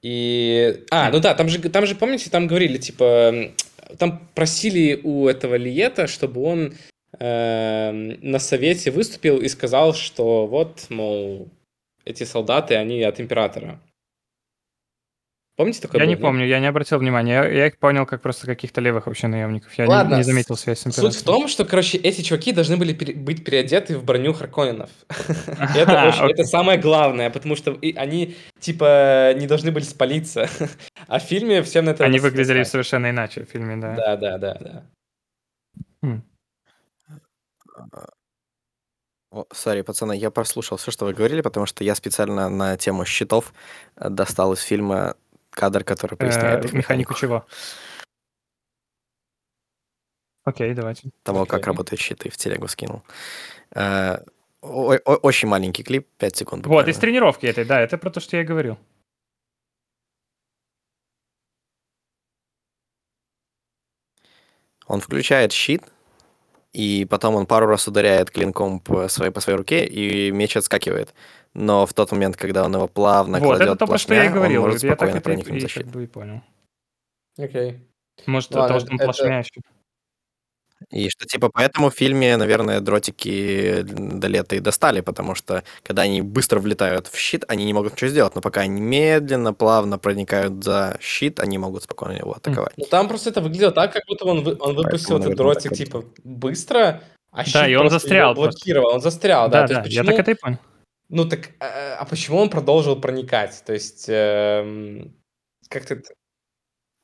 И, 0.01 0.83
а, 0.91 1.11
ну 1.11 1.19
да, 1.19 1.33
там 1.33 1.47
же, 1.47 1.59
там 1.69 1.85
же, 1.85 1.95
помните, 1.95 2.29
там 2.29 2.47
говорили, 2.47 2.77
типа, 2.77 3.53
там 3.97 4.27
просили 4.35 4.99
у 5.03 5.27
этого 5.27 5.55
Лиета, 5.55 6.07
чтобы 6.07 6.41
он 6.41 6.73
эм, 7.19 8.19
на 8.21 8.39
совете 8.39 8.91
выступил 8.91 9.38
и 9.38 9.47
сказал, 9.47 9.93
что 9.93 10.47
вот, 10.47 10.88
мол, 10.89 11.49
эти 12.03 12.23
солдаты, 12.23 12.75
они 12.75 13.03
от 13.03 13.19
императора. 13.19 13.79
Помните 15.61 15.79
такое 15.81 16.01
Я 16.01 16.07
было, 16.07 16.15
не 16.15 16.19
помню, 16.19 16.47
я 16.47 16.59
не 16.59 16.65
обратил 16.65 16.97
внимания. 16.97 17.33
Я, 17.33 17.47
я 17.47 17.67
их 17.67 17.77
понял 17.77 18.07
как 18.07 18.19
просто 18.19 18.47
каких-то 18.47 18.81
левых 18.81 19.05
вообще 19.05 19.27
наемников. 19.27 19.71
Я 19.75 19.85
не- 19.85 19.91
Ладно, 19.91 20.15
не, 20.15 20.23
с- 20.23 20.25
заметил 20.25 20.57
связь 20.57 20.79
с 20.79 20.91
Суть 20.91 21.15
в 21.15 21.23
том, 21.23 21.47
что, 21.47 21.65
короче, 21.65 21.99
эти 21.99 22.21
чуваки 22.21 22.51
должны 22.51 22.77
были 22.77 22.93
пере- 22.93 23.13
быть 23.13 23.45
переодеты 23.45 23.95
в 23.95 24.03
броню 24.03 24.33
Харконненов. 24.33 24.89
И 25.09 25.77
Это, 25.77 26.45
самое 26.45 26.79
главное, 26.79 27.29
потому 27.29 27.55
что 27.55 27.77
они, 27.95 28.35
типа, 28.59 29.35
не 29.35 29.45
должны 29.45 29.71
были 29.71 29.83
спалиться. 29.83 30.49
А 31.07 31.19
в 31.19 31.23
фильме 31.23 31.61
всем 31.61 31.85
на 31.85 31.91
это... 31.91 32.05
Они 32.05 32.17
выглядели 32.17 32.63
совершенно 32.63 33.11
иначе 33.11 33.45
в 33.45 33.49
фильме, 33.49 33.75
да. 33.75 33.95
Да, 33.95 34.17
да, 34.17 34.38
да, 34.39 34.57
да. 36.01 36.21
О, 39.31 39.45
Сори, 39.53 39.81
пацаны, 39.83 40.17
я 40.17 40.31
прослушал 40.31 40.77
все, 40.77 40.89
что 40.91 41.05
вы 41.05 41.13
говорили, 41.13 41.41
потому 41.41 41.65
что 41.65 41.83
я 41.83 41.95
специально 41.95 42.49
на 42.49 42.75
тему 42.77 43.05
щитов 43.05 43.53
э, 43.95 44.09
достал 44.09 44.53
из 44.53 44.59
фильма 44.61 45.15
кадр, 45.52 45.84
который 45.84 46.15
поясняет 46.18 46.64
Э, 46.64 46.68
их 46.68 46.73
механику 46.73 47.14
чего? 47.14 47.45
Окей, 50.44 50.73
давайте. 50.73 51.11
того, 51.23 51.45
как 51.45 51.68
работают 51.68 52.02
щиты, 52.02 52.30
в 52.30 52.38
телегу 52.38 52.68
скинул. 52.68 53.03
Э, 53.76 54.18
Очень 54.61 55.48
маленький 55.48 55.84
клип, 55.84 56.07
5 56.18 56.36
секунд. 56.36 56.65
Вот, 56.68 56.88
из 56.88 56.98
тренировки 56.98 57.45
этой, 57.48 57.65
да, 57.65 57.80
это 57.80 57.98
про 57.98 58.10
то, 58.11 58.19
что 58.19 58.38
я 58.38 58.44
говорил. 58.44 58.78
Он 64.88 64.99
включает 64.99 65.52
щит, 65.52 65.84
и 66.73 67.06
потом 67.10 67.35
он 67.35 67.45
пару 67.45 67.68
раз 67.68 67.88
ударяет 67.88 68.31
клинком 68.31 68.80
по 68.80 69.07
своей, 69.07 69.31
по 69.31 69.39
своей 69.41 69.57
руке, 69.57 69.85
и 69.85 70.31
меч 70.31 70.56
отскакивает. 70.57 71.14
Но 71.53 71.85
в 71.85 71.93
тот 71.93 72.11
момент, 72.11 72.38
когда 72.38 72.64
он 72.64 72.73
его 72.73 72.88
плавно 72.88 73.39
вот, 73.39 73.56
это 73.56 73.57
кладет 73.65 73.80
то, 73.80 73.88
про 73.88 73.98
что 73.98 74.14
я 74.14 74.22
и 74.22 74.27
плашмя, 74.27 74.35
говорил. 74.39 74.64
он 74.64 74.69
может 74.69 74.84
Я 74.84 74.89
так 74.91 74.98
спокойно 74.99 75.18
это 75.18 75.23
проникнуть 75.23 75.57
и 75.57 75.60
за 75.60 75.68
как 75.68 75.73
щит. 75.73 75.88
бы 75.88 76.03
и 76.03 76.07
понял. 76.07 76.41
Окей. 77.38 77.80
Может, 78.26 78.53
Ладно, 78.56 78.80
что 78.80 78.89
он 78.89 78.95
это- 78.95 79.03
плашмя 79.06 79.39
еще. 79.39 79.52
И 80.90 81.10
что, 81.10 81.26
типа, 81.26 81.49
поэтому 81.53 81.90
в 81.90 81.94
фильме, 81.94 82.36
наверное, 82.38 82.80
дротики 82.80 83.82
до 83.84 84.28
лета 84.28 84.56
и 84.56 84.60
достали, 84.60 85.02
потому 85.02 85.36
что, 85.36 85.64
когда 85.84 86.02
они 86.03 86.22
быстро 86.22 86.60
влетают 86.60 87.08
в 87.08 87.18
щит, 87.18 87.45
они 87.48 87.66
не 87.66 87.74
могут 87.74 87.94
ничего 87.94 88.10
сделать, 88.10 88.36
но 88.36 88.41
пока 88.41 88.62
они 88.62 88.82
медленно, 88.82 89.53
плавно 89.53 89.98
проникают 89.99 90.64
за 90.64 90.98
щит, 90.99 91.40
они 91.40 91.58
могут 91.58 91.84
спокойно 91.84 92.18
его 92.18 92.34
атаковать. 92.34 92.74
Ну 92.78 92.86
там 92.86 93.08
просто 93.08 93.30
это 93.30 93.41
выглядело 93.41 93.72
так, 93.72 93.94
как 93.94 94.03
будто 94.08 94.26
он, 94.26 94.44
вы- 94.44 94.58
он 94.60 94.76
выпустил 94.76 95.18
этот 95.18 95.30
наверное, 95.30 95.36
дротик, 95.38 95.74
типа, 95.74 96.03
быстро, 96.24 97.02
а 97.32 97.45
щит 97.45 97.68
и 97.70 97.76
он 97.76 97.90
застрял 97.90 98.34
блокировал, 98.34 98.94
он 98.95 99.02
застрял, 99.02 99.49
да. 99.49 99.68
Да, 99.68 99.74
да, 99.76 99.84
есть 99.84 99.95
я 99.95 100.02
почему- 100.02 100.18
так 100.18 100.28
это 100.28 100.32
и 100.32 100.36
понял. 100.41 100.58
Ну 101.10 101.26
так, 101.26 101.49
а, 101.60 101.98
а 101.99 102.06
почему 102.06 102.38
он 102.40 102.49
продолжил 102.49 102.95
проникать? 102.99 103.64
То 103.66 103.74
есть, 103.74 104.06
эм, 104.08 105.14
как-то... 105.70 106.02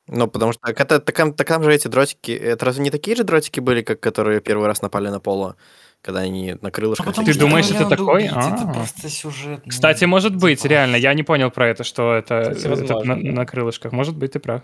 Ну, 0.08 0.26
потому 0.26 0.52
что 0.52 0.60
так, 0.62 0.80
это, 0.80 1.00
так, 1.00 1.14
там- 1.16 1.34
так 1.34 1.46
там 1.46 1.62
же 1.62 1.72
эти 1.72 1.86
дротики, 1.88 2.32
это 2.32 2.64
разве 2.64 2.82
не 2.82 2.90
такие 2.90 3.16
же 3.16 3.24
дротики 3.24 3.60
были, 3.60 3.82
как 3.82 4.00
которые 4.00 4.40
первый 4.40 4.66
раз 4.66 4.80
напали 4.82 5.08
на 5.08 5.20
Поло, 5.20 5.56
когда 6.02 6.20
они 6.20 6.56
на 6.62 6.70
крылышках? 6.70 7.14
Ты 7.14 7.38
думаешь, 7.38 7.70
это 7.70 7.86
такой? 7.88 8.22
убить, 8.24 8.30
Это 8.30 8.64
А. 8.68 8.72
просто 8.74 9.08
сюжет. 9.10 9.60
ну, 9.64 9.70
Кстати, 9.70 10.04
может 10.06 10.34
быть, 10.34 10.62
типа. 10.62 10.70
реально, 10.72 10.96
я 10.96 11.12
не 11.14 11.22
понял 11.22 11.50
про 11.50 11.68
это, 11.68 11.84
что 11.84 12.14
это, 12.14 12.52
Кстати, 12.54 12.58
это 12.60 12.68
возможно, 12.70 13.14
на, 13.16 13.22
да. 13.22 13.32
на 13.32 13.46
крылышках. 13.46 13.92
Может 13.92 14.16
быть, 14.16 14.32
ты 14.32 14.38
прав. 14.40 14.62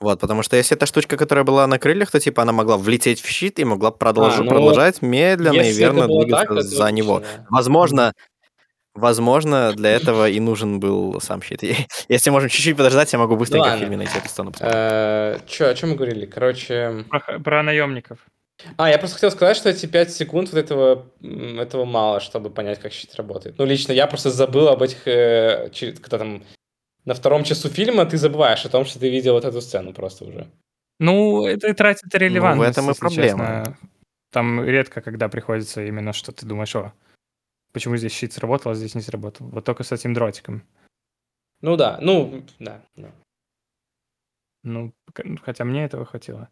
Вот, 0.00 0.18
потому 0.18 0.42
что 0.42 0.56
если 0.56 0.76
эта 0.76 0.84
штучка, 0.86 1.16
которая 1.16 1.44
была 1.44 1.64
на 1.68 1.78
крыльях, 1.78 2.10
то 2.10 2.18
типа 2.18 2.42
она 2.42 2.52
могла 2.52 2.76
влететь 2.76 3.20
в 3.20 3.28
щит 3.28 3.60
и 3.60 3.64
могла 3.64 3.90
продолж- 3.90 4.34
А, 4.38 4.42
ну, 4.42 4.48
продолжать 4.50 5.00
медленно 5.00 5.60
и 5.62 5.72
верно 5.72 6.08
двигаться 6.08 6.46
так, 6.54 6.62
за 6.62 6.90
него. 6.90 7.14
логично. 7.14 7.46
Возможно, 7.50 8.12
возможно, 8.94 9.72
для 9.72 9.90
этого 9.90 10.28
и 10.28 10.40
нужен 10.40 10.80
был 10.80 11.20
сам 11.20 11.42
щит. 11.42 11.62
Если 12.08 12.30
можем 12.30 12.48
чуть-чуть 12.48 12.76
подождать, 12.76 13.12
я 13.12 13.18
могу 13.18 13.36
быстренько 13.36 13.64
в 13.64 13.68
ладно. 13.70 13.80
фильме 13.80 13.96
найти 13.96 14.18
эту 14.18 14.28
сцену. 14.28 14.50
посмотреть. 14.52 14.74
Э, 14.76 15.38
Чё, 15.46 15.68
о 15.68 15.74
чем 15.74 15.90
мы 15.90 15.96
говорили? 15.96 16.26
Короче... 16.26 17.04
Про, 17.44 17.62
наемников. 17.62 18.18
А, 18.76 18.88
я 18.90 18.98
просто 18.98 19.16
хотел 19.16 19.30
сказать, 19.30 19.56
что 19.56 19.70
эти 19.70 19.86
5 19.86 20.12
секунд 20.12 20.52
вот 20.52 20.58
этого, 20.58 21.06
этого 21.22 21.84
мало, 21.84 22.20
чтобы 22.20 22.50
понять, 22.50 22.78
как 22.80 22.92
щит 22.92 23.14
работает. 23.16 23.58
Ну, 23.58 23.64
лично 23.64 23.92
я 23.92 24.06
просто 24.06 24.30
забыл 24.30 24.68
об 24.68 24.82
этих... 24.82 25.06
э, 25.08 25.70
че- 25.72 25.92
когда 25.92 26.18
там 26.18 26.42
на 27.04 27.14
втором 27.14 27.42
часу 27.44 27.68
фильма 27.68 28.04
ты 28.06 28.16
забываешь 28.18 28.64
о 28.64 28.68
том, 28.68 28.84
что 28.84 29.00
ты 29.00 29.10
видел 29.10 29.32
вот 29.34 29.44
эту 29.44 29.60
сцену 29.60 29.92
просто 29.92 30.24
уже. 30.24 30.46
Ну, 31.00 31.44
это 31.46 31.68
и 31.68 31.72
тратит 31.72 32.14
релевантность, 32.14 32.78
этом 32.78 32.90
и 32.90 32.94
проблема. 32.94 33.64
честно. 33.64 33.78
Там 34.30 34.64
редко, 34.64 35.00
когда 35.00 35.28
приходится 35.28 35.82
именно, 35.84 36.12
что 36.12 36.30
ты 36.30 36.46
думаешь, 36.46 36.76
о, 36.76 36.92
почему 37.72 37.96
здесь 37.96 38.12
щит 38.12 38.32
сработал, 38.32 38.72
а 38.72 38.74
здесь 38.74 38.94
не 38.94 39.00
сработал. 39.02 39.48
Вот 39.48 39.64
только 39.64 39.82
с 39.84 39.92
этим 39.92 40.14
дротиком. 40.14 40.62
Ну 41.60 41.76
да, 41.76 41.98
ну, 42.00 42.44
да. 42.58 42.84
да. 42.96 43.12
Ну, 44.64 44.92
ну, 45.24 45.36
хотя 45.42 45.64
мне 45.64 45.84
этого 45.84 46.04
хватило. 46.04 46.48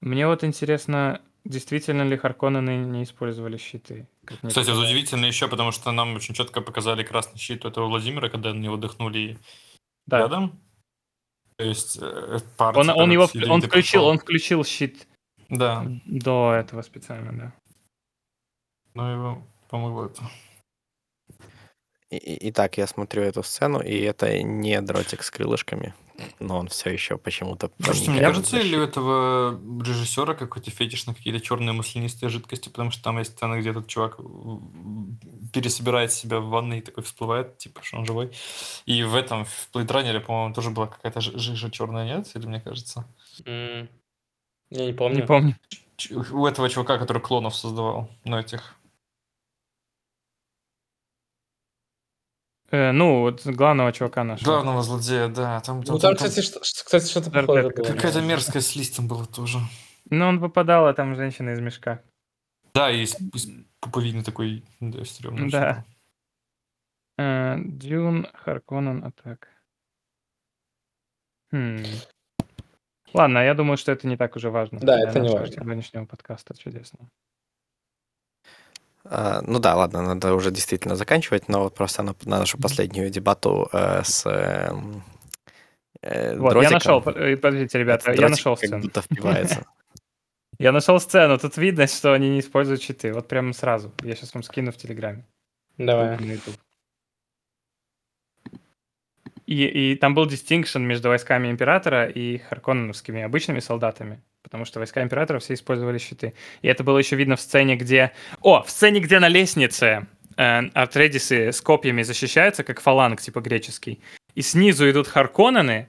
Мне 0.00 0.26
вот 0.26 0.44
интересно, 0.44 1.20
действительно 1.44 2.02
ли 2.02 2.16
Харконнены 2.16 2.76
не 2.84 3.02
использовали 3.04 3.56
щиты? 3.56 4.06
Кстати, 4.46 4.70
вот 4.70 4.84
удивительно 4.84 5.26
еще, 5.26 5.48
потому 5.48 5.72
что 5.72 5.92
нам 5.92 6.14
очень 6.16 6.34
четко 6.34 6.60
показали 6.60 7.02
красный 7.04 7.38
щит 7.38 7.64
у 7.64 7.68
этого 7.68 7.86
Владимира, 7.86 8.28
когда 8.28 8.52
на 8.52 8.58
него 8.58 8.76
дыхнули 8.76 9.38
Да. 10.06 10.18
рядом. 10.20 10.60
То 11.56 11.64
есть 11.64 11.98
э, 12.00 12.38
пар, 12.58 12.76
Он, 12.76 12.86
типа, 12.86 12.96
он 12.96 13.10
его 13.12 13.22
он 13.22 13.60
включил, 13.60 14.00
пошел. 14.00 14.06
он 14.06 14.18
включил 14.18 14.64
щит 14.64 15.06
Да, 15.48 15.86
до 16.04 16.52
этого 16.52 16.82
специально, 16.82 17.32
да. 17.32 17.54
но 18.94 19.12
его 19.12 19.46
помогло 19.70 20.06
это. 20.06 20.22
И- 22.10 22.16
и- 22.16 22.50
Итак, 22.50 22.78
я 22.78 22.86
смотрю 22.86 23.22
эту 23.22 23.42
сцену, 23.42 23.80
и 23.80 23.98
это 24.00 24.42
не 24.42 24.80
дротик 24.82 25.22
с 25.22 25.30
крылышками, 25.30 25.94
но 26.38 26.58
он 26.58 26.68
все 26.68 26.90
еще 26.90 27.16
почему-то 27.18 27.70
что, 27.80 28.10
мне 28.10 28.20
кажется, 28.20 28.58
или 28.58 28.76
у 28.76 28.82
этого 28.82 29.58
режиссера 29.82 30.34
какой-то 30.34 30.70
фетиш 30.70 31.06
на 31.06 31.14
какие-то 31.14 31.40
черные 31.40 31.72
маслянистые 31.72 32.28
жидкости, 32.28 32.68
потому 32.68 32.90
что 32.90 33.02
там 33.02 33.18
есть 33.18 33.32
сцена, 33.32 33.58
где 33.58 33.70
этот 33.70 33.88
чувак 33.88 34.18
пересобирает 35.52 36.12
себя 36.12 36.40
в 36.40 36.48
ванной 36.48 36.78
и 36.78 36.82
такой 36.82 37.02
всплывает, 37.04 37.58
типа, 37.58 37.82
что 37.82 37.98
он 37.98 38.04
живой. 38.04 38.30
И 38.86 39.02
в 39.02 39.14
этом, 39.14 39.44
в 39.44 39.68
Runner, 39.74 40.20
по-моему, 40.20 40.54
тоже 40.54 40.70
была 40.70 40.86
какая-то 40.86 41.20
жи- 41.20 41.38
жижа 41.38 41.70
черная, 41.70 42.04
нет? 42.04 42.30
Или 42.34 42.46
мне 42.46 42.60
кажется? 42.60 43.06
М, 43.46 43.88
Я 44.70 44.86
не 44.86 44.92
помню. 44.92 45.16
Не 45.20 45.26
помню. 45.26 45.56
Ч- 45.96 46.14
У 46.14 46.46
этого 46.46 46.68
чувака, 46.68 46.98
который 46.98 47.22
клонов 47.22 47.54
создавал, 47.54 48.08
ну, 48.24 48.38
этих. 48.38 48.74
Э, 52.74 52.90
ну, 52.90 53.20
вот 53.20 53.46
главного 53.46 53.92
чувака 53.92 54.24
нашего. 54.24 54.46
Главного 54.50 54.82
злодея, 54.82 55.28
да. 55.28 55.60
Там, 55.60 55.80
Ну, 55.86 55.98
там, 56.00 56.16
кстати, 56.16 56.40
что- 56.40 56.58
кстати, 56.58 57.08
что-то 57.08 57.30
похожее 57.30 57.70
было. 57.70 57.84
какая-то 57.84 58.20
мерзкая 58.20 58.62
слизь 58.62 58.90
там 58.90 59.06
была 59.06 59.26
тоже. 59.26 59.58
Ну, 60.10 60.26
он 60.26 60.40
выпадал, 60.40 60.88
а 60.88 60.92
там 60.92 61.14
женщина 61.14 61.50
из 61.50 61.60
мешка. 61.60 62.02
Да, 62.74 62.90
и 62.90 63.02
из, 63.02 63.14
из 63.32 63.48
пуповины 63.78 64.24
такой, 64.24 64.64
да, 64.80 65.04
стрёмный. 65.04 65.50
Да. 65.52 65.84
Э, 67.16 67.58
Дюн, 67.64 68.26
Харконнен, 68.34 69.04
Атак. 69.04 69.50
Хм. 71.52 71.78
Ладно, 73.12 73.38
я 73.38 73.54
думаю, 73.54 73.76
что 73.76 73.92
это 73.92 74.08
не 74.08 74.16
так 74.16 74.34
уже 74.34 74.50
важно. 74.50 74.80
Да, 74.80 74.96
для 74.96 75.10
это 75.10 75.20
не 75.20 75.28
важно. 75.28 75.54
сегодняшнего 75.54 76.06
подкаста 76.06 76.58
чудесно. 76.58 77.08
А, 79.04 79.42
Ну 79.42 79.58
да, 79.58 79.74
ладно, 79.76 80.02
надо 80.02 80.34
уже 80.34 80.50
действительно 80.50 80.96
заканчивать, 80.96 81.48
но 81.48 81.62
вот 81.64 81.74
просто 81.74 82.02
на, 82.02 82.14
на 82.24 82.38
нашу 82.38 82.58
последнюю 82.58 83.10
дебату 83.10 83.68
э, 83.72 84.02
с 84.04 84.24
эм, 84.26 85.02
э, 86.02 86.36
Вот, 86.38 86.48
я 86.48 86.50
дротиком, 86.50 86.72
нашел, 86.74 87.00
по- 87.02 87.10
э, 87.10 87.36
подождите, 87.36 87.78
ребята, 87.78 88.10
этот 88.10 88.20
я 88.22 88.28
нашел 88.28 88.54
как 88.56 88.64
сцену. 88.66 88.82
будто 88.82 89.02
впивается. 89.02 89.66
Я 90.60 90.70
нашел 90.70 91.00
сцену, 91.00 91.36
тут 91.36 91.56
видно, 91.56 91.88
что 91.88 92.12
они 92.12 92.28
не 92.30 92.38
используют 92.38 92.80
щиты. 92.80 93.12
Вот 93.12 93.26
прямо 93.26 93.52
сразу. 93.52 93.92
Я 94.04 94.14
сейчас 94.14 94.34
вам 94.34 94.44
скину 94.44 94.70
в 94.70 94.76
Телеграме. 94.76 95.26
Давай. 95.78 96.16
на 96.16 96.24
YouTube. 96.32 96.54
И, 99.46 99.64
и 99.64 99.96
там 99.96 100.14
был 100.14 100.26
дистинкшн 100.26 100.80
между 100.80 101.08
войсками 101.08 101.50
императора 101.50 102.06
и 102.06 102.38
харконненовскими 102.38 103.22
обычными 103.22 103.60
солдатами, 103.60 104.22
потому 104.42 104.64
что 104.64 104.78
войска 104.78 105.02
императора 105.02 105.38
все 105.38 105.54
использовали 105.54 105.98
щиты. 105.98 106.34
И 106.62 106.68
это 106.68 106.82
было 106.82 106.98
еще 106.98 107.16
видно 107.16 107.36
в 107.36 107.40
сцене, 107.40 107.76
где... 107.76 108.12
О, 108.40 108.62
в 108.62 108.70
сцене, 108.70 109.00
где 109.00 109.18
на 109.18 109.28
лестнице 109.28 110.06
э, 110.36 110.60
Артредисы 110.72 111.52
с 111.52 111.60
копьями 111.60 112.02
защищаются, 112.02 112.64
как 112.64 112.80
фаланг, 112.80 113.20
типа 113.20 113.40
греческий. 113.40 114.00
И 114.34 114.42
снизу 114.42 114.90
идут 114.90 115.08
харконнены, 115.08 115.88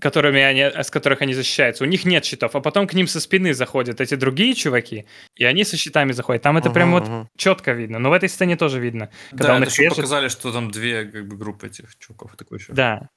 которыми 0.00 0.40
они, 0.40 0.62
с 0.62 0.90
которых 0.90 1.22
они 1.22 1.34
защищаются. 1.34 1.84
У 1.84 1.86
них 1.86 2.04
нет 2.04 2.24
щитов, 2.24 2.54
а 2.56 2.60
потом 2.60 2.86
к 2.86 2.94
ним 2.94 3.06
со 3.06 3.20
спины 3.20 3.54
заходят 3.54 4.00
эти 4.00 4.14
другие 4.16 4.54
чуваки, 4.54 5.06
и 5.36 5.44
они 5.44 5.64
со 5.64 5.76
щитами 5.76 6.12
заходят. 6.12 6.42
Там 6.42 6.56
это 6.56 6.70
прям 6.70 6.90
Мгм, 6.90 7.20
вот 7.20 7.28
четко 7.36 7.72
видно. 7.72 7.98
Но 7.98 8.10
в 8.10 8.12
этой 8.12 8.28
сцене 8.28 8.56
тоже 8.56 8.80
видно. 8.80 9.10
Когда 9.30 9.48
Да, 9.48 9.54
он 9.56 9.62
это 9.62 9.70
чтобы 9.70 9.84
режет. 9.84 9.96
показали, 9.96 10.28
что 10.28 10.52
там 10.52 10.70
две 10.70 11.04
как 11.04 11.26
бы 11.28 11.36
группы 11.36 11.66
этих 11.68 11.96
чуваков. 11.98 12.36
Такой 12.36 12.58
еще. 12.58 12.72
Да. 12.72 13.08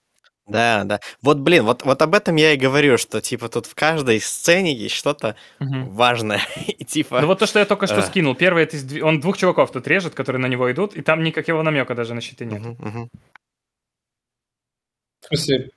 Да, 0.45 0.83
да. 0.85 1.01
Вот, 1.21 1.39
блин, 1.39 1.65
вот, 1.65 1.83
вот 1.83 2.01
об 2.01 2.15
этом 2.15 2.37
я 2.37 2.53
и 2.53 2.57
говорю, 2.57 2.97
что, 2.97 3.19
типа, 3.19 3.49
тут 3.49 3.65
в 3.65 3.75
каждой 3.75 4.21
сцене 4.21 4.73
есть 4.73 4.95
что-то 4.95 5.35
Мгм. 5.59 5.89
важное. 5.89 6.39
И, 6.67 6.85
типа, 6.85 7.19
Ну 7.19 7.27
вот 7.27 7.39
то, 7.39 7.45
что 7.47 7.59
я 7.59 7.65
только 7.65 7.85
что 7.85 7.97
А. 7.97 8.01
скинул. 8.01 8.33
Первый, 8.33 8.63
это 8.63 8.77
он 9.05 9.19
двух 9.19 9.37
чуваков 9.37 9.71
тут 9.73 9.85
режет, 9.87 10.13
которые 10.13 10.41
на 10.41 10.45
него 10.47 10.71
идут, 10.71 10.95
и 10.95 11.01
там 11.01 11.21
никакого 11.21 11.63
намека 11.63 11.95
даже 11.95 12.13
на 12.13 12.21
щиты 12.21 12.45
нет. 12.45 12.61
мгм, 12.61 12.77
мгм. 12.79 13.09
В 15.21 15.25
смысле, 15.27 15.69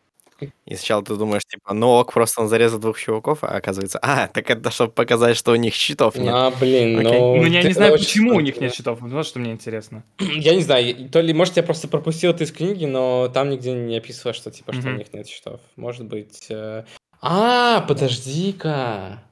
И 0.66 0.74
сначала 0.74 1.02
ты 1.04 1.16
думаешь, 1.16 1.42
типа, 1.44 1.74
ну 1.74 1.88
ок, 1.90 2.12
просто 2.12 2.40
он 2.42 2.48
зарезал 2.48 2.78
двух 2.78 2.98
чуваков, 2.98 3.42
а 3.42 3.48
оказывается, 3.56 3.98
а, 4.02 4.28
так 4.28 4.50
это 4.50 4.70
чтобы 4.70 4.92
показать, 4.92 5.36
что 5.36 5.52
у 5.52 5.56
них 5.56 5.74
щитов 5.74 6.16
нет. 6.16 6.32
а, 6.34 6.50
блин, 6.50 6.98
Окей. 6.98 7.12
ну... 7.18 7.36
Ну, 7.36 7.46
я 7.46 7.62
не 7.62 7.72
знаю, 7.72 7.92
почему 7.98 8.34
у 8.36 8.40
них 8.40 8.60
нет 8.60 8.74
щитов. 8.74 8.98
Вот 9.00 9.26
что 9.26 9.38
мне 9.38 9.52
интересно. 9.52 10.02
Я 10.18 10.54
не 10.54 10.62
знаю, 10.62 11.08
то 11.10 11.20
ли, 11.20 11.32
может, 11.32 11.56
я 11.56 11.62
просто 11.62 11.88
пропустил 11.88 12.30
это 12.32 12.44
из 12.44 12.52
книги, 12.52 12.84
но 12.86 13.28
там 13.28 13.50
нигде 13.50 13.72
не 13.72 13.96
описывалось, 13.96 14.36
что, 14.36 14.50
типа, 14.50 14.72
что 14.72 14.88
у 14.88 14.92
них 14.92 15.12
нет 15.12 15.26
счетов. 15.28 15.60
Может 15.76 16.06
быть... 16.06 16.46
э, 16.50 16.84
А, 17.20 17.80
подожди-ка. 17.82 19.22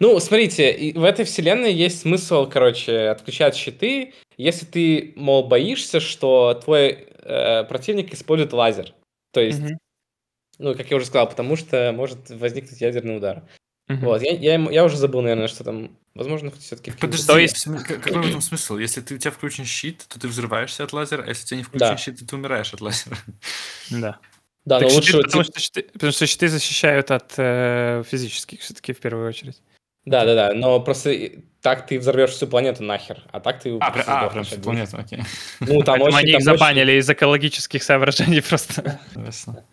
Ну, 0.00 0.18
смотрите, 0.20 0.92
в 0.94 1.04
этой 1.04 1.24
вселенной 1.24 1.72
есть 1.72 2.00
смысл, 2.00 2.48
короче, 2.48 3.08
отключать 3.08 3.54
щиты, 3.54 4.14
если 4.36 4.66
ты, 4.66 5.12
мол, 5.16 5.46
боишься, 5.46 6.00
что 6.00 6.58
твой 6.64 7.06
э, 7.24 7.64
противник 7.64 8.12
использует 8.14 8.52
лазер. 8.52 8.94
То 9.32 9.40
есть, 9.40 9.60
Мгм. 9.60 9.78
ну, 10.58 10.74
как 10.74 10.90
я 10.90 10.96
уже 10.96 11.06
сказал, 11.06 11.28
потому 11.28 11.56
что 11.56 11.92
может 11.92 12.30
возникнуть 12.30 12.80
ядерный 12.80 13.16
удар. 13.16 13.42
Мгм. 13.88 14.00
Вот, 14.06 14.22
я, 14.22 14.32
я, 14.32 14.54
я 14.70 14.84
уже 14.84 14.96
забыл, 14.96 15.20
наверное, 15.20 15.48
что 15.48 15.62
там, 15.64 15.96
возможно, 16.14 16.50
все-таки... 16.52 16.90
Подожди, 16.92 17.26
То 17.26 17.38
есть- 17.38 17.64
какой 17.64 18.22
в 18.22 18.28
этом 18.28 18.40
смысл? 18.40 18.78
Если 18.78 19.00
ты, 19.02 19.14
у 19.14 19.18
тебя 19.18 19.30
включен 19.30 19.64
щит, 19.66 20.06
то 20.08 20.18
ты 20.18 20.26
взрываешься 20.28 20.84
от 20.84 20.92
лазера, 20.92 21.22
а 21.22 21.28
если 21.28 21.44
у 21.44 21.46
тебя 21.48 21.56
не 21.58 21.64
включен 21.64 21.88
Да. 21.88 21.96
щит, 21.96 22.18
то 22.18 22.26
ты 22.26 22.36
умираешь 22.36 22.72
от 22.72 22.80
лазера. 22.80 23.16
Да. 23.90 24.18
Да, 24.64 24.78
Так 24.80 24.82
но 24.84 25.00
щиты, 25.02 25.16
лучше... 25.18 25.22
потому, 25.24 25.44
что 25.44 25.60
щиты, 25.60 25.82
потому 25.92 26.12
что 26.12 26.26
щиты 26.26 26.48
защищают 26.48 27.10
от 27.10 27.34
э, 27.36 28.02
физических 28.10 28.60
все-таки 28.62 28.94
в 28.94 29.00
первую 29.00 29.28
очередь. 29.28 29.60
Да, 30.06 30.24
да, 30.24 30.34
да, 30.34 30.54
но 30.54 30.80
просто 30.80 31.14
так 31.62 31.86
ты 31.86 31.98
взорвешь 31.98 32.30
всю 32.30 32.46
планету 32.46 32.82
нахер, 32.82 33.22
а 33.32 33.40
так 33.40 33.60
ты 33.62 33.74
А, 33.80 33.90
просто 33.90 34.20
а, 34.20 34.28
прям 34.28 34.44
всю 34.44 34.60
планету, 34.60 34.98
окей. 34.98 35.22
Ну, 35.60 35.82
там 35.82 35.98
Поэтому 35.98 36.04
очень... 36.04 36.16
они 36.18 36.32
там 36.32 36.40
их 36.40 36.46
очень- 36.46 36.58
забанили 36.58 36.92
из 36.92 37.08
экологических 37.08 37.82
соображений 37.82 38.42
просто. 38.42 39.00
Ясно. 39.16 39.64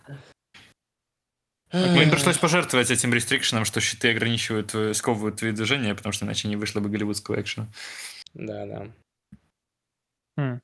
Ну, 1.74 2.02
им 2.02 2.10
пришлось 2.10 2.38
пожертвовать 2.38 2.92
этим 2.92 3.14
рестрикшеном, 3.14 3.66
что 3.66 3.80
щиты 3.82 4.12
ограничивают, 4.12 4.68
твои- 4.68 4.94
сковывают 4.94 5.38
твои 5.38 5.52
движения, 5.52 5.96
потому 5.96 6.14
что 6.14 6.26
иначе 6.26 6.48
не 6.48 6.56
вышло 6.56 6.80
бы 6.80 6.90
голливудского 6.90 7.40
экшена. 7.42 7.68
Да, 8.34 8.66
да. 8.66 8.88
Хм. 10.38 10.60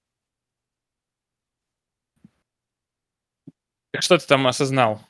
Так 3.91 4.02
Что 4.03 4.18
ты 4.18 4.27
там 4.27 4.48
осознал? 4.48 5.02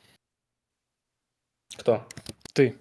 Кто? 1.77 2.07
Ты. 2.53 2.75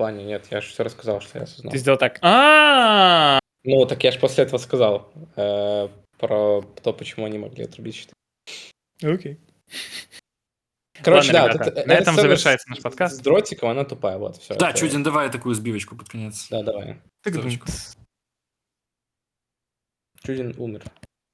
Плане, 0.00 0.24
нет, 0.24 0.46
я 0.50 0.62
же 0.62 0.68
все 0.70 0.82
рассказал, 0.82 1.20
что 1.20 1.36
я 1.36 1.44
осознал. 1.44 1.70
Ты 1.72 1.76
сделал 1.76 1.98
так. 1.98 2.18
А, 2.22 3.38
Ну, 3.64 3.84
так 3.84 4.02
я 4.02 4.12
же 4.12 4.18
после 4.18 4.44
этого 4.44 4.56
сказал 4.58 5.12
э, 5.36 5.88
про 6.16 6.62
то, 6.82 6.92
почему 6.94 7.26
они 7.26 7.36
могли 7.36 7.64
отрубить 7.64 7.96
щиты. 7.96 8.14
Окей. 9.02 9.38
Короче, 11.04 11.32
Ладно, 11.32 11.32
да, 11.32 11.48
ребята, 11.52 11.58
вот 11.58 11.78
это- 11.78 11.86
на 11.88 11.92
этом 11.92 12.14
завершается 12.14 12.70
наш 12.70 12.80
подкаст. 12.80 13.16
С 13.16 13.18
дротиком 13.18 13.68
она 13.68 13.84
тупая, 13.84 14.16
вот, 14.16 14.38
все. 14.38 14.54
Да, 14.54 14.72
Чудин, 14.72 15.02
давай 15.02 15.30
такую 15.30 15.54
сбивочку 15.54 15.94
под 15.96 16.08
конец. 16.08 16.46
Да, 16.48 16.62
давай. 16.62 16.98
Ссылочку. 17.22 17.66
Чудин 20.24 20.54
умер. 20.56 20.84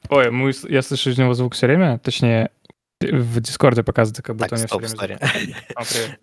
Ой, 0.09 0.33
мы, 0.33 0.53
я 0.69 0.83
слышу 0.83 1.11
из 1.11 1.19
него 1.19 1.35
звук 1.35 1.55
все 1.55 1.69
время, 1.69 2.01
точнее, 2.01 2.51
в 3.01 3.41
Дискорде 3.41 3.83
показывается, 3.83 4.23
как 4.23 4.37
будто 4.37 4.49
Так, 4.51 4.59
у 4.59 4.61
него 4.61 4.69
стоп, 4.69 4.85
все 4.85 4.97
время. 4.97 5.21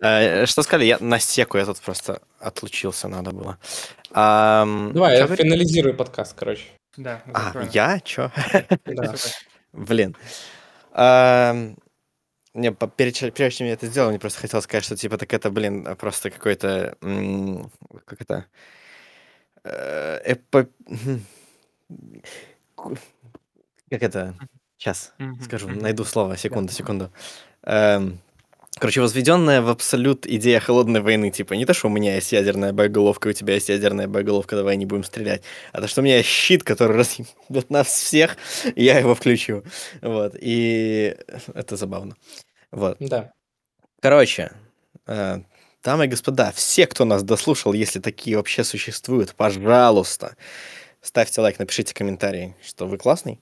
Э, 0.00 0.46
Что 0.46 0.62
сказали? 0.62 0.86
Я 0.86 0.98
на 0.98 1.18
секу, 1.20 1.56
я 1.58 1.64
тут 1.66 1.80
просто 1.80 2.20
отлучился, 2.40 3.08
надо 3.08 3.30
было. 3.30 3.58
Давай, 4.12 5.16
я 5.18 5.26
финализирую 5.26 5.94
подкаст, 5.96 6.34
короче. 6.36 6.64
Да, 6.96 7.22
А, 7.32 7.64
я? 7.72 8.00
Чё? 8.00 8.30
Блин. 9.72 10.16
Не, 12.56 12.70
перед, 12.72 13.34
прежде 13.34 13.58
чем 13.58 13.66
я 13.66 13.72
это 13.72 13.86
сделал, 13.88 14.10
мне 14.10 14.18
просто 14.20 14.40
хотел 14.40 14.62
сказать, 14.62 14.84
что 14.84 14.96
типа 14.96 15.18
так 15.18 15.32
это, 15.32 15.50
блин, 15.50 15.96
просто 15.96 16.30
какой-то... 16.30 16.96
Как 18.04 18.20
это... 18.20 18.46
э, 19.64 20.34
эпо- 20.34 20.70
Как 23.90 24.02
это? 24.02 24.34
Сейчас 24.78 25.12
скажу, 25.42 25.68
найду 25.68 26.04
слово, 26.04 26.36
секунду, 26.36 26.72
секунду. 26.72 27.12
Эм, 27.62 28.20
Короче, 28.76 29.00
возведенная 29.00 29.62
в 29.62 29.68
абсолют 29.68 30.26
идея 30.26 30.58
холодной 30.58 31.00
войны. 31.00 31.30
Типа, 31.30 31.54
не 31.54 31.64
то, 31.64 31.72
что 31.74 31.86
у 31.86 31.90
меня 31.90 32.16
есть 32.16 32.32
ядерная 32.32 32.72
боеголовка, 32.72 33.28
у 33.28 33.32
тебя 33.32 33.54
есть 33.54 33.68
ядерная 33.68 34.08
боеголовка, 34.08 34.56
давай 34.56 34.76
не 34.76 34.84
будем 34.84 35.04
стрелять. 35.04 35.42
А 35.72 35.80
то, 35.80 35.86
что 35.86 36.00
у 36.00 36.04
меня 36.04 36.16
есть 36.16 36.28
щит, 36.28 36.64
который 36.64 36.96
разъебет 36.98 37.70
нас 37.70 37.86
всех, 37.86 38.36
и 38.74 38.82
я 38.82 38.98
его 38.98 39.14
включу. 39.14 39.62
Вот. 40.02 40.34
И 40.40 41.16
это 41.54 41.76
забавно. 41.76 42.16
Вот. 42.72 42.96
Да. 42.98 43.32
Короче, 44.00 44.50
э, 45.06 45.38
дамы 45.84 46.06
и 46.06 46.08
господа, 46.08 46.50
все, 46.52 46.88
кто 46.88 47.04
нас 47.04 47.22
дослушал, 47.22 47.74
если 47.74 48.00
такие 48.00 48.36
вообще 48.36 48.64
существуют, 48.64 49.36
пожалуйста, 49.36 50.36
ставьте 51.00 51.40
лайк, 51.40 51.60
напишите 51.60 51.94
комментарий, 51.94 52.54
что 52.60 52.86
вы 52.86 52.98
классный. 52.98 53.40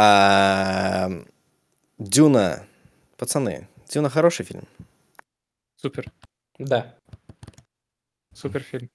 А, 0.00 1.10
Дюна, 1.98 2.64
пацаны, 3.16 3.66
Дюна 3.88 4.08
хороший 4.10 4.44
фильм. 4.44 4.62
Супер. 5.74 6.04
Да. 6.56 6.94
Супер 8.32 8.62
фильм. 8.62 8.90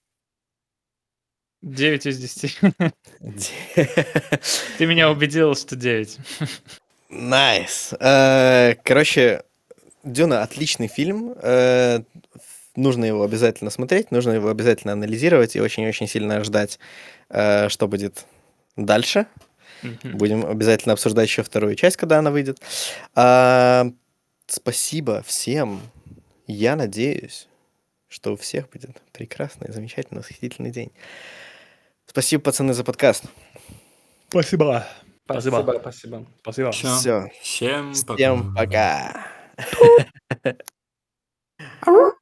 9 1.61 2.05
из 2.05 2.17
10. 2.19 2.59
Ты 4.77 4.85
меня 4.85 5.11
убедил, 5.11 5.55
что 5.55 5.75
9. 5.75 6.19
Nice. 7.09 7.93
Э, 7.99 8.75
Короче, 8.85 9.43
Дюна 10.05 10.41
отличный 10.41 10.88
фильм. 10.88 11.34
Э, 11.41 11.99
Нужно 12.75 13.03
его 13.05 13.23
обязательно 13.23 13.69
смотреть, 13.69 14.09
нужно 14.09 14.31
его 14.31 14.49
обязательно 14.49 14.93
анализировать 14.93 15.55
и 15.55 15.61
очень-очень 15.61 16.07
сильно 16.07 16.43
ждать, 16.43 16.80
э, 17.30 17.69
что 17.69 17.88
будет 17.88 18.25
дальше. 18.75 19.27
Будем 20.03 20.45
обязательно 20.45 20.93
обсуждать 20.93 21.27
еще 21.27 21.43
вторую 21.43 21.76
часть, 21.76 21.97
когда 21.97 22.19
она 22.19 22.31
выйдет. 22.31 22.60
А, 23.15 23.88
спасибо 24.47 25.23
всем. 25.23 25.81
Я 26.47 26.76
надеюсь, 26.76 27.47
что 28.07 28.34
у 28.34 28.35
всех 28.35 28.69
будет 28.69 29.01
прекрасный, 29.11 29.72
замечательный, 29.72 30.19
восхитительный 30.19 30.72
день. 30.72 30.91
Спасибо, 32.05 32.43
пацаны, 32.43 32.73
за 32.73 32.84
подкаст. 32.84 33.26
Спасибо. 34.30 34.88
Спасибо, 35.26 35.55
Спасибо. 35.61 35.80
спасибо. 35.80 36.26
Спасибо. 36.41 36.72
Всё. 36.72 36.97
Все. 36.97 37.31
Всем 37.41 37.93
пока. 38.05 38.15
Всем 38.15 38.55
пока. 38.55 39.27